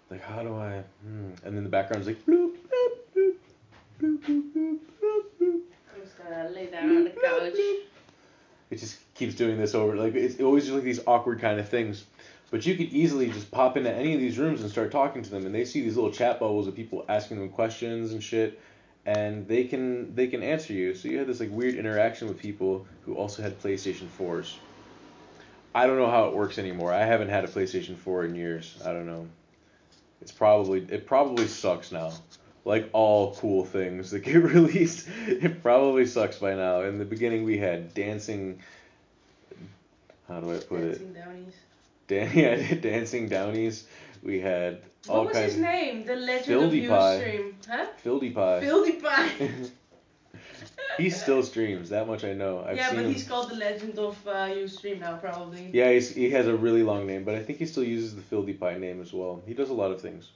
like 0.10 0.22
how 0.22 0.42
do 0.42 0.56
I 0.56 0.84
hmm. 1.04 1.32
and 1.46 1.56
then 1.56 1.64
the 1.64 1.70
background's 1.70 2.08
like 2.08 2.26
bloop, 2.26 2.56
bloop, 3.16 3.36
bloop, 4.02 4.18
bloop, 4.20 4.20
bloop, 4.20 4.80
bloop. 5.40 5.60
I'm 5.94 6.02
just 6.02 6.18
gonna 6.18 6.50
lay 6.50 6.68
down 6.68 6.90
on 6.90 7.04
the 7.04 7.10
couch. 7.12 7.54
It 8.72 8.78
just 8.78 9.00
keeps 9.20 9.36
doing 9.36 9.58
this 9.58 9.76
over. 9.76 9.96
Like 9.96 10.16
it's 10.16 10.42
always 10.42 10.64
just 10.64 10.74
like 10.74 10.84
these 10.84 11.02
awkward 11.06 11.40
kind 11.40 11.60
of 11.60 11.68
things. 11.68 12.06
But 12.50 12.66
you 12.66 12.76
could 12.76 12.88
easily 12.88 13.30
just 13.30 13.52
pop 13.52 13.78
into 13.78 13.94
any 13.94 14.16
of 14.16 14.20
these 14.20 14.40
rooms 14.40 14.62
and 14.62 14.72
start 14.72 14.92
talking 14.92 15.22
to 15.22 15.30
them, 15.30 15.46
and 15.46 15.54
they 15.54 15.66
see 15.66 15.82
these 15.82 15.96
little 15.96 16.12
chat 16.12 16.40
bubbles 16.40 16.68
of 16.68 16.76
people 16.76 17.06
asking 17.08 17.38
them 17.38 17.50
questions 17.50 18.12
and 18.12 18.24
shit, 18.24 18.60
and 19.06 19.48
they 19.48 19.66
can 19.66 20.16
they 20.16 20.28
can 20.28 20.42
answer 20.42 20.74
you. 20.74 20.96
So 20.96 21.10
you 21.10 21.20
had 21.20 21.28
this 21.28 21.42
like 21.42 21.52
weird 21.52 21.76
interaction 21.76 22.28
with 22.28 22.40
people 22.40 22.88
who 23.06 23.14
also 23.14 23.44
had 23.44 23.62
PlayStation 23.62 24.08
4s. 24.18 24.56
I 25.76 25.86
don't 25.86 25.98
know 25.98 26.10
how 26.10 26.26
it 26.26 26.34
works 26.34 26.58
anymore. 26.58 26.92
I 26.92 27.06
haven't 27.06 27.30
had 27.30 27.44
a 27.44 27.48
PlayStation 27.48 27.96
4 27.96 28.26
in 28.26 28.36
years. 28.36 28.82
I 28.84 28.92
don't 28.92 29.06
know. 29.06 29.28
It's 30.22 30.32
probably 30.32 30.88
it 30.90 31.06
probably 31.06 31.46
sucks 31.46 31.92
now. 31.92 32.14
Like 32.66 32.90
all 32.94 33.36
cool 33.36 33.64
things 33.64 34.12
that 34.12 34.20
get 34.20 34.36
released, 34.44 35.08
it 35.28 35.62
probably 35.62 36.06
sucks 36.06 36.38
by 36.38 36.56
now. 36.56 36.82
In 36.82 36.98
the 36.98 37.06
beginning, 37.06 37.44
we 37.44 37.58
had 37.58 37.94
dancing. 37.94 38.60
How 40.30 40.40
do 40.40 40.52
I 40.56 40.60
put 40.60 40.82
it? 40.82 41.00
Dancing 41.00 41.14
Downies. 41.14 41.54
Dan- 42.08 42.32
yeah, 42.36 42.74
dancing 42.76 43.28
downies. 43.30 43.86
We 44.24 44.40
had 44.40 44.82
all 45.08 45.18
What 45.18 45.28
was 45.28 45.38
kinds 45.38 45.54
his 45.54 45.62
name? 45.62 46.06
The 46.06 46.16
legend 46.16 46.64
of. 46.64 46.72
Ustream. 46.72 47.54
Huh? 47.68 47.82
of 47.84 48.04
Fildy 48.04 48.34
Pie. 48.34 48.62
Fildy 48.64 49.02
Pie. 49.04 49.70
he 50.98 51.10
still 51.10 51.42
streams. 51.44 51.90
That 51.90 52.08
much 52.08 52.24
I 52.24 52.34
know. 52.34 52.64
I've 52.66 52.78
yeah, 52.78 52.94
but 52.94 53.06
him. 53.06 53.14
he's 53.14 53.28
called 53.28 53.50
the 53.50 53.56
legend 53.56 53.98
of 53.98 54.16
uh, 54.28 54.48
Ustream 54.48 55.00
now, 55.00 55.18
probably. 55.18 55.70
Yeah, 55.74 55.92
he's, 55.92 56.14
he 56.14 56.30
has 56.32 56.48
a 56.48 56.56
really 56.56 56.84
long 56.84 57.08
name, 57.08 57.24
but 57.24 57.36
I 57.36 57.44
think 57.44 57.60
he 57.60 57.66
still 57.66 57.84
uses 57.84 58.16
the 58.16 58.22
Fildy 58.22 58.58
Pie 58.60 58.78
name 58.78 59.02
as 59.02 59.12
well. 59.14 59.42
He 59.48 59.54
does 59.54 59.70
a 59.70 59.74
lot 59.74 59.92
of 59.92 60.00
things. 60.02 60.30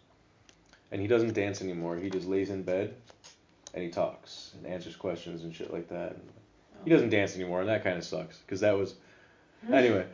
And 0.91 1.02
he 1.02 1.07
doesn't 1.07 1.34
dance 1.34 1.61
anymore. 1.61 1.98
He 1.98 2.10
just 2.10 2.28
lays 2.28 2.49
in 2.49 2.64
bed 2.64 2.94
and 3.74 3.84
he 3.84 3.90
talks 3.90 4.52
and 4.56 4.68
answers 4.68 4.95
questions 4.95 5.44
and 5.44 5.53
shit 5.53 5.74
like 5.74 5.90
that. 5.90 6.15
He 6.84 6.90
doesn't 6.90 7.10
dance 7.10 7.36
anymore, 7.36 7.61
and 7.61 7.70
that 7.70 7.84
kind 7.84 7.98
of 7.98 8.03
sucks 8.03 8.38
because 8.40 8.60
that 8.60 8.78
was 8.78 8.95
anyway. 9.72 10.06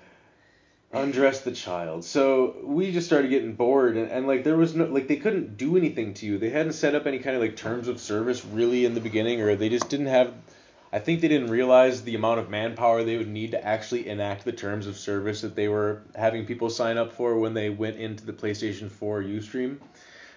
Undress 0.91 1.41
the 1.41 1.51
child. 1.51 2.03
So 2.03 2.55
we 2.63 2.91
just 2.91 3.05
started 3.05 3.29
getting 3.29 3.53
bored, 3.53 3.95
and, 3.95 4.09
and 4.09 4.25
like 4.25 4.43
there 4.43 4.57
was 4.57 4.73
no 4.73 4.85
like 4.85 5.07
they 5.07 5.17
couldn't 5.17 5.55
do 5.55 5.77
anything 5.77 6.15
to 6.15 6.25
you. 6.25 6.39
They 6.39 6.49
hadn't 6.49 6.73
set 6.73 6.95
up 6.95 7.05
any 7.05 7.19
kind 7.19 7.35
of 7.35 7.43
like 7.43 7.55
terms 7.55 7.87
of 7.87 7.99
service 7.99 8.43
really 8.43 8.85
in 8.85 8.95
the 8.95 9.01
beginning, 9.01 9.39
or 9.39 9.55
they 9.55 9.69
just 9.69 9.89
didn't 9.89 10.07
have. 10.07 10.33
I 10.91 10.97
think 10.97 11.21
they 11.21 11.27
didn't 11.27 11.51
realize 11.51 12.01
the 12.01 12.15
amount 12.15 12.39
of 12.39 12.49
manpower 12.49 13.03
they 13.03 13.17
would 13.17 13.27
need 13.27 13.51
to 13.51 13.63
actually 13.63 14.07
enact 14.07 14.43
the 14.43 14.51
terms 14.51 14.87
of 14.87 14.97
service 14.97 15.41
that 15.41 15.55
they 15.55 15.67
were 15.67 16.01
having 16.15 16.47
people 16.47 16.71
sign 16.71 16.97
up 16.97 17.13
for 17.13 17.37
when 17.37 17.53
they 17.53 17.69
went 17.69 17.97
into 17.97 18.25
the 18.25 18.33
PlayStation 18.33 18.89
4 18.89 19.21
Ustream. 19.21 19.77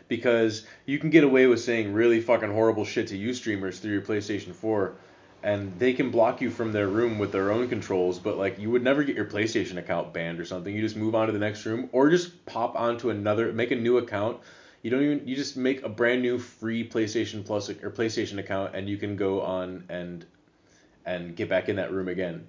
Because 0.08 0.66
you 0.84 0.98
can 0.98 1.08
get 1.08 1.24
away 1.24 1.46
with 1.46 1.62
saying 1.62 1.94
really 1.94 2.20
fucking 2.20 2.52
horrible 2.52 2.84
shit 2.84 3.08
to 3.08 3.18
Ustreamers 3.18 3.78
through 3.78 3.92
your 3.92 4.02
PlayStation 4.02 4.54
4, 4.54 4.94
and 5.42 5.76
they 5.78 5.92
can 5.92 6.10
block 6.10 6.40
you 6.40 6.50
from 6.50 6.72
their 6.72 6.88
room 6.88 7.18
with 7.18 7.32
their 7.32 7.50
own 7.50 7.68
controls, 7.68 8.18
but 8.18 8.38
like 8.38 8.58
you 8.58 8.70
would 8.70 8.82
never 8.82 9.02
get 9.02 9.16
your 9.16 9.24
PlayStation 9.24 9.76
account 9.76 10.12
banned 10.12 10.38
or 10.38 10.44
something. 10.44 10.74
You 10.74 10.80
just 10.80 10.96
move 10.96 11.14
on 11.14 11.26
to 11.26 11.32
the 11.32 11.38
next 11.38 11.64
room, 11.66 11.88
or 11.92 12.10
just 12.10 12.46
pop 12.46 12.76
onto 12.76 13.10
another, 13.10 13.52
make 13.52 13.70
a 13.70 13.76
new 13.76 13.98
account. 13.98 14.38
You 14.82 14.90
don't 14.90 15.02
even, 15.02 15.28
you 15.28 15.36
just 15.36 15.56
make 15.56 15.82
a 15.82 15.88
brand 15.88 16.22
new 16.22 16.38
free 16.38 16.88
PlayStation 16.88 17.44
Plus 17.44 17.68
or 17.68 17.90
PlayStation 17.90 18.38
account, 18.38 18.74
and 18.74 18.88
you 18.88 18.96
can 18.96 19.16
go 19.16 19.42
on 19.42 19.84
and 19.88 20.24
and 21.04 21.34
get 21.34 21.48
back 21.48 21.68
in 21.68 21.76
that 21.76 21.92
room 21.92 22.08
again. 22.08 22.46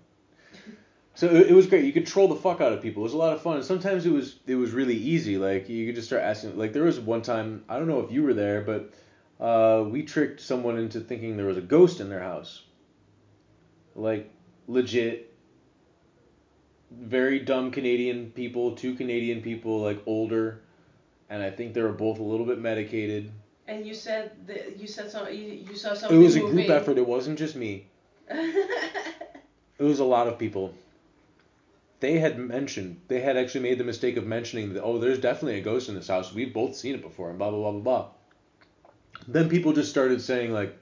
So 1.15 1.27
it, 1.27 1.51
was 1.51 1.67
great. 1.67 1.85
You 1.85 1.93
could 1.93 2.07
troll 2.07 2.27
the 2.27 2.35
fuck 2.35 2.59
out 2.59 2.73
of 2.73 2.81
people. 2.81 3.03
It 3.03 3.05
was 3.05 3.13
a 3.13 3.17
lot 3.17 3.33
of 3.33 3.41
fun. 3.41 3.61
Sometimes 3.61 4.05
it 4.05 4.11
was 4.11 4.39
it 4.47 4.55
was 4.55 4.71
really 4.71 4.95
easy. 4.95 5.37
Like 5.37 5.69
you 5.69 5.85
could 5.85 5.95
just 5.95 6.07
start 6.07 6.23
asking. 6.23 6.57
Like 6.57 6.73
there 6.73 6.83
was 6.83 6.99
one 6.99 7.21
time 7.21 7.63
I 7.69 7.77
don't 7.77 7.87
know 7.87 7.99
if 7.99 8.11
you 8.11 8.23
were 8.23 8.33
there, 8.33 8.61
but 8.61 8.93
uh, 9.39 9.83
we 9.83 10.03
tricked 10.03 10.41
someone 10.41 10.77
into 10.77 10.99
thinking 10.99 11.37
there 11.37 11.45
was 11.45 11.57
a 11.57 11.61
ghost 11.61 11.99
in 11.99 12.09
their 12.09 12.21
house. 12.21 12.63
Like 13.95 14.29
legit. 14.67 15.29
Very 16.91 17.39
dumb 17.39 17.71
Canadian 17.71 18.31
people, 18.31 18.75
two 18.75 18.93
Canadian 18.93 19.41
people, 19.41 19.79
like 19.81 19.99
older, 20.05 20.61
and 21.27 21.41
I 21.41 21.49
think 21.49 21.73
they 21.73 21.81
were 21.81 21.91
both 21.91 22.19
a 22.19 22.23
little 22.23 22.45
bit 22.45 22.59
medicated. 22.59 23.31
And 23.67 23.83
you 23.85 23.95
said 23.95 24.31
that 24.45 24.77
you 24.77 24.85
said 24.87 25.09
some 25.09 25.27
you, 25.27 25.65
you 25.67 25.75
saw 25.75 25.93
It 25.93 26.17
was 26.17 26.35
a 26.35 26.39
moving. 26.39 26.55
group 26.55 26.69
effort. 26.69 26.97
It 26.99 27.07
wasn't 27.07 27.39
just 27.39 27.55
me. 27.55 27.87
It 29.79 29.83
was 29.83 29.99
a 29.99 30.05
lot 30.05 30.27
of 30.27 30.37
people. 30.37 30.73
They 31.99 32.19
had 32.19 32.37
mentioned, 32.37 33.01
they 33.07 33.21
had 33.21 33.37
actually 33.37 33.61
made 33.61 33.79
the 33.79 33.83
mistake 33.83 34.17
of 34.17 34.25
mentioning 34.25 34.73
that, 34.73 34.83
oh, 34.83 34.99
there's 34.99 35.19
definitely 35.19 35.59
a 35.59 35.63
ghost 35.63 35.89
in 35.89 35.95
this 35.95 36.07
house. 36.07 36.33
We've 36.33 36.53
both 36.53 36.75
seen 36.75 36.93
it 36.95 37.01
before, 37.01 37.29
and 37.29 37.39
blah, 37.39 37.49
blah, 37.49 37.59
blah, 37.59 37.71
blah, 37.71 37.81
blah. 37.81 38.07
Then 39.27 39.49
people 39.49 39.73
just 39.73 39.89
started 39.89 40.21
saying, 40.21 40.51
like, 40.53 40.77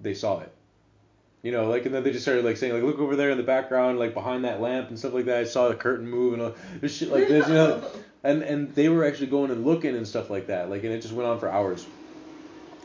they 0.00 0.14
saw 0.14 0.40
it. 0.40 0.52
You 1.46 1.52
know, 1.52 1.68
like, 1.68 1.86
and 1.86 1.94
then 1.94 2.02
they 2.02 2.10
just 2.10 2.24
started, 2.24 2.44
like, 2.44 2.56
saying, 2.56 2.72
like, 2.74 2.82
look 2.82 2.98
over 2.98 3.14
there 3.14 3.30
in 3.30 3.36
the 3.36 3.44
background, 3.44 4.00
like, 4.00 4.14
behind 4.14 4.44
that 4.44 4.60
lamp 4.60 4.88
and 4.88 4.98
stuff 4.98 5.12
like 5.14 5.26
that. 5.26 5.38
I 5.38 5.44
saw 5.44 5.68
the 5.68 5.76
curtain 5.76 6.08
move 6.08 6.32
and 6.32 6.42
all 6.42 6.54
this 6.80 6.96
shit 6.96 7.08
like 7.12 7.28
this, 7.28 7.46
you 7.46 7.54
know. 7.54 7.88
And, 8.24 8.42
and 8.42 8.74
they 8.74 8.88
were 8.88 9.04
actually 9.06 9.28
going 9.28 9.52
and 9.52 9.64
looking 9.64 9.94
and 9.94 10.08
stuff 10.08 10.28
like 10.30 10.48
that. 10.48 10.68
Like, 10.68 10.82
and 10.82 10.92
it 10.92 11.00
just 11.02 11.14
went 11.14 11.28
on 11.28 11.38
for 11.38 11.48
hours. 11.48 11.86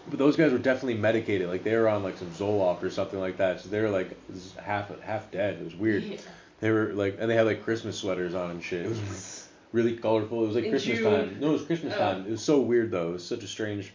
But 0.08 0.20
those 0.20 0.36
guys 0.36 0.52
were 0.52 0.60
definitely 0.60 0.94
medicated. 1.00 1.50
Like, 1.50 1.64
they 1.64 1.76
were 1.76 1.90
on, 1.90 2.04
like, 2.04 2.18
some 2.20 2.28
Zoloft 2.30 2.84
or 2.84 2.92
something 2.92 3.20
like 3.20 3.38
that. 3.38 3.60
So 3.62 3.70
they 3.70 3.82
were, 3.82 3.90
like, 3.90 4.16
half 4.60 4.92
half 5.02 5.32
dead. 5.32 5.56
It 5.60 5.64
was 5.64 5.76
weird. 5.76 6.04
Yeah. 6.04 6.18
They 6.60 6.70
were 6.70 6.94
like, 6.94 7.18
and 7.20 7.28
they 7.28 7.34
had 7.34 7.48
like 7.48 7.64
Christmas 7.64 7.98
sweaters 7.98 8.36
on 8.36 8.52
and 8.52 8.64
shit. 8.64 8.86
It 8.86 8.90
was 8.90 9.48
really 9.72 9.98
colorful. 9.98 10.44
It 10.44 10.48
was 10.48 10.56
like 10.56 10.66
In 10.66 10.70
Christmas 10.70 11.00
June. 11.00 11.12
time. 11.12 11.40
No, 11.40 11.50
it 11.50 11.54
was 11.54 11.64
Christmas 11.64 11.96
Oh. 11.96 11.98
time. 11.98 12.26
It 12.28 12.32
was 12.32 12.44
so 12.44 12.60
weird 12.62 12.92
though. 12.92 13.10
It 13.10 13.14
was 13.14 13.26
such 13.26 13.42
a 13.44 13.48
strange, 13.48 13.92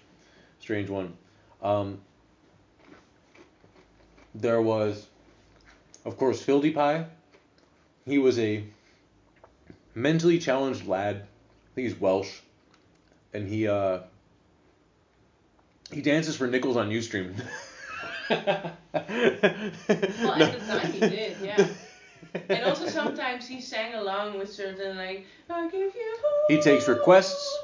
strange 0.58 0.90
one. 0.90 1.12
Um, 1.62 2.00
there 4.40 4.60
was, 4.60 5.06
of 6.04 6.16
course, 6.16 6.42
Fildy 6.44 6.74
Pie. 6.74 7.06
He 8.04 8.18
was 8.18 8.38
a 8.38 8.64
mentally 9.94 10.38
challenged 10.38 10.86
lad. 10.86 11.16
I 11.16 11.74
think 11.74 11.88
he's 11.88 12.00
Welsh, 12.00 12.30
and 13.32 13.48
he 13.48 13.66
uh, 13.66 14.00
he 15.92 16.02
dances 16.02 16.36
for 16.36 16.46
nickels 16.46 16.76
on 16.76 16.90
UStream. 16.90 17.34
Well, 18.28 18.42
at 18.92 20.58
the 20.58 20.66
time 20.66 20.92
he 20.92 21.00
did, 21.00 21.36
yeah. 21.42 21.68
And 22.48 22.64
also 22.64 22.88
sometimes 22.88 23.46
he 23.46 23.60
sang 23.60 23.94
along 23.94 24.38
with 24.38 24.52
certain 24.52 24.96
like 24.96 25.26
I 25.48 25.68
give 25.68 25.94
you. 25.94 26.16
He 26.48 26.60
takes 26.60 26.88
requests. 26.88 27.56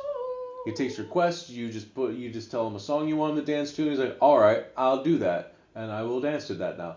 He 0.64 0.72
takes 0.72 0.98
requests. 0.98 1.50
You 1.50 1.70
just 1.70 1.94
put. 1.94 2.14
You 2.14 2.30
just 2.30 2.50
tell 2.50 2.66
him 2.66 2.76
a 2.76 2.80
song 2.80 3.08
you 3.08 3.16
want 3.16 3.36
him 3.36 3.44
to 3.44 3.52
dance 3.52 3.72
to. 3.72 3.82
And 3.82 3.90
he's 3.90 3.98
like, 3.98 4.16
all 4.20 4.38
right, 4.38 4.64
I'll 4.76 5.02
do 5.02 5.18
that, 5.18 5.54
and 5.74 5.90
I 5.90 6.02
will 6.02 6.20
dance 6.20 6.46
to 6.48 6.54
that 6.54 6.78
now. 6.78 6.96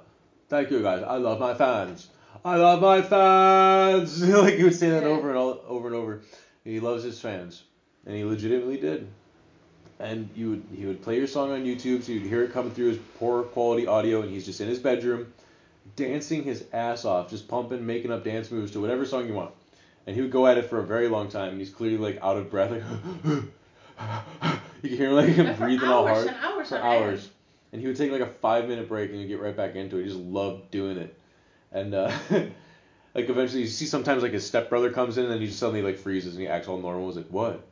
Thank 0.49 0.71
you 0.71 0.81
guys. 0.81 1.03
I 1.03 1.17
love 1.17 1.39
my 1.39 1.53
fans. 1.53 2.07
I 2.43 2.57
love 2.57 2.81
my 2.81 3.01
fans. 3.01 4.21
like 4.29 4.55
he 4.55 4.63
would 4.63 4.75
say 4.75 4.89
that 4.89 5.03
Yeah. 5.03 5.09
over 5.09 5.29
and 5.29 5.37
all, 5.37 5.61
over 5.67 5.87
and 5.87 5.95
over. 5.95 6.21
He 6.63 6.79
loves 6.79 7.03
his 7.03 7.19
fans, 7.19 7.63
and 8.05 8.15
he 8.15 8.23
legitimately 8.23 8.77
did. 8.77 9.07
and 9.99 10.29
you 10.35 10.49
would 10.49 10.63
he 10.75 10.85
would 10.85 11.01
play 11.01 11.17
your 11.17 11.27
song 11.27 11.51
on 11.51 11.63
YouTube, 11.63 12.03
so 12.03 12.11
you'd 12.11 12.23
hear 12.23 12.43
it 12.43 12.51
coming 12.51 12.71
through 12.71 12.87
his 12.89 12.97
poor 13.17 13.43
quality 13.43 13.87
audio, 13.87 14.21
and 14.21 14.29
he's 14.29 14.45
just 14.45 14.59
in 14.61 14.67
his 14.67 14.79
bedroom, 14.79 15.31
dancing 15.95 16.43
his 16.43 16.63
ass 16.73 17.05
off, 17.05 17.29
just 17.29 17.47
pumping, 17.47 17.85
making 17.85 18.11
up 18.11 18.23
dance 18.23 18.51
moves 18.51 18.71
to 18.71 18.81
whatever 18.81 19.05
song 19.05 19.27
you 19.27 19.33
want, 19.33 19.51
and 20.05 20.15
he 20.15 20.21
would 20.21 20.31
go 20.31 20.45
at 20.47 20.57
it 20.57 20.65
for 20.65 20.79
a 20.79 20.83
very 20.83 21.07
long 21.07 21.29
time, 21.29 21.51
and 21.51 21.59
he's 21.59 21.69
clearly 21.69 21.97
like 21.97 22.19
out 22.21 22.35
of 22.37 22.51
breath, 22.51 22.71
like 22.71 22.83
you 24.81 24.89
can 24.89 24.97
hear 24.97 25.09
him 25.09 25.15
like 25.15 25.29
him 25.29 25.55
breathing 25.57 25.87
all 25.89 26.05
hard 26.05 26.27
and 26.27 26.35
hours 26.43 26.69
for 26.69 26.77
hours. 26.77 27.29
And 27.71 27.81
he 27.81 27.87
would 27.87 27.97
take 27.97 28.11
like 28.11 28.21
a 28.21 28.27
five 28.27 28.67
minute 28.67 28.87
break 28.87 29.11
and 29.11 29.19
he'd 29.19 29.27
get 29.27 29.41
right 29.41 29.55
back 29.55 29.75
into 29.75 29.97
it. 29.97 30.03
He 30.03 30.09
just 30.09 30.21
loved 30.21 30.71
doing 30.71 30.97
it, 30.97 31.17
and 31.71 31.93
uh, 31.93 32.11
like 33.15 33.29
eventually 33.29 33.61
you 33.61 33.67
see 33.67 33.85
sometimes 33.85 34.21
like 34.21 34.33
his 34.33 34.45
stepbrother 34.45 34.91
comes 34.91 35.17
in 35.17 35.23
and 35.23 35.33
then 35.33 35.39
he 35.39 35.47
just 35.47 35.57
suddenly 35.57 35.81
like 35.81 35.97
freezes 35.97 36.33
and 36.33 36.41
he 36.41 36.47
acts 36.47 36.67
all 36.67 36.77
normal. 36.77 37.07
He's 37.07 37.15
like, 37.15 37.29
what? 37.29 37.65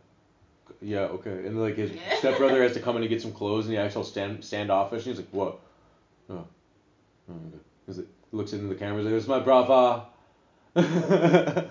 Yeah, 0.82 1.02
okay. 1.02 1.46
And 1.46 1.62
like 1.62 1.76
his 1.76 1.92
stepbrother 2.18 2.64
has 2.64 2.74
to 2.74 2.80
come 2.80 2.96
in 2.96 3.02
to 3.02 3.08
get 3.10 3.22
some 3.22 3.34
clothes 3.34 3.66
and 3.66 3.74
he 3.74 3.78
acts 3.78 3.96
all 3.96 4.06
stand 4.06 4.44
standoffish 4.44 5.06
and 5.06 5.16
he's 5.16 5.18
like, 5.18 5.32
what? 5.32 5.60
Oh, 6.30 6.46
oh 7.30 7.34
okay. 7.34 7.58
He's 7.86 7.98
like, 7.98 8.08
he 8.32 8.38
looks 8.38 8.54
into 8.54 8.68
the 8.68 8.76
camera. 8.76 9.02
He's 9.02 9.12
like, 9.12 9.16
it's 9.16 9.28
my 9.28 9.40
brother. 9.40 10.04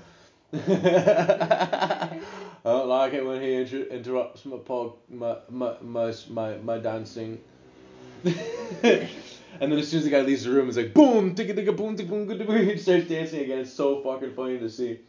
I 2.65 2.70
don't 2.70 2.89
like 2.89 3.15
it 3.15 3.27
when 3.27 3.40
he 3.40 3.55
inter- 3.55 3.89
interrupts 3.90 4.44
my, 4.44 4.59
pod- 4.59 4.93
my, 5.09 5.36
my, 5.49 5.74
my, 5.81 6.15
my, 6.28 6.57
my 6.59 6.78
dancing. 6.78 7.40
and 8.82 9.73
then 9.73 9.78
as 9.78 9.89
soon 9.89 9.99
as 9.99 10.05
the 10.05 10.11
guy 10.11 10.20
leaves 10.23 10.44
the 10.44 10.51
room, 10.51 10.69
it's 10.69 10.77
like 10.77 10.94
boom, 10.94 11.35
ticka 11.35 11.55
ticka 11.55 11.73
boom, 11.73 11.97
ticka 11.97 12.11
boom, 12.11 12.28
ticka 12.28 12.44
boom. 12.44 12.65
He 12.65 12.77
starts 12.78 13.09
dancing 13.09 13.40
again. 13.40 13.59
It's 13.61 13.73
so 13.73 14.03
fucking 14.03 14.35
funny 14.35 14.59
to 14.59 14.69
see. 14.69 15.01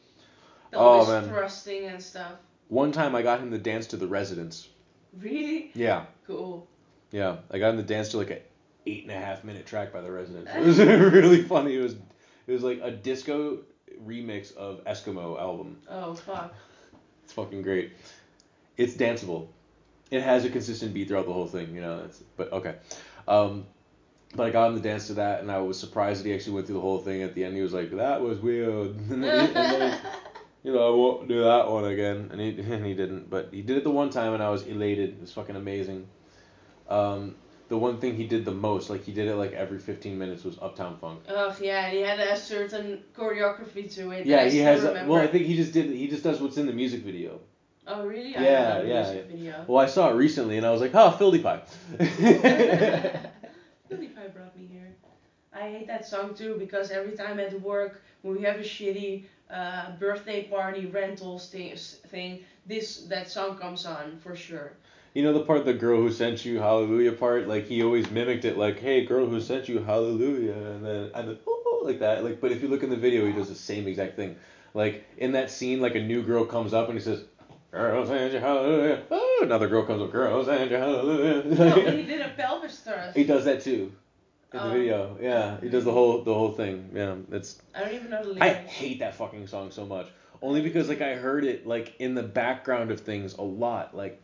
All 0.73 1.01
Oh, 1.01 1.07
man. 1.07 1.29
thrusting 1.29 1.85
and 1.85 2.01
stuff. 2.01 2.33
One 2.69 2.91
time 2.91 3.13
I 3.15 3.21
got 3.21 3.39
him 3.39 3.51
to 3.51 3.57
dance 3.59 3.87
to 3.87 3.97
The 3.97 4.07
Residents. 4.07 4.67
Really 5.19 5.69
Yeah, 5.75 6.05
cool. 6.25 6.67
yeah. 7.11 7.37
I 7.51 7.59
got 7.59 7.71
him 7.71 7.77
to 7.77 7.83
dance 7.83 8.09
to 8.09 8.17
like 8.17 8.31
a 8.31 8.39
eight 8.87 9.03
and 9.03 9.11
a 9.11 9.19
half 9.19 9.43
minute 9.43 9.65
track 9.67 9.93
by 9.93 10.01
The 10.01 10.11
Residents. 10.11 10.49
It 10.55 10.63
was 10.65 10.77
really 10.79 11.43
funny. 11.43 11.75
It 11.75 11.81
was 11.83 11.93
it 12.47 12.51
was 12.51 12.63
like 12.63 12.79
a 12.81 12.89
disco 12.91 13.59
remix 14.05 14.55
of 14.57 14.83
Eskimo 14.85 15.39
album. 15.39 15.77
Oh 15.89 16.15
fuck. 16.15 16.53
It's 17.23 17.33
fucking 17.33 17.61
great. 17.61 17.91
It's 18.75 18.95
danceable. 18.95 19.47
It 20.13 20.21
has 20.21 20.45
a 20.45 20.49
consistent 20.49 20.93
beat 20.93 21.07
throughout 21.07 21.25
the 21.25 21.33
whole 21.33 21.47
thing, 21.47 21.73
you 21.73 21.81
know. 21.81 22.03
It's, 22.05 22.21
but 22.37 22.51
okay. 22.53 22.75
Um, 23.27 23.65
but 24.35 24.45
I 24.47 24.49
got 24.51 24.69
him 24.69 24.77
to 24.77 24.81
dance 24.81 25.07
to 25.07 25.15
that, 25.15 25.41
and 25.41 25.51
I 25.51 25.59
was 25.59 25.79
surprised 25.79 26.23
that 26.23 26.29
he 26.29 26.35
actually 26.35 26.53
went 26.53 26.67
through 26.67 26.75
the 26.75 26.81
whole 26.81 26.99
thing. 26.99 27.23
At 27.23 27.33
the 27.33 27.43
end, 27.43 27.55
he 27.55 27.61
was 27.61 27.73
like, 27.73 27.89
"That 27.91 28.21
was 28.21 28.39
weird," 28.39 28.95
and 29.09 29.23
then, 29.23 29.47
he, 29.49 30.07
you 30.69 30.73
know, 30.73 30.87
I 30.87 30.95
won't 30.95 31.27
do 31.27 31.43
that 31.43 31.69
one 31.69 31.85
again, 31.85 32.29
and 32.31 32.39
he 32.39 32.49
and 32.73 32.85
he 32.85 32.93
didn't. 32.93 33.29
But 33.29 33.49
he 33.51 33.63
did 33.63 33.77
it 33.77 33.83
the 33.83 33.91
one 33.91 34.11
time, 34.11 34.33
and 34.33 34.43
I 34.43 34.49
was 34.49 34.63
elated. 34.67 35.09
It 35.09 35.21
was 35.21 35.31
fucking 35.33 35.55
amazing. 35.55 36.07
Um, 36.89 37.35
the 37.69 37.77
one 37.77 37.97
thing 37.97 38.15
he 38.15 38.27
did 38.27 38.45
the 38.45 38.53
most, 38.53 38.91
like 38.91 39.03
he 39.03 39.11
did 39.11 39.27
it 39.27 39.35
like 39.35 39.53
every 39.53 39.79
15 39.79 40.15
minutes, 40.15 40.43
was 40.43 40.59
Uptown 40.61 40.97
Funk. 40.99 41.21
Ugh, 41.27 41.55
yeah, 41.59 41.89
he 41.89 42.01
had 42.01 42.19
a 42.19 42.37
certain 42.37 43.03
choreography 43.15 43.91
to 43.95 44.11
it. 44.11 44.27
Yeah, 44.27 44.47
he 44.47 44.59
has. 44.59 44.83
Remember. 44.83 45.11
well, 45.11 45.21
I 45.21 45.27
think 45.27 45.45
he 45.45 45.55
just 45.55 45.73
did. 45.73 45.89
He 45.89 46.07
just 46.07 46.23
does 46.23 46.39
what's 46.39 46.57
in 46.57 46.67
the 46.67 46.73
music 46.73 47.01
video. 47.01 47.39
Oh 47.85 48.05
really? 48.05 48.31
Yeah, 48.31 48.39
I 48.39 48.43
haven't 48.43 48.81
seen 48.81 48.87
the 48.87 48.89
yeah, 48.89 49.21
video. 49.23 49.65
Well, 49.67 49.83
I 49.83 49.87
saw 49.87 50.09
it 50.09 50.13
recently, 50.13 50.57
and 50.57 50.65
I 50.65 50.71
was 50.71 50.79
like, 50.79 50.91
"Oh, 50.93 51.11
Philly 51.11 51.39
Pie." 51.39 51.61
Philly 53.89 54.07
Pie 54.07 54.27
brought 54.33 54.55
me 54.55 54.65
here. 54.71 54.95
I 55.53 55.69
hate 55.69 55.87
that 55.87 56.05
song 56.05 56.33
too 56.33 56.55
because 56.57 56.91
every 56.91 57.15
time 57.15 57.39
at 57.39 57.59
work 57.61 58.01
when 58.21 58.35
we 58.35 58.41
have 58.43 58.55
a 58.55 58.63
shitty 58.63 59.23
uh, 59.49 59.91
birthday 59.99 60.43
party 60.43 60.85
rentals 60.85 61.49
thing, 61.49 61.75
thing, 61.75 62.39
this 62.65 63.03
that 63.09 63.29
song 63.29 63.57
comes 63.57 63.85
on 63.85 64.17
for 64.17 64.35
sure. 64.35 64.73
You 65.13 65.23
know 65.23 65.33
the 65.33 65.41
part, 65.41 65.65
the 65.65 65.73
girl 65.73 65.99
who 65.99 66.11
sent 66.11 66.43
you 66.45 66.59
hallelujah 66.59 67.11
part, 67.11 67.47
like 67.47 67.65
he 67.65 67.83
always 67.83 68.09
mimicked 68.09 68.45
it, 68.45 68.57
like, 68.57 68.79
"Hey, 68.79 69.05
girl 69.05 69.27
who 69.27 69.41
sent 69.41 69.67
you 69.67 69.79
hallelujah," 69.79 70.53
and 70.53 70.85
then 70.85 71.11
and 71.13 71.27
then 71.27 71.37
ooh, 71.47 71.81
like 71.83 71.99
that. 71.99 72.23
Like, 72.23 72.39
but 72.39 72.51
if 72.51 72.61
you 72.63 72.69
look 72.69 72.81
in 72.83 72.89
the 72.89 72.95
video, 72.97 73.25
he 73.25 73.33
does 73.33 73.49
the 73.49 73.55
same 73.55 73.87
exact 73.87 74.15
thing. 74.15 74.37
Like 74.73 75.05
in 75.17 75.33
that 75.33 75.51
scene, 75.51 75.81
like 75.81 75.95
a 75.95 76.01
new 76.01 76.23
girl 76.23 76.45
comes 76.45 76.73
up 76.73 76.87
and 76.89 76.97
he 76.97 77.03
says, 77.03 77.23
"Girl 77.73 78.05
sent 78.05 78.33
you 78.33 78.39
hallelujah." 78.39 79.01
Oh, 79.11 79.39
another 79.41 79.67
girl 79.67 79.83
comes 79.83 80.01
up, 80.01 80.11
Girls 80.11 80.45
sent 80.45 80.71
you 80.71 80.77
hallelujah." 80.77 81.43
No, 81.45 81.69
he 81.91 82.03
did 82.03 82.21
a 82.21 82.29
pelvis 82.29 82.79
thrust. 82.79 83.17
he 83.17 83.23
does 83.23 83.45
that 83.45 83.61
too. 83.61 83.91
In 84.53 84.59
the 84.59 84.65
Oh. 84.65 84.71
video, 84.71 85.17
yeah, 85.19 85.59
he 85.61 85.69
does 85.69 85.83
the 85.83 85.91
whole 85.91 86.21
the 86.23 86.33
whole 86.33 86.51
thing. 86.51 86.91
Yeah, 86.93 87.15
it's 87.31 87.59
I 87.73 87.79
don't 87.81 87.93
even 87.95 88.11
know 88.11 88.21
the 88.23 88.29
lyrics. 88.33 88.45
I 88.45 88.53
hate 88.53 88.99
that 88.99 89.15
fucking 89.15 89.47
song 89.47 89.71
so 89.71 89.85
much. 89.85 90.07
Only 90.43 90.61
because 90.61 90.87
like 90.89 91.01
I 91.01 91.15
heard 91.15 91.43
it 91.43 91.65
like 91.65 91.93
in 91.99 92.13
the 92.13 92.21
background 92.23 92.91
of 92.91 92.99
things 92.99 93.33
a 93.33 93.41
lot. 93.41 93.95
Like 93.95 94.21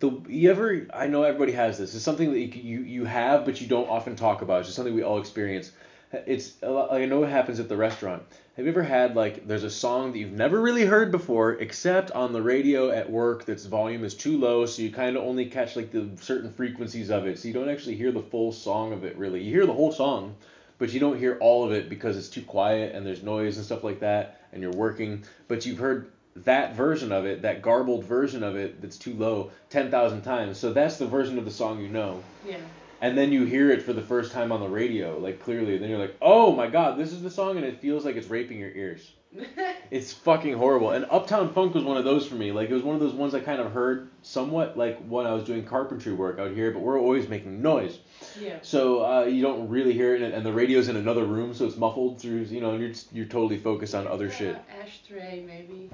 the 0.00 0.10
you 0.28 0.50
ever 0.50 0.88
I 0.92 1.06
know 1.06 1.22
everybody 1.22 1.52
has 1.52 1.78
this. 1.78 1.94
It's 1.94 2.02
something 2.04 2.32
that 2.32 2.40
you 2.40 2.48
you, 2.48 2.80
you 2.84 3.04
have 3.04 3.44
but 3.44 3.60
you 3.60 3.68
don't 3.68 3.88
often 3.88 4.16
talk 4.16 4.42
about. 4.42 4.60
It's 4.60 4.68
just 4.68 4.76
something 4.76 4.94
we 4.94 5.02
all 5.04 5.20
experience. 5.20 5.70
It's 6.12 6.54
I 6.62 7.04
know 7.04 7.22
it 7.22 7.30
happens 7.30 7.60
at 7.60 7.68
the 7.68 7.76
restaurant. 7.76 8.24
Have 8.56 8.64
you 8.66 8.72
ever 8.72 8.82
had 8.82 9.14
like 9.14 9.46
there's 9.46 9.62
a 9.62 9.70
song 9.70 10.12
that 10.12 10.18
you've 10.18 10.32
never 10.32 10.60
really 10.60 10.84
heard 10.84 11.12
before 11.12 11.52
except 11.52 12.10
on 12.10 12.32
the 12.32 12.42
radio 12.42 12.90
at 12.90 13.08
work 13.08 13.44
that's 13.44 13.64
volume 13.64 14.04
is 14.04 14.14
too 14.14 14.36
low 14.36 14.66
so 14.66 14.82
you 14.82 14.90
kind 14.90 15.16
of 15.16 15.22
only 15.22 15.46
catch 15.46 15.76
like 15.76 15.92
the 15.92 16.08
certain 16.20 16.52
frequencies 16.52 17.10
of 17.10 17.26
it 17.26 17.38
so 17.38 17.46
you 17.46 17.54
don't 17.54 17.68
actually 17.68 17.94
hear 17.94 18.10
the 18.10 18.22
full 18.22 18.50
song 18.50 18.92
of 18.92 19.04
it 19.04 19.16
really. 19.16 19.40
You 19.40 19.52
hear 19.52 19.66
the 19.66 19.72
whole 19.72 19.92
song 19.92 20.34
but 20.78 20.92
you 20.92 20.98
don't 20.98 21.18
hear 21.18 21.36
all 21.40 21.64
of 21.64 21.72
it 21.72 21.88
because 21.88 22.16
it's 22.16 22.28
too 22.28 22.42
quiet 22.42 22.94
and 22.94 23.06
there's 23.06 23.22
noise 23.22 23.56
and 23.56 23.64
stuff 23.64 23.84
like 23.84 24.00
that 24.00 24.40
and 24.52 24.62
you're 24.62 24.72
working 24.72 25.22
but 25.46 25.64
you've 25.64 25.78
heard 25.78 26.10
that 26.36 26.74
version 26.74 27.12
of 27.12 27.24
it 27.24 27.42
that 27.42 27.62
garbled 27.62 28.04
version 28.04 28.42
of 28.42 28.56
it 28.56 28.82
that's 28.82 28.96
too 28.96 29.14
low 29.14 29.50
10,000 29.68 30.22
times 30.22 30.58
so 30.58 30.72
that's 30.72 30.96
the 30.96 31.06
version 31.06 31.38
of 31.38 31.44
the 31.44 31.50
song 31.52 31.80
you 31.80 31.88
know 31.88 32.20
Yeah. 32.44 32.56
And 33.00 33.16
then 33.16 33.32
you 33.32 33.44
hear 33.44 33.70
it 33.70 33.82
for 33.82 33.92
the 33.92 34.02
first 34.02 34.32
time 34.32 34.52
on 34.52 34.60
the 34.60 34.68
radio 34.68 35.18
like 35.18 35.42
clearly 35.42 35.78
then 35.78 35.88
you're 35.88 35.98
like 35.98 36.16
oh 36.20 36.52
my 36.52 36.66
god 36.66 36.98
this 36.98 37.12
is 37.12 37.22
the 37.22 37.30
song 37.30 37.56
and 37.56 37.64
it 37.64 37.80
feels 37.80 38.04
like 38.04 38.16
it's 38.16 38.28
raping 38.28 38.58
your 38.58 38.70
ears 38.70 39.12
it's 39.90 40.12
fucking 40.12 40.54
horrible 40.54 40.90
and 40.90 41.06
uptown 41.10 41.52
funk 41.52 41.74
was 41.74 41.84
one 41.84 41.96
of 41.96 42.04
those 42.04 42.26
for 42.26 42.34
me 42.34 42.50
like 42.50 42.68
it 42.68 42.74
was 42.74 42.82
one 42.82 42.94
of 42.94 43.00
those 43.00 43.14
ones 43.14 43.34
i 43.34 43.40
kind 43.40 43.60
of 43.60 43.70
heard 43.72 44.10
somewhat 44.22 44.76
like 44.76 44.98
when 45.06 45.26
i 45.26 45.32
was 45.32 45.44
doing 45.44 45.64
carpentry 45.64 46.12
work 46.12 46.38
out 46.38 46.52
here. 46.52 46.72
but 46.72 46.80
we're 46.80 46.98
always 46.98 47.28
making 47.28 47.62
noise 47.62 48.00
yeah. 48.38 48.58
so 48.62 49.04
uh, 49.04 49.24
you 49.24 49.42
don't 49.42 49.68
really 49.68 49.92
hear 49.92 50.14
it, 50.14 50.22
and, 50.22 50.44
the 50.44 50.52
radio's 50.52 50.88
in 50.88 50.96
another 50.96 51.24
room, 51.24 51.54
so 51.54 51.66
it's 51.66 51.76
muffled 51.76 52.20
through. 52.20 52.42
You 52.42 52.60
know, 52.60 52.70
and 52.72 52.80
you're 52.80 52.90
just, 52.90 53.12
you're 53.12 53.26
totally 53.26 53.58
focused 53.58 53.94
on 53.94 54.06
other 54.06 54.30
shit. 54.30 54.56
Ashtray 54.82 55.42
maybe. 55.46 55.90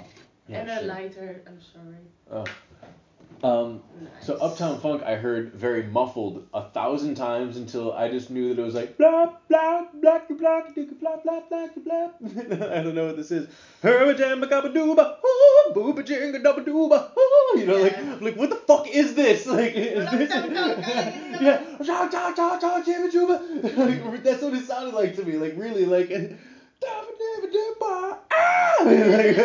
Yeah, 0.48 0.60
and 0.60 0.70
a 0.70 0.78
sure. 0.78 0.84
lighter. 0.86 1.42
I'm 1.46 1.60
sorry. 1.60 1.96
Oh. 2.30 2.44
Um, 3.42 3.82
Nice. 4.00 4.26
so 4.26 4.36
Uptown 4.36 4.80
Funk, 4.80 5.02
I 5.02 5.14
heard 5.16 5.52
very 5.52 5.82
muffled 5.84 6.46
a 6.54 6.62
thousand 6.70 7.16
times 7.16 7.56
until 7.56 7.92
I 7.92 8.08
just 8.10 8.30
knew 8.30 8.48
that 8.54 8.60
it 8.60 8.64
was 8.64 8.74
like 8.74 8.96
blah 8.96 9.32
blah 9.48 9.84
blah 10.00 10.20
blah 10.28 10.62
blah 10.74 11.16
blah 11.22 11.40
blah 11.48 11.68
blah. 11.84 12.66
I 12.72 12.82
don't 12.82 12.94
know 12.94 13.06
what 13.06 13.16
this 13.16 13.30
is. 13.30 13.48
Herba 13.82 14.14
jamba 14.14 14.48
gabba 14.48 14.72
dooba, 14.72 15.16
oh, 15.22 15.72
booba 15.74 16.02
jinga 16.06 16.42
dooba, 16.42 17.10
oh. 17.16 17.56
You 17.58 17.66
know, 17.66 17.76
like 17.76 17.92
Yeah. 17.92 18.16
like 18.20 18.36
what 18.36 18.50
the 18.50 18.56
fuck 18.56 18.88
is 18.88 19.14
this? 19.14 19.46
Like 19.46 19.74
is 19.74 20.10
this? 20.10 20.30
yeah, 20.30 21.62
cha 21.84 22.08
cha 22.08 22.32
cha 22.34 22.58
cha 22.58 22.82
jibba 22.82 23.10
jooba. 23.10 23.76
Like, 23.76 24.22
that's 24.22 24.42
what 24.42 24.54
it 24.54 24.64
sounded 24.66 24.94
like 24.94 25.14
to 25.16 25.24
me. 25.24 25.36
Like 25.36 25.54
really, 25.56 25.84
like. 25.86 26.10
ah! 28.32 28.76
Like, 28.80 29.36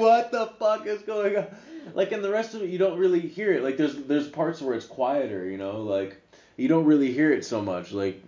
what 0.00 0.32
the 0.32 0.46
fuck 0.58 0.86
is 0.86 1.02
going 1.02 1.36
on? 1.36 1.46
Like 1.98 2.12
in 2.12 2.22
the 2.22 2.30
rest 2.30 2.54
of 2.54 2.62
it, 2.62 2.68
you 2.68 2.78
don't 2.78 2.96
really 2.96 3.18
hear 3.18 3.52
it. 3.52 3.64
Like 3.64 3.76
there's 3.76 3.96
there's 3.96 4.28
parts 4.28 4.62
where 4.62 4.76
it's 4.76 4.86
quieter, 4.86 5.44
you 5.44 5.58
know, 5.58 5.82
like 5.82 6.16
you 6.56 6.68
don't 6.68 6.84
really 6.84 7.12
hear 7.12 7.32
it 7.32 7.44
so 7.44 7.60
much. 7.60 7.90
Like 7.90 8.22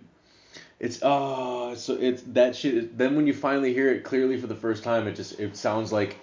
it's 0.81 0.99
oh, 1.03 1.73
so 1.75 1.93
it's 1.93 2.21
that 2.33 2.53
shit. 2.53 2.97
Then 2.97 3.15
when 3.15 3.27
you 3.27 3.33
finally 3.33 3.73
hear 3.73 3.89
it 3.89 4.03
clearly 4.03 4.37
for 4.37 4.47
the 4.47 4.57
first 4.57 4.83
time, 4.83 5.07
it 5.07 5.15
just 5.15 5.39
it 5.39 5.55
sounds 5.55 5.93
like 5.93 6.17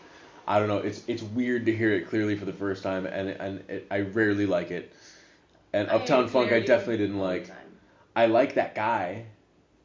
I 0.46 0.58
don't 0.58 0.68
know. 0.68 0.76
It's 0.76 1.02
it's 1.06 1.22
weird 1.22 1.64
to 1.64 1.74
hear 1.74 1.94
it 1.94 2.10
clearly 2.10 2.36
for 2.36 2.44
the 2.44 2.52
first 2.52 2.82
time, 2.82 3.06
and 3.06 3.30
and 3.30 3.64
it, 3.70 3.86
I 3.90 4.00
rarely 4.00 4.44
like 4.44 4.70
it. 4.70 4.92
And 5.72 5.88
I 5.88 5.94
Uptown 5.94 6.28
Funk, 6.28 6.52
I 6.52 6.60
definitely 6.60 6.98
didn't 6.98 7.18
like. 7.18 7.50
I 8.14 8.26
like 8.26 8.56
that 8.56 8.74
guy, 8.74 9.24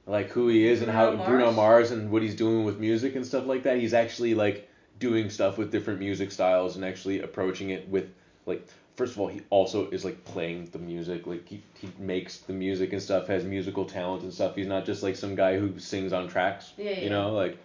like 0.06 0.32
who 0.32 0.50
he 0.50 0.68
is 0.68 0.82
and 0.82 0.92
how 0.92 1.12
Bruno 1.12 1.26
Bruno 1.26 1.46
Mars? 1.46 1.56
Mars 1.56 1.92
and 1.92 2.12
what 2.12 2.24
he's 2.24 2.36
doing 2.36 2.66
with 2.66 2.78
music 2.78 3.16
and 3.16 3.26
stuff 3.26 3.46
like 3.46 3.64
that. 3.64 3.78
He's 3.78 3.94
actually 3.94 4.36
like 4.36 4.70
doing 5.00 5.30
stuff 5.30 5.58
with 5.58 5.72
different 5.72 6.00
music 6.00 6.32
styles 6.32 6.76
and 6.76 6.86
actually 6.86 7.22
approaching 7.22 7.70
it 7.72 7.88
with 7.90 8.10
like 8.46 8.66
first 8.96 9.14
of 9.14 9.20
all 9.20 9.28
he 9.28 9.42
also 9.50 9.90
is 9.90 10.06
like 10.06 10.24
playing 10.24 10.70
the 10.72 10.80
music 10.80 11.26
like 11.26 11.48
he, 11.48 11.62
he 11.82 11.90
makes 11.98 12.38
the 12.40 12.54
music 12.54 12.94
and 12.94 13.02
stuff 13.02 13.28
has 13.28 13.44
musical 13.44 13.86
talent 13.86 14.24
and 14.24 14.34
stuff. 14.34 14.56
He's 14.56 14.68
not 14.68 14.86
just 14.86 15.04
like 15.04 15.16
some 15.16 15.36
guy 15.36 15.58
who 15.58 15.80
sings 15.80 16.14
on 16.14 16.28
tracks 16.28 16.74
Yeah, 16.78 16.92
yeah. 16.92 17.02
you 17.02 17.10
know 17.10 17.34
like 17.34 17.58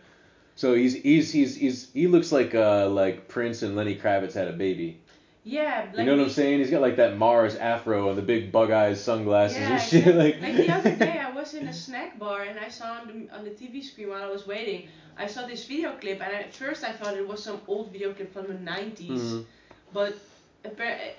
so 0.54 0.74
he's 0.74 0.94
he's 0.94 1.30
he's 1.30 1.54
he's 1.54 1.88
he 1.92 2.08
looks 2.08 2.32
like 2.32 2.54
uh 2.54 2.88
like 2.88 3.28
Prince 3.28 3.62
and 3.62 3.76
Lenny 3.76 3.94
Kravitz 3.94 4.32
had 4.32 4.48
a 4.48 4.52
baby. 4.52 4.98
Yeah, 5.44 5.86
like 5.90 6.00
you 6.00 6.04
know 6.04 6.16
what 6.16 6.24
I'm 6.24 6.30
saying? 6.30 6.58
He's 6.58 6.70
got 6.70 6.82
like 6.82 6.96
that 6.96 7.16
Mars 7.16 7.54
afro 7.54 8.08
and 8.08 8.18
the 8.18 8.22
big 8.22 8.50
bug 8.50 8.70
eyes 8.70 9.02
sunglasses 9.02 9.56
Yeah, 9.58 9.72
and 9.72 9.80
shit 9.80 10.06
like 10.16 10.42
like 10.42 10.56
the 10.56 10.70
other 10.70 10.96
day, 10.96 11.18
I 11.20 11.27
was 11.38 11.54
in 11.54 11.68
a 11.68 11.72
snack 11.72 12.18
bar 12.18 12.42
and 12.42 12.58
I 12.58 12.68
saw 12.68 12.86
on 13.00 13.06
the 13.08 13.36
on 13.36 13.44
the 13.44 13.50
TV 13.60 13.82
screen 13.82 14.08
while 14.10 14.22
I 14.28 14.30
was 14.38 14.46
waiting. 14.46 14.80
I 15.16 15.26
saw 15.26 15.46
this 15.46 15.64
video 15.72 15.92
clip 16.00 16.20
and 16.24 16.32
at 16.44 16.52
first 16.52 16.84
I 16.84 16.92
thought 16.92 17.14
it 17.16 17.26
was 17.26 17.42
some 17.42 17.60
old 17.66 17.92
video 17.92 18.12
clip 18.12 18.32
from 18.32 18.46
the 18.52 18.58
90s, 18.72 19.20
Mhm. 19.20 19.44
but 19.92 20.14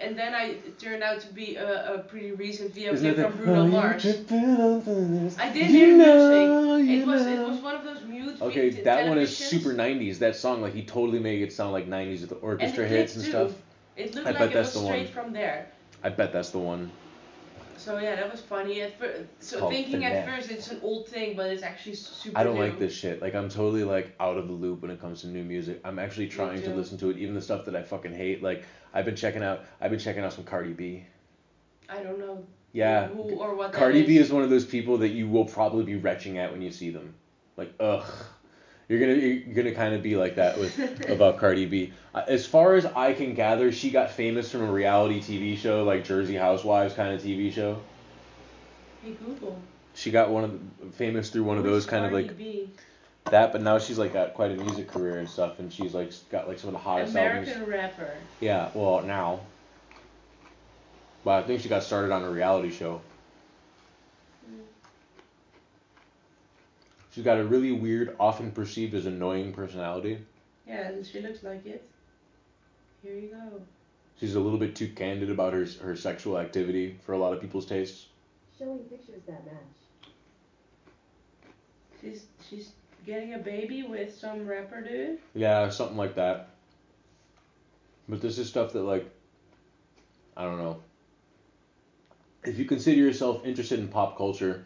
and 0.05 0.17
then 0.21 0.35
I 0.35 0.43
it 0.67 0.79
turned 0.79 1.03
out 1.09 1.19
to 1.25 1.29
be 1.33 1.55
a, 1.55 1.95
a 1.95 1.97
pretty 1.99 2.31
recent 2.31 2.73
video 2.73 2.91
clip 2.95 3.15
from 3.25 3.33
Bruno 3.37 3.63
"Are 3.63 3.67
Mars. 3.67 4.01
tripping 4.01 4.57
over 4.71 4.93
this? 5.15 5.37
I 5.39 5.49
didn't 5.51 5.69
hear 5.69 5.97
know, 5.97 6.77
music. 6.77 6.99
It 6.99 7.05
was 7.07 7.25
it 7.25 7.39
was 7.51 7.59
one 7.69 7.75
of 7.79 7.83
those 7.83 8.03
mute 8.03 8.41
Okay, 8.41 8.71
feed 8.71 8.83
that 8.85 9.07
one 9.07 9.17
is 9.17 9.35
super 9.35 9.73
90s. 9.73 10.19
That 10.19 10.35
song, 10.35 10.61
like, 10.61 10.73
he 10.73 10.83
totally 10.83 11.19
made 11.19 11.41
it 11.41 11.51
sound 11.53 11.71
like 11.77 11.87
90s 11.87 12.21
with 12.21 12.29
the 12.29 12.35
and 12.35 12.43
orchestra 12.51 12.83
the 12.83 12.89
hits 12.95 13.15
and 13.15 13.23
too. 13.23 13.31
stuff. 13.31 13.51
It 13.95 14.15
looked 14.15 14.27
I 14.27 14.31
like 14.31 14.39
bet 14.39 14.51
it 14.51 14.53
that's 14.53 14.75
was 14.75 14.83
the 14.83 14.87
straight 14.87 15.05
one. 15.15 15.17
from 15.17 15.33
there. 15.33 15.67
I 16.03 16.09
bet 16.09 16.31
that's 16.31 16.51
the 16.51 16.59
one. 16.59 16.91
So 17.79 17.97
yeah, 17.97 18.15
that 18.17 18.29
was 18.29 18.41
funny. 18.41 18.81
At 18.81 18.99
fir- 18.99 19.25
so 19.39 19.59
called 19.59 19.71
thinking 19.71 20.03
at 20.03 20.25
Finesse. 20.25 20.35
first 20.35 20.51
it's 20.51 20.71
an 20.71 20.79
old 20.83 21.07
thing, 21.07 21.35
but 21.35 21.47
it's 21.47 21.63
actually 21.63 21.95
super 21.95 22.37
I 22.37 22.43
don't 22.43 22.55
new. 22.55 22.61
like 22.61 22.77
this 22.77 22.93
shit. 22.93 23.21
Like, 23.21 23.35
I'm 23.35 23.49
totally, 23.49 23.83
like, 23.85 24.13
out 24.19 24.37
of 24.37 24.47
the 24.47 24.53
loop 24.53 24.81
when 24.81 24.91
it 24.91 24.99
comes 24.99 25.21
to 25.21 25.27
new 25.27 25.43
music. 25.43 25.79
I'm 25.85 25.97
actually 25.97 26.27
trying 26.27 26.61
to 26.61 26.67
too. 26.67 26.73
listen 26.73 26.97
to 26.99 27.09
it, 27.09 27.17
even 27.17 27.35
the 27.35 27.41
stuff 27.41 27.65
that 27.65 27.75
I 27.75 27.81
fucking 27.81 28.13
hate. 28.13 28.43
Like, 28.43 28.65
I've 28.93 29.05
been 29.05 29.15
checking 29.15 29.43
out, 29.43 29.63
I've 29.79 29.91
been 29.91 29.99
checking 29.99 30.23
out 30.23 30.33
some 30.33 30.43
Cardi 30.43 30.73
B. 30.73 31.05
I 31.87 32.03
don't 32.03 32.19
know. 32.19 32.43
Yeah. 32.73 33.07
Who 33.07 33.35
or 33.37 33.55
what 33.55 33.71
that 33.71 33.77
Cardi 33.77 34.05
B 34.05 34.17
is. 34.17 34.27
is 34.27 34.33
one 34.33 34.43
of 34.43 34.49
those 34.49 34.65
people 34.65 34.97
that 34.99 35.09
you 35.09 35.27
will 35.29 35.45
probably 35.45 35.85
be 35.85 35.95
retching 35.95 36.37
at 36.37 36.51
when 36.51 36.61
you 36.61 36.71
see 36.71 36.89
them. 36.89 37.15
Like, 37.55 37.73
ugh. 37.79 38.05
You're 38.89 38.99
gonna 38.99 39.13
you're 39.13 39.53
gonna 39.53 39.75
kind 39.75 39.93
of 39.93 40.01
be 40.01 40.15
like 40.15 40.35
that 40.35 40.57
with 40.59 41.07
about 41.09 41.37
Cardi 41.37 41.67
B. 41.67 41.93
Uh, 42.13 42.23
As 42.27 42.45
far 42.47 42.73
as 42.73 42.85
I 42.85 43.13
can 43.13 43.35
gather, 43.35 43.71
she 43.71 43.91
got 43.91 44.09
famous 44.11 44.51
from 44.51 44.61
a 44.63 44.71
reality 44.71 45.21
TV 45.21 45.55
show 45.57 45.83
like 45.83 46.03
Jersey 46.03 46.35
Housewives 46.35 46.95
kind 46.95 47.13
of 47.13 47.21
TV 47.21 47.53
show. 47.53 47.79
Hey 49.03 49.11
Google. 49.23 49.61
She 49.93 50.09
got 50.11 50.29
one 50.31 50.43
of 50.43 50.59
the, 50.79 50.91
famous 50.91 51.29
through 51.29 51.43
one 51.43 51.57
of 51.59 51.63
Who 51.65 51.69
those 51.69 51.85
kind 51.85 52.03
of 52.03 52.11
Cardi 52.11 52.27
like 52.29 52.37
B? 52.37 52.69
that, 53.25 53.51
but 53.51 53.61
now 53.61 53.77
she's 53.77 53.99
like 53.99 54.11
got 54.11 54.33
quite 54.33 54.51
a 54.51 54.55
music 54.55 54.87
career 54.87 55.19
and 55.19 55.29
stuff, 55.29 55.59
and 55.59 55.71
she's 55.71 55.93
like 55.93 56.11
got 56.31 56.47
like 56.47 56.57
some 56.57 56.69
of 56.69 56.73
the 56.73 56.79
hottest 56.79 57.11
American 57.11 57.47
albums. 57.53 57.69
rapper. 57.69 58.11
Yeah, 58.39 58.69
well 58.73 59.03
now. 59.03 59.41
But 61.23 61.43
I 61.43 61.47
think 61.47 61.61
she 61.61 61.69
got 61.69 61.83
started 61.83 62.11
on 62.11 62.23
a 62.23 62.29
reality 62.31 62.71
show. 62.71 63.01
Mm. 64.49 64.61
She's 67.11 67.23
got 67.23 67.39
a 67.39 67.43
really 67.43 67.71
weird, 67.71 68.15
often 68.19 68.51
perceived 68.51 68.93
as 68.93 69.05
annoying 69.05 69.53
personality. 69.53 70.19
Yeah, 70.67 70.89
and 70.89 71.05
she 71.05 71.21
looks 71.21 71.43
like 71.43 71.65
it. 71.65 71.89
Here 73.01 73.15
you 73.15 73.29
go. 73.29 73.61
She's 74.19 74.35
a 74.35 74.39
little 74.39 74.59
bit 74.59 74.75
too 74.75 74.89
candid 74.89 75.29
about 75.29 75.53
her 75.53 75.65
her 75.81 75.95
sexual 75.95 76.37
activity 76.37 76.99
for 77.05 77.13
a 77.13 77.17
lot 77.17 77.33
of 77.33 77.41
people's 77.41 77.65
tastes. 77.65 78.07
Showing 78.57 78.79
pictures 78.79 79.21
that 79.25 79.45
match. 79.45 80.13
She's 82.01 82.25
she's 82.47 82.71
getting 83.05 83.33
a 83.33 83.39
baby 83.39 83.83
with 83.83 84.13
some 84.13 84.45
rapper 84.45 84.81
dude. 84.81 85.19
Yeah, 85.33 85.69
something 85.69 85.97
like 85.97 86.15
that. 86.15 86.49
But 88.09 88.21
this 88.21 88.37
is 88.37 88.49
stuff 88.49 88.73
that 88.73 88.81
like 88.81 89.09
I 90.35 90.43
don't 90.43 90.57
know. 90.57 90.81
If 92.43 92.57
you 92.59 92.65
consider 92.65 92.97
yourself 92.97 93.45
interested 93.45 93.79
in 93.79 93.87
pop 93.87 94.17
culture, 94.17 94.65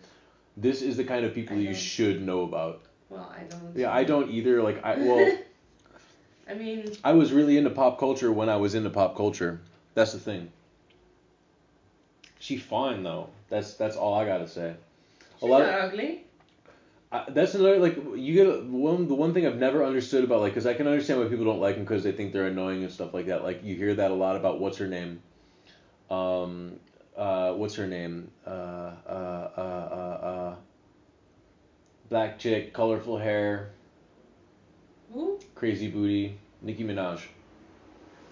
this 0.57 0.81
is 0.81 0.97
the 0.97 1.03
kind 1.03 1.25
of 1.25 1.33
people 1.33 1.57
I 1.57 1.59
you 1.61 1.65
don't. 1.67 1.75
should 1.75 2.21
know 2.25 2.43
about. 2.43 2.81
Well, 3.09 3.31
I 3.35 3.43
don't. 3.43 3.75
Yeah, 3.75 3.91
I 3.91 4.03
don't 4.03 4.29
either. 4.31 4.61
Like 4.61 4.83
I 4.83 4.95
well, 4.97 5.37
I 6.49 6.53
mean, 6.55 6.91
I 7.03 7.13
was 7.13 7.31
really 7.31 7.57
into 7.57 7.69
pop 7.69 7.99
culture 7.99 8.31
when 8.31 8.49
I 8.49 8.57
was 8.57 8.75
into 8.75 8.89
pop 8.89 9.15
culture. 9.15 9.61
That's 9.93 10.13
the 10.13 10.19
thing. 10.19 10.51
She's 12.39 12.61
fine 12.61 13.03
though. 13.03 13.29
That's 13.49 13.75
that's 13.75 13.95
all 13.95 14.13
I 14.15 14.25
gotta 14.25 14.47
say. 14.47 14.73
she's 15.39 15.49
lot 15.49 15.59
not 15.61 15.69
of- 15.79 15.91
ugly. 15.91 16.25
I, 17.11 17.25
that's 17.29 17.53
another 17.53 17.77
like 17.77 17.95
you 18.15 18.33
get 18.33 18.65
one 18.65 19.07
the 19.07 19.13
one 19.13 19.35
thing 19.35 19.45
I've 19.45 19.57
never 19.59 19.85
understood 19.85 20.23
about 20.23 20.41
like 20.41 20.51
because 20.53 20.65
I 20.65 20.73
can 20.73 20.87
understand 20.87 21.19
why 21.19 21.27
people 21.27 21.45
don't 21.45 21.59
like 21.61 21.75
them 21.75 21.83
because 21.83 22.03
they 22.03 22.11
think 22.11 22.33
they're 22.33 22.47
annoying 22.47 22.81
and 22.83 22.91
stuff 22.91 23.13
like 23.13 23.27
that. 23.27 23.43
Like 23.43 23.63
you 23.63 23.75
hear 23.75 23.93
that 23.93 24.09
a 24.09 24.15
lot 24.15 24.35
about 24.35 24.59
what's 24.59 24.79
her 24.79 24.87
name, 24.87 25.21
um, 26.09 26.79
uh, 27.17 27.53
what's 27.53 27.75
her 27.75 27.87
name, 27.87 28.31
uh, 28.45 28.49
uh, 28.49 29.49
uh, 29.57 29.59
uh, 29.61 30.25
uh, 30.25 30.55
black 32.09 32.39
chick, 32.39 32.73
colorful 32.73 33.17
hair, 33.17 33.69
Who? 35.13 35.39
crazy 35.55 35.87
booty, 35.89 36.37
Nicki 36.61 36.83
Minaj. 36.83 37.21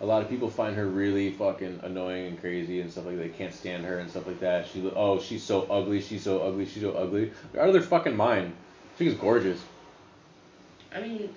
A 0.02 0.06
lot 0.06 0.24
of 0.24 0.30
people 0.30 0.50
find 0.50 0.76
her 0.76 0.88
really 0.88 1.32
fucking 1.32 1.82
annoying 1.84 2.26
and 2.28 2.42
crazy 2.42 2.82
and 2.82 2.92
stuff 2.92 3.06
like 3.06 3.18
that. 3.18 3.22
They 3.24 3.30
can't 3.30 3.54
stand 3.54 3.86
her 3.86 4.00
and 4.00 4.10
stuff 4.10 4.26
like 4.26 4.40
that. 4.40 4.66
She 4.68 4.82
oh 4.96 5.20
she's 5.20 5.44
so 5.44 5.68
ugly, 5.70 6.02
she's 6.02 6.24
so 6.24 6.42
ugly, 6.42 6.66
she's 6.66 6.82
so 6.82 6.94
ugly. 6.94 7.32
They're 7.54 7.62
out 7.62 7.68
of 7.68 7.74
their 7.74 7.84
fucking 7.84 8.16
mind. 8.16 8.54
She's 8.98 9.14
gorgeous. 9.14 9.62
I 10.94 11.02
mean, 11.02 11.30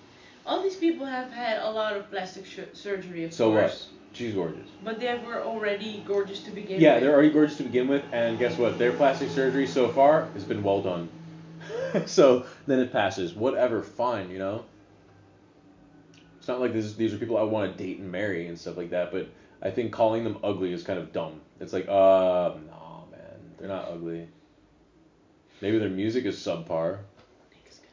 all 0.46 0.62
these 0.62 0.76
people 0.76 1.04
have 1.04 1.30
had 1.30 1.58
a 1.58 1.70
lot 1.70 1.94
of 1.94 2.10
plastic 2.10 2.46
sh- 2.46 2.60
surgery, 2.72 3.24
of 3.24 3.34
So 3.34 3.50
what? 3.50 3.60
course. 3.60 3.88
She's 4.14 4.32
gorgeous. 4.32 4.68
But 4.84 5.00
they 5.00 5.12
were 5.26 5.42
already 5.42 6.02
gorgeous 6.06 6.40
to 6.44 6.52
begin 6.52 6.70
Yeah, 6.70 6.74
with. 6.74 6.82
Yeah, 6.82 7.00
they're 7.00 7.12
already 7.12 7.30
gorgeous 7.30 7.56
to 7.56 7.64
begin 7.64 7.88
with, 7.88 8.04
and 8.12 8.38
guess 8.38 8.56
what? 8.56 8.78
Their 8.78 8.92
plastic 8.92 9.28
surgery 9.30 9.66
so 9.66 9.88
far 9.88 10.28
has 10.34 10.44
been 10.44 10.62
well 10.62 10.80
done. 10.82 11.08
so 12.06 12.46
then 12.68 12.78
it 12.78 12.92
passes. 12.92 13.34
Whatever, 13.34 13.82
fine, 13.82 14.30
you 14.30 14.38
know. 14.38 14.64
It's 16.38 16.46
not 16.46 16.60
like 16.60 16.72
this, 16.72 16.94
these 16.94 17.12
are 17.12 17.18
people 17.18 17.36
I 17.36 17.42
want 17.42 17.76
to 17.76 17.84
date 17.84 17.98
and 17.98 18.12
marry 18.12 18.46
and 18.46 18.56
stuff 18.56 18.76
like 18.76 18.90
that, 18.90 19.10
but 19.10 19.28
I 19.60 19.70
think 19.70 19.92
calling 19.92 20.22
them 20.22 20.38
ugly 20.44 20.72
is 20.72 20.84
kind 20.84 21.00
of 21.00 21.12
dumb. 21.12 21.40
It's 21.58 21.72
like, 21.72 21.88
uh, 21.88 22.52
nah, 22.68 23.06
man, 23.10 23.54
they're 23.58 23.68
not 23.68 23.88
ugly. 23.88 24.28
Maybe 25.60 25.78
their 25.78 25.88
music 25.88 26.24
is 26.24 26.36
subpar. 26.36 26.98
Nick's 27.50 27.78
got 27.78 27.88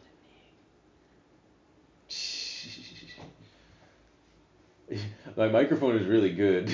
My 5.38 5.48
microphone 5.48 5.96
is 5.98 6.08
really 6.08 6.34
good. 6.34 6.70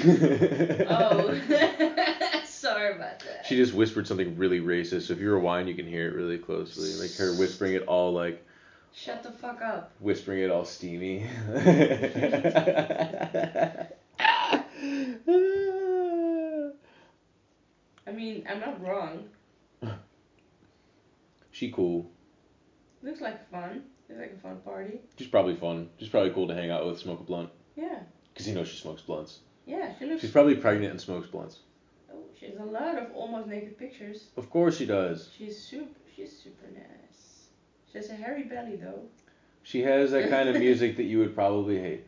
Oh, 0.90 1.34
sorry 2.46 2.96
about 2.96 3.20
that. 3.20 3.46
She 3.46 3.56
just 3.56 3.74
whispered 3.74 4.08
something 4.08 4.38
really 4.38 4.60
racist. 4.60 5.04
So 5.04 5.14
if 5.14 5.20
you 5.20 5.32
rewind, 5.32 5.68
you 5.70 5.76
can 5.76 5.86
hear 5.88 6.08
it 6.08 6.16
really 6.16 6.38
closely. 6.38 6.90
Like 7.00 7.16
her 7.18 7.36
whispering 7.38 7.74
it 7.74 7.84
all 7.84 8.14
like 8.14 8.44
Shut 8.94 9.22
the 9.22 9.32
fuck 9.32 9.62
up. 9.62 9.92
whispering 10.00 10.40
it 10.42 10.50
all 10.50 10.66
steamy. 10.66 11.28
I 18.08 18.12
mean, 18.12 18.46
I'm 18.50 18.60
not 18.60 18.82
wrong. 18.82 19.26
she 21.52 21.72
cool. 21.72 22.10
Looks 23.04 23.22
like 23.22 23.50
fun. 23.52 23.84
Looks 24.10 24.22
like 24.22 24.34
a 24.38 24.42
fun 24.42 24.58
party. 24.64 25.00
She's 25.18 25.28
probably 25.28 25.56
fun. 25.56 25.90
She's 26.00 26.10
probably 26.10 26.32
cool 26.32 26.48
to 26.48 26.56
hang 26.56 26.72
out 26.72 26.86
with, 26.86 27.00
smoke 27.00 27.20
a 27.20 27.24
blunt. 27.24 27.50
Yeah. 27.78 28.00
Cause 28.36 28.48
you 28.48 28.56
know 28.56 28.64
she 28.64 28.78
smokes 28.78 29.02
blunts. 29.02 29.40
Yeah, 29.66 29.92
she 29.98 30.06
looks. 30.06 30.22
She's 30.22 30.32
probably 30.32 30.56
pregnant 30.56 30.92
and 30.92 31.02
smokes 31.02 31.28
blunts. 31.28 31.60
Oh, 32.12 32.18
she 32.40 32.48
has 32.48 32.58
a 32.58 32.64
lot 32.64 32.98
of 32.98 33.12
almost 33.14 33.48
naked 33.48 33.78
pictures. 33.78 34.26
Of 34.36 34.50
course 34.50 34.78
she 34.78 34.86
does. 34.86 35.30
She's 35.38 35.58
super. 35.58 36.00
She's 36.16 36.36
super 36.36 36.66
nice. 36.74 37.48
She 37.92 37.98
has 38.00 38.10
a 38.10 38.16
hairy 38.16 38.44
belly 38.44 38.76
though. 38.76 39.02
She 39.64 39.84
has 39.84 40.12
that 40.12 40.30
kind 40.30 40.50
of 40.50 40.56
music 40.68 40.98
that 40.98 41.04
you 41.04 41.20
would 41.20 41.36
probably 41.36 41.80
hate. 41.80 42.06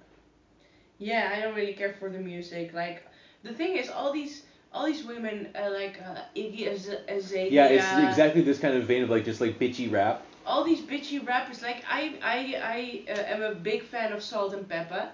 Yeah, 0.97 1.33
I 1.33 1.41
don't 1.41 1.55
really 1.55 1.73
care 1.73 1.93
for 1.93 2.09
the 2.09 2.19
music. 2.19 2.73
Like, 2.73 3.05
the 3.43 3.53
thing 3.53 3.77
is, 3.77 3.89
all 3.89 4.11
these 4.11 4.43
all 4.71 4.85
these 4.85 5.03
women, 5.03 5.49
uh, 5.55 5.71
like 5.71 5.99
uh, 6.05 6.21
Iggy 6.35 6.67
Az- 6.67 6.95
Azalea. 7.07 7.49
Yeah, 7.49 7.65
it's 7.67 8.09
exactly 8.09 8.41
this 8.41 8.59
kind 8.59 8.75
of 8.75 8.83
vein 8.83 9.03
of 9.03 9.09
like 9.09 9.25
just 9.25 9.41
like 9.41 9.59
bitchy 9.59 9.91
rap. 9.91 10.25
All 10.45 10.63
these 10.63 10.81
bitchy 10.81 11.25
rappers. 11.25 11.61
Like, 11.61 11.83
I 11.89 12.17
I 12.21 13.05
I 13.07 13.11
uh, 13.11 13.33
am 13.33 13.41
a 13.41 13.53
big 13.55 13.83
fan 13.83 14.13
of 14.13 14.21
Salt-N-Pepa. 14.21 15.09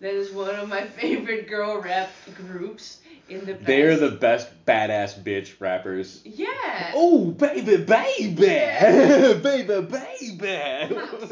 That 0.00 0.14
is 0.14 0.32
one 0.32 0.54
of 0.54 0.68
my 0.68 0.86
favorite 1.00 1.48
girl 1.48 1.80
rap 1.80 2.10
groups 2.34 2.98
in 3.28 3.44
the 3.46 3.54
past. 3.54 3.66
They're 3.66 3.96
the 3.96 4.10
best 4.10 4.48
badass 4.66 5.22
bitch 5.22 5.60
rappers. 5.60 6.20
Yeah. 6.24 6.92
Oh, 6.94 7.30
baby, 7.30 7.78
baby, 7.78 8.34
Yeah. 8.42 9.32
baby, 9.42 9.80
baby. 9.80 10.94
Max, 10.94 11.30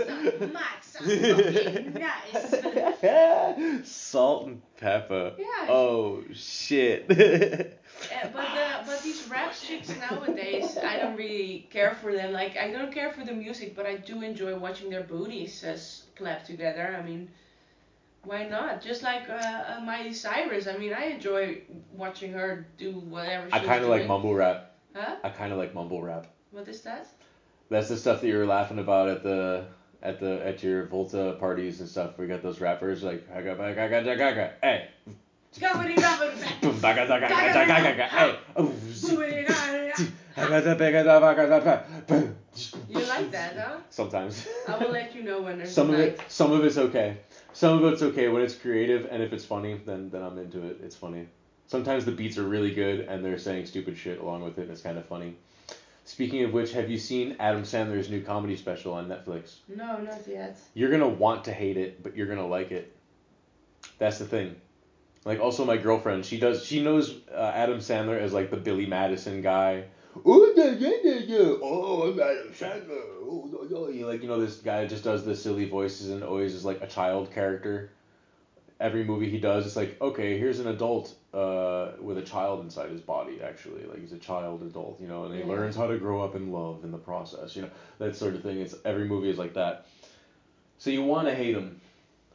Max, 0.52 0.97
fucking 0.97 1.94
nice. 1.94 3.89
Salt 3.89 4.47
and 4.47 4.62
pepper. 4.78 5.34
Yeah. 5.39 5.66
Oh 5.68 6.22
shit. 6.32 7.10
Uh, 7.10 7.14
but 7.16 8.32
the, 8.32 8.84
but 8.86 9.02
these 9.02 9.28
rap 9.28 9.52
chicks 9.55 9.89
nowadays, 9.89 10.78
I 10.78 10.97
don't 10.98 11.16
really 11.16 11.68
care 11.70 11.94
for 12.01 12.12
them. 12.12 12.32
Like 12.32 12.56
I 12.56 12.70
don't 12.72 12.93
care 12.93 13.12
for 13.12 13.24
the 13.24 13.32
music, 13.32 13.74
but 13.76 13.86
I 13.86 13.97
do 13.97 14.22
enjoy 14.22 14.56
watching 14.56 14.89
their 14.90 15.02
booties 15.05 15.62
as 15.64 16.05
clap 16.16 16.44
together. 16.47 16.97
I 16.98 17.02
mean, 17.06 17.28
why 18.24 18.47
not? 18.47 18.81
Just 18.81 19.03
like 19.03 19.28
uh, 19.28 19.32
uh, 19.32 19.81
Miley 19.81 20.12
Cyrus. 20.12 20.66
I 20.66 20.77
mean, 20.77 20.93
I 20.93 21.07
enjoy 21.07 21.62
watching 21.93 22.32
her 22.32 22.66
do 22.78 22.93
whatever 22.93 23.47
she's 23.47 23.55
I 23.55 23.65
kind 23.65 23.82
of 23.82 23.90
like 23.90 24.07
mumble 24.07 24.35
rap. 24.35 24.73
Huh? 24.94 25.16
I 25.24 25.31
kind 25.31 25.53
of 25.53 25.59
like 25.59 25.74
mumble 25.74 26.03
rap. 26.03 26.27
What 26.51 26.69
is 26.69 26.82
that? 26.82 27.09
That's 27.70 27.89
the 27.89 27.97
stuff 27.97 28.20
that 28.20 28.27
you 28.28 28.36
were 28.36 28.47
laughing 28.47 28.78
about 28.78 29.09
at 29.09 29.23
the 29.23 29.65
at 30.03 30.20
the 30.20 30.47
at 30.47 30.62
your 30.62 30.85
Volta 30.86 31.36
parties 31.40 31.81
and 31.81 31.89
stuff. 31.89 32.19
We 32.19 32.27
got 32.27 32.43
those 32.43 32.61
rappers 32.61 33.03
like 33.03 33.27
I 33.35 33.43
got 33.43 33.59
gaga 33.59 34.03
gaga. 34.03 34.53
Hey. 34.62 34.89
Gabbity 35.59 35.97
gabbity 35.97 36.62
Boom, 36.62 36.78
baga, 36.81 37.07
gaga, 37.07 37.28
gaga, 37.28 37.53
gaga, 37.53 37.82
gaga, 37.82 38.05
hey. 38.05 38.39
Gabbity 38.55 39.47
gabbity. 39.47 40.11
Gaga, 40.40 41.07
baga, 41.07 41.36
gaga, 41.36 41.47
gaga, 41.47 41.85
boom. 42.07 42.36
You 42.89 43.05
like 43.07 43.31
that, 43.32 43.57
huh? 43.57 43.78
Sometimes. 43.90 44.47
I 44.69 44.78
will 44.78 44.90
let 44.90 45.15
you 45.15 45.23
know 45.23 45.43
when 45.43 45.59
there's 45.59 45.74
Some 45.74 45.90
of 45.90 45.99
it, 45.99 46.20
some 46.28 46.53
of 46.53 46.65
it's 46.65 46.78
okay. 46.78 47.19
Some 47.53 47.83
of 47.83 47.93
it's 47.93 48.03
okay 48.03 48.29
when 48.29 48.43
it's 48.43 48.55
creative 48.55 49.07
and 49.11 49.23
if 49.23 49.33
it's 49.33 49.45
funny, 49.45 49.81
then 49.85 50.11
then 50.11 50.23
I'm 50.23 50.39
into 50.39 50.65
it. 50.65 50.81
It's 50.83 50.97
funny. 50.97 51.29
Sometimes 51.66 52.05
the 52.05 52.12
beats 52.12 52.39
are 52.39 52.43
really 52.43 52.74
good 52.74 53.01
and 53.01 53.24
they're 53.24 53.39
saying 53.39 53.66
stupid 53.66 53.97
shit 53.97 54.20
along 54.20 54.43
with 54.43 54.59
it 54.59 54.62
and 54.62 54.70
it's 54.70 54.83
kind 54.83 54.99
of 54.99 55.07
funny. 55.07 55.37
Speaking 56.05 56.45
of 56.45 56.53
which, 56.53 56.73
have 56.73 56.91
you 56.91 56.99
seen 56.99 57.37
Adam 57.39 57.62
Sandler's 57.62 58.11
new 58.11 58.23
comedy 58.23 58.57
special 58.57 58.93
on 58.93 59.07
Netflix? 59.09 59.57
No, 59.69 60.01
not 60.01 60.27
yet. 60.27 60.59
You're 60.74 60.91
gonna 60.91 61.09
want 61.09 61.45
to 61.45 61.53
hate 61.53 61.77
it, 61.77 62.03
but 62.03 62.16
you're 62.16 62.27
gonna 62.27 62.47
like 62.47 62.73
it. 62.73 62.97
That's 63.99 64.19
the 64.19 64.27
thing. 64.27 64.57
Like 65.24 65.39
also 65.39 65.65
my 65.65 65.77
girlfriend, 65.77 66.24
she 66.27 66.41
does 66.41 66.65
she 66.65 66.83
knows 66.83 67.15
uh, 67.33 67.53
Adam 67.55 67.79
Sandler 67.79 68.19
as 68.19 68.33
like 68.33 68.51
the 68.51 68.57
Billy 68.57 68.87
Madison 68.87 69.43
guy. 69.43 69.85
Oh 70.24 70.52
yeah 70.56 70.72
yeah 70.72 70.90
yeah 71.05 71.20
yeah. 71.26 71.55
Oh 71.62 72.02
I'm 72.09 72.20
Adam 72.20 72.52
Sandler. 72.52 73.02
Oh 73.22 73.48
no 73.51 73.62
no. 73.62 73.89
You 73.89 74.06
like 74.06 74.22
you 74.22 74.28
know 74.28 74.40
this 74.40 74.56
guy 74.56 74.86
just 74.86 75.05
does 75.05 75.24
the 75.24 75.34
silly 75.34 75.64
voices 75.68 76.10
and 76.10 76.22
always 76.22 76.55
is 76.55 76.64
like 76.64 76.82
a 76.82 76.86
child 76.86 77.30
character. 77.32 77.90
Every 78.80 79.05
movie 79.05 79.30
he 79.30 79.39
does, 79.39 79.66
it's 79.66 79.76
like 79.76 80.01
okay, 80.02 80.39
here's 80.39 80.59
an 80.60 80.66
adult 80.68 81.14
uh, 81.32 81.93
with 82.01 82.18
a 82.18 82.22
child 82.22 82.62
inside 82.64 82.90
his 82.90 83.01
body. 83.01 83.40
Actually, 83.43 83.84
like 83.84 84.01
he's 84.01 84.12
a 84.12 84.18
child 84.18 84.62
adult, 84.62 85.01
you 85.01 85.09
know, 85.09 85.24
and 85.24 85.34
he 85.34 85.40
Yeah. 85.40 85.47
learns 85.47 85.76
how 85.76 85.86
to 85.86 85.98
grow 85.98 86.20
up 86.22 86.34
in 86.34 86.52
love 86.52 86.84
in 86.84 86.90
the 86.90 86.98
process. 86.98 87.56
You 87.56 87.62
know 87.62 87.70
that 87.98 88.16
sort 88.16 88.34
of 88.34 88.43
thing. 88.43 88.60
It's 88.60 88.74
every 88.84 89.06
movie 89.06 89.30
is 89.30 89.39
like 89.39 89.55
that. 89.55 89.84
So 90.78 90.90
you 90.90 91.02
want 91.02 91.28
to 91.28 91.34
hate 91.34 91.55
him. 91.55 91.80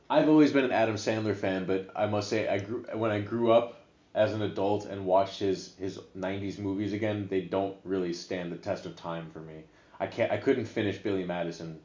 I've 0.10 0.30
always 0.30 0.52
been 0.52 0.66
an 0.66 0.72
Adam 0.72 0.96
Sandler 0.96 1.36
fan, 1.36 1.66
but 1.66 1.90
I 1.96 2.08
must 2.08 2.30
say 2.30 2.48
I 2.48 2.60
grew 2.60 2.84
when 2.94 3.12
I 3.12 3.20
grew 3.20 3.52
up 3.52 3.77
as 4.18 4.34
an 4.34 4.42
adult 4.42 4.86
and 4.86 5.06
watched 5.06 5.40
his 5.40 5.76
his 5.78 6.00
90s 6.18 6.58
movies 6.58 6.92
again, 6.92 7.28
they 7.30 7.42
don't 7.42 7.78
really 7.84 8.12
stand 8.14 8.52
the 8.52 8.58
test 8.58 8.86
of 8.88 8.96
time 8.96 9.30
for 9.32 9.40
me. 9.40 9.64
I 10.00 10.08
can't 10.08 10.32
I 10.32 10.38
couldn't 10.38 10.66
finish 10.66 10.98
Billy 10.98 11.24
Madison 11.24 11.80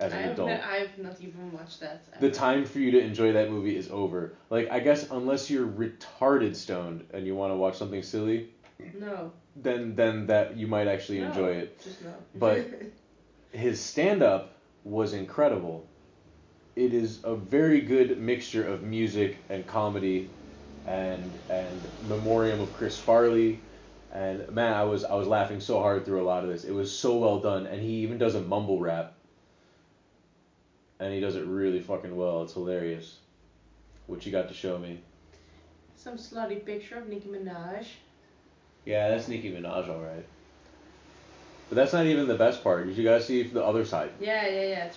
as 0.00 0.12
an 0.12 0.18
I've, 0.18 0.30
adult. 0.32 0.48
ne- 0.48 0.60
I've 0.60 0.98
not 0.98 1.16
even 1.20 1.52
watched 1.52 1.78
that. 1.80 2.02
the 2.20 2.30
time 2.32 2.64
for 2.64 2.80
you 2.80 2.90
to 2.90 3.00
enjoy 3.00 3.32
that 3.34 3.48
movie 3.48 3.76
is 3.76 3.88
over. 3.90 4.32
Like 4.50 4.70
I 4.72 4.80
guess 4.80 5.08
unless 5.10 5.48
you're 5.48 5.66
retarded 5.66 6.56
stoned 6.56 7.04
and 7.14 7.24
you 7.26 7.36
want 7.36 7.52
to 7.52 7.56
watch 7.56 7.76
something 7.76 8.02
silly, 8.02 8.50
No. 8.94 9.30
then 9.54 9.94
then 9.94 10.26
that 10.26 10.56
you 10.56 10.66
might 10.66 10.88
actually 10.88 11.20
no, 11.20 11.28
enjoy 11.28 11.50
it. 11.52 11.80
Just 11.80 12.02
no. 12.02 12.12
But- 12.34 12.66
his 13.52 13.78
stand 13.80 14.22
up 14.22 14.54
was 14.82 15.12
incredible. 15.12 15.86
It 16.74 16.92
is 16.94 17.20
a 17.22 17.36
very 17.36 17.82
good 17.82 18.18
mixture 18.18 18.66
of 18.66 18.82
music 18.82 19.36
and 19.50 19.64
comedy 19.66 20.28
and 20.86 21.32
and 21.48 21.80
memoriam 22.08 22.60
of 22.60 22.72
Chris 22.72 22.98
Farley 22.98 23.60
and 24.12 24.48
man 24.50 24.72
I 24.72 24.84
was 24.84 25.04
I 25.04 25.14
was 25.14 25.26
laughing 25.26 25.60
so 25.60 25.80
hard 25.80 26.04
through 26.04 26.22
a 26.22 26.26
lot 26.26 26.44
of 26.44 26.50
this. 26.50 26.64
It 26.64 26.72
was 26.72 26.96
so 26.96 27.16
well 27.16 27.38
done 27.38 27.66
and 27.66 27.80
he 27.80 27.88
even 28.02 28.18
does 28.18 28.34
a 28.34 28.40
mumble 28.40 28.80
rap. 28.80 29.14
And 31.00 31.12
he 31.12 31.20
does 31.20 31.34
it 31.34 31.44
really 31.46 31.80
fucking 31.80 32.14
well. 32.14 32.42
It's 32.42 32.52
hilarious. 32.52 33.18
What 34.06 34.24
you 34.24 34.30
got 34.30 34.48
to 34.48 34.54
show 34.54 34.78
me? 34.78 35.00
Some 35.96 36.16
slutty 36.16 36.64
picture 36.64 36.98
of 36.98 37.08
Nicki 37.08 37.28
Minaj. 37.28 37.86
Yeah, 38.84 39.08
that's 39.08 39.28
Nicki 39.28 39.52
Minaj 39.52 39.88
alright. 39.88 40.26
But 41.72 41.76
that's 41.76 41.94
not 41.94 42.04
even 42.04 42.28
the 42.28 42.34
best 42.34 42.62
part. 42.62 42.86
You 42.86 43.02
got 43.02 43.16
to 43.16 43.22
see 43.22 43.44
the 43.44 43.64
other 43.64 43.86
side? 43.86 44.10
Yeah, 44.20 44.46
yeah, 44.46 44.62
yeah, 44.62 44.88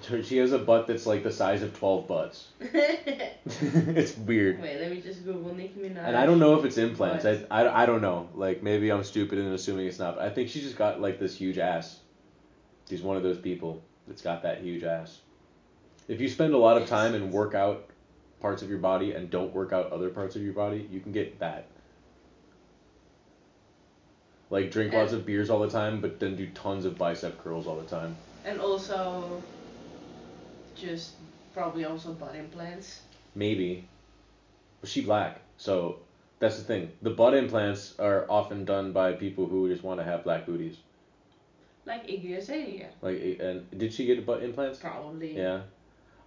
true. 0.00 0.22
She 0.22 0.38
has 0.38 0.52
a 0.52 0.58
butt 0.58 0.86
that's 0.86 1.04
like 1.04 1.22
the 1.22 1.30
size 1.30 1.62
of 1.62 1.76
12 1.78 2.08
butts. 2.08 2.48
It's 2.64 4.16
weird. 4.16 4.58
Wait, 4.62 4.80
let 4.80 4.90
me 4.90 5.02
just 5.02 5.26
Google 5.26 5.54
Nicki 5.54 5.78
Minaj. 5.78 6.06
And 6.06 6.16
I 6.16 6.24
don't 6.24 6.38
know 6.38 6.58
if 6.58 6.64
it's 6.64 6.78
implants. 6.78 7.26
I, 7.26 7.44
I, 7.50 7.82
I 7.82 7.84
don't 7.84 8.00
know. 8.00 8.30
Like, 8.34 8.62
maybe 8.62 8.90
I'm 8.90 9.04
stupid 9.04 9.40
and 9.40 9.52
assuming 9.52 9.86
it's 9.86 9.98
not. 9.98 10.16
But 10.16 10.24
I 10.24 10.30
think 10.30 10.48
she 10.48 10.62
just 10.62 10.78
got, 10.78 11.02
like, 11.02 11.18
this 11.18 11.36
huge 11.36 11.58
ass. 11.58 12.00
She's 12.88 13.02
one 13.02 13.18
of 13.18 13.22
those 13.22 13.36
people 13.36 13.82
that's 14.08 14.22
got 14.22 14.42
that 14.44 14.62
huge 14.62 14.84
ass. 14.84 15.18
If 16.08 16.18
you 16.18 16.30
spend 16.30 16.54
a 16.54 16.58
lot 16.58 16.80
of 16.80 16.88
time 16.88 17.14
and 17.14 17.30
work 17.30 17.54
out 17.54 17.90
parts 18.40 18.62
of 18.62 18.70
your 18.70 18.78
body 18.78 19.12
and 19.12 19.28
don't 19.28 19.52
work 19.52 19.74
out 19.74 19.92
other 19.92 20.08
parts 20.08 20.34
of 20.34 20.40
your 20.40 20.54
body, 20.54 20.88
you 20.90 21.00
can 21.00 21.12
get 21.12 21.38
that. 21.40 21.66
Like, 24.52 24.70
drink 24.70 24.92
lots 24.92 25.14
of 25.14 25.24
beers 25.24 25.48
all 25.48 25.60
the 25.60 25.70
time, 25.70 26.02
but 26.02 26.20
then 26.20 26.36
do 26.36 26.46
tons 26.48 26.84
of 26.84 26.98
bicep 26.98 27.42
curls 27.42 27.66
all 27.66 27.76
the 27.76 27.88
time. 27.88 28.14
And 28.44 28.60
also, 28.60 29.42
just 30.76 31.12
probably 31.54 31.86
also 31.86 32.12
butt 32.12 32.36
implants. 32.36 33.00
Maybe. 33.34 33.88
But 34.82 34.90
she 34.90 35.00
black, 35.00 35.40
so 35.56 36.00
that's 36.38 36.58
the 36.58 36.64
thing. 36.64 36.92
The 37.00 37.08
butt 37.08 37.32
implants 37.32 37.98
are 37.98 38.26
often 38.28 38.66
done 38.66 38.92
by 38.92 39.14
people 39.14 39.46
who 39.46 39.70
just 39.70 39.82
want 39.82 40.00
to 40.00 40.04
have 40.04 40.22
black 40.22 40.44
booties. 40.44 40.76
Like 41.86 42.06
Iggy 42.06 42.36
Azalea. 42.36 42.90
Like, 43.00 43.38
and 43.40 43.78
did 43.78 43.94
she 43.94 44.04
get 44.04 44.26
butt 44.26 44.42
implants? 44.42 44.80
Probably. 44.80 45.34
Yeah. 45.34 45.62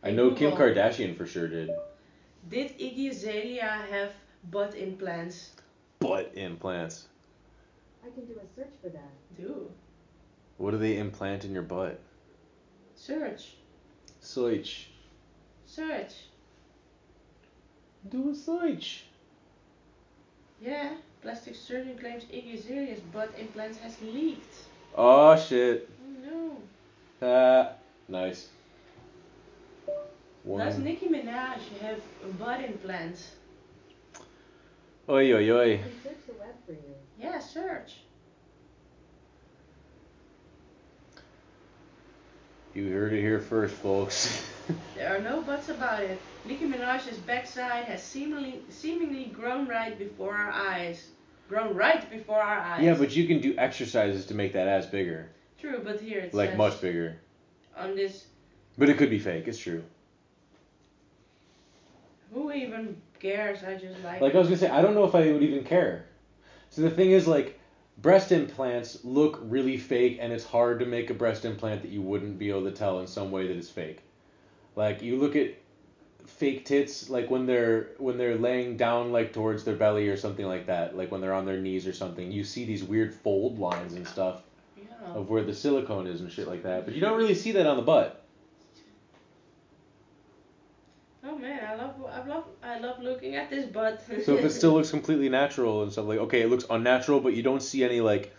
I 0.01 0.09
know 0.09 0.31
Kim 0.31 0.53
Kardashian 0.53 1.15
for 1.15 1.27
sure 1.27 1.47
did. 1.47 1.69
Did 2.49 2.75
Iggy 2.79 3.11
Azalea 3.11 3.85
have 3.91 4.13
butt 4.49 4.73
implants? 4.73 5.51
Butt 5.99 6.31
implants. 6.33 7.05
I 8.05 8.13
can 8.13 8.25
do 8.25 8.33
a 8.33 8.55
search 8.55 8.73
for 8.81 8.89
that. 8.89 9.11
Do. 9.37 9.71
What 10.57 10.71
do 10.71 10.77
they 10.77 10.97
implant 10.97 11.43
in 11.43 11.53
your 11.53 11.63
butt? 11.63 11.99
Search. 12.95 13.55
Search. 14.19 14.89
Search. 15.65 16.13
Do 18.09 18.29
a 18.29 18.35
search. 18.35 19.05
Yeah. 20.61 20.91
Plastic 21.21 21.55
surgeon 21.55 21.97
claims 21.97 22.25
Iggy 22.25 22.53
Azalea's 22.53 22.99
butt 23.11 23.31
implants 23.39 23.79
has 23.79 23.95
leaked. 24.01 24.55
Oh 24.95 25.35
shit. 25.35 25.89
Oh 25.99 26.57
no. 27.21 27.27
Uh, 27.27 27.73
nice. 28.07 28.49
Does 29.87 29.95
One. 30.43 30.83
Nicki 30.83 31.07
Minaj 31.07 31.59
have 31.81 31.99
a 32.23 32.27
butt 32.37 32.63
implants? 32.63 33.31
Oi 35.09 35.33
oi 35.33 35.51
oi. 35.51 35.73
I 35.73 35.77
can 35.77 35.91
search 36.03 36.25
the 36.27 36.33
web 36.33 36.55
for 36.67 36.73
you. 36.73 36.95
Yeah, 37.25 37.39
search. 37.39 37.97
You 42.73 42.89
heard 42.91 43.13
it 43.13 43.21
here 43.21 43.39
first, 43.39 43.73
folks. 43.75 44.43
There 44.95 45.15
are 45.15 45.21
no 45.21 45.43
buts 45.43 45.69
about 45.69 46.01
it. 46.01 46.19
Nicki 46.43 46.65
Minaj's 46.65 47.19
backside 47.19 47.83
has 47.85 48.01
seemingly 48.01 48.61
seemingly 48.69 49.25
grown 49.25 49.67
right 49.67 49.95
before 49.95 50.33
our 50.33 50.49
eyes. 50.51 51.09
Grown 51.47 51.75
right 51.75 52.09
before 52.09 52.41
our 52.41 52.57
eyes. 52.57 52.81
yeah, 52.83 52.95
but 52.95 53.15
you 53.15 53.27
can 53.27 53.39
do 53.41 53.53
exercises 53.59 54.25
to 54.25 54.33
make 54.33 54.53
that 54.53 54.67
ass 54.67 54.87
bigger. 54.87 55.29
True, 55.61 55.81
but 55.83 56.01
here 56.01 56.21
it's 56.21 56.33
Like 56.33 56.57
much 56.57 56.81
bigger. 56.81 57.17
on 57.77 57.95
this. 57.95 58.25
But 58.75 58.89
it 58.89 58.97
could 58.97 59.11
be 59.11 59.19
fake. 59.19 59.47
It's 59.47 59.59
true. 59.59 59.83
Who 62.33 62.51
even 62.51 62.99
cares? 63.19 63.63
I 63.63 63.75
just 63.75 64.01
like. 64.03 64.19
Like 64.19 64.33
I 64.33 64.39
was 64.39 64.47
gonna 64.47 64.57
say, 64.57 64.69
I 64.69 64.81
don't 64.81 64.95
know 64.95 65.03
if 65.03 65.13
I 65.13 65.31
would 65.31 65.43
even 65.43 65.63
care. 65.63 66.04
So 66.75 66.81
the 66.81 66.89
thing 66.89 67.11
is, 67.11 67.25
like, 67.25 67.57
breast 67.97 68.33
implants 68.33 68.99
look 69.05 69.39
really 69.43 69.77
fake, 69.77 70.17
and 70.19 70.33
it's 70.33 70.43
hard 70.43 70.79
to 70.79 70.85
make 70.85 71.09
a 71.09 71.13
breast 71.13 71.45
implant 71.45 71.83
that 71.83 71.91
you 71.91 72.01
wouldn't 72.01 72.37
be 72.37 72.49
able 72.49 72.65
to 72.65 72.71
tell 72.71 72.99
in 72.99 73.07
some 73.07 73.31
way 73.31 73.47
that 73.47 73.55
it's 73.55 73.69
fake. 73.69 74.01
Like 74.75 75.01
you 75.01 75.17
look 75.17 75.37
at 75.37 75.55
fake 76.25 76.65
tits, 76.65 77.09
like 77.09 77.29
when 77.29 77.45
they're 77.45 77.91
when 77.97 78.17
they're 78.17 78.37
laying 78.37 78.75
down 78.75 79.13
like 79.13 79.31
towards 79.31 79.63
their 79.63 79.77
belly 79.77 80.09
or 80.09 80.17
something 80.17 80.45
like 80.45 80.65
that, 80.65 80.97
like 80.97 81.11
when 81.13 81.21
they're 81.21 81.33
on 81.33 81.45
their 81.45 81.61
knees 81.61 81.87
or 81.87 81.93
something. 81.93 82.29
You 82.29 82.43
see 82.43 82.65
these 82.65 82.83
weird 82.83 83.13
fold 83.13 83.57
lines 83.57 83.93
and 83.93 84.05
stuff 84.05 84.41
yeah. 84.77 85.13
of 85.13 85.29
where 85.29 85.45
the 85.45 85.53
silicone 85.53 86.07
is 86.07 86.19
and 86.19 86.29
shit 86.29 86.45
like 86.45 86.63
that, 86.63 86.83
but 86.83 86.93
you 86.93 86.99
don't 86.99 87.17
really 87.17 87.35
see 87.35 87.53
that 87.53 87.65
on 87.65 87.77
the 87.77 87.83
butt. 87.83 88.21
Oh 91.23 91.37
man, 91.37 91.63
I 91.65 91.75
love 91.75 91.95
I 92.05 92.27
love 92.27 92.43
I 92.65 92.79
love 92.79 92.99
looking 92.99 93.35
at 93.35 93.49
this 93.49 93.65
butt. 93.65 94.01
So 94.23 94.35
if 94.37 94.43
it 94.43 94.49
still 94.59 94.73
looks 94.73 94.89
completely 94.89 95.29
natural 95.29 95.83
and 95.83 95.91
stuff 95.91 96.05
like 96.05 96.19
okay, 96.19 96.41
it 96.41 96.49
looks 96.49 96.65
unnatural, 96.69 97.19
but 97.19 97.33
you 97.33 97.43
don't 97.43 97.61
see 97.61 97.83
any 97.83 98.01
like 98.01 98.33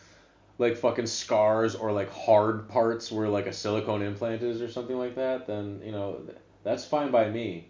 like 0.58 0.76
fucking 0.76 1.06
scars 1.06 1.74
or 1.74 1.92
like 1.92 2.10
hard 2.10 2.68
parts 2.68 3.12
where 3.12 3.28
like 3.28 3.46
a 3.46 3.52
silicone 3.52 4.02
implant 4.02 4.42
is 4.42 4.60
or 4.62 4.70
something 4.70 4.98
like 4.98 5.14
that, 5.14 5.46
then 5.46 5.80
you 5.84 5.92
know 5.92 6.20
that's 6.64 6.84
fine 6.84 7.10
by 7.10 7.28
me. 7.30 7.68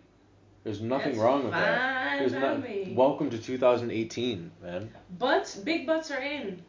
There's 0.65 0.81
nothing 0.81 1.13
That's 1.13 1.19
wrong 1.19 1.45
with 1.45 1.53
that. 1.53 2.19
There's 2.19 2.33
not. 2.33 2.61
me. 2.61 2.93
Welcome 2.97 3.31
to 3.31 3.39
2018, 3.39 4.51
man. 4.61 4.91
Butts, 5.17 5.55
big 5.55 5.87
butts 5.87 6.11
are 6.11 6.21
in. 6.21 6.61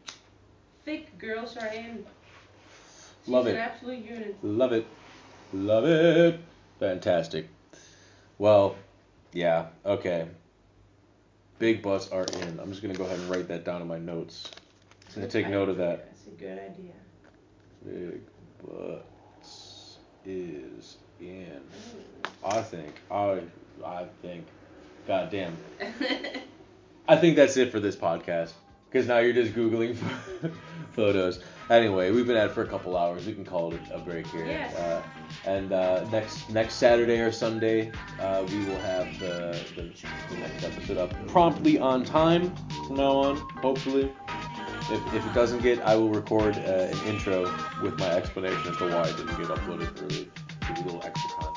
Thick 0.84 1.18
girls 1.18 1.56
are 1.56 1.66
in. 1.66 2.04
She's 3.24 3.32
Love 3.32 3.46
an 3.48 3.56
it. 3.56 3.58
absolute 3.58 4.04
unit. 4.04 4.36
Love 4.44 4.72
it. 4.72 4.86
Love 5.52 5.84
it. 5.84 6.38
Fantastic. 6.78 7.48
Well, 8.38 8.76
yeah, 9.32 9.66
okay. 9.84 10.28
Big 11.58 11.82
butts 11.82 12.08
are 12.10 12.24
in. 12.24 12.60
I'm 12.60 12.70
just 12.70 12.82
gonna 12.82 12.94
go 12.94 13.04
ahead 13.04 13.18
and 13.18 13.28
write 13.28 13.48
that 13.48 13.64
down 13.64 13.82
in 13.82 13.88
my 13.88 13.98
notes. 13.98 14.50
I'm 15.08 15.22
gonna 15.22 15.28
take 15.28 15.48
note 15.48 15.68
of 15.68 15.76
that. 15.78 16.06
That's 16.06 16.26
a 16.26 16.30
good 16.30 16.58
idea. 16.58 16.92
Big 17.84 18.20
butts 18.64 19.98
is 20.24 20.96
in. 21.20 21.60
I 22.44 22.62
think. 22.62 22.94
I 23.10 23.42
I 23.84 24.06
think. 24.22 24.46
God 25.06 25.30
damn. 25.30 25.56
I 27.08 27.16
think 27.16 27.36
that's 27.36 27.56
it 27.56 27.72
for 27.72 27.80
this 27.80 27.96
podcast. 27.96 28.52
Because 28.90 29.06
now 29.06 29.18
you're 29.18 29.32
just 29.32 29.54
googling 29.54 29.96
photos. 30.92 31.42
Anyway, 31.70 32.10
we've 32.10 32.26
been 32.26 32.36
at 32.36 32.46
it 32.46 32.52
for 32.52 32.62
a 32.62 32.66
couple 32.66 32.96
hours. 32.96 33.26
We 33.26 33.34
can 33.34 33.44
call 33.44 33.74
it 33.74 33.80
a 33.92 33.98
break 33.98 34.26
here. 34.28 34.46
Yes. 34.46 34.74
Uh, 34.74 35.02
and 35.44 35.72
uh, 35.72 36.08
next 36.10 36.48
next 36.48 36.74
Saturday 36.74 37.20
or 37.20 37.30
Sunday, 37.30 37.92
uh, 38.20 38.44
we 38.48 38.64
will 38.64 38.78
have 38.78 39.18
the, 39.18 39.60
the, 39.76 39.82
the 40.30 40.40
next 40.40 40.64
episode 40.64 40.96
up 40.96 41.26
promptly 41.28 41.78
on 41.78 42.04
time 42.04 42.54
from 42.86 42.96
now 42.96 43.12
on, 43.12 43.36
hopefully. 43.60 44.10
If, 44.90 45.14
if 45.14 45.26
it 45.26 45.34
doesn't 45.34 45.62
get, 45.62 45.80
I 45.82 45.94
will 45.96 46.08
record 46.08 46.56
uh, 46.56 46.88
an 46.90 47.06
intro 47.06 47.42
with 47.82 47.98
my 47.98 48.08
explanation 48.12 48.66
as 48.66 48.76
to 48.78 48.88
why 48.88 49.02
it 49.02 49.16
didn't 49.18 49.36
get 49.36 49.48
uploaded 49.48 50.02
early. 50.02 50.30
Give 50.66 50.78
you 50.78 50.84
a 50.84 50.86
little 50.86 51.02
extra 51.04 51.47